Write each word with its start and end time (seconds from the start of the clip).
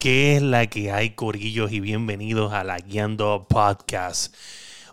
¿Qué 0.00 0.36
es 0.36 0.42
la 0.42 0.68
que 0.68 0.92
hay, 0.92 1.10
corillos? 1.10 1.72
Y 1.72 1.80
bienvenidos 1.80 2.52
a 2.52 2.62
La 2.62 2.78
Guiando 2.78 3.48
Podcast. 3.48 4.32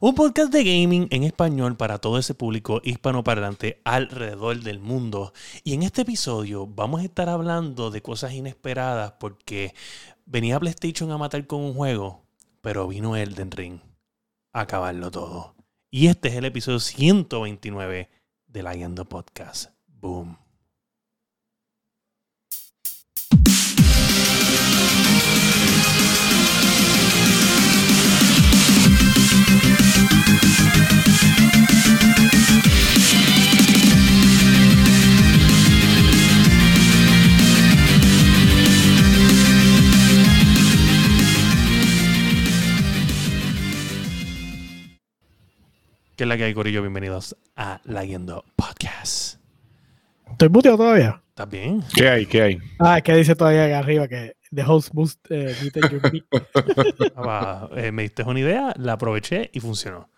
Un 0.01 0.15
podcast 0.15 0.51
de 0.51 0.63
gaming 0.63 1.07
en 1.11 1.23
español 1.23 1.77
para 1.77 1.99
todo 1.99 2.17
ese 2.17 2.33
público 2.33 2.81
hispanoparlante 2.83 3.81
alrededor 3.83 4.61
del 4.61 4.79
mundo. 4.79 5.31
Y 5.63 5.75
en 5.75 5.83
este 5.83 6.01
episodio 6.01 6.65
vamos 6.65 7.01
a 7.01 7.03
estar 7.03 7.29
hablando 7.29 7.91
de 7.91 8.01
cosas 8.01 8.33
inesperadas 8.33 9.11
porque 9.19 9.75
venía 10.25 10.59
PlayStation 10.59 11.11
a 11.11 11.19
matar 11.19 11.45
con 11.45 11.61
un 11.61 11.75
juego, 11.75 12.25
pero 12.61 12.87
vino 12.87 13.15
Elden 13.15 13.51
Ring 13.51 13.81
a 14.53 14.61
acabarlo 14.61 15.11
todo. 15.11 15.53
Y 15.91 16.07
este 16.07 16.29
es 16.29 16.33
el 16.33 16.45
episodio 16.45 16.79
129 16.79 18.09
de 18.47 18.63
La 18.63 18.73
Guiando 18.73 19.05
Podcast. 19.05 19.69
Boom. 19.85 20.44
¿Qué 46.15 46.23
es 46.23 46.29
la 46.29 46.37
que 46.37 46.45
hay, 46.45 46.53
Corillo? 46.53 46.81
Bienvenidos 46.81 47.35
a 47.57 47.81
La 47.83 48.05
Guiando 48.05 48.45
Podcast. 48.55 49.37
¿Estoy 50.31 50.47
muteado 50.47 50.77
todavía? 50.77 51.21
¿Estás 51.27 51.49
bien? 51.49 51.83
¿Qué 51.93 52.07
hay? 52.07 52.25
¿Qué 52.25 52.41
hay? 52.41 52.57
Ah, 52.79 52.97
es 52.97 53.03
que 53.03 53.13
dice 53.15 53.35
todavía 53.35 53.65
acá 53.65 53.79
arriba 53.79 54.07
que 54.07 54.37
the 54.55 54.63
host 54.63 54.93
must 54.93 55.19
eh. 55.29 55.53
Ah, 57.15 57.69
eh, 57.75 57.91
me 57.91 58.03
diste 58.03 58.23
una 58.23 58.39
idea, 58.39 58.73
la 58.77 58.93
aproveché 58.93 59.49
y 59.53 59.59
funcionó. 59.59 60.09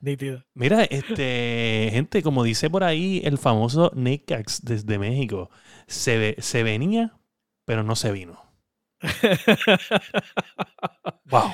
Nítido. 0.00 0.44
Mira, 0.54 0.84
este, 0.84 1.88
gente, 1.92 2.22
como 2.22 2.44
dice 2.44 2.68
por 2.70 2.84
ahí 2.84 3.22
el 3.24 3.38
famoso 3.38 3.90
Nicax 3.94 4.62
desde 4.64 4.98
México, 4.98 5.50
se, 5.86 6.18
ve- 6.18 6.36
se 6.40 6.62
venía, 6.62 7.14
pero 7.64 7.82
no 7.82 7.96
se 7.96 8.12
vino. 8.12 8.42
Wow, 11.26 11.52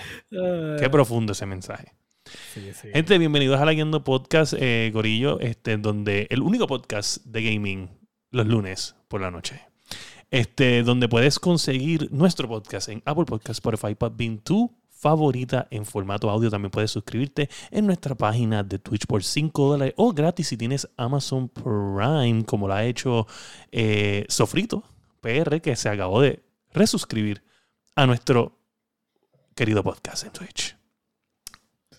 qué 0.79 0.85
Ah, 0.85 0.91
profundo 0.91 1.33
ese 1.33 1.47
mensaje. 1.47 1.93
sí, 2.53 2.73
sí. 2.75 2.89
Gente, 2.93 3.19
bienvenidos 3.19 3.61
a 3.61 3.65
la 3.65 3.73
Guiando 3.73 4.03
Podcast, 4.05 4.53
eh, 4.59 4.91
Gorillo, 4.93 5.39
este, 5.41 5.77
donde 5.77 6.27
el 6.31 6.43
único 6.43 6.67
podcast 6.67 7.25
de 7.25 7.43
gaming 7.43 7.89
los 8.31 8.47
lunes 8.47 8.97
por 9.09 9.21
la 9.21 9.31
noche. 9.31 9.61
Este, 10.31 10.83
donde 10.85 11.09
puedes 11.09 11.39
conseguir 11.39 12.09
nuestro 12.13 12.47
podcast 12.47 12.89
en 12.89 13.03
Apple 13.05 13.25
Podcast, 13.25 13.59
Spotify, 13.59 13.95
Podbean, 13.97 14.39
tu 14.39 14.73
favorita 15.01 15.67
en 15.71 15.85
formato 15.85 16.31
audio. 16.31 16.51
También 16.51 16.71
puedes 16.71 16.91
suscribirte 16.91 17.49
en 17.71 17.87
nuestra 17.87 18.15
página 18.15 18.63
de 18.63 18.79
Twitch 18.79 19.07
por 19.07 19.25
5 19.25 19.71
dólares 19.73 19.95
o 19.97 20.13
gratis 20.13 20.49
si 20.49 20.57
tienes 20.57 20.89
Amazon 20.97 21.49
Prime, 21.49 22.45
como 22.45 22.69
lo 22.69 22.75
ha 22.75 22.85
hecho 22.85 23.27
eh, 23.73 24.25
Sofrito 24.29 24.85
PR, 25.21 25.61
que 25.61 25.75
se 25.75 25.89
acabó 25.89 26.21
de 26.21 26.43
resuscribir 26.73 27.43
a 27.97 28.07
nuestro 28.07 28.59
querido 29.55 29.83
podcast 29.83 30.25
en 30.25 30.33
Twitch. 30.33 30.80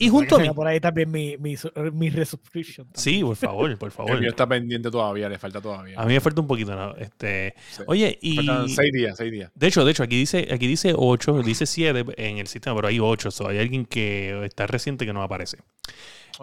Y 0.02 0.10
junto 0.10 0.36
a 0.36 0.40
mí, 0.40 0.50
por 0.50 0.68
ahí 0.68 0.80
también 0.80 1.12
mi, 1.12 1.38
mi, 1.38 1.56
su- 1.58 1.72
mi 1.94 2.10
resubscription. 2.10 2.88
también. 2.88 3.02
Sí, 3.02 3.24
por 3.24 3.36
favor, 3.36 3.78
por 3.78 3.88
El 3.88 3.92
favor. 3.92 4.20
mío 4.20 4.30
está 4.30 4.48
pendiente 4.48 4.90
todavía, 4.92 5.30
le 5.30 5.38
falta 5.38 5.62
todavía. 5.62 6.00
A 6.00 6.06
mí 6.06 6.14
me 6.14 6.20
falta 6.20 6.42
un 6.42 6.48
poquito, 6.48 6.76
¿no? 6.76 6.96
Este, 6.96 7.54
Sí. 7.72 7.84
oye, 7.88 8.18
y 8.22 8.36
Faltan 8.38 8.70
seis 8.70 8.92
días, 8.94 9.18
seis 9.18 9.32
días. 9.32 9.52
de 9.54 9.68
hecho, 9.68 9.86
de 9.86 9.92
hecho, 9.92 10.04
aquí 10.04 10.18
dice, 10.18 10.48
aquí 10.52 10.68
dice 10.68 10.94
8, 10.96 11.42
dice 11.44 11.66
7 11.66 12.06
en 12.18 12.38
el 12.40 12.48
sistema, 12.48 12.76
pero 12.76 12.88
hay 12.88 13.00
8. 13.00 13.32
So, 13.32 13.48
hay 13.48 13.60
alguien 13.60 13.86
que 13.86 14.44
está 14.46 14.68
reciente 14.68 15.06
que 15.06 15.14
no 15.14 15.22
aparece. 15.24 15.58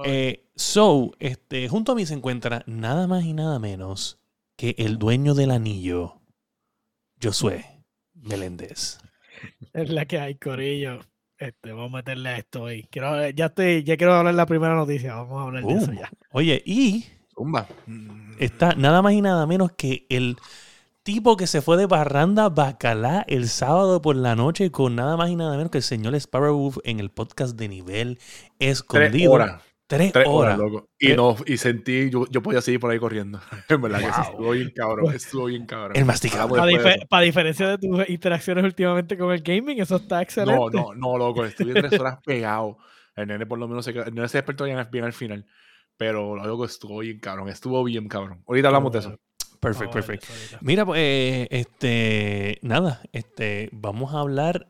Eh, 0.05 0.45
so, 0.55 1.13
este, 1.19 1.69
junto 1.69 1.93
a 1.93 1.95
mí 1.97 2.07
se 2.07 2.15
encuentra 2.15 2.63
nada 2.67 3.07
más 3.09 3.25
y 3.25 3.33
nada 3.33 3.59
menos 3.59 4.19
que 4.57 4.75
el 4.79 4.99
dueño 4.99 5.35
del 5.35 5.51
anillo, 5.51 6.21
Josué 7.23 7.65
Meléndez. 8.15 8.99
Es 9.73 9.91
la 9.91 10.07
que 10.07 10.19
hay, 10.19 10.35
Corillo. 10.37 11.01
Este, 11.39 11.73
vamos 11.73 11.93
a 11.93 11.97
meterle 11.99 12.29
a 12.31 12.39
esto 12.39 12.63
hoy. 12.63 12.89
Quiero, 12.91 13.29
ya 13.31 13.47
estoy, 13.47 13.85
ya 13.85 13.97
quiero 13.97 14.15
hablar 14.15 14.35
de 14.35 14.37
la 14.39 14.47
primera 14.47 14.75
noticia. 14.75 15.15
Vamos 15.15 15.39
a 15.41 15.43
hablar 15.45 15.65
de 15.65 15.73
eso 15.75 15.93
ya. 15.93 16.11
Oye, 16.33 16.63
y 16.67 17.05
Zumba. 17.35 17.69
está 18.39 18.75
nada 18.75 19.03
más 19.03 19.13
y 19.13 19.21
nada 19.23 19.47
menos 19.47 19.71
que 19.73 20.05
el 20.09 20.37
tipo 21.05 21.37
que 21.37 21.47
se 21.47 21.63
fue 21.63 21.77
de 21.77 21.87
Barranda 21.87 22.49
Bacalá 22.49 23.25
el 23.29 23.49
sábado 23.49 24.03
por 24.03 24.17
la 24.17 24.35
noche 24.35 24.71
con 24.73 24.97
nada 24.97 25.17
más 25.17 25.31
y 25.31 25.37
nada 25.37 25.57
menos 25.57 25.71
que 25.71 25.79
el 25.79 25.85
señor 25.85 26.19
Sparrowwolf 26.21 26.79
en 26.85 26.99
el 27.01 27.11
podcast 27.11 27.57
de 27.57 27.69
nivel 27.69 28.19
Tres 28.59 28.79
escondido. 28.81 29.33
horas. 29.33 29.63
Tres 29.89 30.13
Tres 30.13 30.27
horas. 30.29 30.59
horas, 30.59 30.71
loco. 30.73 30.89
Y, 30.99 31.07
Tres- 31.07 31.17
no, 31.17 31.37
y 31.47 31.57
sentí, 31.57 32.11
yo, 32.11 32.27
yo 32.31 32.43
podía 32.43 32.61
seguir 32.61 32.79
por 32.79 32.91
ahí 32.91 32.99
corriendo. 32.99 33.41
En 33.69 33.81
verdad 33.83 33.99
que 34.01 34.05
sí, 34.05 34.11
Wow. 34.13 34.23
estuvo 34.31 34.51
bien 34.53 34.71
cabrón. 34.75 35.15
Estuvo 35.15 35.45
bien 35.47 35.67
cabrón. 35.67 35.97
El 35.97 36.05
masticable. 36.05 36.43
Hablamos 36.43 36.59
Para, 36.59 36.73
después 36.93 36.95
de 37.01 37.17
eso. 37.17 37.21
diferencia 37.25 37.69
de 37.69 37.79
tus 37.79 38.09
interacciones 38.11 38.65
últimamente 38.65 39.17
con 39.19 39.33
el 39.33 39.41
gaming, 39.43 39.81
eso 39.81 39.97
está 39.97 40.21
excelente. 40.23 40.61
No, 40.61 40.69
no, 40.71 40.95
no, 40.95 41.17
loco. 41.19 41.45
Estuve 41.45 41.73
tres 41.75 41.99
horas 42.01 42.19
pegado. 42.25 42.77
El 43.17 43.27
nene 43.29 43.47
por 43.47 43.59
lo 43.59 43.67
menos 43.67 43.85
se 43.85 43.93
quedó- 43.93 44.05
El 44.05 44.15
nene 44.15 44.29
se 44.29 44.39
despertó 44.39 44.65
bien, 44.65 44.79
bien 44.93 45.05
al 45.05 45.13
final. 45.15 45.47
Pero 45.97 46.37
loco, 46.37 46.67
estuvo 46.67 46.99
bien 47.01 47.19
cabrón. 47.19 47.49
Estuvo 47.49 47.83
bien 47.83 48.07
cabrón. 48.09 48.45
Ahorita 48.47 48.69
hablamos 48.69 48.93
de 48.93 48.99
eso. 49.01 49.17
Perfecto, 49.59 49.95
perfecto. 49.95 50.27
Mira, 50.61 50.87
pues, 50.87 51.01
eh, 51.03 51.49
este, 51.51 52.59
nada, 52.63 53.01
este, 53.13 53.69
vamos 53.73 54.15
a 54.15 54.21
hablar 54.21 54.69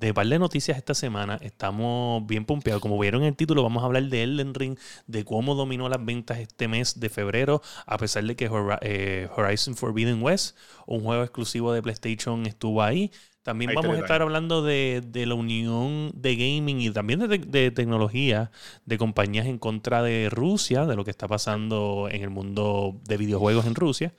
de 0.00 0.14
par 0.14 0.26
de 0.26 0.38
noticias 0.38 0.76
esta 0.78 0.94
semana. 0.94 1.38
Estamos 1.42 2.26
bien 2.26 2.44
pompeados. 2.44 2.80
Como 2.82 2.98
vieron 2.98 3.22
en 3.22 3.28
el 3.28 3.36
título, 3.36 3.62
vamos 3.62 3.82
a 3.82 3.86
hablar 3.86 4.04
de 4.04 4.22
Elden 4.22 4.54
Ring, 4.54 4.78
de 5.06 5.24
cómo 5.24 5.54
dominó 5.54 5.88
las 5.88 6.04
ventas 6.04 6.38
este 6.38 6.68
mes 6.68 6.98
de 6.98 7.08
febrero, 7.10 7.60
a 7.86 7.98
pesar 7.98 8.24
de 8.24 8.34
que 8.34 8.50
eh, 8.80 9.28
Horizon 9.36 9.76
Forbidden 9.76 10.22
West, 10.22 10.56
un 10.86 11.00
juego 11.02 11.22
exclusivo 11.22 11.72
de 11.72 11.82
PlayStation, 11.82 12.46
estuvo 12.46 12.82
ahí. 12.82 13.12
También 13.42 13.72
vamos 13.74 13.96
a 13.96 14.00
estar 14.00 14.20
hablando 14.20 14.62
de, 14.62 15.02
de 15.06 15.24
la 15.24 15.34
unión 15.34 16.10
de 16.14 16.36
gaming 16.36 16.80
y 16.80 16.90
también 16.90 17.20
de, 17.20 17.38
te- 17.38 17.46
de 17.46 17.70
tecnología 17.70 18.50
de 18.84 18.98
compañías 18.98 19.46
en 19.46 19.58
contra 19.58 20.02
de 20.02 20.28
Rusia, 20.30 20.84
de 20.84 20.94
lo 20.94 21.04
que 21.04 21.10
está 21.10 21.26
pasando 21.26 22.08
en 22.10 22.22
el 22.22 22.28
mundo 22.30 23.00
de 23.04 23.16
videojuegos 23.16 23.66
en 23.66 23.74
Rusia, 23.74 24.14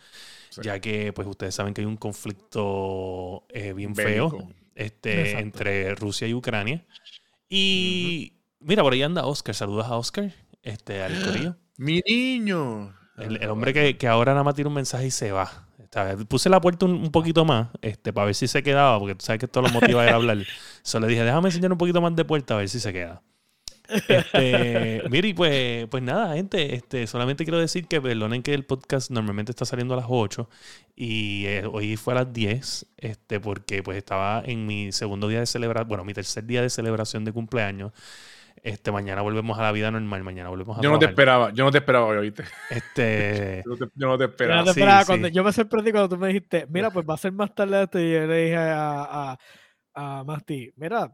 Sí. 0.49 0.61
ya 0.63 0.79
que 0.81 1.13
pues 1.13 1.27
ustedes 1.29 1.55
saben 1.55 1.73
que 1.73 1.79
hay 1.81 1.87
un 1.87 1.95
conflicto 1.97 3.45
eh, 3.49 3.73
bien 3.73 3.93
Bélico. 3.93 4.29
feo 4.31 4.49
este, 4.81 5.21
Exacto. 5.21 5.39
entre 5.39 5.95
Rusia 5.95 6.27
y 6.27 6.33
Ucrania. 6.33 6.85
Y 7.49 8.33
mira, 8.59 8.83
por 8.83 8.93
ahí 8.93 9.03
anda 9.03 9.25
Oscar. 9.25 9.55
Saludos 9.55 9.85
a 9.87 9.97
Oscar, 9.97 10.31
este, 10.63 11.01
al 11.01 11.21
corillo. 11.23 11.55
¡Mi 11.77 12.01
niño! 12.07 12.95
El, 13.17 13.41
el 13.41 13.49
hombre 13.49 13.73
que, 13.73 13.97
que 13.97 14.07
ahora 14.07 14.31
nada 14.33 14.43
más 14.43 14.55
tira 14.55 14.69
un 14.69 14.75
mensaje 14.75 15.07
y 15.07 15.11
se 15.11 15.31
va. 15.31 15.67
Puse 16.29 16.49
la 16.49 16.61
puerta 16.61 16.85
un, 16.85 16.93
un 16.93 17.11
poquito 17.11 17.43
más 17.43 17.67
este, 17.81 18.13
para 18.13 18.25
ver 18.25 18.35
si 18.35 18.47
se 18.47 18.63
quedaba, 18.63 18.97
porque 18.97 19.15
tú 19.15 19.25
sabes 19.25 19.39
que 19.39 19.45
esto 19.45 19.61
lo 19.61 19.69
motiva 19.69 20.03
a 20.05 20.11
a 20.11 20.15
hablar. 20.15 20.37
Solo 20.83 21.05
le 21.07 21.13
dije, 21.13 21.25
déjame 21.25 21.49
enseñar 21.49 21.71
un 21.71 21.77
poquito 21.77 22.01
más 22.01 22.15
de 22.15 22.23
puerta 22.23 22.53
a 22.53 22.57
ver 22.57 22.69
si 22.69 22.79
se 22.79 22.93
queda. 22.93 23.21
Este, 24.07 25.03
mire, 25.09 25.27
y 25.29 25.33
pues, 25.33 25.87
pues 25.87 26.01
nada, 26.03 26.35
gente, 26.35 26.75
este, 26.75 27.07
solamente 27.07 27.43
quiero 27.43 27.59
decir 27.59 27.87
que 27.87 28.01
perdonen 28.01 28.41
que 28.43 28.53
el 28.53 28.65
podcast 28.65 29.11
normalmente 29.11 29.51
está 29.51 29.65
saliendo 29.65 29.93
a 29.93 29.97
las 29.97 30.05
8 30.09 30.49
y 30.95 31.45
eh, 31.47 31.65
hoy 31.71 31.97
fue 31.97 32.13
a 32.13 32.17
las 32.23 32.33
10, 32.33 32.85
este, 32.97 33.39
porque 33.39 33.83
pues 33.83 33.97
estaba 33.97 34.41
en 34.45 34.65
mi 34.65 34.91
segundo 34.91 35.27
día 35.27 35.39
de 35.39 35.45
celebración, 35.45 35.87
bueno, 35.89 36.03
mi 36.05 36.13
tercer 36.13 36.45
día 36.45 36.61
de 36.61 36.69
celebración 36.69 37.25
de 37.25 37.31
cumpleaños. 37.33 37.91
Este, 38.63 38.91
mañana 38.91 39.21
volvemos 39.23 39.57
a 39.57 39.63
la 39.63 39.71
vida 39.71 39.89
normal, 39.89 40.23
mañana 40.23 40.49
volvemos 40.49 40.77
a 40.77 40.81
Yo 40.81 40.91
no 40.91 40.99
te 40.99 41.05
esperaba, 41.05 41.51
yo 41.51 41.63
no 41.63 41.71
te 41.71 41.79
esperaba 41.79 42.05
hoy, 42.05 42.17
¿oíste? 42.17 42.43
Este, 42.69 43.63
Yo 43.65 43.71
no 43.71 43.77
te, 43.77 43.85
yo 43.95 44.07
no 44.07 44.17
te 44.17 44.23
Yo, 44.25 44.29
esperaba. 44.29 44.59
no 44.59 44.65
te 44.65 44.73
sí, 44.73 44.79
esperaba 44.81 45.01
sí. 45.01 45.07
cuando- 45.07 45.27
yo 45.29 45.43
me 45.43 45.51
sorprendí 45.51 45.91
cuando 45.91 46.09
tú 46.09 46.17
me 46.17 46.27
dijiste, 46.27 46.67
mira, 46.69 46.91
pues 46.91 47.05
va 47.09 47.15
a 47.15 47.17
ser 47.17 47.31
más 47.31 47.55
tarde 47.55 47.81
esto. 47.83 47.99
Y 47.99 48.11
yo 48.11 48.27
le 48.27 48.37
dije 48.43 48.57
a, 48.57 49.31
a, 49.33 49.37
a 50.19 50.23
Masti, 50.23 50.71
mira, 50.75 51.11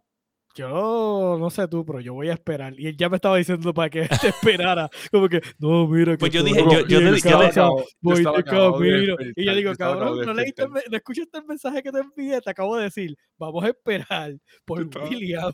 yo 0.58 1.38
no 1.40 1.50
sé 1.50 1.68
tú, 1.68 1.86
pero 1.86 2.00
yo 2.00 2.14
voy 2.14 2.30
a 2.30 2.34
esperar. 2.34 2.74
Y 2.80 2.88
él 2.88 2.98
ya 2.98 3.10
me 3.10 3.16
estaba 3.18 3.38
diciendo 3.38 3.74
para 3.74 3.90
que 3.90 4.08
te 4.22 4.28
esperara. 4.30 4.90
Como 5.12 5.30
que, 5.30 5.42
no, 5.60 5.88
mira. 5.88 6.14
que 6.14 6.18
Pues 6.18 6.32
yo 6.32 6.44
dije, 6.44 6.60
yo- 6.72 6.88
yo 6.88 7.00
yo 7.00 7.76
voy 8.02 8.18
de 8.38 8.44
camino. 8.44 9.16
Y 9.36 9.46
yo 9.46 9.56
digo, 9.56 9.72
cabrón, 9.78 10.18
no 10.26 10.34
leíste, 10.34 10.64
no 10.90 10.98
escuchaste 10.98 11.38
el 11.38 11.46
mensaje 11.46 11.84
que 11.84 11.92
te 11.92 12.00
envié, 12.00 12.42
te 12.42 12.50
acabo 12.50 12.76
de 12.78 12.84
decir, 12.84 13.16
vamos 13.38 13.64
a 13.64 13.68
esperar 13.70 14.34
por 14.66 14.80
William. 15.10 15.52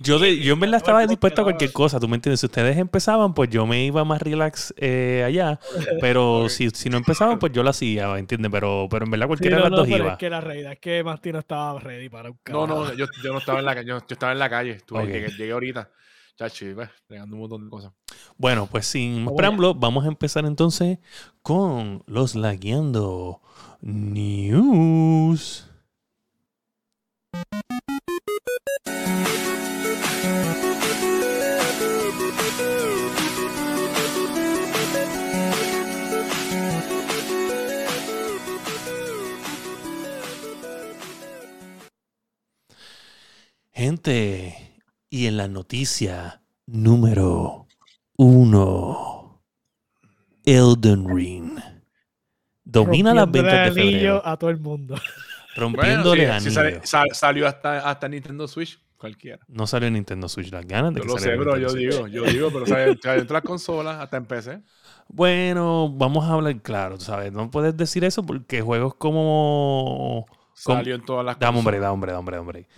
Yo, 0.00 0.18
de- 0.18 0.38
yo 0.38 0.54
en 0.54 0.60
verdad 0.60 0.76
llegue". 0.78 0.82
estaba 0.82 1.06
dispuesto 1.06 1.40
a 1.40 1.44
cualquier 1.44 1.72
cosa, 1.72 1.98
tú 2.00 2.08
me 2.08 2.16
entiendes. 2.16 2.40
Si 2.40 2.46
ustedes 2.46 2.76
empezaban, 2.78 3.34
pues 3.34 3.50
yo 3.50 3.66
me 3.66 3.84
iba 3.84 4.04
más 4.04 4.20
relax 4.22 4.74
eh, 4.76 5.22
allá. 5.26 5.58
Pero 6.00 6.48
si, 6.48 6.70
si 6.70 6.90
no 6.90 6.96
empezaban, 6.98 7.38
pues 7.38 7.52
yo 7.52 7.62
lo 7.62 7.70
hacía, 7.70 8.16
¿entiendes? 8.18 8.50
Pero, 8.50 8.86
pero 8.90 9.04
en 9.04 9.10
verdad 9.10 9.26
Sí, 9.26 9.28
cualquiera 9.28 9.56
no, 9.56 9.64
de 9.64 9.70
las 9.70 9.70
no, 9.70 9.76
dos 9.78 9.88
pero 9.88 10.04
iba. 10.04 10.12
es 10.12 10.18
que 10.18 10.30
la 10.30 10.40
realidad 10.40 10.72
es 10.72 10.78
que 10.80 11.04
Masti 11.04 11.32
no 11.32 11.38
estaba 11.40 11.80
ready 11.80 12.08
para 12.08 12.30
un 12.30 12.38
No, 12.46 12.66
no, 12.66 12.92
yo, 12.94 13.06
yo 13.22 13.32
no 13.32 13.38
estaba 13.38 13.58
en 13.58 13.64
la 13.64 13.74
calle, 13.74 13.88
yo, 13.88 13.98
yo 13.98 14.04
estaba 14.08 14.32
en 14.32 14.38
la 14.38 14.50
calle, 14.50 14.70
estuve, 14.72 15.00
Ok. 15.02 15.08
llegué, 15.08 15.28
llegué 15.30 15.52
ahorita. 15.52 15.90
Chachi, 16.36 16.74
pues, 16.74 16.90
pegando 17.06 17.36
un 17.36 17.40
montón 17.42 17.64
de 17.64 17.70
cosas. 17.70 17.92
Bueno, 18.36 18.66
pues 18.66 18.86
sin 18.86 19.24
más 19.24 19.34
preámbulo, 19.34 19.74
vamos 19.74 20.04
a 20.04 20.08
empezar 20.08 20.44
entonces 20.46 20.98
con 21.42 22.02
los 22.06 22.34
lagueando 22.34 23.40
news. 23.80 25.70
Y 44.02 45.26
en 45.26 45.36
la 45.36 45.48
noticia 45.48 46.42
número 46.66 47.66
uno, 48.16 49.42
Elden 50.44 51.08
Ring. 51.08 51.58
Domina 52.64 53.14
las 53.14 53.24
Rompiéndole 53.26 53.56
ventas 53.56 53.74
de 53.74 53.82
febrero. 53.82 54.22
a 54.26 54.36
todo 54.36 54.50
el 54.50 54.58
mundo. 54.58 54.96
Rompiéndole 55.56 56.26
Bueno, 56.26 56.40
sí, 56.40 56.50
sí, 56.50 56.58
anillo. 56.58 56.80
sale- 56.80 56.86
sal- 56.86 57.08
salió 57.14 57.46
hasta, 57.46 57.88
hasta 57.88 58.08
Nintendo 58.08 58.48
Switch, 58.48 58.80
cualquiera. 58.96 59.38
No 59.48 59.66
salió 59.66 59.86
en 59.86 59.94
Nintendo 59.94 60.28
Switch. 60.28 60.50
Las 60.50 60.66
ganas 60.66 60.92
de 60.94 61.00
Yo 61.00 61.06
que 61.06 61.12
lo 61.12 61.18
sé, 61.18 61.36
bro, 61.36 61.56
yo 61.58 61.68
Switch. 61.68 61.90
digo, 61.92 62.06
yo 62.08 62.24
digo, 62.24 62.50
pero 62.52 62.66
sale, 62.66 62.98
sale 63.02 63.20
en 63.20 63.26
todas 63.26 63.42
las 63.42 63.48
consolas, 63.48 64.00
hasta 64.00 64.16
en 64.16 64.24
PC. 64.26 64.62
Bueno, 65.08 65.90
vamos 65.94 66.24
a 66.24 66.32
hablar 66.32 66.60
claro, 66.62 66.98
tú 66.98 67.04
¿sabes? 67.04 67.30
No 67.32 67.50
puedes 67.50 67.76
decir 67.76 68.02
eso 68.04 68.24
porque 68.24 68.62
juegos 68.62 68.94
como... 68.96 70.26
Salió 70.56 70.94
en 70.94 71.04
todas 71.04 71.24
las 71.24 71.38
Dame, 71.38 71.58
hombre, 71.58 71.78
consolas. 71.78 71.82
da, 71.88 71.92
hombre, 71.92 72.12
da, 72.12 72.18
hombre, 72.18 72.36
da, 72.36 72.40
hombre. 72.40 72.68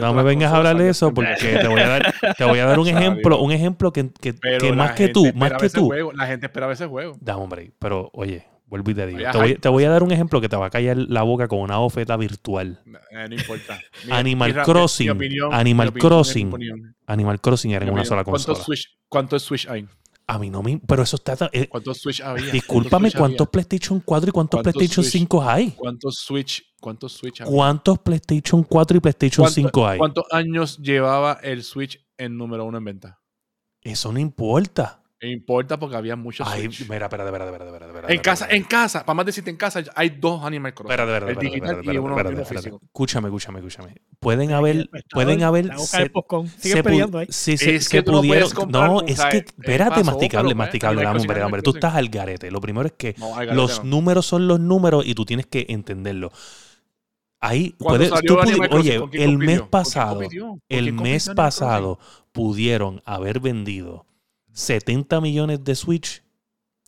No 0.00 0.12
me 0.14 0.22
vengas 0.22 0.52
a 0.52 0.56
hablar 0.58 0.76
de 0.76 0.90
eso 0.90 1.12
porque 1.14 1.34
te 1.60 1.66
voy 1.68 1.80
a 1.80 1.88
dar, 1.88 2.14
te 2.36 2.44
voy 2.44 2.58
a 2.58 2.66
dar 2.66 2.78
un 2.78 2.86
ejemplo, 2.88 3.40
un 3.40 3.50
ejemplo 3.52 3.92
que, 3.92 4.10
que, 4.20 4.34
más 4.74 4.92
que 4.92 5.08
tú, 5.08 5.32
más 5.34 5.52
que 5.54 5.70
tú. 5.70 5.86
juego, 5.86 6.12
la 6.12 6.26
gente 6.26 6.46
esperaba 6.46 6.72
ese 6.72 6.86
juego. 6.86 7.16
Dame, 7.20 7.42
hombre, 7.42 7.72
pero 7.78 8.10
oye, 8.12 8.46
vuelvo 8.66 8.90
y 8.90 8.94
te 8.94 9.06
digo. 9.06 9.18
Te 9.32 9.38
voy, 9.38 9.48
hype. 9.48 9.60
te 9.60 9.68
voy 9.70 9.84
a 9.84 9.90
dar 9.90 10.02
un 10.02 10.12
ejemplo 10.12 10.40
que 10.40 10.48
te 10.50 10.56
va 10.56 10.66
a 10.66 10.70
callar 10.70 10.96
la 10.98 11.22
boca 11.22 11.48
con 11.48 11.60
una 11.60 11.80
oferta 11.80 12.16
virtual. 12.16 12.80
No 12.84 13.34
importa. 13.34 13.80
Animal 14.10 14.62
Crossing, 14.62 15.10
opinión- 15.10 15.52
Animal 15.52 15.88
opinión, 15.88 16.08
Crossing. 16.08 16.94
Animal 17.06 17.40
Crossing 17.40 17.70
era 17.72 17.86
en 17.86 17.92
una 17.92 18.04
sola 18.04 18.22
¿Cuántos 18.24 18.44
consola. 18.46 18.64
Switch, 18.64 18.98
¿Cuántos 19.08 19.42
Switch 19.42 19.66
hay? 19.66 19.86
A 20.26 20.38
mí 20.38 20.48
no 20.48 20.62
me... 20.62 20.78
Pero 20.86 21.02
eso 21.02 21.16
está... 21.16 21.50
eh, 21.52 21.66
¿Cuántos 21.66 21.98
Switch 21.98 22.20
había? 22.20 22.52
discúlpame, 22.52 23.10
¿cuántos 23.10 23.46
había? 23.48 23.50
PlayStation 23.50 24.00
4 24.04 24.28
y 24.28 24.32
cuántos 24.32 24.58
¿Cuántos 24.58 24.72
PlayStation 24.74 25.04
Switch? 25.04 25.22
5 25.22 25.42
hay? 25.50 25.70
¿Cuántos 25.72 26.14
Switch, 26.24 26.62
cuántos 26.80 27.12
Switch 27.12 27.40
había? 27.40 27.52
¿Cuántos 27.52 27.98
PlayStation 28.00 28.62
4 28.64 28.96
y 28.96 29.00
PlayStation 29.00 29.44
¿Cuánto- 29.44 29.54
5 29.54 29.86
hay? 29.86 29.98
¿Cuántos 29.98 30.24
años 30.32 30.78
llevaba 30.78 31.38
el 31.42 31.62
Switch 31.62 32.04
en 32.18 32.36
número 32.36 32.64
uno 32.64 32.78
en 32.78 32.84
venta? 32.84 33.20
Eso 33.82 34.12
no 34.12 34.18
importa. 34.18 34.96
Importa 35.22 35.78
porque 35.78 35.96
había 35.96 36.16
muchos 36.16 36.48
Ay, 36.48 36.62
Switch. 36.72 36.88
mira, 36.88 37.04
espérate, 37.04 37.28
espérate, 37.28 37.50
espérate, 37.52 37.86
espérate, 37.86 38.14
En 38.14 38.20
casa, 38.22 38.46
en 38.48 38.64
casa, 38.64 39.04
para 39.04 39.14
más 39.16 39.26
decirte 39.26 39.50
en 39.50 39.56
casa, 39.58 39.82
hay 39.94 40.08
dos 40.18 40.42
Animal 40.42 40.72
Crossing. 40.72 40.92
Espérate, 40.92 41.12
espérate, 41.12 41.24
el 41.26 41.30
espérate, 41.32 41.46
digital 41.46 41.70
espérate, 41.80 41.94
y 41.94 41.98
uno, 41.98 42.16
espérate, 42.16 42.44
físico. 42.46 42.80
Escúchame, 42.82 43.28
escúchame, 43.28 43.58
escúchame. 43.58 43.94
Pueden 44.18 44.52
haber, 44.52 44.88
pueden 45.12 45.42
haber, 45.42 45.76
se- 45.78 46.10
se 46.56 46.78
ahí. 47.18 47.26
sí, 47.28 47.58
se, 47.58 47.74
Es 47.74 47.84
se 47.84 47.90
que 47.98 48.02
pudieron. 48.02 48.50
comprar 48.50 48.88
No, 48.88 49.02
es 49.02 49.22
que, 49.26 49.36
espérate, 49.38 50.02
masticable, 50.04 50.54
masticable, 50.54 51.06
hombre, 51.06 51.42
hombre. 51.42 51.60
Tú 51.60 51.72
estás 51.74 51.96
al 51.96 52.08
garete. 52.08 52.50
Lo 52.50 52.62
primero 52.62 52.86
es 52.86 52.92
que 52.94 53.14
los 53.52 53.84
números 53.84 54.24
son 54.24 54.48
los 54.48 54.58
números 54.58 55.04
y 55.06 55.14
tú 55.14 55.26
tienes 55.26 55.44
que 55.44 55.66
entenderlo. 55.68 56.32
Ahí 57.42 57.70
¿Cuándo 57.78 57.98
puedes, 57.98 58.08
salió 58.10 58.34
tú 58.34 58.40
pudi- 58.40 58.42
Animal 58.50 58.68
Crossing? 58.68 58.90
oye, 58.90 59.00
¿Con 59.00 59.10
quién 59.10 59.22
el 59.22 59.38
mes 59.38 59.46
¿Con 59.46 59.56
quién 59.56 59.70
pasado, 59.70 60.20
el 60.68 60.92
mes 60.92 61.30
pasado 61.34 61.98
pudieron 62.32 63.02
haber 63.06 63.40
vendido 63.40 64.04
70 64.52 65.20
millones 65.20 65.64
de 65.64 65.74
Switch 65.74 66.22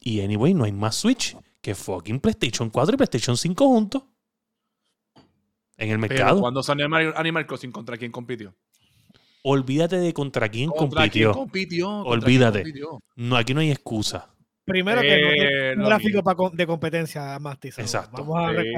y 0.01 0.21
anyway, 0.21 0.53
no 0.53 0.65
hay 0.65 0.73
más 0.73 0.97
Switch 0.97 1.37
que 1.63 1.75
fucking 1.75 2.21
PlayStation 2.21 2.69
4 2.71 2.95
y 2.95 2.97
PlayStation 2.99 3.37
5 3.37 3.67
juntos 3.67 4.03
en 5.79 5.91
el 5.91 5.99
mercado. 5.99 6.41
cuando 6.41 6.63
salió 6.63 6.85
Animal, 7.17 7.47
Crossing, 7.47 7.73
¿contra 7.73 7.97
quién 7.97 8.13
compitió? 8.13 8.55
Olvídate 9.45 9.97
de 9.97 10.13
contra 10.13 10.49
quién 10.49 10.69
¿Contra 10.71 11.01
compitió. 11.03 11.33
quién 11.33 11.45
compitió? 11.45 11.87
¿Contra 11.87 12.03
quién 12.05 12.23
Olvídate. 12.25 12.63
compitió? 12.63 13.01
No, 13.17 13.37
aquí 13.37 13.55
no 13.55 13.61
hay 13.61 13.71
excusa. 13.71 14.29
Primero 14.65 15.01
que 15.01 15.09
no 15.09 15.29
Eh, 15.33 15.75
un 15.77 15.85
gráfico 15.85 16.51
de 16.53 16.67
competencia, 16.67 17.39
so, 17.39 17.81
Exacto. 17.81 18.25
Vamos 18.25 18.37
a 18.49 18.53
Sí, 18.53 18.57
ahí. 18.59 18.75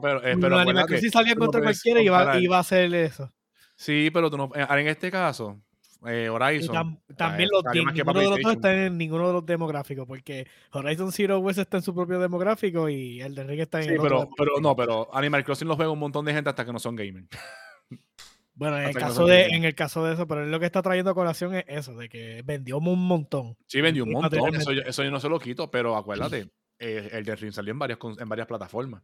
pero, 0.00 0.24
eh, 0.24 0.34
No, 0.34 0.40
pero 0.40 0.56
Animal 0.56 0.60
acuérdate, 0.60 0.88
Crossing 0.88 1.10
salía 1.10 1.34
contra 1.36 1.60
cualquiera 1.62 2.00
y 2.00 2.04
iba, 2.06 2.18
comparar. 2.18 2.42
iba 2.42 2.56
a 2.56 2.60
hacer 2.60 2.94
eso. 2.94 3.32
Sí, 3.76 4.10
pero 4.12 4.30
tú 4.30 4.36
no. 4.38 4.50
eh, 4.54 4.66
en 4.68 4.88
este 4.88 5.10
caso, 5.10 5.60
eh, 6.06 6.24
Y 6.24 6.28
Horizon. 6.28 6.74
tam- 6.74 6.98
también 7.16 7.48
eh, 7.48 7.52
los 7.52 7.62
más 7.64 7.72
que 7.72 7.78
ninguno 8.02 8.20
de 8.20 8.30
los 8.30 8.40
dos 8.40 8.52
está 8.54 8.74
en 8.86 8.96
ninguno 8.96 9.26
de 9.26 9.32
los 9.34 9.44
demográficos, 9.46 10.06
porque 10.06 10.46
Horizon 10.72 11.12
Zero 11.12 11.38
West 11.40 11.58
está 11.58 11.76
en 11.76 11.82
su 11.82 11.94
propio 11.94 12.18
demográfico 12.18 12.88
y 12.88 13.20
el 13.20 13.34
de 13.34 13.44
Ring 13.44 13.60
está 13.60 13.78
en 13.78 13.84
Sí, 13.84 13.90
el 13.90 13.98
otro 13.98 14.08
pero, 14.08 14.28
pero 14.36 14.50
demográfico. 14.56 14.60
no, 14.60 14.76
pero 14.76 15.14
Animal 15.16 15.44
Crossing 15.44 15.68
lo 15.68 15.76
juega 15.76 15.90
un 15.92 15.98
montón 15.98 16.24
de 16.24 16.32
gente 16.32 16.48
hasta 16.50 16.64
que 16.64 16.72
no 16.72 16.78
son 16.78 16.96
gamers. 16.96 17.28
Bueno, 18.58 18.76
en 18.76 18.88
el, 18.88 18.94
caso 18.94 19.24
de, 19.24 19.46
en 19.46 19.64
el 19.64 19.74
caso 19.76 20.04
de 20.04 20.14
eso, 20.14 20.26
pero 20.26 20.42
él 20.42 20.50
lo 20.50 20.58
que 20.58 20.66
está 20.66 20.82
trayendo 20.82 21.12
a 21.12 21.14
colación 21.14 21.54
es 21.54 21.64
eso, 21.68 21.94
de 21.94 22.08
que 22.08 22.42
vendió 22.44 22.78
un 22.78 23.06
montón. 23.06 23.56
Sí, 23.66 23.80
vendió 23.80 24.02
un 24.02 24.10
montón. 24.10 24.52
Eso, 24.56 24.72
yo- 24.72 24.82
eso 24.82 25.04
yo 25.04 25.10
no 25.12 25.20
se 25.20 25.28
lo 25.28 25.38
quito, 25.38 25.70
pero 25.70 25.96
acuérdate, 25.96 26.50
eh, 26.80 27.08
el 27.12 27.24
de 27.24 27.36
Ring 27.36 27.52
salió 27.52 27.70
en 27.70 27.78
varias, 27.78 27.98
en 28.18 28.28
varias 28.28 28.48
plataformas. 28.48 29.02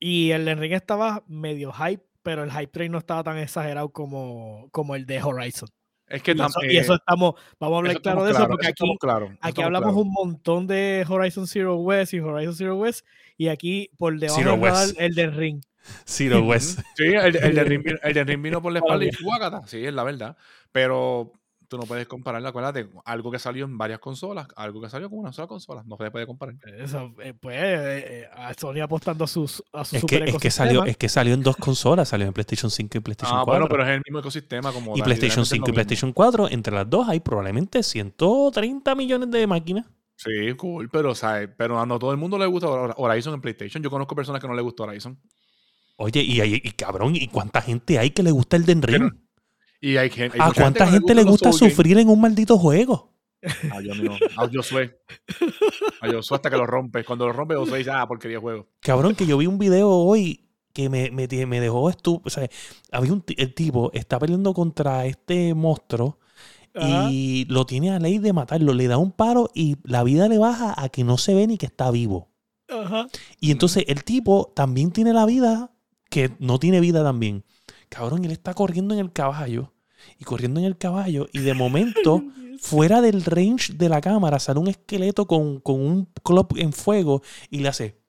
Y 0.00 0.32
el 0.32 0.44
de 0.44 0.56
Ring 0.56 0.72
estaba 0.72 1.22
medio 1.28 1.72
hype, 1.72 2.02
pero 2.24 2.42
el 2.42 2.50
hype 2.50 2.66
train 2.66 2.90
no 2.90 2.98
estaba 2.98 3.22
tan 3.22 3.38
exagerado 3.38 3.90
como, 3.90 4.68
como 4.72 4.96
el 4.96 5.06
de 5.06 5.22
Horizon. 5.22 5.68
Es 6.08 6.22
que 6.22 6.32
Y 6.32 6.40
eso, 6.40 6.62
eh, 6.62 6.72
y 6.72 6.76
eso 6.76 6.94
estamos, 6.94 7.34
vamos 7.60 7.76
a 7.76 7.78
hablar 7.78 8.00
claro 8.00 8.24
de 8.24 8.32
eso, 8.32 8.46
porque 8.48 8.66
eso 8.66 8.84
aquí, 9.40 9.60
eso 9.60 9.62
hablamos 9.62 9.94
un 9.96 10.12
montón 10.12 10.66
de 10.66 11.04
Horizon 11.08 11.46
Zero 11.46 11.76
West 11.76 12.14
y 12.14 12.20
Horizon 12.20 12.54
Zero 12.54 12.76
West, 12.76 13.04
y 13.36 13.48
aquí 13.48 13.90
por 13.96 14.18
debajo 14.18 14.40
radar, 14.42 14.60
West. 14.60 14.96
el 15.00 15.14
de 15.14 15.26
Ring. 15.30 15.60
Zero 16.04 16.42
West. 16.44 16.80
Sí, 16.96 17.04
el, 17.04 17.36
el 17.36 17.54
de 17.54 17.64
Ring, 17.64 17.82
vino- 17.82 17.98
el 18.02 18.14
de 18.14 18.24
Ring 18.24 18.42
vino 18.42 18.62
por 18.62 18.72
la 18.72 18.78
espalda 18.80 19.04
y 19.04 19.10
guácata. 19.22 19.62
Sí, 19.66 19.84
es 19.84 19.92
la 19.94 20.04
verdad. 20.04 20.36
Pero 20.72 21.32
tú 21.68 21.78
no 21.78 21.82
puedes 21.84 22.06
compararla, 22.06 22.50
acuérdate, 22.50 22.88
algo 23.04 23.30
que 23.32 23.40
salió 23.40 23.64
en 23.64 23.76
varias 23.76 23.98
consolas, 23.98 24.46
algo 24.54 24.80
que 24.80 24.88
salió 24.88 25.10
con 25.10 25.18
una 25.18 25.32
sola 25.32 25.48
consola. 25.48 25.82
No 25.84 25.96
se 25.96 26.10
puede 26.12 26.24
comparar. 26.24 26.54
Eso, 26.78 27.12
eh, 27.20 27.34
pues, 27.34 27.56
eh, 27.56 28.04
eh, 28.22 28.28
a 28.32 28.54
Sony 28.54 28.80
apostando 28.82 29.24
a 29.24 29.26
sus 29.26 29.64
a 29.72 29.84
su 29.84 29.96
Es 29.96 30.04
que, 30.04 30.16
es, 30.26 30.36
que 30.36 30.50
salió, 30.52 30.84
es 30.84 30.96
que 30.96 31.08
salió 31.08 31.34
en 31.34 31.42
dos 31.42 31.56
consolas, 31.56 32.08
salió 32.10 32.26
en 32.28 32.32
PlayStation 32.32 32.70
5 32.70 32.98
y 32.98 33.00
PlayStation 33.00 33.38
Ah, 33.40 33.42
4. 33.44 33.52
bueno, 33.60 33.68
pero 33.68 33.82
es 33.82 33.96
el 33.96 34.02
mismo 34.06 34.20
ecosistema 34.20 34.70
como 34.72 34.96
y 34.96 35.02
PlayStation 35.02 35.42
literalmente 35.42 35.42
es 35.42 35.48
5 35.48 35.70
y. 35.70 35.72
PlayStation 35.72 36.12
4, 36.12 36.48
entre 36.50 36.72
las 36.74 36.88
dos 36.88 37.08
hay 37.08 37.18
probablemente 37.18 37.82
130 37.82 38.94
millones 38.94 39.30
de 39.32 39.46
máquinas. 39.48 39.86
Sí, 40.18 40.54
cool, 40.56 40.88
pero, 40.88 41.14
¿sabes? 41.14 41.50
pero 41.58 41.78
a 41.78 41.84
no 41.84 41.98
todo 41.98 42.10
el 42.12 42.16
mundo 42.16 42.38
le 42.38 42.46
gusta 42.46 42.68
Hor- 42.68 42.94
Horizon 42.96 43.34
en 43.34 43.40
PlayStation. 43.42 43.82
Yo 43.82 43.90
conozco 43.90 44.14
personas 44.14 44.40
que 44.40 44.46
no 44.48 44.54
les 44.54 44.62
gusta 44.62 44.84
Horizon. 44.84 45.18
Oye, 45.96 46.22
y, 46.22 46.60
cabrón, 46.72 47.16
¿y 47.16 47.26
cuánta 47.28 47.62
gente 47.62 47.98
hay 47.98 48.10
que 48.10 48.22
le 48.22 48.30
gusta 48.30 48.56
el 48.56 48.66
Den 48.66 48.82
Ring? 48.82 48.98
Pero- 49.10 49.16
Y 49.80 49.96
hay, 49.96 50.10
gen- 50.10 50.32
hay 50.32 50.40
¿A 50.40 50.52
cuánta 50.52 50.86
no 50.86 50.92
gente 50.92 51.14
le 51.14 51.22
gusta 51.24 51.52
sufrir 51.52 51.98
en 51.98 52.08
un 52.08 52.20
maldito 52.20 52.58
juego? 52.58 53.12
A 53.70 53.80
Dios 53.80 53.98
mío. 53.98 54.12
A 54.36 54.48
Josué. 54.52 54.98
A 56.00 56.08
Josué 56.10 56.36
hasta 56.36 56.50
que 56.50 56.56
lo 56.56 56.66
rompe. 56.66 57.04
Cuando 57.04 57.26
lo 57.26 57.32
rompe, 57.32 57.54
Josué 57.54 57.78
dice, 57.78 57.90
ah, 57.92 58.06
porquería 58.08 58.40
juego. 58.40 58.68
Cabrón, 58.80 59.14
que 59.14 59.26
yo 59.26 59.38
vi 59.38 59.46
un 59.46 59.58
video 59.58 59.88
hoy 59.90 60.48
que 60.72 60.88
me, 60.90 61.10
me, 61.10 61.28
me 61.46 61.60
dejó 61.60 61.88
estúpido. 61.88 62.26
O 62.26 62.30
sea, 62.30 62.48
había 62.90 63.12
un 63.12 63.24
el 63.36 63.54
tipo 63.54 63.90
está 63.94 64.18
peleando 64.18 64.52
contra 64.52 65.06
este 65.06 65.54
monstruo 65.54 66.18
Ajá. 66.74 67.08
y 67.10 67.44
lo 67.48 67.64
tiene 67.66 67.90
a 67.90 67.98
ley 67.98 68.18
de 68.18 68.32
matarlo. 68.32 68.74
Le 68.74 68.88
da 68.88 68.98
un 68.98 69.12
paro 69.12 69.50
y 69.54 69.76
la 69.84 70.02
vida 70.02 70.28
le 70.28 70.38
baja 70.38 70.74
a 70.76 70.88
que 70.88 71.04
no 71.04 71.16
se 71.18 71.34
ve 71.34 71.46
ni 71.46 71.56
que 71.58 71.66
está 71.66 71.90
vivo. 71.90 72.30
Ajá. 72.68 73.06
Y 73.40 73.52
entonces 73.52 73.84
el 73.86 74.02
tipo 74.02 74.52
también 74.56 74.90
tiene 74.90 75.12
la 75.12 75.24
vida 75.26 75.70
que 76.16 76.34
no 76.38 76.58
tiene 76.58 76.80
vida 76.80 77.04
también. 77.04 77.44
Cabrón, 77.90 78.24
él 78.24 78.30
está 78.30 78.54
corriendo 78.54 78.94
en 78.94 79.00
el 79.00 79.12
caballo 79.12 79.74
y 80.18 80.24
corriendo 80.24 80.58
en 80.60 80.64
el 80.64 80.78
caballo 80.78 81.28
y 81.30 81.40
de 81.40 81.52
momento, 81.52 82.24
fuera 82.58 83.02
del 83.02 83.22
range 83.22 83.74
de 83.74 83.90
la 83.90 84.00
cámara, 84.00 84.38
sale 84.38 84.58
un 84.58 84.68
esqueleto 84.68 85.26
con, 85.26 85.60
con 85.60 85.78
un 85.78 86.06
club 86.22 86.54
en 86.56 86.72
fuego 86.72 87.22
y 87.50 87.58
le 87.58 87.68
hace... 87.68 88.00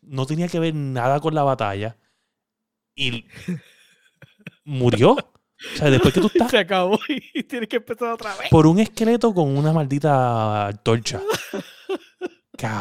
No 0.00 0.26
tenía 0.26 0.46
que 0.46 0.60
ver 0.60 0.76
nada 0.76 1.18
con 1.18 1.34
la 1.34 1.42
batalla 1.42 1.98
y 2.94 3.24
murió. 4.64 5.14
O 5.14 5.76
sea, 5.76 5.90
después 5.90 6.14
que 6.14 6.20
tú 6.20 6.28
estás 6.28 6.50
Se 6.52 6.58
acabó 6.58 7.00
y 7.34 7.42
tienes 7.42 7.68
que 7.68 7.76
empezar 7.78 8.12
otra 8.12 8.36
vez. 8.36 8.48
por 8.48 8.68
un 8.68 8.78
esqueleto 8.78 9.34
con 9.34 9.58
una 9.58 9.72
maldita 9.72 10.70
torcha. 10.84 11.20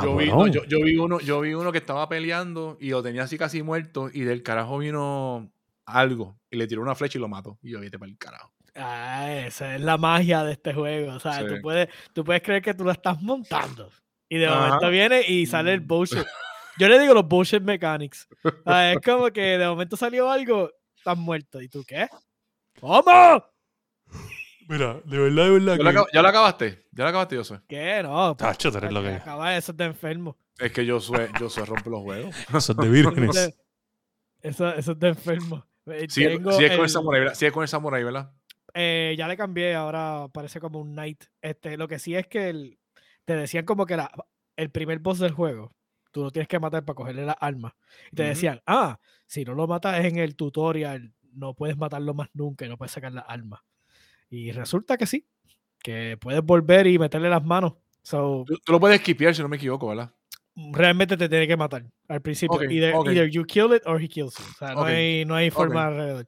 Yo 0.03 0.15
vi, 0.15 0.25
no, 0.25 0.31
Cabrón. 0.31 0.51
yo, 0.51 0.63
yo 0.65 0.81
vi 0.83 0.95
uno, 0.97 1.19
yo 1.19 1.41
vi 1.41 1.53
uno 1.53 1.71
que 1.71 1.77
estaba 1.77 2.07
peleando 2.09 2.77
y 2.79 2.89
lo 2.89 3.03
tenía 3.03 3.23
así 3.23 3.37
casi 3.37 3.61
muerto 3.63 4.09
y 4.11 4.21
del 4.21 4.41
carajo 4.43 4.79
vino 4.79 5.51
algo 5.85 6.37
y 6.49 6.57
le 6.57 6.67
tiró 6.67 6.81
una 6.81 6.95
flecha 6.95 7.17
y 7.17 7.21
lo 7.21 7.27
mató. 7.27 7.57
Y 7.61 7.71
yo, 7.71 7.79
vete 7.79 7.99
para 7.99 8.09
el 8.11 8.17
carajo. 8.17 8.51
Ah, 8.75 9.31
esa 9.33 9.75
es 9.75 9.81
la 9.81 9.97
magia 9.97 10.43
de 10.43 10.53
este 10.53 10.73
juego. 10.73 11.13
O 11.13 11.19
sea, 11.19 11.39
Sí. 11.39 11.45
tú, 11.47 11.61
puedes, 11.61 11.89
tú 12.13 12.23
puedes 12.23 12.41
creer 12.41 12.61
que 12.61 12.73
tú 12.73 12.83
la 12.85 12.93
estás 12.93 13.21
montando. 13.21 13.89
Y 14.29 14.37
de 14.37 14.47
Ajá. 14.47 14.59
momento 14.65 14.89
viene 14.89 15.21
y 15.27 15.45
sale 15.45 15.73
el 15.73 15.79
bullshit. 15.79 16.25
Yo 16.77 16.87
le 16.87 16.99
digo 16.99 17.13
los 17.13 17.27
bullshit 17.27 17.61
mechanics. 17.63 18.27
Ah, 18.65 18.91
es 18.91 18.99
como 19.03 19.31
que 19.31 19.57
de 19.57 19.67
momento 19.67 19.95
salió 19.97 20.29
algo, 20.29 20.69
estás 20.95 21.17
muerto. 21.17 21.61
¿Y 21.61 21.69
tú 21.69 21.83
qué? 21.87 22.07
¿Cómo? 22.79 23.43
Mira, 24.67 24.99
de 25.05 25.17
verdad, 25.17 25.45
de 25.45 25.51
verdad. 25.51 25.77
¿Ya 25.77 25.91
lo, 25.91 26.05
ya 26.13 26.21
lo 26.21 26.27
acabaste? 26.27 26.85
¿Ya 26.91 27.03
lo 27.03 27.09
acabaste, 27.09 27.37
Josué? 27.37 27.59
¿Qué? 27.67 28.01
No. 28.03 28.35
pues, 28.37 28.49
Tacho, 28.49 28.77
eres 28.77 28.91
lo 28.91 29.01
que 29.01 29.15
es. 29.15 29.21
Acaba 29.21 29.55
eso 29.57 29.71
es 29.71 29.77
de 29.77 29.85
enfermo. 29.85 30.37
Es 30.59 30.71
que 30.71 30.89
Josué, 30.89 31.29
Josué 31.39 31.65
rompe 31.65 31.89
los 31.89 32.01
juegos. 32.01 32.35
Eso 32.55 32.71
es 32.71 32.77
de 32.77 32.89
vírgenes. 32.89 33.35
es 33.37 33.55
eso, 34.41 34.69
eso 34.73 34.91
es 34.93 34.99
de 34.99 35.07
enfermo. 35.09 35.65
Eh, 35.85 36.07
Sigue, 36.09 36.29
tengo 36.29 36.51
sigue 36.51 36.67
con 36.69 36.77
el 36.79 36.83
el- 36.83 36.89
samurai, 36.89 37.19
¿verdad? 37.21 37.35
Sigue 37.35 37.51
con 37.51 37.61
el 37.63 37.67
samurai, 37.69 38.03
¿verdad? 38.03 38.31
Eh, 38.73 39.15
ya 39.17 39.27
le 39.27 39.37
cambié, 39.37 39.73
ahora 39.75 40.27
parece 40.33 40.59
como 40.59 40.79
un 40.79 40.93
knight. 40.93 41.23
Este, 41.41 41.77
lo 41.77 41.87
que 41.87 41.97
sí 41.99 42.15
es 42.15 42.27
que 42.27 42.49
el- 42.49 42.79
te 43.25 43.35
decían 43.35 43.65
como 43.65 43.85
que 43.85 43.93
era 43.95 44.09
el 44.55 44.69
primer 44.71 44.99
boss 44.99 45.19
del 45.19 45.31
juego. 45.31 45.73
Tú 46.11 46.23
lo 46.23 46.31
tienes 46.31 46.47
que 46.47 46.59
matar 46.59 46.83
para 46.85 46.95
cogerle 46.95 47.25
las 47.25 47.35
armas. 47.39 47.73
Y 48.11 48.15
te 48.15 48.23
decían, 48.23 48.61
ah, 48.65 48.99
si 49.27 49.43
no 49.45 49.53
lo 49.53 49.67
matas 49.67 50.03
en 50.05 50.17
el 50.17 50.35
tutorial, 50.35 51.13
no 51.33 51.53
puedes 51.53 51.77
matarlo 51.77 52.13
más 52.13 52.29
nunca 52.33 52.65
y 52.65 52.69
no 52.69 52.77
puedes 52.77 52.91
sacar 52.91 53.11
las 53.13 53.25
armas. 53.27 53.61
Y 54.29 54.51
resulta 54.51 54.97
que 54.97 55.05
sí, 55.05 55.27
que 55.81 56.17
puedes 56.19 56.41
volver 56.43 56.87
y 56.87 56.99
meterle 56.99 57.29
las 57.29 57.43
manos. 57.43 57.73
So, 58.01 58.43
Tú, 58.47 58.57
tú 58.63 58.71
lo 58.71 58.79
puedes 58.79 58.99
skipear 58.99 59.33
si 59.35 59.41
no 59.41 59.49
me 59.49 59.57
equivoco, 59.57 59.87
¿verdad? 59.87 60.13
realmente 60.73 61.15
te 61.17 61.29
tiene 61.29 61.47
que 61.47 61.55
matar 61.55 61.85
al 62.07 62.21
principio. 62.21 62.55
Ok, 62.57 62.63
either, 62.71 62.95
ok. 62.95 63.07
either 63.09 63.29
you 63.29 63.43
kill 63.45 63.73
it 63.73 63.83
or 63.85 64.01
he 64.01 64.07
kills 64.07 64.35
you. 64.37 64.43
O 64.43 64.57
sea, 64.57 64.73
no 64.73 64.83
hay, 64.83 65.23
no 65.25 65.35
hay 65.35 65.51
forma 65.51 65.85
alrededor. 65.85 66.25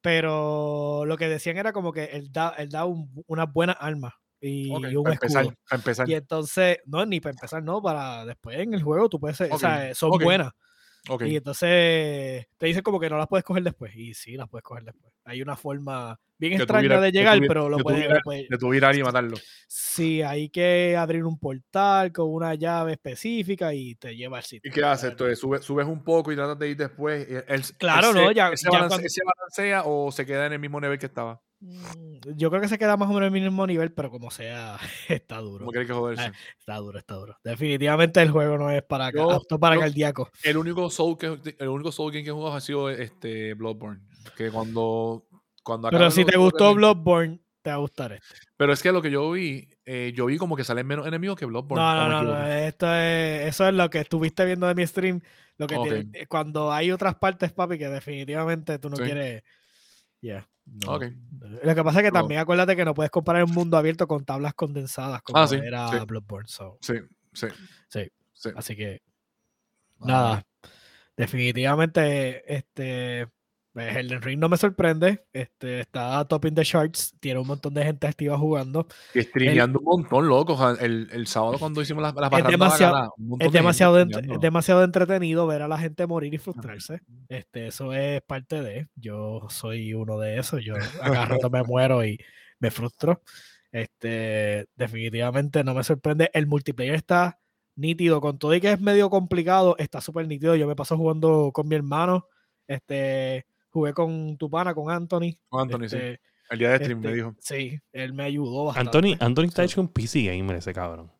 Pero 0.00 1.04
lo 1.06 1.16
que 1.16 1.28
decían 1.28 1.56
era 1.58 1.72
como 1.72 1.92
que 1.92 2.04
él 2.04 2.32
da, 2.32 2.54
él 2.58 2.68
da 2.70 2.84
un- 2.84 3.22
unas 3.26 3.52
buenas 3.52 3.76
armas 3.78 4.14
y 4.40 4.70
Ok, 4.74 4.84
un 4.96 5.02
para 5.04 5.14
empezar. 5.14 5.42
escudo. 5.44 5.56
Para 5.68 5.78
empezar. 5.80 6.08
Y 6.08 6.14
entonces, 6.14 6.78
no, 6.86 7.04
ni 7.06 7.20
para 7.20 7.32
empezar, 7.32 7.62
no, 7.62 7.82
para 7.82 8.24
después 8.26 8.58
en 8.58 8.74
el 8.74 8.82
juego 8.82 9.08
tú 9.08 9.18
puedes 9.20 9.36
ser, 9.36 9.52
o 9.52 9.58
sea, 9.58 9.94
son 9.94 10.10
ok. 10.12 10.22
buenas. 10.22 10.52
Y 11.30 11.36
entonces 11.36 12.46
te 12.56 12.66
dicen 12.66 12.82
como 12.82 13.00
que 13.00 13.08
no 13.10 13.16
las 13.18 13.26
puedes 13.28 13.44
coger 13.44 13.62
después. 13.62 13.94
Y 13.96 14.14
sí, 14.14 14.36
las 14.36 14.48
puedes 14.48 14.62
coger 14.62 14.84
después. 14.84 15.12
Hay 15.24 15.42
una 15.42 15.56
forma 15.56 16.18
bien 16.38 16.52
Que 16.52 16.62
extraña 16.62 17.00
de 17.00 17.12
llegar, 17.12 17.38
pero 17.48 17.68
lo 17.68 17.78
puedes, 17.78 18.00
lo 18.00 18.08
viras- 18.08 18.22
puedes- 18.24 18.48
De 18.48 18.58
tu 18.58 18.68
virar 18.70 18.94
y 18.96 19.02
matarlo. 19.02 19.36
Sí, 19.66 20.22
hay 20.22 20.48
que 20.48 20.96
abrir 20.96 21.24
un 21.24 21.38
portal 21.38 22.12
con 22.12 22.32
una 22.32 22.54
llave 22.54 22.92
específica 22.92 23.74
y 23.74 23.94
te 23.96 24.16
lleva 24.16 24.38
al 24.38 24.44
sitio. 24.44 24.70
¿Y 24.70 24.72
qué 24.72 24.82
haces? 24.84 25.10
Entonces, 25.10 25.38
subes, 25.38 25.62
subes 25.64 25.86
un 25.86 26.02
poco 26.02 26.32
y 26.32 26.36
tratas 26.36 26.58
de 26.58 26.68
ir 26.70 26.76
después. 26.76 27.26
Claro, 27.78 28.12
no, 28.14 28.32
ya- 28.32 28.56
se, 28.56 28.68
cuando- 28.68 28.96
se 29.08 29.20
balancea 29.24 29.82
o 29.84 30.10
se 30.12 30.24
queda 30.24 30.46
en 30.46 30.52
el 30.54 30.58
mismo 30.58 30.80
nivel 30.80 30.98
que 30.98 31.06
estaba. 31.06 31.40
Mm, 31.60 32.18
Yo 32.36 32.50
creo 32.50 32.62
que 32.62 32.68
se 32.68 32.78
queda 32.78 32.96
más 32.96 33.08
o 33.08 33.12
menos 33.12 33.28
en 33.28 33.34
el 33.36 33.42
mismo 33.42 33.66
nivel, 33.66 33.92
pero 33.92 34.10
como 34.10 34.30
sea, 34.30 34.78
está 35.08 35.38
duro. 35.38 35.60
Como 35.64 35.72
quiere 35.72 35.86
que 35.86 35.92
joderse. 35.92 36.30
Está 36.58 36.76
duro, 36.76 36.98
está 36.98 37.14
duro. 37.14 37.36
Definitivamente 37.42 38.20
el 38.20 38.30
juego 38.30 38.58
no 38.58 38.70
es 38.70 38.82
para, 38.82 39.10
Yo- 39.10 39.30
apto 39.30 39.58
para 39.58 39.74
yo- 39.76 39.80
cardíaco. 39.80 40.30
El 40.44 40.56
único 40.58 40.90
Soul 40.90 41.16
que 41.16 41.54
el 41.58 41.68
único 41.68 41.90
Soul 41.90 42.12
game 42.12 42.22
que 42.24 42.30
he 42.30 42.32
jugado 42.32 42.54
ha 42.54 42.60
sido 42.60 42.90
este 42.90 43.54
Bloodborne. 43.54 44.02
Que 44.36 44.50
cuando, 44.50 45.26
cuando 45.64 45.88
Pero 45.90 46.10
si 46.10 46.24
te 46.26 46.36
gustó 46.36 46.74
Bloodborne, 46.74 47.40
te 47.62 47.70
va 47.70 47.76
a 47.76 47.78
gustar 47.80 48.12
este. 48.12 48.26
Pero 48.56 48.72
es 48.74 48.82
que 48.82 48.92
lo 48.92 49.00
que 49.00 49.10
yo 49.10 49.30
vi, 49.30 49.66
eh, 49.86 50.12
yo 50.14 50.26
vi 50.26 50.36
como 50.36 50.56
que 50.56 50.64
salen 50.64 50.86
menos 50.86 51.06
enemigos 51.06 51.36
que 51.38 51.46
Bloodborne. 51.46 51.82
No, 51.82 52.04
¿o 52.04 52.08
no, 52.08 52.22
no? 52.22 52.46
Esto 52.46 52.94
es, 52.94 53.48
eso 53.48 53.66
es 53.66 53.74
lo 53.74 53.88
que 53.88 54.00
estuviste 54.00 54.44
viendo 54.44 54.66
de 54.66 54.74
mi 54.74 54.86
stream. 54.86 55.20
Lo 55.56 55.66
que 55.66 56.26
cuando 56.28 56.70
hay 56.70 56.92
otras 56.92 57.14
partes, 57.16 57.50
papi, 57.52 57.78
que 57.78 57.88
definitivamente 57.88 58.78
tú 58.78 58.90
no 58.90 58.96
Sí. 58.96 59.02
quieres. 59.04 59.42
Ya. 60.20 60.46
No. 60.72 60.98
Lo 61.62 61.74
que 61.74 61.84
pasa 61.84 62.00
es 62.00 62.04
que 62.04 62.10
No. 62.10 62.20
también 62.20 62.40
acuérdate 62.40 62.76
que 62.76 62.84
no 62.84 62.94
puedes 62.94 63.10
comparar 63.10 63.44
un 63.44 63.52
mundo 63.52 63.76
abierto 63.76 64.06
con 64.06 64.24
tablas 64.24 64.54
condensadas 64.54 65.22
como 65.22 65.38
Ah, 65.38 65.46
sí, 65.48 65.56
era 65.56 65.88
sí. 65.88 65.96
Bloodborne. 66.06 66.48
so, 66.48 66.78
Sí, 66.80 66.94
sí. 67.32 67.46
Sí. 67.88 68.08
sí. 68.32 68.50
Así 68.56 68.76
que 68.76 69.00
Ah, 70.00 70.06
nada. 70.06 70.46
Definitivamente, 71.16 72.54
este. 72.54 73.26
Pues, 73.84 73.96
Elden 73.96 74.22
Ring 74.22 74.38
no 74.38 74.48
me 74.48 74.56
sorprende. 74.56 75.24
Este, 75.32 75.80
está 75.80 76.24
top 76.26 76.46
in 76.46 76.54
the 76.54 76.64
charts. 76.64 77.14
Tiene 77.20 77.40
un 77.40 77.46
montón 77.46 77.74
de 77.74 77.84
gente 77.84 78.06
activa 78.06 78.36
jugando. 78.36 78.86
Y 79.14 79.22
streameando 79.22 79.78
un 79.78 79.84
montón, 79.84 80.28
loco. 80.28 80.58
El, 80.80 81.08
el 81.12 81.26
sábado 81.26 81.58
cuando 81.58 81.80
hicimos 81.82 82.02
las, 82.02 82.14
las 82.14 82.30
parrandas 82.30 82.50
demasiado- 82.52 83.14
montón 83.16 83.46
Es 83.46 83.52
de 83.52 83.58
demasiado, 83.58 83.98
es 83.98 84.40
demasiado 84.40 84.84
entretenido 84.84 85.46
ver 85.46 85.62
a 85.62 85.68
la 85.68 85.78
gente 85.78 86.06
morir 86.06 86.34
y 86.34 86.38
frustrarse. 86.38 87.00
Este, 87.28 87.68
eso 87.68 87.92
es 87.92 88.20
parte 88.22 88.62
de. 88.62 88.88
Yo 88.96 89.46
soy 89.48 89.94
uno 89.94 90.18
de 90.18 90.38
esos. 90.38 90.64
Yo 90.64 90.74
a 90.76 91.10
cada 91.10 91.26
rato 91.26 91.50
me 91.50 91.62
muero 91.62 92.04
y 92.04 92.18
me 92.58 92.70
frustro. 92.70 93.22
Este, 93.70 94.66
definitivamente 94.76 95.62
no 95.62 95.74
me 95.74 95.84
sorprende. 95.84 96.30
El 96.32 96.46
multiplayer 96.46 96.94
está 96.94 97.38
nítido, 97.76 98.20
con 98.20 98.38
todo 98.38 98.54
y 98.54 98.60
que 98.60 98.72
es 98.72 98.80
medio 98.80 99.08
complicado, 99.08 99.76
está 99.78 100.00
súper 100.00 100.26
nítido. 100.26 100.56
Yo 100.56 100.66
me 100.66 100.74
paso 100.74 100.96
jugando 100.96 101.50
con 101.52 101.68
mi 101.68 101.76
hermano. 101.76 102.26
Este, 102.66 103.46
jugué 103.78 103.92
con 103.94 104.36
tu 104.36 104.50
pana, 104.50 104.74
con 104.74 104.90
Anthony. 104.90 105.38
Con 105.48 105.62
Anthony, 105.62 105.88
sí. 105.88 105.96
Este, 105.96 106.20
El 106.50 106.58
día 106.58 106.70
de 106.70 106.76
stream 106.78 107.00
me 107.00 107.06
este, 107.06 107.16
dijo. 107.16 107.34
Sí, 107.40 107.78
él 107.92 108.12
me 108.12 108.24
ayudó 108.24 108.66
bastante. 108.66 108.96
Anthony, 108.98 109.16
Anthony 109.20 109.44
está 109.44 109.62
Sí. 109.62 109.72
hecho 109.72 109.80
un 109.80 109.88
PC 109.88 110.22
gamer 110.24 110.56
ese 110.56 110.72
cabrón. 110.72 111.10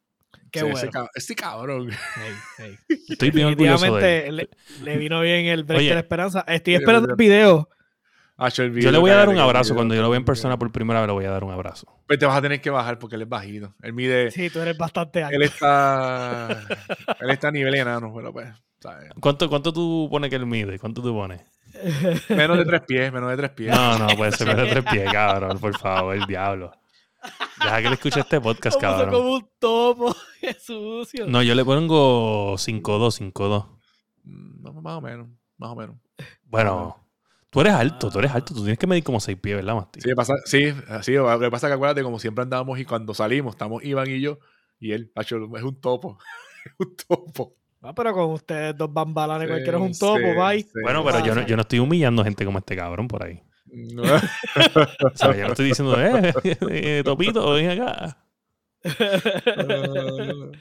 Qué 0.51 0.61
Sí, 0.61 0.65
bueno. 0.65 0.79
ese, 0.79 0.89
cab- 0.91 1.09
ese 1.15 1.35
cabrón. 1.35 1.91
Ey, 1.91 2.67
ey. 2.67 2.79
Estoy 3.09 3.31
bien 3.31 3.47
orgulloso 3.49 3.95
de 3.97 4.27
él. 4.29 4.37
Definitivamente 4.37 4.49
le, 4.83 4.85
le 4.93 4.99
vino 4.99 5.21
bien 5.21 5.47
el 5.47 5.65
break 5.65 5.79
Oye. 5.81 5.89
de 5.89 5.95
la 5.95 6.01
esperanza. 6.01 6.45
Estoy 6.49 6.75
esperando 6.77 7.11
el 7.11 7.17
video. 7.17 7.69
Yo 8.81 8.93
le 8.93 8.99
voy 8.99 9.11
a 9.11 9.17
dar 9.17 9.29
un 9.29 9.39
abrazo. 9.39 9.75
Cuando 9.75 9.95
yo 9.97 10.03
lo 10.03 10.11
vea 10.11 10.19
en 10.19 10.25
persona 10.25 10.57
por 10.57 10.71
primera 10.71 11.01
vez, 11.01 11.09
le 11.09 11.13
voy 11.13 11.25
a 11.25 11.31
dar 11.31 11.43
un 11.43 11.51
abrazo. 11.51 12.01
Pues 12.07 12.21
te 12.21 12.25
vas 12.27 12.37
a 12.39 12.43
tener 12.43 12.61
que 12.61 12.71
bajar 12.71 12.99
porque 12.99 13.17
él 13.17 13.23
es 13.23 13.29
bajito. 13.29 13.75
Él 13.83 13.93
mide. 13.93 14.31
Sí, 14.31 14.49
tú 14.49 14.61
eres 14.61 14.79
bastante 14.79 15.23
alto. 15.25 15.35
Él 15.37 15.43
está. 15.43 16.65
él 17.21 17.31
está 17.31 17.49
a 17.49 17.51
nivel 17.51 17.75
enano, 17.75 18.13
pero 18.15 18.33
pues. 18.33 18.49
¿Cuánto, 19.21 19.49
¿Cuánto 19.49 19.73
tú 19.73 20.07
pones 20.09 20.31
que 20.31 20.37
él 20.37 20.47
mide? 20.47 20.79
¿Cuánto 20.79 21.03
tú 21.03 21.13
pones? 21.13 21.41
Menos 22.29 22.59
de 22.59 22.65
tres 22.65 22.83
pies, 22.83 23.13
menos 23.13 23.31
de 23.31 23.37
tres 23.37 23.51
pies. 23.51 23.75
No, 23.75 23.99
no, 23.99 24.07
puede 24.17 24.33
ser 24.33 24.47
menos 24.49 24.65
de 24.65 24.71
tres 24.71 24.85
pies, 24.91 25.09
cabrón. 25.13 25.59
Por 25.59 25.77
favor, 25.79 26.15
el 26.15 26.25
diablo. 26.27 26.73
Deja 27.61 27.83
que 27.83 27.89
le 27.89 27.95
escuche 27.95 28.21
este 28.21 28.41
podcast, 28.41 28.81
cabrón. 28.81 29.11
como 29.11 29.35
un 29.35 29.49
topo. 29.59 30.15
Qué 30.41 30.55
sucio. 30.55 31.27
No, 31.27 31.43
yo 31.43 31.55
le 31.55 31.65
pongo 31.65 32.55
5'2, 32.55 33.33
5'2. 33.33 33.67
Mm, 34.25 34.83
Más 34.83 34.97
o 34.97 35.01
menos, 35.01 35.29
más 35.57 35.71
o 35.71 35.77
menos. 35.77 35.97
Bueno, 36.45 37.05
tú 37.51 37.61
eres 37.61 37.73
alto, 37.75 38.11
tú 38.11 38.21
eres 38.21 38.31
alto. 38.33 38.55
Tú 38.55 38.61
tienes 38.61 38.79
que 38.79 38.87
medir 38.87 39.03
como 39.05 39.21
6 39.21 39.37
pies, 39.41 39.57
¿verdad, 39.57 39.75
Masti? 39.75 40.01
Sí, 40.01 40.15
pasa, 40.15 40.35
sí, 40.45 40.73
así, 40.89 41.13
lo 41.15 41.39
que 41.41 41.51
pasa 41.51 41.67
es 41.67 41.71
que 41.71 41.75
acuérdate, 41.75 42.03
como 42.03 42.19
siempre 42.19 42.43
andábamos 42.43 42.79
y 42.79 42.85
cuando 42.85 43.15
salimos, 43.15 43.55
estamos 43.55 43.83
Iván 43.85 44.09
y 44.09 44.21
yo, 44.21 44.39
y 44.79 44.93
él, 44.93 45.11
Hacho, 45.17 45.37
es 45.57 45.63
un 45.63 45.81
topo. 45.81 46.19
es 46.65 46.73
un 46.79 46.97
topo. 46.97 47.57
Ah, 47.81 47.95
pero 47.95 48.13
con 48.13 48.33
ustedes 48.33 48.77
dos 48.77 48.93
bambalanes, 48.93 49.47
Sí, 49.47 49.53
cualquiera 49.53 49.79
es 49.79 49.85
un 49.85 49.99
topo, 49.99 50.19
sí, 50.19 50.35
bye. 50.37 50.63
sí. 50.63 50.81
Bueno, 50.83 51.05
pero 51.05 51.25
yo 51.25 51.35
no, 51.35 51.47
yo 51.47 51.57
no 51.57 51.63
estoy 51.63 51.79
humillando 51.79 52.25
gente 52.25 52.45
como 52.45 52.59
este 52.59 52.77
cabrón 52.77 53.07
por 53.07 53.25
ahí. 53.25 53.41
O 53.97 54.05
sea, 55.15 55.37
yo 55.37 55.45
no 55.45 55.53
estoy 55.53 55.67
diciendo, 55.67 56.01
eh, 56.01 56.35
eh, 56.71 57.03
Topito, 57.05 57.53
ven 57.53 57.71
acá. 57.71 58.19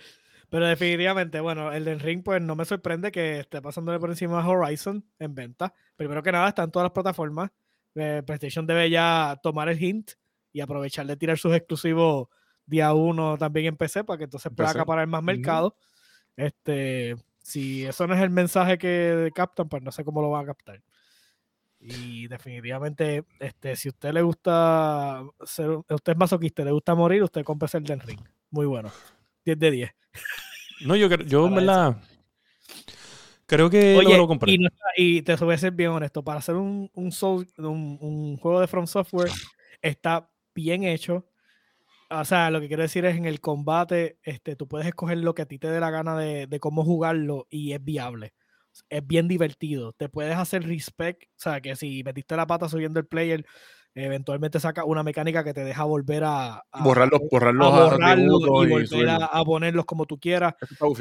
Pero 0.49 0.65
definitivamente, 0.65 1.41
bueno, 1.41 1.73
el 1.73 1.83
del 1.83 1.99
Ring, 1.99 2.23
pues 2.23 2.41
no 2.41 2.55
me 2.55 2.63
sorprende 2.63 3.11
que 3.11 3.39
esté 3.41 3.61
pasándole 3.61 3.99
por 3.99 4.09
encima 4.09 4.41
a 4.41 4.47
Horizon 4.47 5.03
en 5.19 5.35
venta. 5.35 5.73
Primero 5.97 6.23
que 6.23 6.31
nada, 6.31 6.47
está 6.47 6.63
en 6.63 6.71
todas 6.71 6.85
las 6.85 6.93
plataformas. 6.93 7.51
Eh, 7.95 8.23
PlayStation 8.25 8.65
debe 8.65 8.89
ya 8.89 9.37
tomar 9.43 9.67
el 9.67 9.81
hint 9.81 10.11
y 10.53 10.61
aprovechar 10.61 11.05
de 11.05 11.17
tirar 11.17 11.37
sus 11.37 11.53
exclusivos 11.53 12.29
día 12.65 12.93
uno 12.93 13.37
también 13.37 13.65
en 13.65 13.77
PC 13.77 14.03
para 14.03 14.17
que 14.19 14.23
entonces 14.25 14.51
pueda 14.55 14.69
acaparar 14.69 15.07
más 15.07 15.21
mercado. 15.23 15.75
Este, 16.37 17.15
si 17.41 17.85
eso 17.85 18.07
no 18.07 18.13
es 18.15 18.21
el 18.21 18.29
mensaje 18.29 18.77
que 18.77 19.31
captan, 19.35 19.67
pues 19.67 19.83
no 19.83 19.91
sé 19.91 20.05
cómo 20.05 20.21
lo 20.21 20.29
van 20.29 20.43
a 20.43 20.47
captar. 20.47 20.81
Y 21.79 22.27
definitivamente, 22.27 23.23
este, 23.39 23.75
si 23.75 23.89
a 23.89 23.91
usted 23.91 24.11
le 24.13 24.21
gusta 24.21 25.23
ser, 25.45 25.69
usted 25.69 26.13
es 26.13 26.17
masoquista, 26.17 26.63
le 26.63 26.71
gusta 26.71 26.95
morir, 26.95 27.23
usted 27.23 27.43
compre 27.43 27.67
el 27.73 27.83
del 27.83 27.99
ring. 27.99 28.19
Muy 28.49 28.65
bueno. 28.65 28.91
10 29.45 29.59
de 29.59 29.71
10. 29.71 29.91
No, 30.85 30.95
yo, 30.95 31.09
creo- 31.09 31.25
yo 31.25 31.47
en 31.47 31.55
verdad, 31.55 32.01
creo 33.45 33.69
que 33.69 33.93
lo, 34.17 34.27
compré. 34.27 34.53
y, 34.53 34.57
no 34.57 34.67
está- 34.67 34.85
y 34.95 35.21
te 35.21 35.35
voy 35.35 35.53
a 35.55 35.57
ser 35.57 35.71
bien 35.71 35.89
honesto, 35.91 36.23
para 36.23 36.39
hacer 36.39 36.55
un, 36.55 36.89
un, 36.93 37.11
Soul- 37.11 37.47
un, 37.57 37.97
un 38.01 38.37
juego 38.37 38.59
de 38.59 38.67
From 38.67 38.85
Software 38.87 39.31
está 39.81 40.29
bien 40.53 40.83
hecho. 40.83 41.25
O 42.09 42.23
sea, 42.25 42.49
lo 42.51 42.61
que 42.61 42.67
quiero 42.67 42.83
decir 42.83 43.03
es 43.05 43.17
en 43.17 43.25
el 43.25 43.41
combate, 43.41 44.17
este, 44.23 44.55
tú 44.55 44.67
puedes 44.67 44.87
escoger 44.87 45.17
lo 45.17 45.33
que 45.35 45.41
a 45.41 45.45
ti 45.45 45.59
te 45.59 45.69
dé 45.69 45.79
la 45.79 45.91
gana 45.91 46.17
de, 46.17 46.47
de 46.47 46.59
cómo 46.59 46.83
jugarlo 46.85 47.47
y 47.49 47.73
es 47.73 47.83
viable. 47.83 48.33
Es 48.89 49.05
bien 49.05 49.27
divertido. 49.27 49.91
Te 49.93 50.07
puedes 50.07 50.37
hacer 50.37 50.63
respect. 50.65 51.23
O 51.23 51.27
sea, 51.35 51.59
que 51.61 51.75
si 51.75 52.03
metiste 52.03 52.35
la 52.37 52.47
pata 52.47 52.69
subiendo 52.69 52.99
el 52.99 53.07
player, 53.07 53.45
eventualmente 53.93 54.59
saca 54.59 54.85
una 54.85 55.03
mecánica 55.03 55.43
que 55.43 55.53
te 55.53 55.63
deja 55.63 55.83
volver 55.83 56.23
a, 56.23 56.63
a- 56.71 56.83
borrarlos, 56.83 57.19
a 57.65 57.69
borrarlos 57.69 57.71
borrarlo 57.91 58.35
atributos 58.37 58.47
y 58.47 58.51
volver 58.69 59.09
a, 59.09 59.25
a 59.25 59.43
ponerlos 59.43 59.85
como 59.85 60.05
tú 60.05 60.17
quieras. 60.19 60.53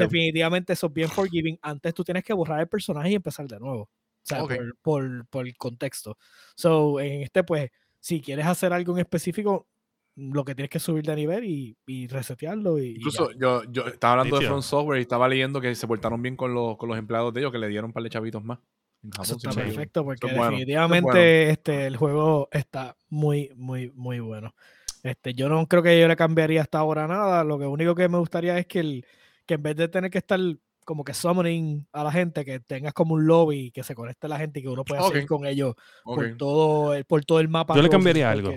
Definitivamente 0.04 0.72
eso 0.72 0.86
es 0.86 0.92
bien 0.92 1.08
forgiving. 1.10 1.58
Antes 1.62 1.94
tú 1.94 2.02
tienes 2.02 2.24
que 2.24 2.32
borrar 2.32 2.60
el 2.60 2.68
personaje 2.68 3.10
y 3.10 3.14
empezar 3.14 3.46
de 3.46 3.60
nuevo. 3.60 3.82
O 3.82 3.90
sea, 4.24 4.42
Ok. 4.42 4.54
por, 4.56 4.76
por- 4.82 5.26
por 5.28 5.46
el 5.46 5.56
contexto. 5.56 6.16
So, 6.56 6.98
en 6.98 7.22
este, 7.22 7.44
pues, 7.44 7.70
si 8.00 8.20
quieres 8.20 8.46
hacer 8.46 8.72
algo 8.72 8.94
en 8.94 9.00
específico, 9.00 9.68
lo 10.16 10.44
que 10.44 10.54
tienes 10.54 10.70
que 10.70 10.78
subir 10.78 11.04
de 11.04 11.14
nivel 11.14 11.44
y, 11.44 11.76
y 11.86 12.06
resetearlo. 12.08 12.78
Y, 12.78 12.96
Incluso 12.96 13.30
yo, 13.32 13.62
yo 13.70 13.86
estaba 13.86 14.14
hablando 14.14 14.38
de. 14.40 14.46
Front 14.46 14.62
Software 14.62 14.98
y 14.98 15.02
estaba 15.02 15.28
leyendo 15.28 15.60
que 15.60 15.74
se 15.74 15.86
portaron 15.86 16.20
bien 16.22 16.36
con 16.36 16.54
los, 16.54 16.76
con 16.76 16.88
los 16.88 16.98
empleados 16.98 17.32
de 17.34 17.40
ellos, 17.40 17.52
que 17.52 17.58
le 17.58 17.68
dieron 17.68 17.86
un 17.90 17.92
par 17.92 18.02
de 18.02 18.10
chavitos 18.10 18.42
más. 18.42 18.58
En 19.04 19.10
Japón, 19.10 19.24
Eso 19.24 19.36
está 19.36 19.50
perfecto 19.52 20.04
porque 20.04 20.26
bueno, 20.26 20.44
definitivamente 20.44 21.06
bueno. 21.08 21.52
este, 21.52 21.86
el 21.86 21.96
juego 21.96 22.48
está 22.50 22.96
muy, 23.10 23.52
muy, 23.54 23.90
muy 23.94 24.20
bueno. 24.20 24.54
Este, 25.02 25.34
yo 25.34 25.48
no 25.48 25.66
creo 25.66 25.82
que 25.82 26.00
yo 26.00 26.08
le 26.08 26.16
cambiaría 26.16 26.62
hasta 26.62 26.78
ahora 26.78 27.06
nada. 27.06 27.44
Lo 27.44 27.58
que 27.58 27.66
único 27.66 27.94
que 27.94 28.08
me 28.08 28.18
gustaría 28.18 28.58
es 28.58 28.66
que, 28.66 28.80
el, 28.80 29.06
que 29.44 29.54
en 29.54 29.62
vez 29.62 29.76
de 29.76 29.88
tener 29.88 30.10
que 30.10 30.18
estar 30.18 30.40
como 30.84 31.04
que 31.04 31.12
summoning 31.14 31.86
a 31.92 32.02
la 32.04 32.10
gente, 32.10 32.44
que 32.44 32.58
tengas 32.60 32.94
como 32.94 33.14
un 33.14 33.26
lobby 33.26 33.70
que 33.70 33.82
se 33.82 33.94
conecte 33.94 34.28
la 34.28 34.38
gente 34.38 34.60
y 34.60 34.62
que 34.62 34.68
uno 34.68 34.84
pueda 34.84 35.02
seguir 35.08 35.26
con 35.26 35.44
ellos 35.46 35.74
por, 36.02 36.36
todo, 36.36 36.94
el- 36.94 37.04
por 37.04 37.24
todo 37.24 37.38
el 37.38 37.48
mapa. 37.48 37.76
Yo 37.76 37.82
le 37.82 37.90
cambiaría 37.90 38.30
algo. 38.30 38.54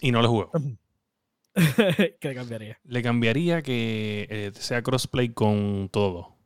Y 0.00 0.12
no 0.12 0.22
lo 0.22 0.28
juego. 0.28 0.52
¿Qué 1.54 2.28
le 2.28 2.34
cambiaría? 2.34 2.78
Le 2.84 3.02
cambiaría 3.02 3.62
que 3.62 4.26
eh, 4.30 4.52
sea 4.54 4.82
crossplay 4.82 5.30
con 5.30 5.88
todo. 5.90 6.36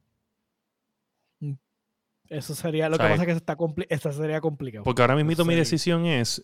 Eso 2.29 2.55
sería, 2.55 2.89
lo 2.89 2.97
que 2.97 3.03
¿Sabes? 3.03 3.19
pasa 3.19 3.23
es 3.25 3.27
que 3.27 3.37
está 3.37 3.57
compli- 3.59 3.87
esta 3.91 4.11
sería 4.11 4.41
complicado. 4.41 4.85
Porque 4.85 5.03
ahora 5.03 5.17
mismo 5.17 5.45
mi 5.45 5.55
decisión 5.55 6.07
es, 6.07 6.43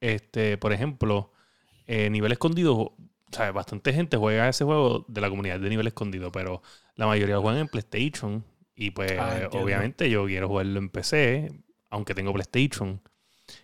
este, 0.00 0.58
por 0.58 0.72
ejemplo, 0.72 1.32
eh, 1.86 2.10
nivel 2.10 2.32
escondido. 2.32 2.94
Sea, 3.30 3.52
bastante 3.52 3.92
gente 3.92 4.16
juega 4.16 4.48
ese 4.48 4.64
juego 4.64 5.04
de 5.06 5.20
la 5.20 5.30
comunidad 5.30 5.60
de 5.60 5.68
nivel 5.68 5.86
escondido, 5.86 6.32
pero 6.32 6.62
la 6.96 7.06
mayoría 7.06 7.38
juegan 7.38 7.60
en 7.60 7.68
PlayStation. 7.68 8.44
Y 8.74 8.90
pues, 8.90 9.12
Ah, 9.16 9.48
obviamente, 9.52 10.10
yo 10.10 10.26
quiero 10.26 10.48
jugarlo 10.48 10.80
en 10.80 10.88
PC, 10.88 11.52
aunque 11.90 12.14
tengo 12.14 12.32
PlayStation. 12.32 13.00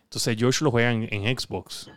Entonces, 0.05 0.37
George 0.39 0.63
lo 0.63 0.71
juega 0.71 0.93
en, 0.93 1.09
en 1.13 1.37
Xbox. 1.37 1.91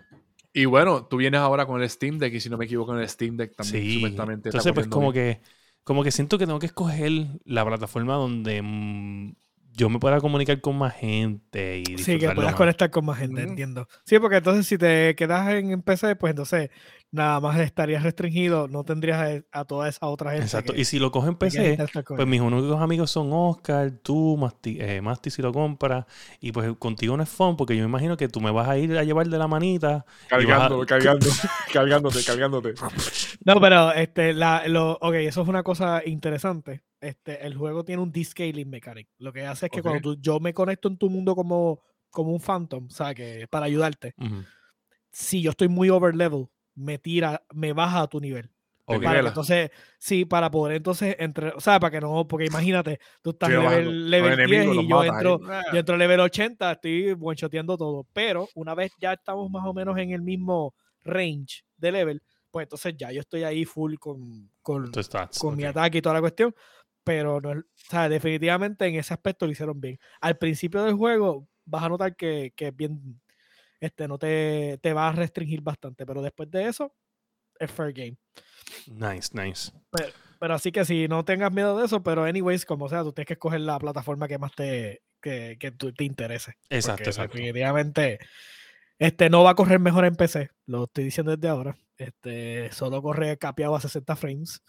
Y 0.54 0.66
bueno, 0.66 1.06
tú 1.06 1.18
vienes 1.18 1.40
ahora 1.42 1.66
con 1.68 1.82
el 1.82 1.90
Steam 1.90 2.18
Deck 2.18 2.34
y 2.34 2.40
si 2.40 2.50
no 2.50 2.58
me 2.58 2.66
equivoco, 2.66 2.94
en 2.96 3.02
el 3.02 3.10
Steam 3.10 3.38
Deck 3.38 3.56
también 3.56 3.88
Sí. 3.88 3.90
supuestamente 3.90 4.52
Entonces, 4.52 4.74
pues, 4.74 4.88
como 4.88 5.12
bien. 5.12 5.14
que, 5.14 5.42
como 5.84 6.04
que 6.04 6.12
siento 6.12 6.38
que 6.38 6.46
tengo 6.46 6.60
que 6.60 6.66
escoger 6.68 7.12
la 7.46 7.66
plataforma 7.66 8.16
donde 8.16 8.62
mm, 8.62 9.36
yo 9.74 9.90
me 9.90 10.00
pueda 10.00 10.20
comunicar 10.20 10.60
con 10.62 10.78
más 10.78 10.94
gente 10.96 11.80
y 11.80 11.98
Sí, 12.00 12.18
que 12.20 12.30
puedas 12.32 12.52
más. 12.52 12.56
conectar 12.56 12.90
con 12.90 13.06
más 13.06 13.18
gente, 13.20 13.42
entiendo. 13.44 13.88
Sí, 14.06 14.20
porque 14.20 14.38
entonces 14.38 14.66
si 14.68 14.78
te 14.78 15.16
quedas 15.16 15.50
en, 15.54 15.72
en 15.72 15.82
PC, 15.82 16.16
pues 16.16 16.32
entonces 16.32 16.70
nada 17.12 17.40
más 17.40 17.58
estarías 17.60 18.04
restringido, 18.04 18.68
no 18.68 18.84
tendrías 18.84 19.44
a, 19.52 19.60
a 19.62 19.66
toda 19.66 19.88
esa 19.90 20.06
otra 20.08 20.32
gente. 20.32 20.46
Exacto. 20.46 20.74
que- 20.74 20.82
Y 20.82 20.86
si 20.86 21.00
lo 21.00 21.12
cojo 21.12 21.28
en 21.28 21.36
PC, 21.36 21.78
Pues 22.06 22.28
mis 22.28 22.40
únicos 22.42 22.80
amigos 22.82 23.10
son 23.10 23.30
Oscar, 23.32 23.92
tú, 24.04 24.38
Masti, 24.38 24.78
eh, 24.80 25.02
Masti 25.02 25.30
si 25.32 25.42
lo 25.42 25.52
compras. 25.54 26.06
Y 26.40 26.52
pues 26.52 26.72
contigo 26.78 27.16
no 27.18 27.24
es 27.24 27.30
fun 27.30 27.56
porque 27.58 27.76
yo 27.76 27.84
me 27.84 27.90
imagino 27.90 28.16
que 28.18 28.28
tú 28.28 28.42
me 28.42 28.52
vas 28.52 28.68
a 28.68 28.78
ir 28.78 28.96
a 28.98 29.04
llevar 29.04 29.28
de 29.28 29.38
la 29.38 29.48
manita. 29.48 29.96
a- 29.96 30.06
Cargando, 30.30 30.80
cargando, 30.86 31.26
cargándote, 31.74 32.24
cargándote. 32.24 32.74
No, 33.46 33.60
pero 33.62 33.92
este, 33.94 34.34
la, 34.34 34.68
lo, 34.68 34.92
ok, 35.02 35.14
eso 35.16 35.42
es 35.42 35.48
una 35.48 35.64
cosa 35.64 36.02
interesante. 36.06 36.82
Este, 37.02 37.46
el 37.46 37.56
juego 37.56 37.84
tiene 37.86 38.02
un 38.02 38.12
descaling 38.12 38.70
mechanic. 38.70 39.08
Lo 39.18 39.32
que 39.32 39.46
hace 39.46 39.68
es 39.68 39.72
que 39.72 39.80
Ok. 39.80 39.84
cuando 39.84 40.02
tú- 40.16 40.22
yo 40.22 40.40
me 40.40 40.54
conecto 40.54 40.88
en 40.90 40.98
tu 40.98 41.10
mundo 41.10 41.36
como, 41.36 41.82
como 42.10 42.32
un 42.34 42.40
phantom, 42.42 42.88
o 42.88 42.90
sea, 42.94 43.14
que 43.14 43.48
para 43.50 43.66
ayudarte, 43.68 44.14
Ujú. 44.18 44.44
si 45.12 45.42
yo 45.42 45.52
estoy 45.52 45.70
muy 45.70 45.90
over 45.90 46.16
level, 46.16 46.48
me 46.76 46.98
tira, 46.98 47.44
me 47.54 47.74
baja 47.74 48.02
a 48.02 48.08
tu 48.08 48.20
nivel. 48.20 48.50
Te 48.86 48.96
Ok. 48.98 49.04
Para 49.04 49.22
que 49.22 49.28
entonces, 49.28 49.72
sí, 50.00 50.26
para 50.26 50.50
poder 50.50 50.78
entonces 50.78 51.16
entre, 51.20 51.50
o 51.50 51.60
sea, 51.62 51.80
para 51.80 51.92
que 51.92 52.02
no, 52.02 52.28
porque 52.28 52.46
imagínate, 52.48 53.00
tú 53.22 53.30
estás 53.32 53.50
Sí, 53.50 53.56
level, 53.56 54.10
level 54.10 54.36
10 54.36 54.40
enemigos 54.50 54.76
los 54.76 54.84
y 54.86 54.88
yo 54.90 55.04
entro, 55.04 55.40
Ah. 55.48 55.62
yo 55.72 55.80
entro 55.80 55.96
level 55.98 56.20
80, 56.22 56.72
estoy 56.72 57.16
one-shoteando 57.20 57.78
todo. 57.78 58.08
Pero 58.14 58.48
una 58.56 58.74
vez 58.76 58.92
ya 59.00 59.14
estamos 59.14 59.50
más 59.52 59.64
o 59.66 59.74
menos 59.74 59.98
en 60.00 60.12
el 60.12 60.22
mismo 60.24 60.74
range 61.04 61.64
de 61.78 61.92
level, 61.92 62.22
pues 62.52 62.64
entonces 62.66 62.96
ya 62.98 63.12
yo 63.12 63.22
estoy 63.22 63.44
ahí 63.44 63.64
full 63.64 63.94
con, 64.00 64.50
con, 64.64 64.90
con 65.38 65.56
mi 65.56 65.64
ok. 65.66 65.70
ataque 65.70 66.00
y 66.00 66.02
toda 66.02 66.16
la 66.16 66.22
cuestión. 66.22 66.56
Pero 67.10 67.42
no, 67.42 67.50
o 67.50 67.64
sea, 67.74 68.08
definitivamente 68.08 68.86
en 68.86 68.94
ese 68.94 69.16
aspecto 69.16 69.48
lo 69.48 69.52
hicieron 69.52 69.82
bien. 69.82 69.98
Al 70.22 70.38
principio 70.38 70.84
del 70.84 70.94
juego 70.94 71.48
vas 71.66 71.82
a 71.82 71.90
notar 71.90 72.16
que, 72.16 72.54
que 72.56 72.70
bien, 72.70 73.20
este, 73.80 74.08
no 74.08 74.20
te, 74.20 74.78
te 74.80 74.94
va 74.94 75.08
a 75.10 75.12
restringir 75.12 75.62
bastante, 75.62 76.06
pero 76.06 76.22
después 76.22 76.52
de 76.52 76.68
eso 76.68 76.94
es 77.60 77.72
fair 77.72 77.94
game. 77.94 78.16
Nice, 78.86 79.32
nice. 79.34 79.72
Pero 80.40 80.54
así 80.54 80.72
que 80.72 80.86
si 80.86 81.08
no 81.08 81.26
tengas 81.26 81.52
miedo 81.52 81.76
de 81.80 81.88
eso, 81.88 82.04
pero 82.04 82.26
anyways, 82.26 82.64
como 82.64 82.88
sea, 82.88 83.02
tú 83.02 83.12
tienes 83.12 83.26
que 83.26 83.34
escoger 83.34 83.62
la 83.62 83.80
plataforma 83.80 84.28
que 84.28 84.38
más 84.38 84.54
te, 84.54 85.02
que, 85.20 85.58
que 85.60 85.72
te 85.72 86.04
interese. 86.04 86.58
Exacto, 86.70 87.10
exacto. 87.10 87.38
Definitivamente, 87.38 88.20
este 89.00 89.32
no 89.32 89.44
va 89.44 89.50
a 89.50 89.56
correr 89.56 89.80
mejor 89.80 90.06
en 90.06 90.16
PC, 90.16 90.52
lo 90.68 90.84
estoy 90.84 91.06
diciendo 91.06 91.36
desde 91.36 91.50
ahora. 91.50 91.76
Este 91.98 92.72
solo 92.72 93.02
corre 93.02 93.36
capeado 93.40 93.76
a 93.76 93.82
60 93.82 94.16
frames. 94.16 94.62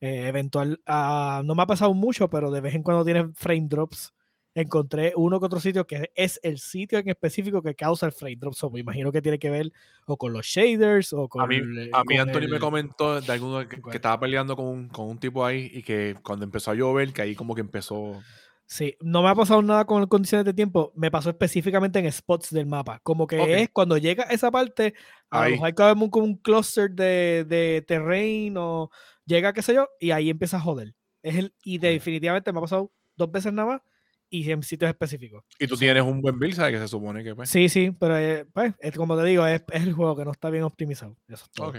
Eh, 0.00 0.28
eventual, 0.28 0.80
ah, 0.86 1.42
no 1.44 1.54
me 1.54 1.62
ha 1.62 1.66
pasado 1.66 1.92
mucho, 1.94 2.28
pero 2.30 2.50
de 2.50 2.60
vez 2.60 2.74
en 2.74 2.82
cuando 2.82 3.04
tiene 3.04 3.28
frame 3.34 3.66
drops. 3.68 4.12
Encontré 4.54 5.12
uno 5.14 5.38
que 5.38 5.46
otro 5.46 5.60
sitio 5.60 5.86
que 5.86 6.10
es 6.16 6.40
el 6.42 6.58
sitio 6.58 6.98
en 6.98 7.08
específico 7.08 7.62
que 7.62 7.74
causa 7.76 8.06
el 8.06 8.12
frame 8.12 8.36
drop. 8.36 8.54
So, 8.54 8.70
me 8.70 8.80
imagino 8.80 9.12
que 9.12 9.22
tiene 9.22 9.38
que 9.38 9.50
ver 9.50 9.70
o 10.06 10.16
con 10.16 10.32
los 10.32 10.46
shaders 10.46 11.12
o 11.12 11.28
con. 11.28 11.42
A 11.42 11.46
mí, 11.46 11.56
el- 11.56 11.90
a 11.94 12.02
mí 12.04 12.16
con 12.16 12.28
Anthony 12.28 12.48
me 12.48 12.56
el- 12.56 12.60
comentó 12.60 13.20
de 13.20 13.32
alguno 13.32 13.68
que, 13.68 13.80
que 13.80 13.96
estaba 13.96 14.18
peleando 14.18 14.56
con 14.56 14.66
un, 14.66 14.88
con 14.88 15.06
un 15.08 15.18
tipo 15.18 15.44
ahí 15.44 15.70
y 15.72 15.82
que 15.82 16.16
cuando 16.24 16.44
empezó 16.44 16.70
a 16.70 16.74
llover, 16.74 17.12
que 17.12 17.22
ahí 17.22 17.34
como 17.36 17.54
que 17.54 17.60
empezó. 17.60 18.20
Sí, 18.66 18.96
no 19.00 19.22
me 19.22 19.30
ha 19.30 19.34
pasado 19.34 19.62
nada 19.62 19.86
con 19.86 20.04
condiciones 20.08 20.44
de 20.44 20.52
tiempo, 20.52 20.92
me 20.94 21.10
pasó 21.10 21.30
específicamente 21.30 21.98
en 22.00 22.10
spots 22.12 22.50
del 22.50 22.66
mapa. 22.66 23.00
Como 23.02 23.26
que 23.26 23.38
Ok. 23.40 23.48
es 23.48 23.68
cuando 23.70 23.96
llega 23.96 24.24
esa 24.24 24.50
parte, 24.50 24.92
a 25.30 25.44
lo 25.44 25.50
mejor 25.52 25.66
hay 25.68 25.72
que 25.72 25.82
haber 25.82 25.96
un, 25.96 26.10
como 26.10 26.26
un 26.26 26.36
cluster 26.36 26.90
de, 26.90 27.46
de 27.48 27.82
terrain 27.86 28.54
o 28.58 28.90
llega, 29.28 29.52
qué 29.52 29.62
sé 29.62 29.74
yo, 29.74 29.88
y 30.00 30.10
ahí 30.10 30.30
empieza 30.30 30.56
a 30.56 30.60
joder. 30.60 30.94
Es 31.22 31.36
el, 31.36 31.54
y 31.62 31.78
definitivamente 31.78 32.52
me 32.52 32.58
ha 32.58 32.62
pasado 32.62 32.90
dos 33.16 33.30
veces 33.30 33.52
nada 33.52 33.68
más 33.68 33.82
y 34.30 34.50
en 34.50 34.62
sitios 34.62 34.88
específicos. 34.88 35.44
Y 35.58 35.66
tú 35.66 35.76
tienes 35.76 36.02
un 36.02 36.20
buen 36.20 36.38
build, 36.38 36.54
¿sabes? 36.54 36.72
Que 36.74 36.78
se 36.78 36.88
supone 36.88 37.22
que 37.24 37.34
pues. 37.34 37.48
Sí, 37.50 37.68
sí, 37.68 37.90
pero 37.98 38.18
eh, 38.18 38.46
pues, 38.52 38.74
es 38.78 38.96
como 38.96 39.16
te 39.16 39.24
digo, 39.24 39.46
es, 39.46 39.62
es 39.70 39.82
el 39.82 39.92
juego 39.92 40.16
que 40.16 40.24
no 40.24 40.32
está 40.32 40.50
bien 40.50 40.64
optimizado. 40.64 41.16
Eso 41.28 41.44
es 41.44 41.50
todo. 41.50 41.68
Ok. 41.68 41.76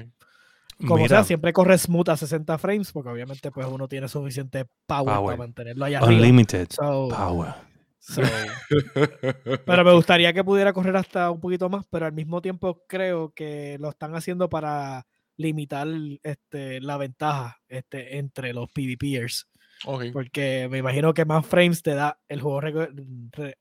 Como 0.87 0.95
Mira, 0.95 1.09
sea, 1.09 1.23
siempre 1.25 1.51
corre 1.51 1.77
smooth 1.77 2.07
a 2.09 2.15
60 2.15 2.57
frames 2.57 2.91
porque 2.93 3.09
obviamente 3.09 3.51
pues 3.51 3.67
uno 3.67 3.89
tiene 3.89 4.07
suficiente 4.07 4.65
power, 4.85 5.25
para 5.25 5.37
mantenerlo 5.37 5.83
allá 5.83 5.99
arriba. 5.99 6.21
Unlimited 6.21 6.67
So, 6.69 7.09
power. 7.09 7.53
so, 7.99 8.21
Pero 9.65 9.83
me 9.83 9.93
gustaría 9.93 10.31
que 10.31 10.41
pudiera 10.41 10.71
correr 10.71 10.95
hasta 10.95 11.31
un 11.31 11.41
poquito 11.41 11.67
más, 11.67 11.85
pero 11.89 12.05
al 12.05 12.13
mismo 12.13 12.41
tiempo 12.41 12.85
creo 12.87 13.33
que 13.33 13.77
lo 13.81 13.89
están 13.89 14.15
haciendo 14.15 14.47
para 14.49 15.05
limitar 15.39 15.87
este, 16.21 16.81
la 16.81 16.97
ventaja 16.97 17.61
este, 17.69 18.17
entre 18.17 18.51
los 18.53 18.69
PvPers. 18.71 19.47
Porque 20.11 20.67
me 20.69 20.79
imagino 20.79 21.13
que 21.13 21.23
más 21.23 21.45
frames 21.45 21.81
te 21.81 21.95
da, 21.95 22.19
el 22.27 22.41
juego 22.41 22.59
re- 22.59 22.89
re- 23.31 23.57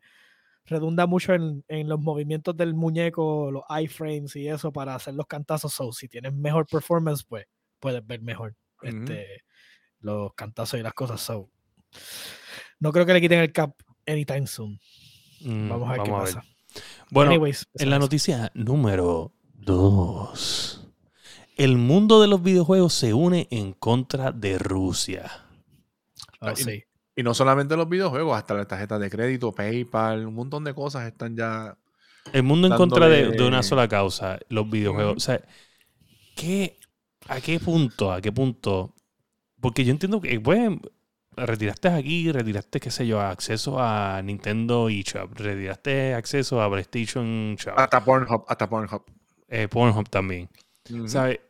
redunda 0.64 1.06
mucho 1.06 1.34
en, 1.34 1.64
en 1.68 1.88
los 1.88 2.00
movimientos 2.00 2.56
del 2.56 2.74
muñeco, 2.74 3.52
los 3.52 3.62
iframes 3.80 4.34
y 4.34 4.48
eso 4.48 4.72
para 4.72 4.96
hacer 4.96 5.14
los 5.14 5.26
cantazos. 5.26 5.72
So, 5.72 5.92
si 5.92 6.08
tienes 6.08 6.34
mejor 6.34 6.66
performance, 6.66 7.22
pues 7.24 7.46
puedes 7.78 8.04
ver 8.04 8.20
mejor 8.22 8.56
este, 8.82 9.42
los 10.00 10.34
cantazos 10.34 10.80
y 10.80 10.82
las 10.82 10.94
cosas. 10.94 11.20
So, 11.20 11.48
no 12.80 12.90
creo 12.92 13.06
que 13.06 13.12
le 13.12 13.20
quiten 13.20 13.38
el 13.38 13.52
cap 13.52 13.70
anytime 14.04 14.48
soon. 14.48 14.80
Mm, 15.42 15.68
Vamos 15.68 15.88
a 15.88 15.92
ver 15.92 16.02
qué 16.02 16.10
pasa. 16.10 16.42
Bueno, 17.12 17.30
Anyways, 17.30 17.66
en 17.74 17.90
la 17.90 17.98
noticia 18.00 18.50
número 18.54 19.32
2. 19.54 20.77
El 21.58 21.76
mundo 21.76 22.22
de 22.22 22.28
los 22.28 22.42
videojuegos 22.42 22.94
se 22.94 23.12
une 23.12 23.48
en 23.50 23.72
contra 23.72 24.32
de 24.32 24.58
Rusia. 24.58 25.44
Oh, 26.40 26.52
y- 26.52 26.56
sí. 26.56 26.84
Y 27.16 27.24
no 27.24 27.34
solamente 27.34 27.76
los 27.76 27.88
videojuegos, 27.88 28.38
hasta 28.38 28.54
las 28.54 28.68
tarjetas 28.68 29.00
de 29.00 29.10
crédito, 29.10 29.50
PayPal, 29.52 30.24
un 30.24 30.34
montón 30.34 30.62
de 30.62 30.72
cosas 30.72 31.04
están 31.08 31.36
ya. 31.36 31.76
El 32.32 32.44
mundo 32.44 32.68
en 32.68 32.74
contra 32.74 33.08
de, 33.08 33.42
una 33.42 33.64
sola 33.64 33.88
causa, 33.88 34.38
los 34.48 34.70
videojuegos. 34.70 35.16
O 35.16 35.20
sea, 35.20 35.40
¿qué, 36.36 36.78
¿a 37.26 37.40
qué 37.40 37.58
punto? 37.58 38.12
¿A 38.12 38.20
qué 38.20 38.30
punto? 38.30 38.94
Porque 39.60 39.84
yo 39.84 39.90
entiendo 39.90 40.20
que, 40.20 40.38
pues, 40.38 40.70
retiraste 41.36 41.88
aquí, 41.88 42.30
retiraste, 42.30 42.78
qué 42.78 42.92
sé 42.92 43.04
yo, 43.04 43.20
acceso 43.20 43.80
a 43.80 44.22
Nintendo 44.22 44.88
eShop, 44.88 45.32
retiraste 45.34 46.14
acceso 46.14 46.62
a 46.62 46.70
PlayStation 46.70 47.56
Shop, 47.56 47.74
Hasta 47.76 48.04
Pornhub, 48.04 48.44
hasta 48.46 48.68
Pornhub. 48.68 49.02
eh, 49.48 49.66
Pornhub 49.66 50.08
también. 50.08 50.48
¿Sabes? 51.06 51.40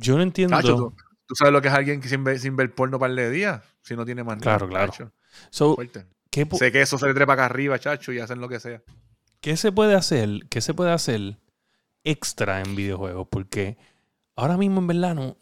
Yo 0.00 0.16
no 0.16 0.22
entiendo. 0.22 0.56
Tacho, 0.56 0.76
¿tú, 0.76 0.94
tú 1.26 1.34
sabes 1.34 1.52
lo 1.52 1.60
que 1.60 1.68
es 1.68 1.74
alguien 1.74 2.00
que 2.00 2.08
sin 2.08 2.24
ver, 2.24 2.38
sin 2.38 2.56
ver 2.56 2.74
porno 2.74 2.98
par 2.98 3.14
de 3.14 3.30
días, 3.30 3.62
si 3.82 3.94
no 3.94 4.04
tiene 4.04 4.24
más 4.24 4.38
nada. 4.38 4.58
Claro, 4.58 4.68
claro. 4.68 4.92
Tacho, 4.92 5.12
So. 5.50 5.76
¿qué, 6.30 6.46
Sé 6.52 6.72
que 6.72 6.80
eso 6.80 6.98
se 6.98 7.06
le 7.06 7.14
trepa 7.14 7.34
acá 7.34 7.46
arriba, 7.46 7.78
chacho, 7.78 8.12
y 8.12 8.18
hacen 8.18 8.40
lo 8.40 8.48
que 8.48 8.60
sea. 8.60 8.82
¿Qué 9.40 9.56
se 9.56 9.72
puede 9.72 9.94
hacer? 9.94 10.46
¿Qué 10.48 10.60
se 10.60 10.74
puede 10.74 10.92
hacer 10.92 11.38
extra 12.04 12.60
en 12.60 12.74
videojuegos? 12.74 13.28
Porque 13.30 13.78
ahora 14.36 14.56
mismo, 14.56 14.80
en 14.80 14.86
verdad, 14.86 15.14
no, 15.14 15.36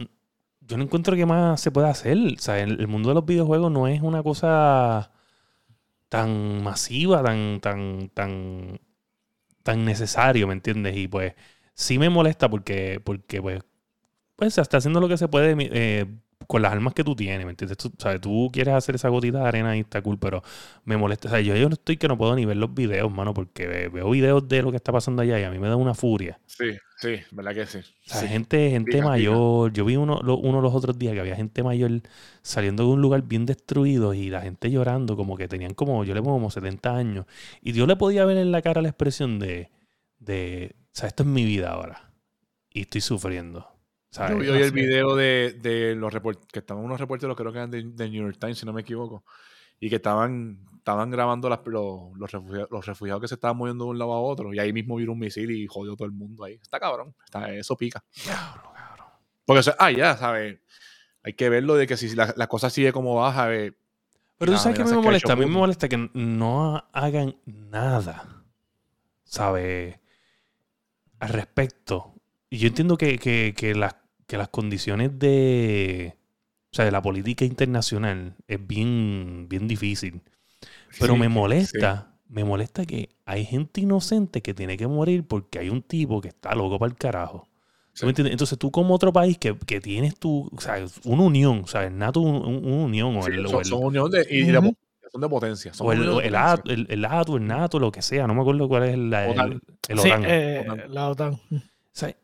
yo 0.61 0.77
no 0.77 0.85
encuentro 0.85 1.17
que 1.17 1.27
más 1.27 1.61
se 1.61 1.71
pueda 1.71 1.91
hacer. 1.91 2.19
O 2.19 2.41
sea, 2.41 2.59
el, 2.61 2.81
el 2.81 2.89
mundo 2.89 3.09
de 3.11 3.15
los 3.15 3.25
videojuegos 3.27 3.71
no 3.71 3.89
es 3.89 4.03
una 4.03 4.23
cosa 4.23 5.13
tan 6.09 6.63
masiva, 6.63 7.23
tan, 7.23 7.61
tan, 7.61 8.11
tan, 8.11 8.81
tan 9.63 9.85
necesario, 9.85 10.47
¿me 10.47 10.55
entiendes? 10.55 10.97
Y 10.97 11.09
pues 11.09 11.35
sí 11.75 11.99
me 11.99 12.11
molesta 12.11 12.49
porque, 12.49 13.01
porque 13.03 13.41
pues, 13.43 13.63
pues 14.39 14.55
se 14.55 14.61
está 14.61 14.77
haciendo 14.77 15.01
lo 15.01 15.09
que 15.09 15.17
se 15.17 15.27
puede 15.27 15.57
eh, 15.59 16.07
con 16.47 16.63
las 16.63 16.71
armas 16.73 16.95
que 16.95 17.03
tú 17.03 17.17
tienes, 17.17 17.45
¿me 17.45 17.51
entiendes? 17.51 17.77
Tú, 17.77 17.91
sabes, 17.99 18.21
tú 18.21 18.49
quieres 18.53 18.73
hacer 18.73 18.95
esa 18.95 19.09
gotita 19.09 19.41
de 19.43 19.49
arena 19.49 19.77
y 19.77 19.81
está 19.81 20.01
cool, 20.01 20.17
pero 20.17 20.43
me 20.85 20.97
molesta. 20.97 21.27
O 21.27 21.31
sea, 21.33 21.41
yo, 21.41 21.57
yo 21.57 21.69
no 21.69 21.75
estoy 21.75 21.97
que 21.97 22.07
no 22.07 22.17
puedo 22.17 22.37
ni 22.37 22.45
ver 22.47 22.57
los 22.57 22.73
videos, 22.73 23.11
mano, 23.13 23.35
porque 23.35 23.67
ve- 23.67 23.89
veo 23.89 24.09
videos 24.11 24.47
de 24.49 24.63
lo 24.63 24.71
que 24.71 24.77
está 24.77 24.93
pasando 24.93 25.23
allá 25.23 25.41
y 25.41 25.43
a 25.43 25.51
mí 25.51 25.59
me 25.59 25.67
da 25.69 25.75
una 25.75 25.93
furia. 25.93 26.39
Sí, 26.47 26.71
sí, 26.99 27.17
¿verdad 27.33 27.53
que 27.55 27.67
sí? 27.67 27.79
O 27.79 27.83
sea, 28.09 28.21
Sí. 28.21 28.29
gente, 28.29 28.71
gente 28.71 28.93
diga. 28.99 29.05
mayor. 29.09 29.73
Yo 29.73 29.85
vi 29.85 29.97
uno, 29.97 30.21
lo- 30.23 30.39
uno 30.39 30.61
los 30.61 30.73
otros 30.73 30.97
días 30.97 31.15
que 31.15 31.21
había 31.21 31.35
gente 31.35 31.65
mayor 31.65 31.91
saliendo 32.43 32.85
de 32.85 32.91
un 32.91 33.03
lugar 33.03 33.23
bien 33.23 33.45
destruido 33.45 34.15
y 34.15 34.31
la 34.31 34.41
gente 34.41 34.71
llorando, 34.71 35.17
como 35.17 35.37
que 35.37 35.49
tenían 35.49 35.75
como, 35.75 36.05
yo 36.05 36.15
le 36.15 36.23
pongo 36.23 36.37
como 36.37 36.51
70 36.53 36.95
años. 36.97 37.27
Y 37.61 37.73
yo 37.73 37.87
le 37.89 37.97
podía 37.97 38.25
ver 38.25 38.37
en 38.37 38.53
la 38.53 38.63
cara 38.63 38.81
la 38.81 38.89
expresión 38.89 39.41
de, 39.41 39.71
de 40.21 40.77
o 40.77 40.91
sea, 40.93 41.09
esto 41.09 41.25
es 41.25 41.29
mi 41.29 41.45
vida 41.45 41.71
ahora. 41.73 42.13
Y 42.73 42.83
estoy 42.83 43.01
sufriendo. 43.01 43.67
¿Sabes? 44.19 44.33
Yo 44.33 44.39
vi 44.39 44.49
hoy 44.51 44.63
el 44.63 44.73
video 44.73 45.17
de, 45.17 45.57
de 45.63 45.95
los 45.95 46.13
reporteros, 46.13 46.49
que 46.53 46.59
estaban 46.59 46.85
unos 46.85 47.01
reporteros, 47.01 47.37
creo 47.37 47.53
que 47.53 47.59
eran 47.59 47.71
de, 47.71 47.83
de 47.85 48.11
New 48.11 48.23
York 48.25 48.37
Times, 48.39 48.59
si 48.59 48.67
no 48.67 48.73
me 48.73 48.83
equivoco, 48.83 49.25
y 49.81 49.89
que 49.89 49.97
estaban, 49.97 50.59
estaban 50.77 51.11
grabando 51.11 51.49
las- 51.49 51.61
los, 51.67 52.17
los, 52.19 52.31
refugiados, 52.33 52.69
los 52.71 52.85
refugiados 52.87 53.21
que 53.23 53.29
se 53.29 53.35
estaban 53.35 53.57
moviendo 53.57 53.85
de 53.85 53.91
un 53.91 53.99
lado 53.99 54.13
a 54.13 54.21
otro 54.21 54.53
y 54.53 54.59
ahí 54.59 54.73
mismo 54.73 54.97
vino 54.97 55.13
un 55.13 55.19
misil 55.19 55.51
y 55.51 55.67
jodió 55.67 55.95
todo 55.97 56.07
el 56.07 56.13
mundo 56.13 56.45
ahí. 56.45 56.55
Está 56.61 56.79
cabrón. 56.81 57.15
Está, 57.25 57.51
eso 57.55 57.77
pica. 57.77 58.05
Diablo, 58.25 58.73
cabrón. 58.75 59.07
Porque, 59.47 59.61
o 59.61 59.63
sea, 59.63 59.77
ah, 59.79 59.91
ya, 59.91 60.17
¿sabes? 60.17 60.59
Hay 61.23 61.33
que 61.35 61.49
verlo 61.49 61.75
de 61.77 61.87
que 61.87 61.97
si 61.97 62.15
la, 62.15 62.33
la 62.37 62.47
cosa 62.47 62.71
sigue 62.71 62.93
como 62.93 63.15
va, 63.15 63.33
¿sabes? 63.35 63.73
Pero 64.39 64.53
tú 64.53 64.59
sabes 64.59 64.77
que 64.77 64.83
a 64.83 64.85
mí 64.85 64.91
me 64.93 65.03
molesta. 65.03 65.33
A 65.33 65.37
mí 65.37 65.45
me 65.47 65.51
molesta 65.59 65.89
que 65.89 66.11
no 66.15 66.89
hagan 66.93 67.37
nada, 67.45 68.45
¿sabes? 69.25 69.99
Al 71.19 71.29
respecto. 71.31 72.15
Y 72.51 72.59
yo 72.59 72.69
entiendo 72.69 72.97
que, 72.97 73.19
que- 73.19 73.53
que 73.57 73.75
las, 73.75 73.97
que 74.29 74.37
las 74.37 74.49
condiciones 74.49 75.19
de, 75.19 76.15
o 76.71 76.75
sea, 76.77 76.85
de 76.85 76.93
la 76.93 77.03
política 77.03 77.45
internacional 77.45 78.37
es 78.47 78.65
bien, 78.65 79.47
bien 79.49 79.67
difícil. 79.67 80.21
Pero 81.01 81.15
Sí, 81.15 81.19
me 81.21 81.27
sí. 81.27 81.33
molesta, 81.33 82.15
me 82.29 82.45
molesta 82.45 82.85
que 82.85 83.09
hay 83.25 83.45
gente 83.45 83.81
inocente 83.81 84.43
que 84.43 84.55
tiene 84.55 84.77
que 84.77 84.87
morir 84.87 85.25
porque 85.27 85.59
hay 85.59 85.71
un 85.71 85.83
tipo 85.83 86.21
que 86.21 86.29
está 86.29 86.55
loco 86.55 86.79
para 86.79 86.91
el 86.93 86.97
carajo. 86.97 87.49
¿Tú 87.93 88.01
Sí. 88.01 88.05
me 88.07 88.11
entiendes? 88.11 88.33
Entonces 88.33 88.59
tú 88.59 88.71
como 88.71 88.95
otro 88.95 89.13
país 89.13 89.39
que, 89.39 89.57
que 89.67 89.81
tienes 89.81 90.15
tu, 90.19 90.49
o 90.55 90.61
sea, 90.61 90.85
una 91.05 91.23
unión, 91.23 91.67
¿sabes? 91.67 91.91
Nato 91.91 92.21
un- 92.21 92.45
un- 92.47 92.65
una 92.73 92.85
unión 92.85 93.17
o 93.17 93.23
Sí, 93.23 93.31
el, 93.33 93.47
o 93.47 93.49
son, 93.49 93.59
el- 93.61 93.65
son 93.65 93.83
unión 93.85 94.11
de, 94.11 94.27
y 94.31 94.45
son 95.11 95.21
de 95.23 95.29
potencia. 95.29 95.73
Son 95.75 95.87
o 95.87 95.93
el, 95.93 96.01
o 96.01 96.03
el, 96.21 96.33
potencia. 96.33 96.53
ATO, 96.53 96.71
el, 96.71 96.87
el 96.91 97.05
ATO, 97.07 97.37
el 97.39 97.47
NATO, 97.47 97.79
lo 97.79 97.91
que 97.91 98.03
sea, 98.03 98.27
no 98.27 98.35
me 98.35 98.43
acuerdo 98.43 98.69
cuál 98.69 98.83
es 98.85 98.99
la- 98.99 99.25
el, 99.27 99.31
OTAN. 99.33 99.63
el 99.89 99.99
Sí, 99.99 100.09
OTAN. 100.09 100.25
eh, 100.27 100.65
OTAN. 100.69 100.95
la 100.95 101.09
OTAN. 101.09 101.33
O 101.33 101.61
sea, 101.93 102.15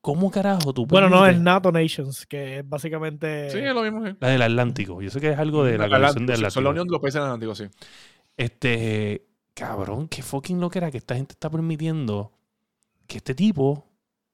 ¿Cómo 0.00 0.30
carajo 0.30 0.72
tú 0.72 0.86
Bueno, 0.86 1.10
no, 1.10 1.26
es 1.26 1.38
NATO 1.38 1.70
Nations, 1.70 2.24
que 2.26 2.58
es 2.60 2.68
básicamente... 2.68 3.50
Sí, 3.50 3.58
es 3.58 3.74
lo 3.74 3.82
mismo. 3.82 4.06
sí. 4.06 4.14
La 4.18 4.28
del 4.28 4.42
Atlántico. 4.42 5.02
Yo 5.02 5.10
sé 5.10 5.20
que 5.20 5.30
es 5.32 5.38
algo 5.38 5.62
de 5.64 5.76
la 5.76 5.84
Atlántico, 5.84 6.26
del 6.26 6.36
sí, 6.36 6.50
Son 6.50 6.64
la 6.64 6.70
Atlántico. 6.70 6.70
unión 6.70 6.86
de 6.88 6.92
los 6.92 7.00
países 7.00 7.14
del 7.14 7.24
Atlántico, 7.24 7.54
sí. 7.54 7.64
Este, 8.36 9.26
cabrón, 9.52 10.08
qué 10.08 10.22
fucking 10.22 10.58
lo 10.60 10.70
que 10.70 10.78
era 10.78 10.90
que 10.90 10.98
esta 10.98 11.14
gente 11.16 11.32
está 11.32 11.50
permitiendo 11.50 12.32
que 13.06 13.18
este 13.18 13.34
tipo 13.34 13.89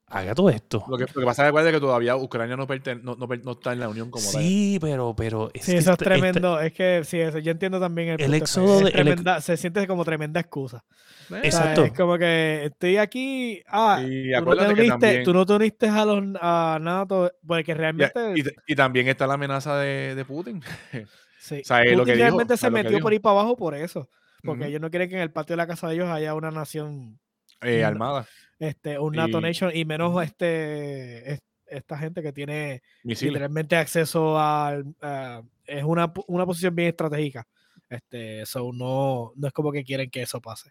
haga 0.09 0.35
todo 0.35 0.51
esto. 0.51 0.85
Lo 0.89 0.97
que, 0.97 1.05
lo 1.05 1.21
que 1.21 1.25
pasa 1.27 1.49
es 1.49 1.73
que, 1.73 1.81
todavía 1.81 2.17
Ucrania 2.17 2.57
no, 2.57 2.67
perten- 2.67 3.03
no, 3.03 3.17
no 3.17 3.27
no 3.27 3.53
está 3.53 3.73
en 3.73 3.81
la 3.81 3.89
unión 3.89 4.11
como 4.11 4.25
tal. 4.31 4.41
Sí, 4.41 4.79
pero, 4.81 5.15
pero 5.17 5.51
es 5.53 5.65
Sí, 5.65 5.73
que 5.73 5.79
eso 5.79 5.91
es 5.91 5.95
esta- 5.95 6.05
tremendo. 6.05 6.61
Es 6.61 6.73
que 6.73 7.03
sí, 7.05 7.19
eso, 7.19 7.39
yo 7.39 7.51
entiendo 7.51 7.81
también 7.81 8.11
el, 8.11 8.21
El 8.21 8.35
éxodo 8.35 8.81
de- 8.81 8.87
el 8.87 8.93
tremenda- 8.93 9.41
se 9.41 9.57
siente 9.57 9.87
como 9.87 10.05
tremenda 10.05 10.41
excusa. 10.41 10.85
Eh, 10.89 11.25
O 11.27 11.29
sea, 11.29 11.41
Exacto. 11.43 11.85
es 11.85 11.93
como 11.93 12.17
que 12.19 12.67
estoy 12.67 12.99
aquí. 12.99 13.61
Ah, 13.67 14.01
Y 14.01 14.07
tú 14.07 14.07
no, 14.07 14.31
te 14.31 14.37
acuérdate 14.37 14.75
que 14.75 14.81
uniste, 14.83 14.99
también- 15.07 15.25
tú 15.25 15.35
no 15.35 15.45
te 15.47 15.53
uniste 15.55 15.89
a 15.89 16.05
los 16.05 16.25
a 16.41 16.79
NATO, 16.81 17.33
porque 17.47 17.73
y, 17.73 17.75
realmente. 17.75 18.33
y- 18.37 18.73
y 18.73 18.77
también 18.77 19.09
está 19.09 19.27
la 19.27 19.35
amenaza 19.35 19.77
de, 19.79 20.15
de 20.15 20.25
Putin. 20.25 20.63
sí, 21.41 21.61
o 21.61 21.65
sea, 21.65 21.83
es 21.83 21.93
lo 21.93 21.99
Putin 21.99 22.05
que 22.07 22.13
dijo, 22.13 22.23
realmente 22.27 22.55
o 22.55 22.57
sea, 22.57 22.69
se 22.69 22.73
metió 22.73 22.91
por 22.93 22.99
dijo. 23.01 23.09
ahí 23.09 23.19
para 23.19 23.41
abajo 23.41 23.57
por 23.57 23.75
eso. 23.75 24.09
Porque 24.45 24.61
Ujú. 24.61 24.69
ellos 24.69 24.81
no 24.81 24.91
quieren 24.91 25.09
que 25.09 25.17
en 25.17 25.23
el 25.23 25.33
patio 25.33 25.55
de 25.55 25.57
la 25.57 25.67
casa 25.67 25.89
de 25.89 25.95
ellos 25.95 26.09
haya 26.09 26.33
una 26.35 26.53
nación, 26.53 27.19
Eh, 27.63 27.81
No. 27.81 27.89
armada, 27.89 28.27
este, 28.59 28.99
un 28.99 29.15
NATO 29.15 29.39
Y- 29.39 29.43
Nation, 29.43 29.71
y 29.75 29.85
menos 29.85 30.23
este, 30.25 31.33
es- 31.33 31.41
esta 31.67 31.99
gente 31.99 32.23
que 32.23 32.33
tiene 32.33 32.83
misiles. 33.03 33.33
literalmente 33.33 33.77
acceso 33.77 34.39
al 34.39 34.85
a- 35.03 35.43
es 35.65 35.83
una, 35.85 36.13
una 36.29 36.47
posición 36.47 36.75
bien 36.77 36.89
estratégica 36.91 37.47
este 37.89 38.47
so 38.47 38.73
no, 38.73 39.33
no 39.37 39.47
es 39.49 39.53
como 39.53 39.73
que 39.73 39.83
quieren 39.85 40.09
que 40.11 40.23
eso 40.23 40.41
pase 40.41 40.71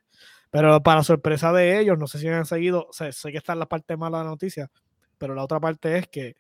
pero 0.50 0.82
para 0.82 1.04
sorpresa 1.04 1.52
de 1.54 1.80
ellos 1.80 1.98
no 1.98 2.08
sé 2.08 2.20
si 2.20 2.28
han 2.30 2.46
seguido 2.46 2.88
sé, 2.92 3.12
sé 3.12 3.32
que 3.32 3.38
está 3.38 3.54
en 3.54 3.60
la 3.60 3.66
parte 3.68 3.98
mala 3.98 4.20
de 4.20 4.24
la 4.24 4.30
noticia 4.32 4.70
pero 5.18 5.36
la 5.36 5.44
otra 5.44 5.60
parte 5.60 5.98
es 5.98 6.08
que 6.08 6.36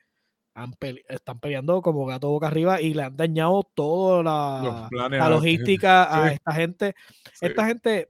han 0.54 0.72
pele- 0.74 1.04
están 1.10 1.40
peleando 1.42 1.82
como 1.82 2.06
gato 2.06 2.30
boca 2.30 2.48
arriba 2.48 2.80
y 2.82 2.94
le 2.94 3.04
han 3.04 3.18
dañado 3.18 3.70
toda 3.74 4.24
la, 4.24 4.90
la 5.10 5.30
logística 5.30 6.04
a 6.06 6.30
Sí. 6.30 6.36
esta 6.36 6.52
gente 6.54 6.96
Sí. 7.34 7.46
esta 7.48 7.66
gente 7.68 8.10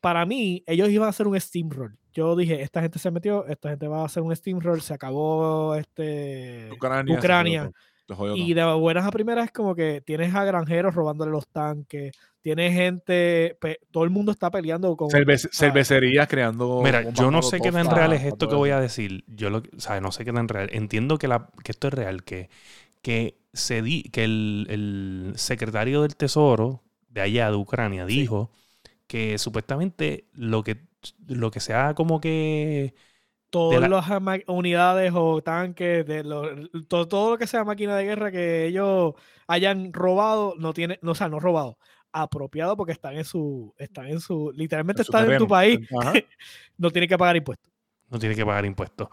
para 0.00 0.24
mí 0.26 0.62
ellos 0.66 0.88
iban 0.88 1.06
a 1.06 1.10
hacer 1.10 1.26
un 1.26 1.38
steamroll 1.40 1.96
yo 2.12 2.34
dije 2.36 2.62
esta 2.62 2.80
gente 2.80 2.98
se 2.98 3.10
metió 3.10 3.46
esta 3.46 3.70
gente 3.70 3.86
va 3.88 4.02
a 4.02 4.06
hacer 4.06 4.22
un 4.22 4.34
steamroll 4.34 4.80
se 4.80 4.94
acabó 4.94 5.74
este 5.74 6.68
Ucrania. 7.18 7.70
y 8.36 8.54
de 8.54 8.64
buenas 8.74 9.04
a 9.06 9.10
primeras 9.10 9.44
es 9.46 9.52
como 9.52 9.74
que 9.74 10.00
tienes 10.04 10.34
a 10.34 10.42
granjeros 10.44 10.94
robándole 10.94 11.30
los 11.30 11.46
tanques, 11.48 12.16
tienes 12.40 12.72
gente, 12.72 13.56
pe- 13.60 13.80
todo 13.90 14.04
el 14.04 14.10
mundo 14.10 14.32
está 14.32 14.50
peleando 14.50 14.96
con... 14.96 15.10
cervecerías 15.10 16.26
creando. 16.26 16.80
Mira, 16.82 17.10
yo 17.10 17.30
no 17.30 17.42
sé 17.42 17.60
qué 17.60 17.70
tan 17.70 17.90
real 17.90 18.14
es 18.14 18.22
esto 18.24 18.48
que 18.48 18.54
voy 18.54 18.70
a 18.70 18.80
decir. 18.80 19.24
Yo 19.26 19.50
lo, 19.50 19.58
o 19.58 19.80
sea, 19.80 20.00
no 20.00 20.10
sé 20.12 20.24
qué 20.24 20.32
tan 20.32 20.48
real. 20.48 20.70
Entiendo 20.72 21.18
que, 21.18 21.28
la, 21.28 21.50
que 21.62 21.72
esto 21.72 21.88
es 21.88 21.94
real, 21.94 22.24
que, 22.24 22.48
que, 23.02 23.36
se 23.52 23.82
di, 23.82 24.04
que 24.04 24.24
el, 24.24 24.66
el 24.70 25.32
secretario 25.36 26.00
del 26.00 26.16
Tesoro 26.16 26.80
de 27.10 27.20
allá, 27.20 27.50
de 27.50 27.56
Ucrania, 27.56 28.06
Sí. 28.06 28.20
Que 29.08 29.38
supuestamente 29.38 30.28
lo 30.34 30.64
que, 30.64 30.88
lo 31.28 31.50
que 31.52 31.60
sea 31.60 31.94
como 31.94 32.20
que... 32.20 32.94
todas 33.50 33.80
la- 33.80 33.88
las 33.88 34.06
unidades 34.48 35.12
o 35.14 35.42
tanques, 35.42 36.06
de 36.06 36.24
los- 36.24 36.48
todo, 36.88 37.08
todo 37.08 37.30
lo 37.32 37.38
que 37.38 37.46
sea 37.46 37.64
máquina 37.64 37.96
de 37.96 38.04
guerra 38.04 38.30
que 38.30 38.66
ellos 38.66 39.14
hayan 39.48 39.92
robado, 39.92 40.54
no 40.58 40.74
tiene, 40.74 40.98
no, 41.02 41.12
o 41.12 41.14
sea, 41.14 41.28
no 41.28 41.40
robado, 41.40 41.78
apropiado 42.12 42.76
porque 42.76 42.92
están 42.92 43.16
en 43.16 43.24
su, 43.24 43.74
están 43.78 44.06
en 44.08 44.20
su, 44.20 44.52
literalmente 44.54 45.02
En 45.02 45.04
su 45.04 45.12
están 45.12 45.30
en 45.30 45.38
tu 45.38 45.48
país, 45.48 45.80
Ajá. 46.00 46.12
no 46.78 46.90
tienen 46.90 47.08
que 47.08 47.18
pagar 47.18 47.36
impuestos. 47.36 47.72
no 48.10 48.18
tiene 48.18 48.34
que 48.34 48.44
pagar 48.46 48.64
impuestos. 48.64 49.08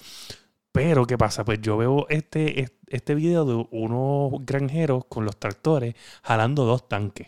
Pero, 0.71 1.05
¿qué 1.08 1.17
pasa? 1.17 1.45
Pues 1.45 1.62
yo 1.62 1.77
veo 1.77 2.08
este, 2.10 2.62
es- 2.62 2.73
este 2.88 3.15
video 3.15 3.45
de 3.45 3.67
unos 3.71 4.45
granjeros 4.45 5.05
con 5.05 5.25
los 5.25 5.38
tractores 5.39 5.95
jalando 6.23 6.65
dos 6.65 6.88
tanques. 6.89 7.27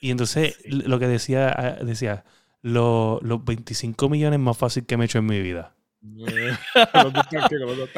Y 0.00 0.10
entonces 0.10 0.56
Sí. 0.62 0.70
lo 0.70 0.98
que 0.98 1.08
decía, 1.08 1.48
ah, 1.56 1.84
decía, 1.84 2.24
lo- 2.62 3.20
los 3.22 3.44
25 3.44 4.08
millones 4.08 4.38
más 4.40 4.56
fácil 4.56 4.86
que 4.86 4.96
me 4.96 5.04
he 5.04 5.06
hecho 5.06 5.18
en 5.18 5.26
mi 5.26 5.40
vida. 5.40 5.74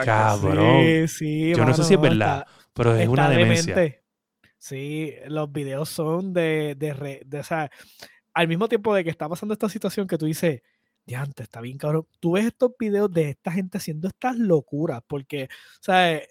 Cabrón. 0.04 0.82
Sí, 1.08 1.08
sí, 1.08 1.54
Yo 1.54 1.64
no 1.64 1.74
sé 1.74 1.84
si 1.84 1.94
es 1.94 2.00
verdad, 2.00 2.40
está- 2.40 2.52
pero 2.72 2.94
es 2.96 3.08
una 3.08 3.28
demencia. 3.30 3.74
demente. 3.74 4.02
Sí, 4.58 5.14
los 5.26 5.50
videos 5.52 5.88
son 5.88 6.32
de, 6.32 6.74
de, 6.76 6.92
re- 6.92 7.22
de, 7.24 7.40
o 7.40 7.44
sea, 7.44 7.70
al 8.34 8.48
mismo 8.48 8.68
tiempo 8.68 8.94
de 8.94 9.04
que 9.04 9.11
está 9.11 9.28
pasando 9.28 9.52
esta 9.52 9.68
situación 9.68 10.06
que 10.06 10.18
tú 10.18 10.26
dices, 10.26 10.62
diante, 11.06 11.44
está 11.44 11.61
bien 11.61 11.78
cabrón. 11.78 12.06
Tú 12.20 12.32
ves 12.32 12.46
estos 12.46 12.72
videos 12.78 13.11
de 13.12 13.30
esta 13.30 13.52
gente 13.52 13.78
haciendo 13.78 14.08
estas 14.08 14.37
locuras, 14.37 15.00
porque, 15.06 15.44
o 15.44 15.82
sea, 15.82 16.12
eh, 16.14 16.28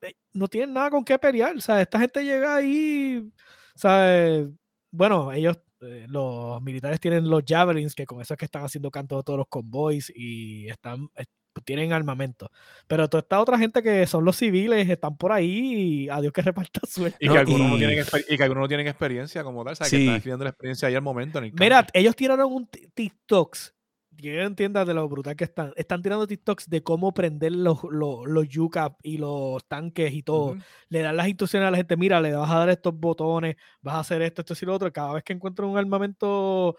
eh, 0.00 0.14
no 0.32 0.48
tienen 0.48 0.72
nada 0.74 0.90
con 0.90 1.04
qué 1.04 1.18
pelear. 1.18 1.56
O 1.56 1.60
sea, 1.60 1.80
esta 1.80 2.00
gente 2.00 2.24
llega 2.24 2.56
ahí, 2.56 3.30
o 3.74 3.78
sea, 3.78 4.44
bueno, 4.92 5.32
ellos, 5.32 5.58
eh, 5.80 6.06
los 6.08 6.62
militares 6.62 7.00
tienen 7.00 7.28
los 7.28 7.42
javelins, 7.46 7.94
que 7.94 8.06
con 8.06 8.20
eso 8.20 8.34
es 8.34 8.38
que 8.38 8.44
están 8.44 8.62
haciendo 8.64 8.90
canto 8.90 9.16
de 9.16 9.22
todos 9.24 9.38
los 9.38 9.48
convoys 9.48 10.12
y 10.14 10.68
están, 10.68 11.08
eh, 11.16 11.24
tienen 11.64 11.92
armamento. 11.92 12.50
Pero 12.86 13.08
toda 13.10 13.20
esta 13.22 13.40
otra 13.40 13.58
gente 13.58 13.82
que 13.82 14.06
son 14.06 14.24
los 14.24 14.36
civiles 14.36 14.88
están 14.88 15.16
por 15.16 15.32
ahí 15.32 16.04
y 16.04 16.08
a 16.08 16.20
Dios 16.20 16.32
que 16.32 16.40
reparta 16.70 16.80
suerte. 16.86 17.16
Y, 17.20 17.26
No, 17.26 17.32
que 17.34 17.38
algunos 17.40 17.68
no 17.70 17.76
y- 17.78 18.24
y 18.28 18.36
que 18.36 18.42
algunos 18.42 18.62
no 18.62 18.68
tienen 18.68 18.86
experiencia 18.86 19.42
como 19.44 19.64
tal, 19.64 19.76
¿sabes? 19.76 19.90
Sí. 19.90 19.96
Que 19.96 20.02
están 20.04 20.16
adquiriendo 20.16 20.44
la 20.44 20.50
experiencia 20.50 20.88
ahí 20.88 20.94
al 20.94 21.02
momento 21.02 21.38
en 21.38 21.44
el. 21.46 21.52
Mira, 21.58 21.86
ellos 21.92 22.14
tiraron 22.16 22.52
un 22.52 22.66
ti- 22.68 22.88
TikToks. 22.94 23.74
Que 24.16 24.34
yo 24.34 24.40
entienda 24.42 24.84
de 24.84 24.94
lo 24.94 25.08
brutal 25.08 25.36
que 25.36 25.44
están. 25.44 25.72
Están 25.76 26.02
tirando 26.02 26.26
TikToks 26.26 26.68
de 26.68 26.82
cómo 26.82 27.12
prender 27.12 27.52
los, 27.52 27.78
los, 27.90 28.26
los 28.26 28.56
UCAP 28.56 28.98
y 29.02 29.18
los 29.18 29.64
tanques 29.66 30.12
y 30.12 30.22
todo. 30.22 30.56
Le 30.88 31.00
dan 31.00 31.16
las 31.16 31.28
instrucciones 31.28 31.66
a 31.66 31.70
la 31.70 31.76
gente: 31.76 31.96
mira, 31.96 32.20
le 32.20 32.32
vas 32.32 32.50
a 32.50 32.58
dar 32.58 32.70
estos 32.70 32.98
botones, 32.98 33.56
vas 33.80 33.94
a 33.94 34.00
hacer 34.00 34.22
esto, 34.22 34.42
esto 34.42 34.54
y 34.60 34.66
lo 34.66 34.74
otro. 34.74 34.92
Cada 34.92 35.14
vez 35.14 35.24
que 35.24 35.32
encuentren 35.32 35.68
un 35.68 35.78
armamento 35.78 36.76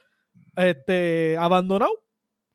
este, 0.55 1.35
abandonado, 1.37 1.91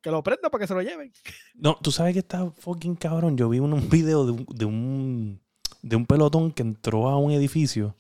que 0.00 0.10
lo 0.10 0.22
prenda 0.22 0.48
para 0.50 0.62
que 0.62 0.68
se 0.68 0.74
lo 0.74 0.82
lleven. 0.82 1.12
No, 1.54 1.76
tú 1.82 1.90
sabes 1.90 2.12
que 2.12 2.20
está 2.20 2.48
fucking 2.52 2.94
cabrón. 2.94 3.36
Yo 3.36 3.48
vi 3.48 3.58
un, 3.58 3.72
un 3.72 3.90
video 3.90 4.24
de 4.24 4.30
un, 4.30 4.46
de 4.48 4.64
un 4.64 5.40
de 5.82 5.96
un 5.96 6.06
pelotón 6.06 6.52
que 6.52 6.62
entró 6.62 7.08
a 7.08 7.16
un 7.16 7.32
edificio. 7.32 7.94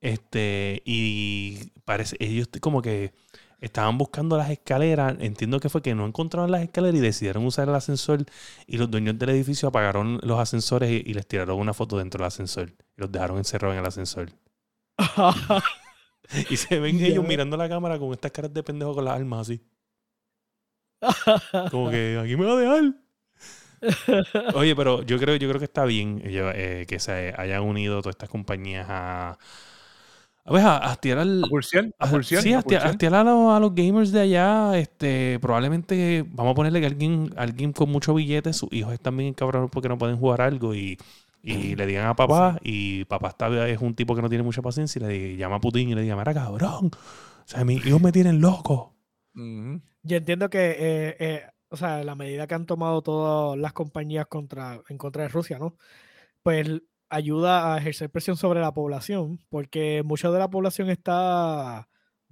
Este, 0.00 0.82
y 0.84 1.70
parece, 1.84 2.16
ellos 2.20 2.48
como 2.60 2.82
que 2.82 3.12
estaban 3.60 3.98
buscando 3.98 4.36
las 4.36 4.50
escaleras. 4.50 5.16
Entiendo 5.20 5.60
que 5.60 5.68
fue 5.68 5.82
que 5.82 5.94
no 5.94 6.06
encontraron 6.06 6.50
las 6.50 6.62
escaleras 6.62 6.96
y 6.96 7.00
decidieron 7.00 7.44
usar 7.46 7.68
el 7.68 7.74
ascensor. 7.74 8.24
Y 8.66 8.78
los 8.78 8.90
dueños 8.90 9.18
del 9.18 9.30
edificio 9.30 9.68
apagaron 9.68 10.20
los 10.22 10.38
ascensores 10.38 10.90
y, 10.90 11.10
y 11.10 11.14
les 11.14 11.26
tiraron 11.26 11.58
una 11.58 11.74
foto 11.74 11.98
dentro 11.98 12.18
del 12.18 12.28
ascensor. 12.28 12.70
Y 12.96 13.00
los 13.00 13.12
dejaron 13.12 13.38
encerrados 13.38 13.74
en 13.74 13.80
el 13.80 13.86
ascensor. 13.86 14.30
Y 16.50 16.56
se 16.56 16.80
ven 16.80 17.02
ellos 17.02 17.26
mirando 17.26 17.56
la 17.56 17.68
cámara 17.68 17.98
con 17.98 18.12
estas 18.12 18.32
caras 18.32 18.52
de 18.52 18.62
pendejo 18.62 18.94
con 18.94 19.04
las 19.04 19.14
armas 19.14 19.42
así. 19.42 19.60
Como 21.70 21.90
que 21.90 22.18
aquí 22.22 22.36
me 22.36 22.46
va 22.46 22.52
a 22.52 22.56
dejar. 22.56 22.94
Oye, 24.54 24.74
pero 24.74 25.02
yo 25.02 25.18
creo, 25.18 25.36
yo 25.36 25.48
creo 25.48 25.58
que 25.58 25.66
está 25.66 25.84
bien 25.84 26.20
eh, 26.24 26.86
que 26.88 26.98
se 26.98 27.34
hayan 27.36 27.62
unido 27.62 28.00
todas 28.00 28.14
estas 28.14 28.30
compañías 28.30 28.86
a. 28.88 29.38
A 30.46 30.52
ver, 30.52 30.62
a, 30.64 30.76
a 30.76 30.92
hastiar 30.92 31.18
al. 31.18 31.42
A 31.44 31.46
pulsear, 31.48 31.84
a 31.98 32.06
a- 32.06 32.10
pulsear, 32.10 32.42
sí, 32.42 32.52
a 32.52 32.56
a 32.56 32.60
hastiar, 32.60 32.82
a 32.82 32.84
pulsear. 32.84 32.90
hastiar 32.90 33.14
a, 33.14 33.24
los, 33.24 33.52
a 33.52 33.60
los 33.60 33.74
gamers 33.74 34.12
de 34.12 34.20
allá. 34.20 34.78
Este, 34.78 35.38
probablemente 35.40 36.24
vamos 36.28 36.52
a 36.52 36.54
ponerle 36.54 36.80
que 36.80 36.86
alguien, 36.86 37.32
alguien 37.36 37.72
con 37.72 37.90
mucho 37.90 38.14
billete, 38.14 38.52
sus 38.52 38.72
hijos 38.72 38.92
están 38.92 39.16
bien 39.16 39.30
encabronados 39.30 39.70
porque 39.70 39.88
no 39.88 39.98
pueden 39.98 40.16
jugar 40.18 40.40
algo 40.42 40.74
y, 40.74 40.98
Y 41.42 41.76
le 41.76 41.86
digan 41.86 42.06
a 42.06 42.16
papá, 42.16 42.58
y 42.62 43.04
papá 43.06 43.28
está, 43.28 43.68
es 43.68 43.80
un 43.80 43.94
tipo 43.94 44.14
que 44.16 44.22
no 44.22 44.28
tiene 44.28 44.42
mucha 44.44 44.62
paciencia, 44.62 44.98
y 45.00 45.04
le 45.06 45.08
diga- 45.14 45.36
llama 45.38 45.56
a 45.56 45.60
Putin 45.60 45.88
y 45.90 45.94
le 45.94 46.02
diga, 46.02 46.16
mira 46.16 46.34
cabrón, 46.34 46.86
o 46.92 47.48
sea, 47.48 47.64
mis 47.64 47.84
hijos 47.86 48.00
me 48.02 48.12
tienen 48.12 48.40
loco. 48.40 48.94
Ujú. 49.34 49.80
Yo 50.02 50.16
entiendo 50.16 50.48
que, 50.50 50.70
eh, 50.78 51.16
eh, 51.18 51.42
o 51.68 51.76
sea, 51.76 52.04
la 52.04 52.14
medida 52.14 52.46
que 52.46 52.54
han 52.54 52.66
tomado 52.66 53.02
todas 53.02 53.58
las 53.58 53.72
compañías 53.72 54.26
contra, 54.26 54.80
en 54.88 54.98
contra 54.98 55.22
de 55.24 55.28
Rusia, 55.28 55.58
¿no? 55.58 55.76
Pues 56.42 56.68
ayuda 57.08 57.74
a 57.74 57.78
ejercer 57.78 58.10
presión 58.10 58.36
sobre 58.36 58.60
la 58.60 58.72
población, 58.74 59.38
porque 59.48 60.02
mucha 60.04 60.30
de 60.30 60.38
la 60.38 60.50
población 60.50 60.90
está 60.90 61.88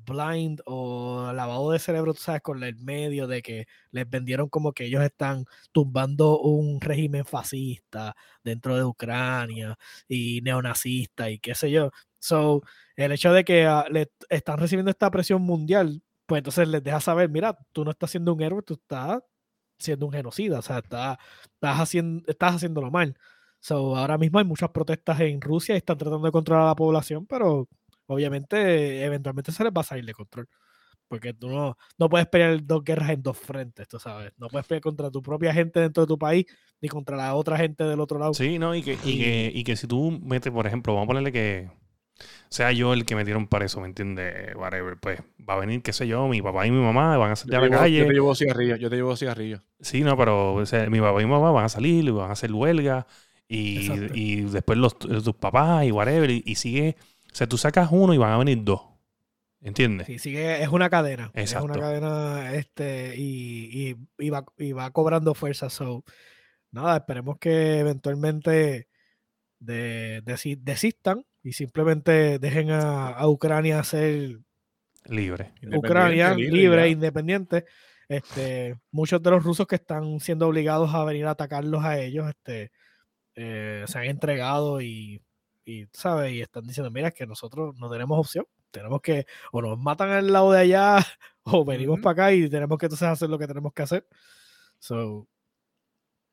blind 0.06 0.60
o 0.66 1.32
lavado 1.32 1.70
de 1.70 1.78
cerebro, 1.78 2.14
tú 2.14 2.20
sabes, 2.20 2.42
con 2.42 2.62
el 2.62 2.76
medio 2.76 3.26
de 3.26 3.42
que 3.42 3.66
les 3.90 4.08
vendieron 4.08 4.48
como 4.48 4.72
que 4.72 4.84
ellos 4.86 5.02
están 5.02 5.44
tumbando 5.72 6.38
un 6.40 6.80
régimen 6.80 7.24
fascista 7.24 8.14
dentro 8.42 8.76
de 8.76 8.84
Ucrania 8.84 9.78
y 10.08 10.40
neonazista 10.42 11.30
y 11.30 11.38
qué 11.38 11.54
sé 11.54 11.70
yo. 11.70 11.90
So, 12.18 12.62
el 12.96 13.12
hecho 13.12 13.32
de 13.32 13.44
que 13.44 13.66
ah, 13.66 13.86
le 13.90 14.10
están 14.28 14.58
recibiendo 14.58 14.90
esta 14.90 15.10
presión 15.10 15.42
mundial, 15.42 16.02
pues 16.26 16.40
entonces 16.40 16.68
les 16.68 16.82
deja 16.82 17.00
saber, 17.00 17.28
mira, 17.30 17.58
tú 17.72 17.84
no 17.84 17.90
estás 17.90 18.10
siendo 18.10 18.34
un 18.34 18.42
héroe, 18.42 18.62
tú 18.62 18.74
estás 18.74 19.20
siendo 19.78 20.06
un 20.06 20.12
genocida, 20.12 20.58
o 20.60 20.62
sea, 20.62 20.78
estás, 20.78 21.18
estás, 21.54 21.80
haciendo, 21.80 22.24
estás 22.28 22.56
haciéndolo 22.56 22.90
mal. 22.90 23.16
So, 23.64 23.96
ahora 23.96 24.18
mismo 24.18 24.38
hay 24.38 24.44
muchas 24.44 24.68
protestas 24.68 25.18
en 25.20 25.40
Rusia 25.40 25.74
y 25.74 25.78
están 25.78 25.96
tratando 25.96 26.26
de 26.26 26.32
controlar 26.32 26.64
a 26.64 26.68
la 26.68 26.74
población, 26.76 27.24
pero 27.26 27.66
obviamente 28.06 29.02
eventualmente 29.02 29.52
se 29.52 29.64
les 29.64 29.72
va 29.72 29.80
a 29.80 29.84
salir 29.84 30.04
de 30.04 30.12
control. 30.12 30.46
Porque 31.08 31.32
tú 31.32 31.48
no, 31.48 31.74
no 31.98 32.08
puedes 32.10 32.26
pelear 32.26 32.62
dos 32.62 32.84
guerras 32.84 33.08
en 33.08 33.22
dos 33.22 33.38
frentes, 33.38 33.88
tú 33.88 33.98
sabes. 33.98 34.32
No 34.36 34.48
puedes 34.50 34.66
pelear 34.66 34.82
contra 34.82 35.10
tu 35.10 35.22
propia 35.22 35.54
gente 35.54 35.80
dentro 35.80 36.02
de 36.02 36.08
tu 36.08 36.18
país 36.18 36.44
ni 36.82 36.90
contra 36.90 37.16
la 37.16 37.34
otra 37.34 37.56
gente 37.56 37.84
del 37.84 38.00
otro 38.00 38.18
lado. 38.18 38.34
Sí, 38.34 38.58
¿no? 38.58 38.74
Y 38.74 38.82
que, 38.82 38.98
y 39.02 39.18
que, 39.18 39.50
y 39.54 39.64
que 39.64 39.76
si 39.76 39.86
tú 39.86 40.10
metes, 40.22 40.52
por 40.52 40.66
ejemplo, 40.66 40.92
vamos 40.92 41.06
a 41.06 41.08
ponerle 41.08 41.32
que 41.32 41.70
sea 42.50 42.70
yo 42.72 42.92
el 42.92 43.06
que 43.06 43.16
metieron 43.16 43.46
para 43.46 43.64
eso, 43.64 43.80
¿me 43.80 43.86
entiendes? 43.86 44.54
Whatever, 44.56 44.98
pues 44.98 45.20
va 45.48 45.54
a 45.54 45.58
venir, 45.58 45.82
qué 45.82 45.92
sé 45.94 46.06
yo, 46.06 46.28
mi 46.28 46.42
papá 46.42 46.66
y 46.66 46.70
mi 46.70 46.82
mamá 46.82 47.16
van 47.16 47.32
a 47.32 47.36
salir 47.36 47.52
Yo, 47.52 47.58
a 47.58 47.60
la 47.62 47.68
llevo, 47.68 47.76
yo 47.76 47.78
calle. 47.80 48.04
te 48.06 48.12
llevo 48.12 48.34
cigarrillos, 48.34 48.78
yo 48.78 48.90
te 48.90 48.96
llevo 48.96 49.16
cigarrillos. 49.16 49.62
Sí, 49.80 50.02
no, 50.02 50.16
pero 50.16 50.54
o 50.54 50.66
sea, 50.66 50.88
mi 50.90 51.00
papá 51.00 51.20
y 51.22 51.24
mi 51.24 51.30
mamá 51.30 51.50
van 51.50 51.64
a 51.64 51.68
salir 51.68 52.04
y 52.04 52.10
van 52.10 52.30
a 52.30 52.32
hacer 52.32 52.52
huelga 52.52 53.06
y, 53.48 53.90
y 54.14 54.40
después 54.42 54.78
los, 54.78 54.98
tus 54.98 55.34
papás 55.36 55.84
y 55.84 55.92
whatever 55.92 56.30
y, 56.30 56.42
y 56.46 56.54
sigue, 56.54 56.96
o 57.32 57.34
sea, 57.34 57.46
tú 57.46 57.58
sacas 57.58 57.88
uno 57.90 58.14
y 58.14 58.18
van 58.18 58.32
a 58.32 58.38
venir 58.38 58.62
dos, 58.62 58.80
¿entiendes? 59.60 60.06
Sí, 60.06 60.18
sigue, 60.18 60.62
es 60.62 60.68
una 60.68 60.88
cadena. 60.90 61.30
Es 61.34 61.52
Exacto. 61.52 61.66
una 61.66 61.78
cadena 61.78 62.54
este, 62.54 63.14
y, 63.16 63.90
y, 63.90 63.96
y 64.18 64.30
va, 64.30 64.44
y 64.56 64.72
va 64.72 64.90
cobrando 64.90 65.34
fuerza. 65.34 65.68
So, 65.70 66.04
nada, 66.70 66.96
esperemos 66.96 67.38
que 67.38 67.78
eventualmente 67.78 68.88
de, 69.58 70.22
desi- 70.24 70.58
desistan 70.60 71.24
y 71.42 71.52
simplemente 71.52 72.38
dejen 72.38 72.70
a, 72.70 73.08
a 73.08 73.28
Ucrania 73.28 73.82
ser 73.84 74.40
Libre. 75.06 75.52
Ucrania 75.76 76.28
Independiente, 76.28 76.56
libre, 76.56 76.80
e 76.82 76.86
ya. 76.86 76.92
independiente. 76.92 77.64
Este, 78.08 78.76
muchos 78.90 79.22
de 79.22 79.30
los 79.30 79.44
rusos 79.44 79.66
que 79.66 79.74
están 79.74 80.18
siendo 80.18 80.48
obligados 80.48 80.94
a 80.94 81.04
venir 81.04 81.26
a 81.26 81.32
atacarlos 81.32 81.84
a 81.84 82.00
ellos, 82.00 82.26
este, 82.28 82.70
eh, 83.36 83.84
se 83.86 83.98
han 83.98 84.04
entregado 84.04 84.80
y, 84.80 85.20
y, 85.64 85.86
¿sabes? 85.92 86.32
Y 86.32 86.40
están 86.40 86.66
diciendo, 86.66 86.90
mira, 86.90 87.08
es 87.08 87.14
que 87.14 87.26
nosotros 87.26 87.74
no 87.78 87.90
tenemos 87.90 88.18
opción. 88.18 88.46
Tenemos 88.70 89.00
que, 89.02 89.26
o 89.52 89.62
nos 89.62 89.78
matan 89.78 90.10
al 90.10 90.32
lado 90.32 90.50
de 90.52 90.60
allá, 90.60 90.96
o 91.44 91.64
venimos 91.64 92.00
para 92.00 92.12
acá 92.12 92.32
y 92.32 92.48
tenemos 92.48 92.76
que 92.78 92.86
entonces 92.86 93.06
hacer 93.08 93.28
lo 93.30 93.38
que 93.38 93.46
tenemos 93.46 93.72
que 93.72 93.82
hacer. 93.82 94.06
So, 94.78 95.26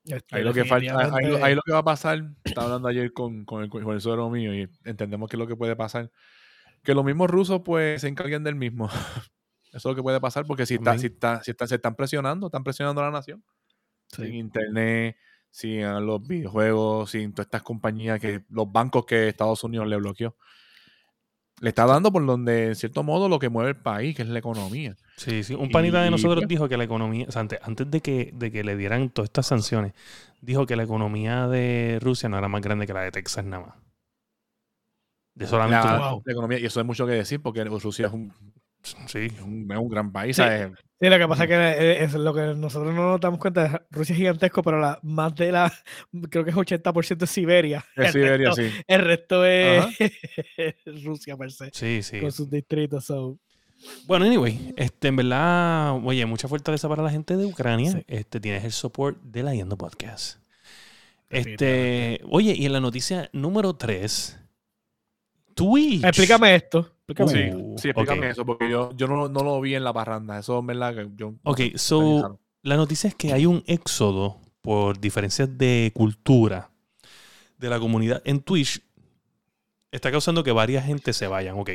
este, 0.05 0.35
Ahí 0.35 0.43
lo 0.43 0.51
que 0.53 0.65
falta, 0.65 0.75
ahí, 0.75 0.89
lo- 0.89 1.03
definitivamente- 1.05 1.43
ahí 1.45 1.55
lo 1.55 1.61
que 1.61 1.71
va 1.71 1.77
a 1.79 1.83
pasar, 1.83 2.23
estaba 2.43 2.65
hablando 2.67 2.87
ayer 2.87 3.13
con, 3.13 3.45
con 3.45 3.63
el, 3.63 3.69
con 3.69 3.87
el 3.93 4.01
suegro 4.01 4.29
mío 4.31 4.53
y 4.55 4.67
entendemos 4.83 5.29
que 5.29 5.35
es 5.35 5.39
lo 5.39 5.47
que 5.47 5.55
puede 5.55 5.75
pasar. 5.75 6.09
Que 6.83 6.95
los 6.95 7.05
mismos 7.05 7.29
rusos 7.29 7.61
pues 7.63 8.01
se 8.01 8.07
encarguen 8.07 8.43
del 8.43 8.55
mismo. 8.55 8.89
Eso 9.71 9.77
es 9.77 9.85
lo 9.85 9.95
que 9.95 10.01
puede 10.03 10.19
pasar 10.19 10.45
porque 10.45 10.65
si, 10.65 10.73
está, 10.75 10.97
si, 10.97 11.05
está, 11.07 11.43
si 11.43 11.51
está- 11.51 11.67
se 11.67 11.75
están 11.75 11.95
presionando, 11.95 12.47
están 12.47 12.63
presionando 12.63 13.01
a 13.01 13.05
la 13.05 13.11
nación. 13.11 13.43
Sí. 14.07 14.23
Sin 14.25 14.33
internet, 14.33 15.15
sin 15.51 15.81
los 16.05 16.25
videojuegos, 16.25 17.11
sin 17.11 17.33
todas 17.33 17.47
estas 17.47 17.61
compañías 17.61 18.19
que 18.19 18.43
los 18.49 18.71
bancos 18.71 19.05
que 19.05 19.27
Estados 19.27 19.63
Unidos 19.63 19.87
le 19.87 19.97
bloqueó. 19.97 20.35
Le 21.59 21.69
está 21.69 21.85
dando 21.85 22.11
por 22.11 22.25
donde, 22.25 22.69
en 22.69 22.75
cierto 22.75 23.03
modo, 23.03 23.29
lo 23.29 23.37
que 23.37 23.49
mueve 23.49 23.69
el 23.69 23.75
país, 23.75 24.15
que 24.15 24.23
es 24.23 24.29
la 24.29 24.39
economía. 24.39 24.95
Sí, 25.17 25.43
sí. 25.43 25.53
Un 25.53 25.69
panita 25.69 26.01
de 26.01 26.09
nosotros 26.09 26.47
dijo 26.47 26.67
que 26.67 26.75
la 26.75 26.85
economía, 26.85 27.27
o 27.27 27.31
sea, 27.31 27.41
antes, 27.41 27.59
antes 27.61 27.91
de, 27.91 28.01
que, 28.01 28.31
de 28.33 28.51
que 28.51 28.63
le 28.63 28.75
dieran 28.75 29.11
todas 29.11 29.27
estas 29.27 29.45
sanciones, 29.45 29.93
dijo 30.41 30.65
que 30.65 30.75
la 30.75 30.83
economía 30.83 31.47
de 31.47 31.99
Rusia 32.01 32.29
no 32.29 32.39
era 32.39 32.47
más 32.47 32.61
grande 32.61 32.87
que 32.87 32.93
la 32.93 33.01
de 33.01 33.11
Texas 33.11 33.45
nada 33.45 33.67
más. 33.67 33.75
De 35.35 35.45
solamente... 35.45 35.85
La, 35.85 36.09
Wow. 36.11 36.23
la 36.25 36.31
economía, 36.31 36.59
y 36.59 36.65
eso 36.65 36.79
es 36.79 36.85
mucho 36.85 37.05
que 37.05 37.13
decir 37.13 37.41
porque 37.43 37.63
Rusia 37.63 38.07
es 38.07 38.13
un, 38.13 38.33
Sí. 38.83 39.19
es 39.33 39.41
un, 39.41 39.71
es 39.71 39.77
un 39.77 39.89
gran 39.89 40.11
país. 40.11 40.35
Sí. 40.35 40.41
¿sabes? 40.41 40.71
Sí, 40.99 41.09
lo 41.09 41.17
que 41.17 41.27
pasa 41.27 41.43
es 41.45 41.49
que 41.49 41.55
eh, 41.55 42.03
es 42.03 42.13
lo 42.13 42.33
que 42.33 42.53
nosotros 42.55 42.93
no 42.93 43.11
nos 43.11 43.19
damos 43.19 43.39
cuenta. 43.39 43.65
es 43.65 43.71
Rusia 43.89 44.13
es 44.13 44.17
gigantesco, 44.19 44.61
pero 44.61 44.79
la, 44.79 44.99
más 45.03 45.33
de 45.35 45.51
la, 45.51 45.71
creo 46.29 46.43
que 46.43 46.51
es 46.51 46.55
80% 46.55 47.23
es 47.23 47.29
Siberia. 47.29 47.83
Es 47.95 48.07
El 48.07 48.11
Siberia, 48.13 48.49
resto- 48.51 48.55
sí. 48.69 48.83
El 48.87 49.01
resto 49.01 49.45
es 49.45 49.85
Rusia 51.03 51.37
per 51.37 51.51
se, 51.51 51.69
Sí, 51.73 52.03
sí. 52.03 52.19
con 52.19 52.31
sus 52.31 52.49
distritos. 52.49 53.05
so, 53.05 53.37
Bueno, 54.05 54.25
anyway, 54.25 54.73
este, 54.77 55.07
en 55.07 55.15
verdad, 55.15 55.95
oye, 56.03 56.23
mucha 56.27 56.47
fortaleza 56.47 56.87
para 56.87 57.01
la 57.01 57.09
gente 57.09 57.35
de 57.35 57.45
Ucrania. 57.45 57.91
Sí. 57.93 58.03
Este, 58.07 58.39
tienes 58.39 58.63
el 58.63 58.71
support 58.71 59.19
de 59.23 59.41
la 59.43 59.55
Yendo 59.55 59.77
Podcast. 59.77 60.37
Este, 61.29 62.19
oye, 62.29 62.53
y 62.55 62.65
en 62.65 62.73
la 62.73 62.79
noticia 62.79 63.29
número 63.33 63.75
3, 63.75 64.37
Twitch. 65.55 66.03
Explícame 66.03 66.55
esto. 66.55 66.93
Explícame 67.11 67.31
Sí, 67.31 67.47
esto. 67.49 67.57
Uh, 67.57 67.77
sí, 67.77 67.89
explícame 67.89 68.29
eso, 68.29 68.45
porque 68.45 68.69
yo, 68.69 68.91
yo 68.95 69.07
no, 69.07 69.27
no 69.29 69.43
lo 69.43 69.59
vi 69.61 69.75
en 69.75 69.83
la 69.83 69.93
parranda. 69.93 70.39
Eso 70.39 70.59
es 70.59 70.65
verdad 70.65 70.95
que 70.95 71.07
yo. 71.15 71.33
Ok, 71.43 71.61
so, 71.75 72.39
la 72.63 72.75
noticia 72.75 73.07
es 73.07 73.15
que 73.15 73.33
hay 73.33 73.45
un 73.45 73.63
éxodo 73.67 74.37
por 74.61 74.99
diferencias 74.99 75.57
de 75.57 75.91
cultura 75.95 76.69
de 77.57 77.69
la 77.69 77.79
comunidad 77.79 78.21
en 78.25 78.41
Twitch. 78.41 78.81
Está 79.91 80.09
causando 80.11 80.43
que 80.43 80.51
varias 80.51 80.85
gente 80.85 81.11
se 81.13 81.27
vayan, 81.27 81.59
ok. 81.59 81.69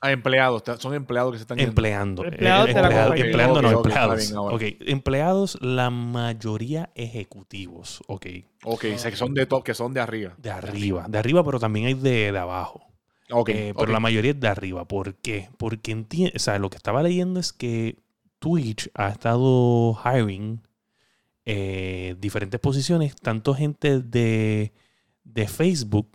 Ah, 0.00 0.12
empleados, 0.12 0.62
son 0.78 0.94
empleados 0.94 1.32
que 1.32 1.38
se 1.38 1.42
están. 1.42 1.58
Empleando. 1.58 2.22
eh, 2.22 2.28
Empleados 2.28 2.68
empleado- 2.70 3.14
empleando, 3.14 3.62
no, 3.62 3.70
empleados. 3.72 4.32
Ok, 4.32 4.62
empleados, 4.86 5.58
la 5.60 5.90
mayoría 5.90 6.90
ejecutivos, 6.94 8.00
ok. 8.06 8.26
Ok, 8.64 8.84
sé 8.96 9.10
que 9.10 9.16
son 9.16 9.34
de 9.34 9.46
top, 9.46 9.64
que 9.64 9.74
son 9.74 9.92
de 9.92 10.00
arriba. 10.00 10.34
De 10.38 10.50
arriba, 10.52 11.06
de 11.08 11.18
arriba, 11.18 11.42
pero 11.44 11.58
también 11.58 11.86
hay 11.86 11.94
de, 11.94 12.30
de 12.30 12.38
abajo. 12.38 12.82
Eh. 13.46 13.74
Pero 13.78 13.92
la 13.92 14.00
mayoría 14.00 14.32
es 14.32 14.40
de 14.40 14.48
arriba. 14.48 14.86
¿Por 14.86 15.14
qué? 15.16 15.50
Porque 15.58 15.92
entiende, 15.92 16.32
o 16.36 16.38
sea, 16.38 16.58
lo 16.58 16.70
que 16.70 16.76
estaba 16.76 17.02
leyendo 17.02 17.40
es 17.40 17.52
que 17.52 17.98
Twitch 18.38 18.90
ha 18.94 19.08
estado 19.10 19.96
hiring 20.04 20.60
eh, 21.46 22.16
diferentes 22.20 22.60
posiciones, 22.60 23.16
tanto 23.16 23.54
gente 23.54 24.00
de, 24.00 24.72
de 25.24 25.48
Facebook 25.48 26.08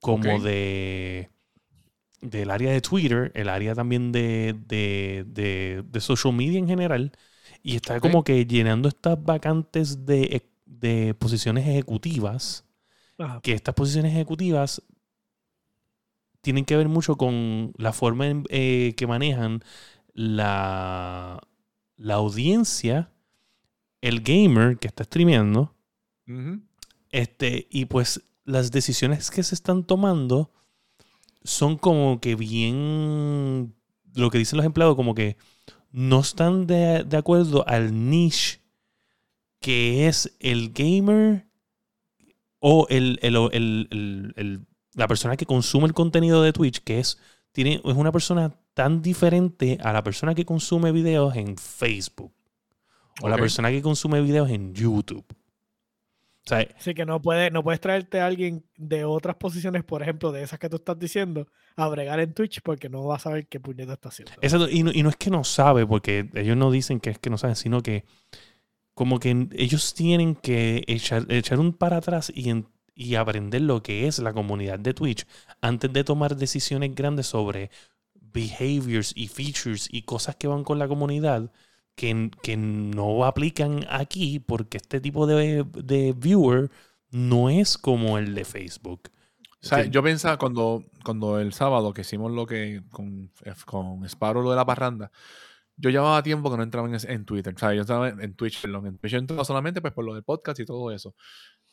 como 0.00 0.40
de 0.40 1.30
del 2.20 2.50
área 2.50 2.72
de 2.72 2.80
Twitter, 2.82 3.32
el 3.34 3.48
área 3.48 3.74
también 3.74 4.12
de, 4.12 4.54
de, 4.66 5.24
de- 5.28 5.84
de 5.90 6.00
social 6.00 6.34
media 6.34 6.58
en 6.58 6.68
general, 6.68 7.12
y 7.62 7.76
está 7.76 8.00
como 8.00 8.24
que 8.24 8.46
llenando 8.46 8.88
estas 8.88 9.22
vacantes 9.24 10.04
de, 10.06 10.48
de 10.66 11.14
posiciones 11.14 11.66
ejecutivas 11.66 12.64
Ajá. 13.18 13.40
que 13.42 13.52
estas 13.52 13.74
posiciones 13.74 14.12
ejecutivas 14.12 14.82
tienen 16.42 16.64
que 16.64 16.76
ver 16.76 16.88
mucho 16.88 17.16
con 17.16 17.72
la 17.76 17.92
forma 17.92 18.28
en, 18.28 18.44
eh, 18.50 18.94
que 18.96 19.06
manejan 19.06 19.62
la, 20.14 21.40
la 21.96 22.14
audiencia, 22.14 23.12
el 24.00 24.20
gamer 24.20 24.78
que 24.78 24.88
está 24.88 25.04
streameando, 25.04 25.74
este, 27.10 27.66
y 27.70 27.86
pues 27.86 28.22
las 28.44 28.70
decisiones 28.70 29.30
que 29.30 29.42
se 29.42 29.54
están 29.54 29.84
tomando 29.84 30.52
son 31.44 31.76
como 31.78 32.20
que 32.20 32.34
bien, 32.36 33.74
lo 34.14 34.30
que 34.30 34.38
dicen 34.38 34.56
los 34.58 34.66
empleados, 34.66 34.96
como 34.96 35.14
que 35.14 35.36
no 35.92 36.20
están 36.20 36.66
de, 36.66 37.04
de 37.04 37.16
acuerdo 37.16 37.66
al 37.68 38.08
niche 38.10 38.60
que 39.60 40.06
es 40.08 40.34
el 40.40 40.70
gamer 40.72 41.46
o 42.60 42.86
el, 42.90 43.18
el- 43.22 43.36
el- 43.52 43.88
el- 43.90 44.32
el- 44.36 44.66
la 44.94 45.08
persona 45.08 45.36
que 45.36 45.46
consume 45.46 45.86
el 45.86 45.94
contenido 45.94 46.42
de 46.42 46.52
Twitch, 46.52 46.82
que 46.82 47.00
es, 47.00 47.18
tiene, 47.52 47.80
es 47.84 47.94
una 47.96 48.12
persona 48.12 48.54
tan 48.74 49.02
diferente 49.02 49.78
a 49.82 49.92
la 49.92 50.02
persona 50.02 50.34
que 50.34 50.44
consume 50.44 50.92
videos 50.92 51.36
en 51.36 51.56
Facebook 51.56 52.32
o 53.22 53.28
la 53.28 53.36
persona 53.36 53.70
que 53.70 53.82
consume 53.82 54.20
videos 54.20 54.50
en 54.50 54.74
YouTube. 54.74 55.24
O 56.46 56.48
sea, 56.48 56.66
Así 56.76 56.94
que 56.94 57.04
no, 57.04 57.20
puede, 57.20 57.50
no 57.50 57.62
puedes 57.62 57.80
traerte 57.80 58.20
a 58.20 58.26
alguien 58.26 58.64
de 58.76 59.04
otras 59.04 59.36
posiciones, 59.36 59.84
por 59.84 60.02
ejemplo, 60.02 60.32
de 60.32 60.42
esas 60.42 60.58
que 60.58 60.70
tú 60.70 60.76
estás 60.76 60.98
diciendo, 60.98 61.46
a 61.76 61.86
bregar 61.88 62.18
en 62.18 62.32
Twitch 62.32 62.62
porque 62.62 62.88
no 62.88 63.04
vas 63.04 63.20
a 63.20 63.24
saber 63.30 63.46
qué 63.46 63.60
puñeta 63.60 63.92
está 63.92 64.08
haciendo. 64.08 64.32
Exacto, 64.40 64.68
y 64.70 64.82
no, 64.82 64.90
y 64.92 65.02
no 65.02 65.10
es 65.10 65.16
que 65.16 65.30
no 65.30 65.44
sabe, 65.44 65.86
porque 65.86 66.30
ellos 66.34 66.56
no 66.56 66.70
dicen 66.70 66.98
que 66.98 67.10
es 67.10 67.18
que 67.18 67.28
no 67.30 67.36
saben, 67.36 67.56
sino 67.56 67.82
que 67.82 68.04
como 68.94 69.20
que 69.20 69.48
ellos 69.52 69.92
tienen 69.94 70.34
que 70.34 70.82
echar, 70.86 71.26
echar 71.28 71.60
un 71.60 71.74
para 71.74 71.98
atrás 71.98 72.32
y, 72.34 72.48
en- 72.48 72.66
y 73.00 73.14
aprender 73.14 73.62
lo 73.62 73.82
que 73.82 74.06
es 74.06 74.18
la 74.18 74.34
comunidad 74.34 74.78
de 74.78 74.92
Twitch 74.92 75.26
antes 75.62 75.90
de 75.90 76.04
tomar 76.04 76.36
decisiones 76.36 76.94
grandes 76.94 77.28
sobre 77.28 77.70
behaviors 78.14 79.14
y 79.16 79.28
features 79.28 79.88
y 79.90 80.02
cosas 80.02 80.36
que 80.36 80.48
van 80.48 80.64
con 80.64 80.78
la 80.78 80.86
comunidad 80.86 81.50
que, 81.94 82.30
que 82.42 82.58
no 82.58 83.24
aplican 83.24 83.86
aquí 83.88 84.38
porque 84.38 84.76
este 84.76 85.00
tipo 85.00 85.26
de, 85.26 85.64
de 85.82 86.12
viewer 86.14 86.70
no 87.10 87.48
es 87.48 87.78
como 87.78 88.18
el 88.18 88.34
de 88.34 88.44
Facebook. 88.44 89.10
O 89.62 89.66
sea, 89.66 89.86
yo 89.86 90.02
pensaba 90.02 90.36
cuando, 90.36 90.84
cuando 91.02 91.40
el 91.40 91.54
sábado 91.54 91.94
que 91.94 92.02
hicimos 92.02 92.32
lo 92.32 92.44
que 92.44 92.82
con, 92.90 93.30
con 93.64 94.04
Sparrow, 94.04 94.42
lo 94.42 94.50
de 94.50 94.56
la 94.56 94.66
parranda, 94.66 95.10
yo 95.76 95.88
llevaba 95.88 96.22
tiempo 96.22 96.50
que 96.50 96.58
no 96.58 96.62
entraba 96.62 96.86
en, 96.86 96.96
en 97.10 97.24
Twitter. 97.24 97.54
O 97.54 97.58
sea, 97.58 97.72
yo 97.72 97.80
estaba 97.80 98.10
en, 98.10 98.34
Twitch, 98.34 98.60
perdón. 98.60 98.86
En 98.86 98.98
Twitch 98.98 99.14
entraba 99.14 99.44
solamente 99.44 99.80
pues, 99.80 99.94
por 99.94 100.04
lo 100.04 100.12
del 100.12 100.22
podcast 100.22 100.60
y 100.60 100.66
todo 100.66 100.90
eso. 100.90 101.14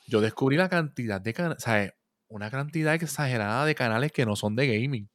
Yo 0.08 0.22
descubrí 0.22 0.58
la 0.58 0.70
cantidad 0.70 1.22
de 1.22 1.34
canales, 1.34 1.64
sea, 1.64 1.94
una 2.30 2.50
cantidad 2.50 2.96
exagerada 2.96 3.66
de 3.66 3.76
canales 3.76 4.12
que 4.12 4.26
no 4.26 4.36
son 4.36 4.56
de 4.56 4.68
gaming. 4.68 5.10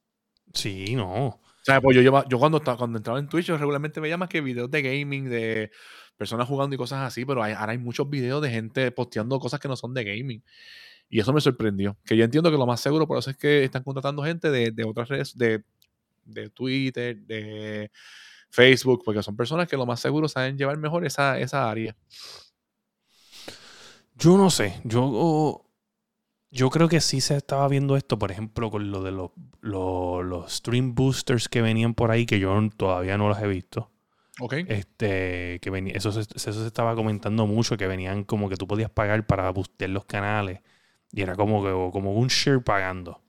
Sí, 0.54 0.94
no. 0.94 1.26
O 1.26 1.40
sea, 1.64 1.80
pues 1.80 1.96
yo, 1.96 2.02
lleva- 2.02 2.26
yo 2.28 2.38
cuando, 2.38 2.60
cuando 2.60 2.98
entraba 2.98 3.18
en 3.18 3.28
Twitch, 3.28 3.46
yo 3.46 3.56
regularmente 3.56 4.00
veía 4.00 4.16
más 4.16 4.28
que 4.28 4.40
videos 4.40 4.70
de 4.70 4.82
gaming, 4.82 5.28
de 5.30 5.70
personas 6.16 6.46
jugando 6.48 6.74
y 6.74 6.78
cosas 6.78 7.00
así, 7.06 7.24
pero 7.24 7.42
hay- 7.42 7.52
ahora 7.54 7.72
hay 7.72 7.78
muchos 7.78 8.08
videos 8.10 8.42
de 8.42 8.50
gente 8.50 8.90
posteando 8.92 9.38
cosas 9.38 9.60
que 9.60 9.68
no 9.68 9.76
son 9.76 9.94
de 9.94 10.04
gaming. 10.04 10.42
Y 11.08 11.20
eso 11.20 11.32
me 11.32 11.40
sorprendió. 11.40 11.96
Que 12.04 12.16
yo 12.16 12.24
entiendo 12.24 12.50
que 12.50 12.56
lo 12.56 12.66
más 12.66 12.80
seguro, 12.80 13.06
por 13.06 13.18
eso 13.18 13.30
es 13.30 13.36
que 13.36 13.64
están 13.64 13.82
contratando 13.84 14.22
gente 14.22 14.50
de, 14.50 14.70
de 14.72 14.84
otras 14.84 15.08
redes, 15.08 15.36
de, 15.36 15.62
de 16.24 16.50
Twitter, 16.50 17.16
de 17.22 17.90
Facebook, 18.50 19.02
porque 19.04 19.22
son 19.22 19.36
personas 19.36 19.68
que 19.68 19.76
lo 19.76 19.86
más 19.86 20.00
seguro 20.00 20.28
saben 20.28 20.56
llevar 20.58 20.76
mejor 20.78 21.04
esa, 21.06 21.38
esa 21.38 21.70
área. 21.70 21.96
Yo 24.14 24.36
no 24.36 24.50
sé. 24.50 24.80
Yo, 24.84 25.64
yo 26.50 26.70
creo 26.70 26.88
que 26.88 27.00
sí 27.00 27.20
se 27.20 27.36
estaba 27.36 27.66
viendo 27.68 27.96
esto, 27.96 28.18
por 28.18 28.30
ejemplo, 28.30 28.70
con 28.70 28.90
lo 28.90 29.02
de 29.02 29.10
los, 29.10 29.30
los, 29.60 30.24
los 30.24 30.52
stream 30.52 30.94
boosters 30.94 31.48
que 31.48 31.62
venían 31.62 31.94
por 31.94 32.10
ahí, 32.10 32.26
que 32.26 32.38
yo 32.38 32.56
todavía 32.76 33.16
no 33.16 33.28
los 33.28 33.38
he 33.40 33.46
visto. 33.46 33.90
¿Ok? 34.40 34.54
Este, 34.68 35.60
que 35.60 35.70
venía, 35.70 35.94
eso, 35.94 36.10
se, 36.12 36.20
eso 36.20 36.52
se 36.52 36.66
estaba 36.66 36.94
comentando 36.94 37.46
mucho, 37.46 37.76
que 37.76 37.86
venían 37.86 38.24
como 38.24 38.48
que 38.48 38.56
tú 38.56 38.66
podías 38.66 38.90
pagar 38.90 39.26
para 39.26 39.50
boostear 39.50 39.90
los 39.90 40.04
canales. 40.04 40.60
Y 41.10 41.22
era 41.22 41.36
como, 41.36 41.62
que, 41.62 41.70
como 41.92 42.14
un 42.14 42.28
share 42.28 42.62
pagando. 42.62 43.22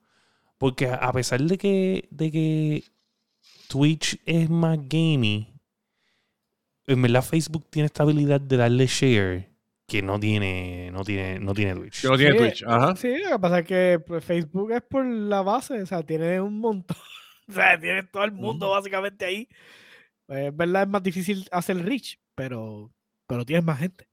Porque 0.58 0.88
a 0.88 1.12
pesar 1.12 1.42
de 1.42 1.58
que, 1.58 2.08
de 2.12 2.32
que 2.32 2.84
Twitch 3.68 4.20
es 4.26 4.50
más 4.50 4.78
gaming, 4.88 5.48
en 6.88 7.02
verdad 7.02 7.22
Facebook 7.22 7.66
tiene 7.70 7.88
esta 7.88 8.04
habilidad 8.04 8.40
de 8.40 8.58
darle 8.58 8.88
share 8.88 9.53
que 9.88 10.02
no 10.02 10.20
tiene, 10.20 10.90
no 10.92 11.04
tiene, 11.04 11.40
no 11.40 11.54
tiene 11.54 11.76
Twitch. 11.76 12.02
Que 12.02 12.08
no 12.08 12.18
tiene 12.18 12.32
Sí, 12.34 12.38
Twitch. 12.38 12.64
Ajá. 12.66 12.96
Sí, 12.96 13.18
lo 13.18 13.30
que 13.32 13.40
pasa 13.40 13.60
es 13.60 13.66
que 13.66 14.00
pues, 14.06 14.24
Facebook 14.24 14.72
es 14.72 14.82
por 14.82 15.06
la 15.06 15.42
base, 15.42 15.82
o 15.82 15.86
sea, 15.86 16.04
tiene 16.04 16.40
un 16.42 16.60
montón, 16.60 16.98
o 17.50 17.52
sea, 17.52 17.80
tiene 17.80 18.04
todo 18.04 18.24
el 18.24 18.32
mundo 18.32 18.70
básicamente 18.70 19.26
ahí. 19.26 19.48
Pues, 20.26 20.48
es 20.48 20.56
verdad, 20.56 20.84
es 20.84 20.90
más 20.90 21.04
difícil 21.04 21.48
hacer 21.52 21.84
reach, 21.84 22.18
pero, 22.36 22.92
pero 23.28 23.46
tienes 23.46 23.66
más 23.66 23.80
gente. 23.80 24.08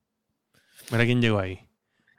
Mira 0.91 1.05
quién 1.05 1.21
llegó 1.21 1.39
ahí. 1.39 1.61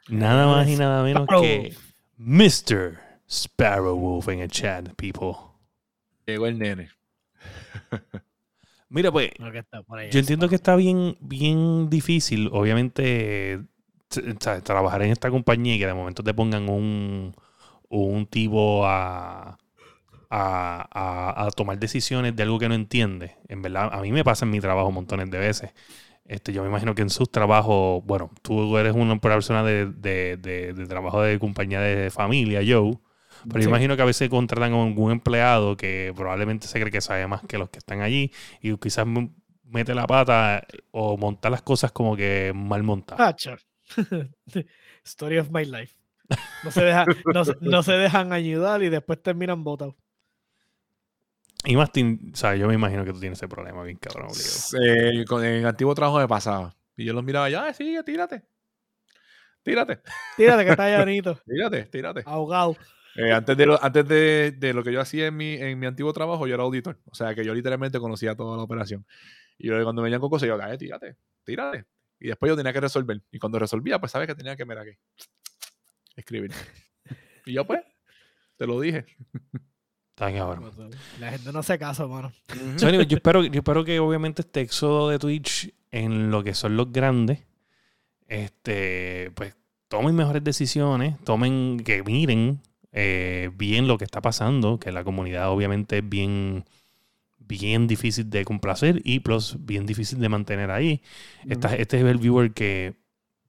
Nada 0.08 0.48
más 0.48 0.68
y 0.68 0.76
nada 0.78 1.04
menos 1.04 1.24
Sparrow. 1.24 1.44
que 1.44 1.76
Mr. 2.18 3.00
Sparrow 3.30 3.98
Wolf 3.98 4.28
en 4.30 4.40
el 4.40 4.50
chat, 4.50 4.90
people. 4.96 5.34
Llegó 6.26 6.48
el 6.48 6.58
nene. 6.58 6.90
Mira, 8.92 9.12
pues, 9.12 9.32
Yo 10.12 10.20
entiendo 10.20 10.50
que 10.50 10.56
está 10.56 10.76
bien, 10.76 11.18
bien 11.22 11.90
difícil, 11.90 12.50
obviamente, 12.52 13.62
trabajar 14.64 15.02
en 15.04 15.12
esta 15.12 15.30
compañía 15.32 15.76
y 15.76 15.80
que 15.80 15.88
de 15.88 15.94
momento 15.94 16.24
te 16.24 16.34
pongan 16.34 16.70
un, 16.70 17.34
un 17.90 18.26
tipo 18.26 18.86
a, 18.86 19.58
a, 20.30 20.88
a- 20.92 21.46
a 21.46 21.52
tomar 21.52 21.80
decisiones 21.80 22.36
de 22.36 22.44
algo 22.44 22.60
que 22.60 22.68
no 22.70 22.76
entiende. 22.76 23.36
En 23.48 23.62
verdad, 23.62 23.90
a 23.94 24.02
mí 24.02 24.12
me 24.12 24.24
pasa 24.24 24.46
en 24.46 24.52
mi 24.52 24.60
trabajo 24.60 24.92
montones 24.92 25.32
de 25.32 25.38
veces. 25.40 25.72
Este, 26.26 26.54
yo 26.54 26.62
me 26.64 26.70
imagino 26.70 26.96
que 26.96 27.02
en 27.02 27.10
sus 27.10 27.32
trabajos, 27.32 28.04
bueno, 28.06 28.32
tú 28.42 28.78
eres 28.78 28.94
una 28.94 29.20
persona 29.20 29.64
de, 29.64 29.86
de- 29.88 30.38
de- 30.38 30.74
de 30.74 30.86
trabajo 30.88 31.22
de 31.22 31.40
compañía 31.40 31.82
de 31.82 32.10
familia, 32.12 32.62
Joe. 32.68 32.98
Pero 33.44 33.60
yo 33.60 33.64
Sí. 33.64 33.70
imagino 33.70 33.96
que 33.96 34.02
a 34.02 34.06
veces 34.06 34.30
contratan 34.30 34.74
a 34.74 34.84
algún 34.84 35.12
empleado 35.12 35.76
que 35.78 36.14
probablemente 36.16 36.68
se 36.68 36.80
cree 36.80 36.92
que 36.92 37.02
sabe 37.02 37.26
más 37.28 37.42
que 37.48 37.58
los 37.58 37.70
que 37.70 37.80
están 37.80 38.02
allí 38.02 38.32
y 38.62 38.76
quizás 38.78 39.06
mete 39.64 39.96
la 39.96 40.06
pata 40.08 40.66
o 40.92 41.18
monta 41.18 41.50
las 41.50 41.62
cosas 41.62 41.92
como 41.92 42.16
que 42.16 42.52
mal 42.56 42.84
montadas. 42.84 43.28
Hacho. 43.28 43.56
Story 45.04 45.38
of 45.40 45.50
my 45.52 45.66
life. 45.66 45.96
No 46.64 46.72
se, 46.72 46.84
deja- 46.84 47.06
no, 47.34 47.44
se- 47.46 47.58
no 47.62 47.84
se 47.84 47.94
dejan 47.94 48.32
ayudar 48.32 48.82
y 48.84 48.90
después 48.90 49.22
terminan 49.22 49.64
votados. 49.64 49.96
Y 51.64 51.76
Martín, 51.76 52.32
o 52.34 52.36
sea, 52.36 52.56
yo 52.56 52.68
me 52.68 52.74
imagino 52.74 53.04
que 53.06 53.14
tú 53.14 53.20
tienes 53.20 53.38
ese 53.38 53.48
problema 53.48 53.84
bien 53.84 53.98
cabrón, 53.98 54.30
obligado. 54.32 55.22
Eh, 55.22 55.26
con 55.26 55.44
el 55.46 55.66
antiguo 55.66 55.94
trabajo 55.94 56.20
me 56.20 56.28
pasaba. 56.28 56.74
Y 56.98 57.06
yo 57.06 57.14
los 57.14 57.24
miraba 57.24 57.50
ya, 57.50 57.72
sigue, 57.74 58.02
tírate. 58.04 58.44
Tírate, 59.64 60.00
Tírate 60.38 60.66
que 60.66 60.72
está 60.72 60.90
llanito, 60.90 61.38
tírate, 61.46 61.84
tírate. 61.84 62.24
ahogado. 62.26 62.76
Eh, 63.16 63.32
antes 63.32 63.58
de 63.58 63.66
lo, 63.66 63.84
antes 63.84 64.08
de, 64.08 64.52
de 64.52 64.74
lo 64.74 64.84
que 64.84 64.94
yo 64.94 65.02
hacía 65.02 65.28
en 65.28 65.38
mi, 65.38 65.54
en 65.54 65.78
mi 65.78 65.86
antiguo 65.86 66.14
trabajo, 66.14 66.48
yo 66.48 66.56
era 66.56 66.64
auditor. 66.64 67.00
O 67.06 67.16
sea, 67.16 67.36
que 67.36 67.44
yo 67.44 67.54
literalmente 67.54 68.00
conocía 68.00 68.36
toda 68.36 68.58
la 68.58 68.64
operación. 68.64 69.06
Y 69.58 69.68
yo, 69.68 69.84
cuando 69.84 70.02
me 70.02 70.06
venían 70.06 70.22
con 70.22 70.30
cosas, 70.30 70.48
yo, 70.48 70.58
dale, 70.58 70.78
tírate, 70.78 71.18
tírate. 71.44 71.86
Y 72.20 72.28
después 72.28 72.50
yo 72.50 72.56
tenía 72.56 72.72
que 72.72 72.82
resolver. 72.82 73.22
Y 73.32 73.40
cuando 73.40 73.60
resolvía, 73.60 74.00
pues 74.00 74.12
sabes 74.12 74.28
que 74.28 74.36
tenía 74.36 74.56
que, 74.56 74.66
mira, 74.66 74.82
aquí, 74.82 74.98
escribir. 76.16 76.52
Y 77.44 77.54
yo, 77.54 77.66
pues, 77.66 77.82
te 78.56 78.68
lo 78.68 78.80
dije. 78.80 79.04
Está 80.12 80.32
cabrón. 80.32 80.72
La 81.20 81.32
gente 81.32 81.52
no 81.52 81.58
hace 81.58 81.80
caso, 81.80 82.08
mano. 82.08 82.32
So, 82.76 82.88
anyway, 82.88 83.08
yo, 83.08 83.18
espero, 83.18 83.44
yo 83.44 83.62
espero 83.62 83.84
que 83.84 84.00
obviamente 84.00 84.44
este 84.44 84.62
éxodo 84.62 85.10
de 85.10 85.18
Twitch 85.18 85.74
en 85.90 86.30
lo 86.30 86.44
que 86.44 86.54
son 86.54 86.78
los 86.78 86.92
grandes, 86.92 87.44
este, 88.28 89.32
pues 89.34 89.56
tomen 89.88 90.14
mejores 90.14 90.44
decisiones, 90.44 91.20
tomen, 91.24 91.80
que 91.84 92.04
miren 92.04 92.62
eh, 92.92 93.52
bien 93.56 93.88
lo 93.88 93.98
que 93.98 94.06
está 94.06 94.22
pasando, 94.22 94.80
que 94.80 94.92
la 94.92 95.04
comunidad 95.04 95.50
obviamente 95.52 96.00
es 96.00 96.10
bien, 96.10 96.66
bien 97.40 97.88
difícil 97.88 98.30
de 98.30 98.46
complacer 98.46 99.02
y 99.04 99.20
plus 99.22 99.58
bien 99.66 99.86
difícil 99.86 100.20
de 100.20 100.30
mantener 100.30 100.72
ahí. 100.72 101.02
Esta- 101.50 101.76
este 101.76 101.98
es 102.00 102.06
el 102.06 102.18
viewer 102.18 102.54
que 102.54 102.96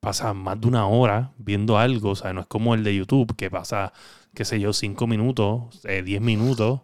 pasa 0.00 0.34
más 0.34 0.60
de 0.60 0.68
una 0.68 0.86
hora 0.86 1.32
viendo 1.38 1.78
algo, 1.78 2.10
o 2.10 2.16
sea, 2.16 2.32
no 2.32 2.40
es 2.42 2.46
como 2.48 2.74
el 2.74 2.84
de 2.84 2.94
YouTube 2.96 3.36
que 3.36 3.50
pasa, 3.50 3.92
qué 4.34 4.44
sé 4.44 4.60
yo, 4.60 4.72
5 4.72 5.06
minutos, 5.06 5.80
10 6.04 6.20
minutos, 6.20 6.82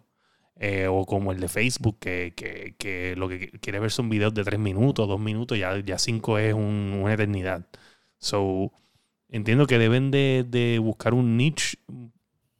eh, 0.55 0.87
o 0.89 1.05
como 1.05 1.31
el 1.31 1.39
de 1.39 1.47
Facebook 1.49 1.97
que, 1.99 2.33
que- 2.35 2.75
que 2.77 3.15
lo 3.17 3.29
que 3.29 3.49
quiere 3.61 3.79
ver 3.79 3.91
son 3.91 4.09
videos 4.09 4.33
de 4.33 4.43
3 4.43 4.59
minutos, 4.59 5.07
2 5.07 5.19
minutos, 5.19 5.57
ya, 5.57 5.77
ya 5.79 5.97
5 5.97 6.37
es 6.37 6.53
un- 6.53 6.99
una 7.01 7.13
eternidad. 7.13 7.67
So, 8.19 8.71
entiendo 9.29 9.67
que 9.67 9.77
deben 9.79 10.11
de, 10.11 10.45
de 10.49 10.79
buscar 10.79 11.13
un 11.13 11.37
niche, 11.37 11.77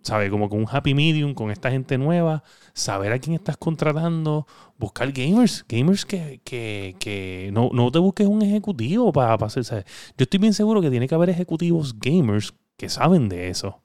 ¿sabe? 0.02 0.30
Como 0.30 0.50
con 0.50 0.60
un 0.60 0.68
happy 0.70 0.94
medium 0.94 1.34
con 1.34 1.52
esta 1.52 1.72
gente 1.72 1.98
nueva, 1.98 2.44
saber 2.74 3.12
a 3.12 3.20
quién 3.20 3.36
estás 3.36 3.58
contratando, 3.58 4.48
buscar 4.78 5.12
gamers, 5.12 5.66
gamers 5.68 6.06
que, 6.06 6.42
que, 6.44 6.96
que 7.00 7.50
no, 7.54 7.70
no 7.74 7.92
te 7.92 8.00
busques 8.00 8.28
un 8.28 8.42
ejecutivo 8.42 9.12
para, 9.12 9.34
hacer. 9.34 9.86
Yo 10.18 10.24
estoy 10.24 10.40
bien 10.40 10.54
seguro 10.54 10.82
que 10.82 10.90
tiene 10.90 11.08
que 11.08 11.16
haber 11.16 11.30
ejecutivos 11.30 12.00
gamers 12.00 12.54
que 12.78 12.90
saben 12.90 13.30
de 13.30 13.50
eso 13.50 13.82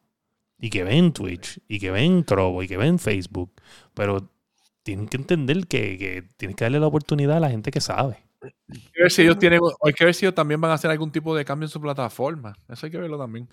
y 0.58 0.70
que 0.70 0.84
ven 0.84 1.12
Twitch 1.12 1.60
y 1.68 1.78
que 1.78 1.90
ven 1.90 2.24
Trovo 2.24 2.62
y 2.62 2.68
que 2.68 2.76
ven 2.76 2.98
Facebook, 2.98 3.52
pero 3.92 4.30
tienen 4.82 5.08
que 5.08 5.16
entender 5.16 5.66
que, 5.66 5.98
que 5.98 6.24
tienes 6.36 6.56
que 6.56 6.64
darle 6.64 6.80
la 6.80 6.86
oportunidad 6.86 7.38
a 7.38 7.40
la 7.40 7.50
gente 7.50 7.70
que 7.70 7.80
sabe. 7.80 8.23
Hay 8.68 8.80
que 8.92 9.02
ver 9.02 9.10
si 9.10 9.22
ellos 9.22 9.38
tienen, 9.38 9.60
hay 9.82 9.92
que 9.92 10.04
ver 10.04 10.14
si 10.14 10.24
ellos 10.24 10.34
también 10.34 10.60
van 10.60 10.70
a 10.70 10.74
hacer 10.74 10.90
algún 10.90 11.10
tipo 11.12 11.34
de 11.36 11.44
cambio 11.44 11.66
en 11.66 11.70
su 11.70 11.80
plataforma. 11.80 12.54
Eso 12.68 12.86
hay 12.86 12.92
que 12.92 12.98
verlo 12.98 13.18
también. 13.18 13.46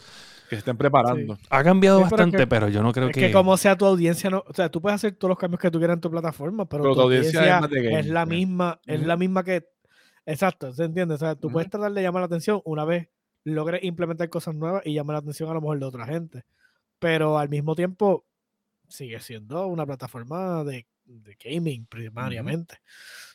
Que 0.50 0.56
se 0.56 0.58
estén 0.58 0.78
preparando. 0.78 1.38
Ha 1.50 1.64
cambiado 1.64 2.00
Sí, 2.00 2.04
pero 2.10 2.18
bastante, 2.18 2.38
que- 2.38 2.48
pero 2.48 2.70
yo 2.70 2.82
no 2.84 2.92
creo 2.94 3.08
es 3.08 3.14
que... 3.14 3.20
que 3.28 3.32
como 3.32 3.56
sea 3.58 3.78
tu 3.78 3.86
audiencia, 3.86 4.30
no, 4.30 4.44
o 4.48 4.54
sea, 4.54 4.70
tú 4.70 4.82
puedes 4.82 4.96
hacer 4.96 5.16
todos 5.16 5.30
los 5.30 5.38
cambios 5.38 5.60
que 5.60 5.72
tú 5.72 5.80
quieras 5.80 5.96
en 5.96 6.02
tu 6.02 6.12
plataforma, 6.12 6.68
pero, 6.68 6.84
Pero 6.84 6.94
tu 6.94 7.00
tu 7.00 7.02
audiencia 7.04 7.58
audiencia, 7.58 7.78
es 7.78 7.92
de 7.94 8.00
es, 8.00 8.08
la 8.08 8.26
misma, 8.26 8.80
es 8.86 9.00
Ujú. 9.00 9.08
la 9.08 9.18
misma 9.18 9.44
que, 9.44 9.66
exacto, 10.26 10.72
¿se 10.74 10.84
entiende? 10.84 11.16
O 11.16 11.18
sea, 11.18 11.36
tú 11.36 11.50
puedes 11.52 11.70
tratar 11.70 11.92
de 11.94 12.02
llamar 12.02 12.22
la 12.22 12.26
atención 12.28 12.62
una 12.66 12.86
vez 12.86 13.08
logres 13.44 13.84
implementar 13.84 14.30
cosas 14.30 14.54
nuevas 14.56 14.84
y 14.86 14.94
llamar 14.94 15.16
la 15.16 15.20
atención 15.20 15.50
a 15.50 15.54
lo 15.54 15.62
mejor 15.62 15.80
de 15.80 15.86
otra 15.86 16.06
gente, 16.06 16.46
pero 17.00 17.38
al 17.40 17.50
mismo 17.50 17.74
tiempo 17.76 18.26
sigue 18.88 19.20
siendo 19.20 19.66
una 19.68 19.86
plataforma 19.86 20.64
de, 20.64 20.86
de 21.06 21.38
gaming 21.44 21.86
primariamente. 21.88 22.82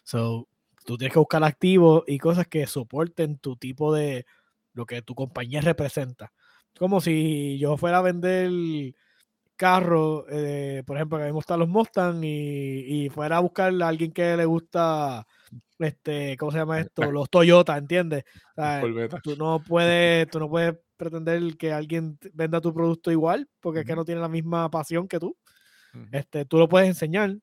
So, 0.05 0.47
tú 0.87 0.97
tienes 0.97 1.13
que 1.13 1.19
buscar 1.19 1.45
activos 1.45 2.05
y 2.07 2.19
cosas 2.19 2.47
que 2.47 2.67
soporten 2.67 3.39
tu 3.39 3.57
tipo 3.57 3.93
de 3.93 4.25
lo 4.73 4.87
que 4.87 5.03
tu 5.03 5.15
compañía 5.15 5.61
representa. 5.61 6.33
Como 6.79 7.01
si 7.01 7.59
yo 7.59 7.77
fuera 7.77 7.99
a 7.99 8.03
vender 8.03 8.51
carro, 9.57 10.27
eh, 10.29 10.83
por 10.87 10.97
ejemplo, 10.97 11.19
que 11.19 11.25
a 11.25 11.27
mí 11.27 11.31
me 11.33 11.37
gustan 11.37 11.61
los 11.61 11.69
Mustang 11.69 12.23
y, 12.23 13.05
y 13.05 13.09
fuera 13.09 13.39
a 13.39 13.41
buscar 13.41 13.73
a 13.83 13.89
alguien 13.89 14.13
que 14.13 14.37
le 14.37 14.45
gusta, 14.45 15.27
este, 15.79 16.37
¿cómo 16.37 16.53
se 16.53 16.59
llama 16.59 16.81
esto? 16.81 17.11
Los 17.11 17.31
Toyota, 17.31 17.77
¿entiendes? 17.77 18.25
O 18.57 18.63
sea, 18.63 18.83
tú 19.23 19.37
no 19.37 19.63
puedes, 19.67 20.29
tú 20.29 20.39
no 20.39 20.49
puedes 20.49 20.75
pretender 20.97 21.57
que 21.57 21.73
alguien 21.73 22.19
venda 22.33 22.61
tu 22.61 22.73
producto 22.73 23.11
igual, 23.11 23.49
porque 23.61 23.81
es 23.81 23.87
que 23.87 23.97
no 23.97 24.05
tiene 24.05 24.21
la 24.21 24.29
misma 24.29 24.71
pasión 24.71 25.09
que 25.09 25.19
tú. 25.19 25.37
Este, 26.13 26.45
tú 26.45 26.59
lo 26.59 26.69
puedes 26.69 26.89
enseñar 26.89 27.39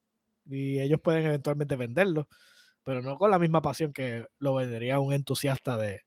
y 0.45 0.79
ellos 0.79 1.01
pueden 1.01 1.25
eventualmente 1.25 1.75
venderlo, 1.75 2.27
pero 2.83 3.01
no 3.01 3.17
con 3.17 3.31
la 3.31 3.39
misma 3.39 3.61
pasión 3.61 3.93
que 3.93 4.25
lo 4.39 4.55
vendería 4.55 4.99
un 4.99 5.13
entusiasta 5.13 5.77
de, 5.77 6.01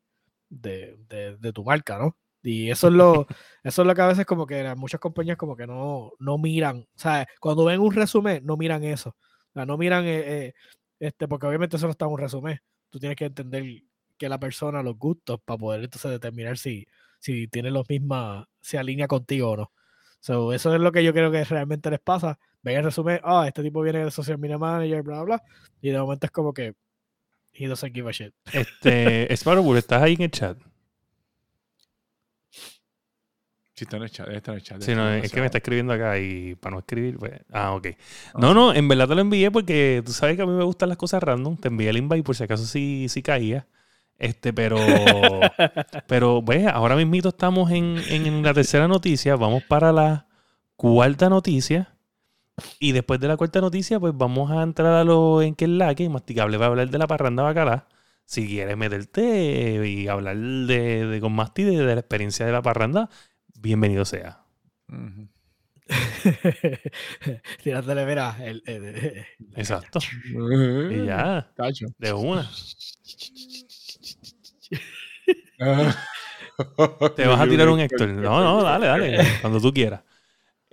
de, 0.49 0.97
de- 1.09 1.37
de 1.39 1.53
tu 1.53 1.64
marca, 1.64 1.99
¿no? 1.99 2.16
Y 2.43 2.70
eso 2.70 2.89
es 2.89 2.95
lo, 2.95 3.27
eso 3.64 3.83
es 3.83 3.89
lo 3.89 3.95
que 3.95 4.03
a 4.03 4.07
veces 4.09 4.27
como 4.27 4.47
que 4.47 4.74
muchas 4.77 5.01
compañías 5.01 5.37
como 5.37 5.57
que 5.57 5.66
no, 5.66 6.12
no 6.18 6.39
miran, 6.39 6.79
o 6.97 6.99
sea, 6.99 7.27
cuando 7.41 7.64
ven 7.64 7.81
un 7.81 7.93
resumen, 7.95 8.45
no 8.47 8.57
miran 8.57 8.85
eso. 8.85 9.11
O 9.11 9.53
sea, 9.55 9.66
no 9.66 9.77
miran, 9.79 10.05
eh, 10.07 10.47
eh, 10.49 10.55
este, 11.01 11.29
porque 11.29 11.47
obviamente 11.47 11.77
eso 11.77 11.87
no 11.87 11.93
está 11.93 12.05
en 12.07 12.12
un 12.12 12.18
resumen. 12.18 12.59
Tú 12.91 12.99
tienes 12.99 13.16
que 13.16 13.27
entender 13.27 13.64
que 14.18 14.29
la 14.29 14.39
persona, 14.39 14.83
los 14.83 14.97
gustos, 14.99 15.41
para 15.45 15.59
poder 15.59 15.85
entonces 15.85 16.11
determinar 16.11 16.59
si, 16.59 16.87
si 17.20 17.49
tiene 17.49 17.70
los 17.70 17.89
mismas, 17.89 18.47
se 18.61 18.79
alinea 18.79 19.09
contigo 19.09 19.51
o 19.51 19.57
no. 19.57 19.72
So, 20.20 20.53
eso 20.53 20.74
es 20.74 20.81
lo 20.81 20.93
que 20.93 21.05
yo 21.05 21.12
creo 21.12 21.31
que 21.31 21.45
realmente 21.45 21.91
les 21.91 22.01
pasa. 22.01 22.39
Ven 22.67 22.79
el 22.79 22.85
resumen, 22.85 23.21
ah, 23.23 23.45
este 23.47 23.62
tipo 23.62 23.81
viene 23.81 24.05
de 24.05 24.11
social 24.11 24.39
media 24.39 24.59
manager, 24.59 25.01
bla, 25.05 25.23
bla, 25.23 25.43
y 25.81 25.91
de 25.91 26.01
momento 26.01 26.27
es 26.27 26.33
como 26.33 26.53
que 26.53 26.75
he 27.53 27.69
doesn't 27.69 27.95
give 27.95 28.09
a 28.09 28.12
shit. 28.12 28.35
Este, 28.53 29.33
Sparrow, 29.37 29.77
¿estás 29.77 30.03
ahí 30.03 30.14
en 30.14 30.23
el 30.23 30.31
chat? 30.33 30.59
Sí, 33.73 33.85
está 33.85 33.99
en 33.99 34.03
el 34.03 34.11
chat. 34.11 34.29
Está 34.31 34.51
en 34.51 34.57
el 34.57 34.62
chat. 34.64 34.83
Sí, 34.83 34.97
no, 34.97 35.09
es 35.09 35.31
que 35.31 35.39
me 35.39 35.47
está 35.47 35.59
escribiendo 35.59 35.93
acá 35.93 36.19
y 36.19 36.57
para 36.57 36.73
no 36.75 36.79
escribir, 36.81 37.19
pues. 37.19 37.41
Ah, 37.53 37.73
ok. 37.73 37.87
No, 38.37 38.53
no, 38.53 38.75
en 38.75 38.89
verdad 38.89 39.07
te 39.07 39.14
lo 39.14 39.21
envié 39.21 39.53
porque 39.53 40.03
tú 40.05 40.11
sabes 40.11 40.35
que 40.35 40.43
a 40.43 40.47
mí 40.47 40.53
me 40.53 40.64
gustan 40.64 40.89
las 40.89 40.99
cosas 40.99 41.23
random. 41.23 41.57
Te 41.59 41.69
envié 41.69 41.91
el 41.91 41.99
invite 41.99 42.25
por 42.25 42.35
si 42.35 42.43
acaso 42.43 42.64
sí, 42.64 43.07
sí 43.09 43.23
caía. 43.23 43.69
Este, 44.19 44.53
pero. 44.53 44.77
pero, 46.09 46.43
pues, 46.45 46.67
ahora 46.67 46.97
mismito 46.97 47.29
estamos 47.29 47.71
en, 47.71 47.99
en 48.09 48.43
la 48.43 48.53
tercera 48.53 48.89
noticia. 48.89 49.37
Vamos 49.37 49.62
para 49.62 49.93
la 49.93 50.27
cuarta 50.75 51.29
noticia. 51.29 51.96
Y 52.79 52.93
después 52.93 53.21
de 53.21 53.29
la 53.29 53.37
cuarta 53.37 53.61
noticia, 53.61 54.01
pues 54.01 54.13
vamos 54.17 54.51
a 54.51 54.63
entrar 54.63 54.93
a 54.95 55.05
lo 55.05 55.43
en 55.43 55.55
que 55.55 55.67
es 55.67 55.71
la 55.71 55.95
que 55.95 56.09
masticable 56.09 56.57
va 56.57 56.67
a 56.67 56.69
hablar 56.69 56.89
de 56.91 56.99
la 56.99 57.07
parranda 57.07 57.43
bacalá. 57.43 57.87
Si 58.25 58.47
quieres 58.47 58.77
meterte 58.77 59.87
y 59.89 60.09
hablar 60.09 60.37
de, 60.37 61.07
de 61.07 61.21
con 61.21 61.33
Masti 61.35 61.63
de, 61.65 61.77
de 61.85 61.95
la 61.95 62.01
experiencia 62.01 62.47
de 62.47 62.53
la 62.53 62.63
parranda, 62.63 63.09
bienvenido 63.61 64.05
sea. 64.05 64.41
Tirándole, 67.63 68.07
mira, 68.07 68.37
el, 68.41 68.63
el- 68.67 69.25
Exacto. 69.55 70.01
Y 70.89 71.05
ya, 71.05 71.49
de 71.99 72.13
una. 72.13 72.51
Te 77.15 77.27
vas 77.27 77.41
a 77.41 77.49
tirar 77.49 77.69
un 77.69 77.81
Héctor. 77.81 78.09
No, 78.09 78.41
no, 78.43 78.63
dale, 78.63 78.87
dale. 78.87 79.19
Cuando 79.41 79.61
tú 79.61 79.73
quieras. 79.73 80.03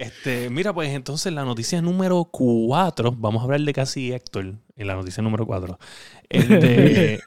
Este, 0.03 0.49
mira, 0.49 0.73
pues 0.73 0.89
entonces 0.89 1.31
la 1.31 1.45
noticia 1.45 1.81
número 1.81 2.25
4, 2.25 3.13
vamos 3.13 3.41
a 3.41 3.43
hablar 3.45 3.61
de 3.61 3.73
casi 3.73 4.11
Héctor 4.11 4.55
en 4.75 4.87
la 4.87 4.95
noticia 4.95 5.23
número 5.23 5.45
4. 5.45 5.79
en 6.29 7.19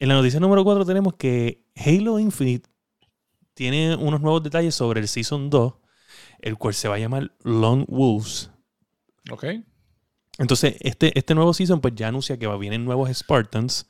la 0.00 0.14
noticia 0.14 0.40
número 0.40 0.64
4 0.64 0.86
tenemos 0.86 1.14
que 1.14 1.62
Halo 1.76 2.18
Infinite 2.18 2.68
tiene 3.52 3.96
unos 3.96 4.20
nuevos 4.20 4.42
detalles 4.42 4.74
sobre 4.74 5.00
el 5.00 5.08
Season 5.08 5.50
2, 5.50 5.74
el 6.40 6.56
cual 6.56 6.74
se 6.74 6.88
va 6.88 6.94
a 6.94 6.98
llamar 6.98 7.32
Lone 7.42 7.84
Wolves. 7.88 8.50
Ok. 9.30 9.44
Entonces, 10.38 10.76
este, 10.80 11.18
este 11.18 11.34
nuevo 11.34 11.54
season 11.54 11.80
pues 11.80 11.94
ya 11.94 12.08
anuncia 12.08 12.38
que 12.38 12.46
va, 12.46 12.56
vienen 12.58 12.84
nuevos 12.84 13.10
Spartans, 13.10 13.86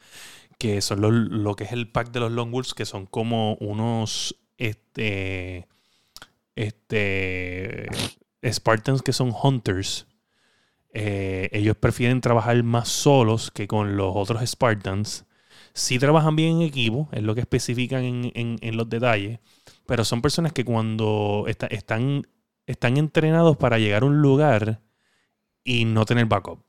que 0.59 0.81
son 0.81 1.01
lo, 1.01 1.11
lo 1.11 1.55
que 1.55 1.65
es 1.65 1.73
el 1.73 1.91
pack 1.91 2.13
de 2.13 2.21
los 2.21 2.33
Long 2.33 2.51
Wolves, 2.51 2.75
que 2.75 2.87
son 2.87 3.07
como 3.07 3.55
unos 3.57 4.37
este, 4.59 5.69
este, 6.57 7.89
Spartans 8.45 9.03
que 9.03 9.13
son 9.13 9.33
hunters. 9.41 10.07
Eh, 10.95 11.51
ellos 11.53 11.77
prefieren 11.77 12.21
trabajar 12.21 12.63
más 12.63 12.89
solos 12.89 13.51
que 13.51 13.69
con 13.69 13.97
los 13.97 14.13
otros 14.17 14.43
Spartans. 14.49 15.27
Sí 15.75 15.99
trabajan 15.99 16.37
bien 16.37 16.57
en 16.57 16.63
equipo, 16.63 17.09
es 17.13 17.23
lo 17.23 17.35
que 17.35 17.43
especifican 17.43 18.03
en, 18.05 18.33
en- 18.63 18.77
los 18.77 18.89
detalles, 18.89 19.41
pero 19.87 20.05
son 20.05 20.23
personas 20.23 20.53
que 20.53 20.65
cuando 20.65 21.45
está- 21.49 21.67
están, 21.67 22.27
están 22.67 22.97
entrenados 22.97 23.57
para 23.59 23.79
llegar 23.79 24.03
a 24.03 24.07
un 24.07 24.23
lugar 24.23 24.81
y 25.65 25.85
no 25.85 26.05
tener 26.07 26.27
backup. 26.27 26.61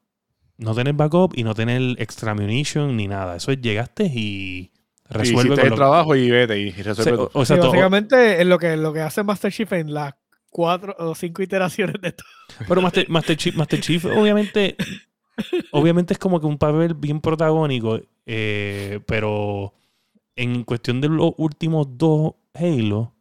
No 0.57 0.75
tener 0.75 0.93
backup 0.93 1.33
y 1.37 1.43
no 1.43 1.53
tener 1.55 1.81
extra 2.01 2.33
munition 2.35 2.97
ni 2.97 3.07
nada. 3.07 3.35
Eso 3.37 3.51
es 3.51 3.61
llegaste 3.61 4.05
y 4.05 4.71
resuelve 5.09 5.55
con 5.55 5.63
el 5.65 5.69
lo- 5.71 5.75
trabajo 5.75 6.15
y 6.15 6.29
vete 6.29 6.57
y 6.59 6.71
resuelve 6.71 7.11
tú. 7.17 7.23
o- 7.33 7.41
o 7.41 7.45
Sí, 7.45 7.53
sea, 7.53 7.59
to- 7.61 7.67
básicamente 7.69 8.41
es 8.41 8.47
lo 8.47 8.57
que, 8.59 8.75
lo 8.77 8.91
que 8.93 9.01
hace 9.01 9.23
Master 9.23 9.51
Chief 9.51 9.71
en 9.73 9.93
las 9.93 10.13
cuatro 10.49 10.95
o 10.99 11.13
cinco 11.15 11.41
iteraciones 11.41 11.95
de 12.01 12.09
esto. 12.09 12.23
Pero 12.67 12.81
Master, 12.81 13.07
Master 13.09 13.35
Chief, 13.37 13.55
Master 13.55 13.79
Chief, 13.79 14.05
obviamente, 14.05 14.75
obviamente 15.71 16.13
es 16.13 16.19
como 16.19 16.39
que 16.39 16.47
un 16.47 16.57
papel 16.57 16.93
bien 16.95 17.21
protagónico, 17.21 17.99
eh, 18.25 18.99
pero 19.05 19.73
en 20.35 20.63
cuestión 20.63 20.99
de 21.01 21.09
los 21.09 21.31
últimos 21.37 21.87
dos 21.97 22.33
Halo, 22.53 23.13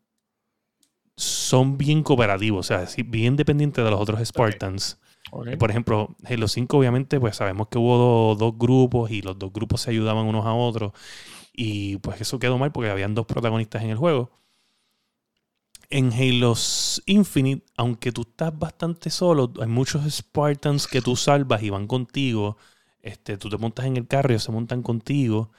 son 1.16 1.78
bien 1.78 2.02
cooperativos, 2.02 2.60
o 2.60 2.68
sea, 2.68 2.86
sí, 2.86 3.02
bien 3.02 3.36
dependientes 3.36 3.82
de 3.84 3.90
los 3.90 4.00
otros 4.00 4.20
Spartans. 4.26 4.98
Por 5.58 5.70
ejemplo, 5.70 6.14
Halo 6.24 6.46
5, 6.46 6.78
obviamente, 6.78 7.18
pues 7.18 7.36
sabemos 7.36 7.68
que 7.68 7.78
hubo 7.78 7.96
do- 7.98 8.34
dos 8.36 8.56
grupos 8.58 9.10
y 9.10 9.22
los 9.22 9.38
dos 9.38 9.52
grupos 9.52 9.80
se 9.80 9.90
ayudaban 9.90 10.24
unos 10.26 10.46
a 10.46 10.52
otros. 10.54 10.92
Y 11.56 11.98
pues 11.98 12.20
eso 12.20 12.38
quedó 12.38 12.58
mal 12.58 12.72
porque 12.72 12.90
habían 12.90 13.14
dos 13.16 13.26
protagonistas 13.26 13.82
en 13.82 13.90
el 13.90 13.96
juego. 13.96 14.30
En 15.88 16.12
Halo 16.12 16.54
Infinite, 17.06 17.64
aunque 17.76 18.10
tú 18.10 18.22
estás 18.22 18.56
bastante 18.58 19.08
solo, 19.10 19.52
hay 19.60 19.68
muchos 19.68 20.02
Spartans 20.10 20.86
que 20.88 21.00
tú 21.00 21.14
salvas 21.16 21.62
y 21.62 21.70
van 21.70 21.86
contigo. 21.86 22.56
Este, 23.00 23.38
tú 23.38 23.48
te 23.48 23.56
montas 23.56 23.86
en 23.86 23.96
el 23.96 24.08
carro 24.08 24.30
y 24.30 24.32
ellos 24.34 24.42
se 24.44 24.52
montan 24.52 24.82
contigo. 24.82 25.52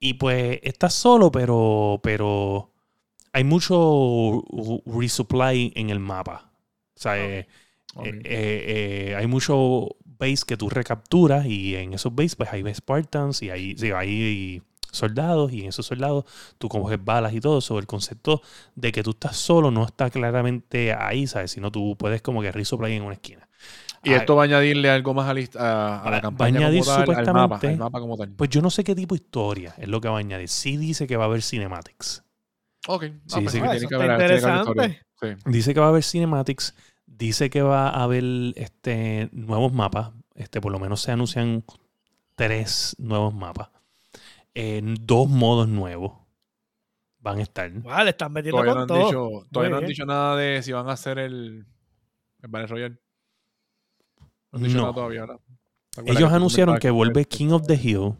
Y 0.00 0.14
pues 0.14 0.60
estás 0.64 0.94
solo, 0.94 1.32
pero, 1.32 2.00
pero 2.02 2.72
hay 3.32 3.44
mucho 3.44 4.42
resupply 4.86 5.72
en 5.76 5.90
el 5.90 6.00
mapa. 6.00 6.52
O 6.96 7.00
sea, 7.00 7.18
eh, 7.18 7.48
Ok. 7.94 8.06
eh, 8.06 8.22
eh, 8.24 9.10
eh, 9.12 9.16
hay 9.16 9.26
mucho 9.28 9.88
base 10.04 10.44
que 10.46 10.56
tú 10.56 10.68
recapturas 10.70 11.46
y 11.46 11.76
en 11.76 11.94
esos 11.94 12.14
base 12.14 12.36
pues 12.36 12.50
hay 12.52 12.64
Spartans 12.74 13.42
y 13.42 13.50
hay, 13.50 13.76
sí, 13.78 13.92
hay 13.92 14.62
soldados 14.96 15.52
y 15.52 15.62
en 15.62 15.68
esos 15.68 15.86
soldados 15.86 16.24
tú 16.58 16.68
coges 16.68 17.02
balas 17.04 17.32
y 17.34 17.40
todo 17.40 17.60
sobre 17.60 17.80
el 17.82 17.86
concepto 17.86 18.42
de 18.74 18.92
que 18.92 19.02
tú 19.02 19.10
estás 19.10 19.36
solo 19.36 19.70
no 19.70 19.84
está 19.84 20.10
claramente 20.10 20.92
ahí, 20.92 21.26
¿sabes? 21.26 21.50
Sino 21.52 21.70
tú 21.70 21.96
puedes 21.98 22.22
como 22.22 22.42
que 22.42 22.50
resupply 22.52 22.92
en 22.94 23.02
una 23.02 23.14
esquina. 23.14 23.48
Y 24.02 24.12
Ah, 24.12 24.18
esto 24.18 24.36
va 24.36 24.42
a 24.42 24.44
añadirle 24.44 24.88
algo 24.90 25.14
más 25.14 25.26
a, 25.26 25.30
a- 25.30 25.98
a 25.98 25.98
Va- 25.98 26.04
va 26.04 26.10
la 26.10 26.16
a 26.18 26.20
campaña 26.20 26.58
añadir 26.58 26.84
como 26.84 26.96
tal, 26.96 27.02
al 27.02 27.06
mapa, 27.06 27.56
supuestamente- 27.56 27.66
al 27.68 27.76
mapa 27.78 28.00
como 28.00 28.16
tal. 28.16 28.30
Pues 28.30 28.50
yo 28.50 28.62
no 28.62 28.70
sé 28.70 28.84
qué 28.84 28.94
tipo 28.94 29.14
de 29.16 29.22
historia 29.22 29.74
es 29.78 29.88
lo 29.88 30.00
que 30.00 30.08
va 30.08 30.16
a 30.16 30.20
añadir. 30.20 30.48
Sí 30.48 30.76
dice 30.76 31.06
que 31.06 31.16
va 31.16 31.24
a 31.24 31.26
haber 31.26 31.42
cinematics. 31.42 32.22
Ok. 32.86 33.02
Sí, 33.04 33.10
Ah, 33.10 33.40
pues 33.42 33.52
sí, 33.52 33.58
sí, 33.58 33.60
que 33.60 33.66
Ah, 33.66 33.70
tiene 33.72 33.88
que 33.88 33.94
haber- 33.96 34.16
tiene 34.16 34.40
que 34.40 34.44
haber 34.46 34.60
interesante. 34.60 35.00
Sí. 35.20 35.50
Dice 35.50 35.74
que 35.74 35.80
va 35.80 35.86
a 35.86 35.88
haber 35.88 36.02
cinematics. 36.04 36.74
Dice 37.06 37.50
que 37.50 37.62
va 37.62 37.88
a 37.88 38.02
haber 38.04 38.22
este, 38.56 39.28
nuevos 39.32 39.72
mapas. 39.72 40.10
Este, 40.36 40.60
por 40.60 40.70
lo 40.70 40.78
menos 40.78 41.00
se 41.00 41.10
anuncian 41.10 41.64
tres 42.36 42.94
nuevos 42.98 43.34
mapas. 43.34 43.70
En 44.58 44.94
dos 45.02 45.28
modos 45.28 45.68
nuevos 45.68 46.12
van 47.18 47.38
a 47.38 47.42
estar. 47.42 47.70
Vale, 47.82 48.10
están 48.10 48.32
metiendo 48.32 48.62
Todavía, 48.62 48.80
no 48.80 48.86
con 48.86 48.96
han, 48.96 49.02
todo. 49.02 49.08
dicho, 49.08 49.48
todavía 49.52 49.70
no 49.70 49.76
han 49.82 49.86
dicho 49.86 50.06
nada 50.06 50.36
de 50.36 50.62
si 50.62 50.72
van 50.72 50.88
a 50.88 50.92
hacer 50.92 51.18
el, 51.18 51.66
el 52.42 52.48
Battle 52.48 52.66
Royale. 52.68 52.96
No 54.52 54.56
han 54.58 54.62
dicho 54.62 54.76
No. 54.76 54.82
nada 54.82 54.94
todavía, 54.94 55.20
¿verdad? 55.22 55.40
¿Te 55.90 56.00
acuerdas 56.00 56.20
Ellos 56.20 56.32
anunciaron 56.32 56.78
que 56.78 56.90
vuelve 56.90 57.24
King 57.26 57.50
of 57.50 57.66
the 57.66 57.74
Hill. 57.74 58.14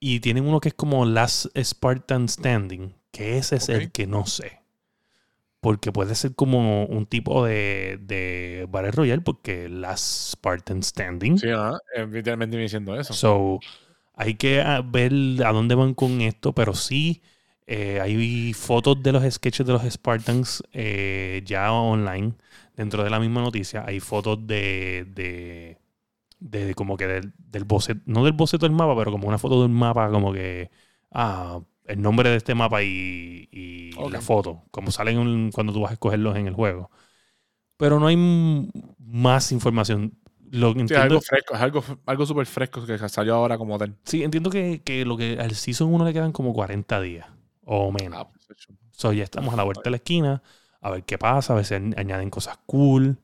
Y 0.00 0.20
tienen 0.20 0.46
uno 0.46 0.60
que 0.60 0.68
es 0.68 0.74
como 0.74 1.04
Last 1.06 1.46
Spartan 1.58 2.28
Standing. 2.28 2.94
Que 3.10 3.38
ese 3.38 3.56
es 3.56 3.68
el 3.68 3.90
que 3.90 4.06
no 4.06 4.26
sé. 4.26 4.60
Porque 5.60 5.90
puede 5.90 6.14
ser 6.14 6.34
como 6.34 6.84
un 6.86 7.06
tipo 7.06 7.44
de, 7.44 7.98
de 8.02 8.66
Battle 8.68 8.92
Royale. 8.92 9.22
Porque 9.22 9.68
Last 9.68 10.32
Spartan 10.32 10.82
Standing. 10.82 11.38
Sí, 11.38 11.48
eh, 11.48 12.06
literalmente 12.10 12.56
me 12.56 12.62
diciendo 12.64 12.94
eso. 12.98 13.12
So, 13.12 13.58
hay 14.18 14.34
que 14.34 14.60
ah, 14.60 14.82
ver 14.84 15.12
a 15.46 15.52
dónde 15.52 15.74
van 15.76 15.94
con 15.94 16.20
esto, 16.22 16.52
pero 16.54 16.74
sí 16.74 17.22
eh, 17.66 18.00
hay 18.00 18.52
fotos 18.54 19.02
de 19.02 19.12
los 19.12 19.22
sketches 19.32 19.66
de 19.66 19.72
los 19.72 19.84
Spartans 19.84 20.62
eh, 20.72 21.42
ya 21.46 21.72
online 21.72 22.34
dentro 22.76 23.04
de 23.04 23.10
la 23.10 23.20
misma 23.20 23.42
noticia. 23.42 23.84
Hay 23.86 24.00
fotos 24.00 24.46
de, 24.46 25.06
de, 25.14 25.78
de 26.40 26.74
como 26.74 26.96
que 26.96 27.06
del, 27.06 27.32
del 27.38 27.64
boceto, 27.64 28.00
no 28.06 28.24
del 28.24 28.32
boceto 28.34 28.66
del 28.66 28.74
mapa, 28.74 28.96
pero 28.96 29.12
como 29.12 29.28
una 29.28 29.38
foto 29.38 29.62
del 29.62 29.70
mapa, 29.70 30.10
como 30.10 30.32
que, 30.32 30.70
ah, 31.12 31.60
el 31.86 32.02
nombre 32.02 32.30
de 32.30 32.36
este 32.36 32.54
mapa 32.54 32.82
y, 32.82 33.92
la 34.10 34.20
foto, 34.20 34.64
como 34.70 34.90
salen 34.90 35.50
cuando 35.52 35.72
tú 35.72 35.80
vas 35.80 35.90
a 35.90 35.94
escogerlos 35.94 36.36
en 36.36 36.46
el 36.48 36.54
juego. 36.54 36.90
pero 37.76 38.00
no 38.00 38.08
hay 38.08 38.16
más 38.98 39.52
información. 39.52 40.14
Lo 40.52 40.72
que 40.74 40.80
Sí, 40.80 40.84
es 40.86 40.90
entiendo, 40.90 41.02
algo 41.04 41.20
fresco, 41.20 41.54
es 41.54 41.60
algo, 41.60 41.84
algo 42.06 42.26
súper 42.26 42.46
fresco 42.46 42.84
que 42.86 42.98
salió 43.08 43.34
ahora 43.34 43.58
como 43.58 43.76
tal. 43.78 43.94
sí, 44.04 44.22
entiendo 44.24 44.50
que, 44.50 44.82
que 44.82 45.04
lo 45.04 45.16
que 45.16 45.38
al 45.40 45.52
Season 45.54 45.92
1 45.92 46.04
le 46.04 46.12
quedan 46.12 46.32
como 46.32 46.52
40 46.54 47.00
días 47.00 47.26
o 47.64 47.90
menos. 47.92 48.18
Ah, 48.20 48.28
pues. 48.30 48.46
So, 48.92 49.12
ya 49.12 49.24
estamos 49.24 49.52
a 49.54 49.56
la 49.56 49.62
vuelta 49.64 49.82
de 49.84 49.90
la 49.90 49.96
esquina, 49.98 50.42
a 50.80 50.90
ver 50.90 51.04
qué 51.04 51.18
pasa, 51.18 51.52
a 51.52 51.56
ver 51.56 51.64
si 51.64 51.74
añ- 51.74 51.94
añaden 51.98 52.30
cosas 52.30 52.58
cool. 52.66 53.18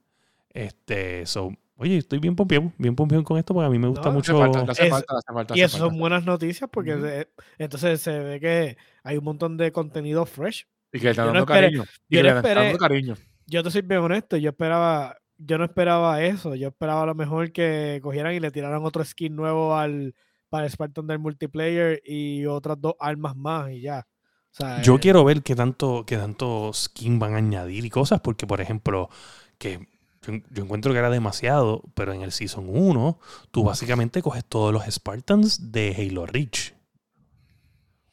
Este, 0.51 1.27
so, 1.27 1.51
oye, 1.77 1.97
estoy 1.99 2.19
bien 2.21 2.37
pompeado, 2.37 2.73
bien 2.79 2.95
pompeado 2.95 3.25
con 3.25 3.39
esto 3.39 3.55
porque 3.55 3.67
a 3.67 3.71
mí 3.71 3.79
me 3.79 3.89
gusta 3.89 4.09
No, 4.09 4.13
mucho. 4.13 4.39
falta, 4.39 4.65
le 4.65 4.71
hace 4.71 4.85
Es- 4.85 4.91
falta, 4.91 5.13
le 5.15 5.19
hace 5.19 5.33
falta, 5.33 5.57
Y 5.59 5.63
eso 5.63 5.79
son 5.79 5.99
buenas 5.99 6.25
noticias 6.25 6.71
porque 6.73 7.27
entonces 7.59 8.01
se 8.01 8.19
ve 8.21 8.41
que 8.41 8.77
hay 9.03 9.17
un 9.17 9.25
montón 9.25 9.57
de 9.57 9.73
contenido 9.73 10.25
fresh. 10.27 10.67
Y 10.93 10.99
que 10.99 11.07
le 11.07 11.11
están 11.11 11.27
no 11.27 11.33
dando 11.33 11.53
esperé- 11.53 11.67
cariño. 11.67 11.85
Y 12.09 12.17
yo 12.17 12.23
le 12.23 12.29
están 12.29 12.55
dando 12.55 12.79
cariño. 12.79 13.15
Yo 13.47 13.63
te 13.65 13.71
soy 13.71 13.83
bien 13.83 14.01
honesto, 14.01 14.37
yo 14.37 14.51
esperaba, 14.51 15.17
yo 15.39 15.59
no 15.59 15.65
esperaba 15.65 16.23
eso, 16.23 16.55
yo 16.55 16.69
esperaba 16.69 17.03
a 17.03 17.07
lo 17.07 17.15
mejor 17.15 17.53
que 17.53 18.01
cogieran 18.03 18.35
y 18.35 18.41
le 18.41 18.51
tiraran 18.51 18.85
otro 18.85 19.05
skin 19.05 19.35
nuevo 19.35 19.75
al 19.75 20.15
para 20.49 20.67
el 20.67 20.71
Spartan 20.73 21.07
del 21.09 21.19
multiplayer 21.19 22.01
y 22.05 22.47
otras 22.47 22.81
dos 22.81 22.95
armas 23.01 23.35
más 23.35 23.73
y 23.73 23.81
ya. 23.81 24.07
O 24.53 24.57
sea, 24.57 24.81
Yo 24.83 24.95
eh, 24.95 24.99
quiero 25.01 25.25
ver 25.25 25.43
qué 25.43 25.57
tanto, 25.57 26.05
qué 26.07 26.17
tanto 26.17 26.71
skin 26.73 27.19
van 27.19 27.35
a 27.35 27.39
añadir 27.39 27.85
y 27.85 27.91
cosas, 27.91 28.21
porque 28.21 28.47
por 28.47 28.61
ejemplo, 28.61 29.09
que 29.59 29.89
yo, 30.23 30.35
yo 30.51 30.63
encuentro 30.63 30.93
que 30.93 30.99
era 30.99 31.11
demasiado, 31.11 31.83
pero 31.95 32.13
en 32.13 32.23
el 32.23 32.31
Season 32.31 32.67
1, 32.69 33.19
tú 33.51 33.65
básicamente 33.65 34.23
coges 34.23 34.45
todos 34.45 34.73
los 34.73 34.85
Spartans 34.85 35.73
de 35.73 35.95
Halo 35.99 36.25
Reach. 36.27 36.75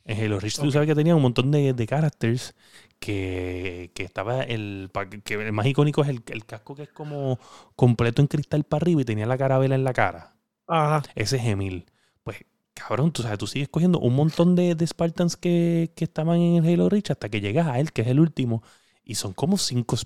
En 0.05 0.19
Halo 0.19 0.39
Reach 0.39 0.57
tú 0.57 0.71
sabes 0.71 0.87
que 0.87 0.95
tenía 0.95 1.15
un 1.15 1.21
montón 1.21 1.51
de, 1.51 1.73
de 1.73 1.87
characters 1.87 2.55
que, 3.01 3.91
que 3.95 4.03
estaba 4.03 4.43
el, 4.43 4.91
que 5.25 5.33
el 5.33 5.51
más 5.51 5.65
icónico 5.65 6.03
es 6.03 6.09
el, 6.09 6.21
el 6.27 6.45
casco 6.45 6.75
que 6.75 6.83
es 6.83 6.89
como 6.89 7.39
completo 7.75 8.21
en 8.21 8.27
cristal 8.27 8.63
para 8.63 8.83
arriba 8.83 9.01
y 9.01 9.05
tenía 9.05 9.25
la 9.25 9.39
carabela 9.39 9.73
en 9.73 9.83
la 9.83 9.91
cara. 9.91 10.35
Ajá. 10.67 11.01
Ese 11.15 11.37
es 11.37 11.45
Emil. 11.45 11.87
Pues, 12.21 12.45
cabrón, 12.75 13.11
tú 13.11 13.23
sabes, 13.23 13.39
tú 13.39 13.47
sigues 13.47 13.69
cogiendo 13.69 13.97
un 13.97 14.15
montón 14.15 14.55
de, 14.55 14.75
de 14.75 14.85
Spartans 14.85 15.35
que, 15.35 15.91
que 15.95 16.03
estaban 16.03 16.39
en 16.39 16.63
el 16.63 16.73
Halo 16.73 16.89
Reach 16.89 17.09
hasta 17.09 17.27
que 17.27 17.41
llegas 17.41 17.65
a 17.67 17.79
él, 17.79 17.91
que 17.91 18.03
es 18.03 18.07
el 18.07 18.19
último. 18.19 18.61
Y 19.03 19.15
son 19.15 19.33
como 19.33 19.57
cinco, 19.57 19.97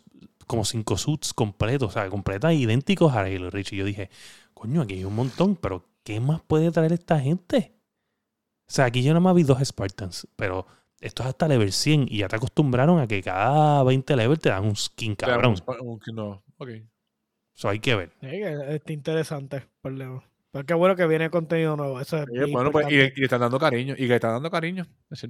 como 0.47 0.63
cinco 0.63 0.97
suits 0.97 1.33
completos, 1.33 1.89
o 1.89 1.91
sea, 1.91 2.09
completas 2.09 2.53
idénticos 2.53 3.13
a 3.13 3.23
Halo 3.23 3.49
Reach. 3.49 3.73
Y 3.73 3.75
yo 3.75 3.83
dije, 3.83 4.09
coño, 4.53 4.81
aquí 4.81 4.93
hay 4.93 5.03
un 5.03 5.15
montón, 5.15 5.57
pero 5.57 5.85
¿qué 6.03 6.21
más 6.21 6.41
puede 6.41 6.71
traer 6.71 6.93
esta 6.93 7.19
gente? 7.19 7.75
O 8.69 8.71
sea, 8.71 8.85
aquí 8.85 9.03
yo 9.03 9.09
nada 9.09 9.19
más 9.19 9.35
vi 9.35 9.43
dos 9.43 9.59
Spartans, 9.59 10.29
pero 10.37 10.65
esto 11.05 11.23
es 11.23 11.29
hasta 11.29 11.47
level 11.47 11.71
100 11.71 12.05
y 12.09 12.17
ya 12.19 12.27
te 12.27 12.35
acostumbraron 12.35 12.99
a 12.99 13.07
que 13.07 13.21
cada 13.21 13.83
20 13.83 14.15
level 14.15 14.39
te 14.39 14.49
dan 14.49 14.65
un 14.65 14.75
skin, 14.75 15.15
cabrón. 15.15 15.55
un- 15.81 15.99
no, 16.15 16.43
ok. 16.57 16.69
Eso 17.55 17.69
hay 17.69 17.79
que 17.79 17.95
ver. 17.95 18.11
Sí, 18.21 18.27
que 18.27 18.75
está 18.75 18.91
interesante. 18.93 19.63
por 19.81 19.91
lo- 19.93 20.23
Pero 20.51 20.65
qué 20.65 20.73
bueno 20.73 20.95
que 20.95 21.05
viene 21.07 21.29
contenido 21.29 21.75
nuevo. 21.77 21.99
Eso 21.99 22.17
es 22.17 22.29
Oye, 22.29 22.51
bueno, 22.51 22.71
pues, 22.71 22.87
y, 22.89 22.95
y 22.95 23.11
le 23.15 23.23
están 23.23 23.41
dando 23.41 23.59
cariño. 23.59 23.93
Y 23.93 23.97
que 24.03 24.07
le 24.07 24.15
están 24.15 24.31
dando 24.31 24.49
cariño. 24.49 24.85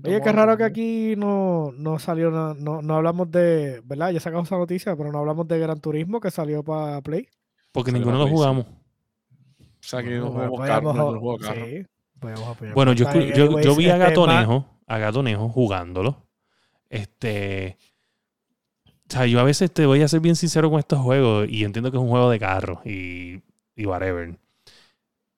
Oye, 0.06 0.22
qué 0.22 0.32
raro 0.32 0.56
que 0.58 0.64
aquí 0.64 1.16
no, 1.18 1.72
no 1.78 1.98
salió 2.00 2.30
nada, 2.32 2.56
no, 2.58 2.82
no 2.82 2.96
hablamos 2.96 3.30
de, 3.32 3.82
¿verdad? 3.84 4.12
Ya 4.12 4.20
sacamos 4.20 4.48
esa 4.48 4.58
noticia, 4.58 4.96
pero 4.96 5.12
no 5.12 5.20
hablamos 5.20 5.48
de 5.48 5.58
Gran 5.60 5.80
Turismo 5.80 6.20
que 6.20 6.30
salió 6.32 6.64
para 6.64 7.02
Play. 7.02 7.28
Porque 7.72 7.92
Salió 7.92 8.06
ninguno 8.06 8.24
lo 8.26 8.30
jugamos. 8.32 8.66
O 8.66 9.88
sea, 9.88 10.02
que 10.02 10.10
Bueno, 10.20 10.26
no 10.26 10.32
jugamos 10.32 10.58
pues, 10.58 10.70
carro. 10.70 10.94
No, 10.94 11.20
juego 11.20 11.38
carro. 11.38 11.66
sí, 11.66 11.86
apoyar. 12.22 12.74
Bueno, 12.74 12.94
yo, 12.94 13.06
yo, 13.36 13.60
yo 13.62 13.76
vi 13.76 13.86
a 13.90 13.94
este, 13.98 14.00
Gatonejo, 14.10 14.66
a 14.88 14.98
Gatonejo 14.98 15.50
jugándolo. 15.50 16.28
Este. 16.90 17.78
O 18.88 19.14
sea, 19.14 19.26
yo 19.28 19.40
a 19.40 19.44
veces 19.44 19.72
te 19.72 19.86
voy 19.86 20.02
a 20.02 20.08
ser 20.08 20.20
bien 20.20 20.36
sincero 20.36 20.70
con 20.70 20.80
estos 20.80 21.00
juegos 21.00 21.48
y 21.50 21.64
entiendo 21.64 21.92
que 21.92 21.98
es 21.98 22.04
un 22.04 22.10
juego 22.10 22.30
de 22.30 22.40
carro 22.40 22.82
y, 22.86 23.42
y 23.76 23.86
whatever. 23.86 24.38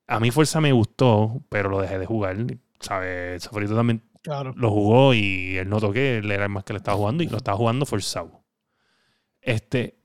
A 0.08 0.20
mí 0.22 0.32
Fuerza 0.32 0.62
me 0.62 0.72
gustó, 0.72 1.41
pero 1.50 1.70
lo 1.70 1.82
dejé 1.82 2.00
de 2.00 2.06
jugar. 2.06 2.38
¿Sabes? 2.80 3.43
Saforito 3.43 3.76
también 3.76 4.04
Claro. 4.22 4.54
lo 4.58 4.70
jugó 4.72 5.14
y 5.14 5.58
él 5.58 5.70
notó 5.70 5.91
que 5.93 6.18
él 6.18 6.30
era 6.32 6.43
el 6.45 6.50
más 6.50 6.64
que 6.66 6.74
le 6.74 6.78
estaba 6.78 6.98
jugando 6.98 7.24
y 7.24 7.28
lo 7.28 7.38
estaba 7.38 7.58
jugando 7.58 7.86
forzado. 7.86 8.43
Este, 9.41 9.98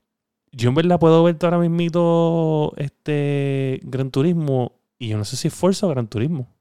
yo 0.51 0.69
en 0.69 0.75
verdad 0.75 0.99
puedo 0.99 1.23
ver 1.23 1.37
ahora 1.41 1.57
mismito 1.59 2.73
este 2.77 3.79
Gran 3.83 4.11
Turismo 4.11 4.79
y 4.97 5.09
yo 5.09 5.17
no 5.17 5.25
sé 5.25 5.35
si 5.35 5.49
es 5.49 5.53
Forza 5.53 5.87
o 5.87 5.89
Gran 5.89 6.07
Turismo. 6.07 6.52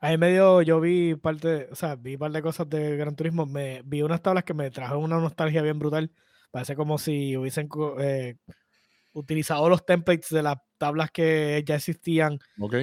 Ahí 0.00 0.18
medio 0.18 0.62
yo 0.62 0.80
vi 0.80 1.14
parte, 1.14 1.68
o 1.70 1.74
sea, 1.74 1.96
vi 1.96 2.14
un 2.14 2.18
par 2.20 2.32
de 2.32 2.42
cosas 2.42 2.68
de 2.68 2.96
Gran 2.96 3.16
Turismo, 3.16 3.46
me 3.46 3.82
vi 3.84 4.02
unas 4.02 4.22
tablas 4.22 4.44
que 4.44 4.54
me 4.54 4.70
trajeron 4.70 5.02
una 5.04 5.18
nostalgia 5.18 5.62
bien 5.62 5.78
brutal. 5.78 6.10
Parece 6.50 6.76
como 6.76 6.98
si 6.98 7.36
hubiesen 7.36 7.68
eh, 7.98 8.36
utilizado 9.12 9.68
los 9.68 9.84
templates 9.84 10.30
de 10.30 10.42
las 10.42 10.56
tablas 10.78 11.10
que 11.10 11.62
ya 11.66 11.76
existían 11.76 12.38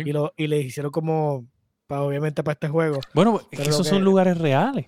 y, 0.06 0.12
lo, 0.14 0.34
y 0.36 0.48
le 0.48 0.60
hicieron 0.60 0.92
como, 0.92 1.48
pa- 1.88 2.02
obviamente 2.02 2.44
para 2.44 2.54
este 2.54 2.68
juego. 2.70 3.00
Bueno, 3.14 3.40
es 3.52 3.60
que 3.60 3.70
esos 3.70 3.88
son 3.88 4.04
lugares 4.04 4.38
reales. 4.38 4.88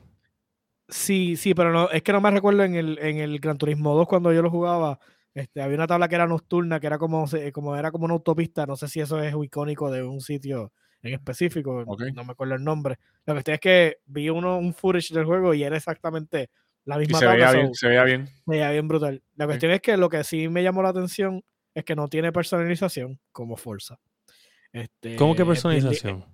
Sí, 0.87 1.35
sí, 1.35 1.53
pero 1.55 1.71
no, 1.71 1.89
es 1.89 2.03
que 2.03 2.11
no 2.13 2.21
me 2.21 2.29
recuerdo 2.31 2.63
en 2.63 2.75
el, 2.75 2.99
en 2.99 3.17
el 3.17 3.39
Gran 3.39 3.57
Turismo 3.57 3.95
2 3.95 4.07
cuando 4.07 4.31
yo 4.31 4.41
lo 4.41 4.51
jugaba. 4.51 4.99
Este, 5.33 5.61
había 5.61 5.75
una 5.77 5.87
tabla 5.87 6.07
que 6.07 6.15
era 6.15 6.27
nocturna, 6.27 6.79
que 6.79 6.87
era 6.87 6.97
como, 6.97 7.25
como 7.53 7.75
era 7.75 7.91
como 7.91 8.05
una 8.05 8.13
autopista. 8.13 8.65
No 8.65 8.75
sé 8.75 8.87
si 8.87 8.99
eso 8.99 9.19
es 9.19 9.33
icónico 9.41 9.89
de 9.89 10.03
un 10.03 10.21
sitio 10.21 10.71
en 11.05 11.13
específico. 11.13 11.83
No 12.13 12.23
me 12.23 12.31
acuerdo 12.31 12.55
el 12.55 12.63
nombre. 12.63 12.97
Lo 13.25 13.33
que 13.33 13.39
estoy 13.39 13.53
es 13.55 13.59
que 13.59 13.97
vi 14.05 14.29
uno, 14.29 14.57
un 14.57 14.73
footage 14.73 15.13
del 15.13 15.25
juego 15.25 15.53
y 15.53 15.63
era 15.63 15.77
exactamente 15.77 16.49
la 16.85 16.95
Y 16.97 16.99
misma 16.99 17.19
se 17.19 17.25
tabla. 17.25 17.51
veía 17.51 17.61
bien, 17.61 17.73
se 17.75 17.87
veía 17.87 18.03
bien. 18.03 18.27
se 18.27 18.33
veía 18.47 18.71
bien 18.71 18.87
brutal. 18.87 19.23
La 19.35 19.45
cuestión 19.45 19.71
es 19.71 19.81
que 19.81 19.97
lo 19.97 20.09
que 20.09 20.23
sí 20.23 20.47
me 20.49 20.63
llamó 20.63 20.83
la 20.83 20.89
atención 20.89 21.43
es 21.73 21.83
que 21.83 21.95
no 21.95 22.07
tiene 22.07 22.31
personalización 22.31 23.19
como 23.31 23.57
Forza. 23.57 23.99
Este, 24.71 25.15
¿Cómo 25.15 25.35
que 25.35 25.41
es 25.43 25.47
bien 25.47 25.53
di- 25.55 25.61
personalización? 25.61 26.25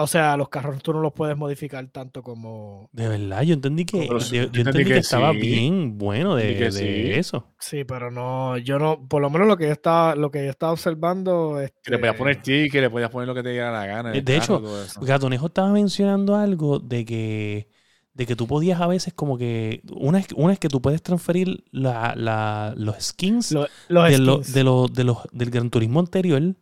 O 0.00 0.06
sea, 0.06 0.36
los 0.36 0.48
carros 0.48 0.82
tú 0.82 0.92
no 0.92 1.00
los 1.00 1.12
puedes 1.12 1.36
modificar 1.36 1.86
tanto 1.88 2.22
como, 2.22 2.90
De 2.92 3.08
verdad, 3.08 3.42
yo 3.42 3.54
entendí 3.54 3.84
que, 3.84 4.06
yo, 4.06 4.20
sí, 4.20 4.36
yo 4.36 4.42
yo 4.50 4.60
entendí 4.60 4.60
entendí 4.62 4.84
que, 4.84 4.94
que 4.94 4.98
estaba 4.98 5.32
sí. 5.32 5.38
bien 5.40 5.98
bueno 5.98 6.34
de, 6.36 6.52
Entendí 6.52 6.54
que 6.58 6.70
de 6.70 7.14
sí. 7.14 7.18
eso. 7.18 7.46
Sí, 7.60 7.84
pero 7.84 8.10
no, 8.10 8.56
yo 8.58 8.78
no, 8.78 9.06
por 9.08 9.20
lo 9.20 9.30
menos 9.30 9.48
lo 9.48 9.56
que 9.56 9.66
yo 9.66 9.72
estaba, 9.72 10.14
lo 10.14 10.30
que 10.30 10.44
yo 10.44 10.50
estaba 10.50 10.72
observando, 10.72 11.58
Que 11.82 11.90
le 11.90 11.98
podías 11.98 12.12
este, 12.12 12.18
poner 12.18 12.42
ticket, 12.42 12.80
le 12.82 12.90
podías 12.90 13.10
poner 13.10 13.26
lo 13.28 13.34
que 13.34 13.42
te 13.42 13.50
diera 13.50 13.72
la 13.72 13.86
gana. 13.86 14.16
Eh, 14.16 14.22
de 14.22 14.38
carro, 14.38 14.58
hecho. 14.84 15.00
Gatonejo 15.00 15.46
estaba 15.46 15.70
mencionando 15.72 16.36
algo 16.36 16.78
de 16.78 17.04
que, 17.04 17.68
de 18.14 18.26
que 18.26 18.36
tú 18.36 18.46
podías 18.46 18.80
a 18.80 18.86
veces 18.86 19.12
como 19.14 19.38
que, 19.38 19.82
una 19.92 20.18
es, 20.20 20.28
una 20.36 20.52
es 20.52 20.58
que 20.58 20.68
tú 20.68 20.80
puedes 20.80 21.02
transferir 21.02 21.64
la, 21.72 22.14
la- 22.16 22.74
los 22.76 22.96
skins 23.02 23.52
lo- 23.52 23.66
los 23.88 24.08
de, 24.08 24.18
lo- 24.18 24.42
skins. 24.42 24.52
de 24.54 24.64
los- 24.64 24.92
de 24.92 25.04
los, 25.04 25.18
del 25.32 25.50
Gran 25.50 25.70
Turismo 25.70 26.00
anterior, 26.00 26.54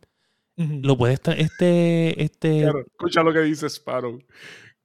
Lo 0.57 0.97
puedes, 0.97 1.21
tra- 1.21 1.35
este, 1.37 2.21
este, 2.23 2.61
Claro, 2.61 2.79
escucha 2.79 3.21
lo 3.23 3.31
que 3.31 3.41
dice 3.41 3.67
Sparrow. 3.69 4.19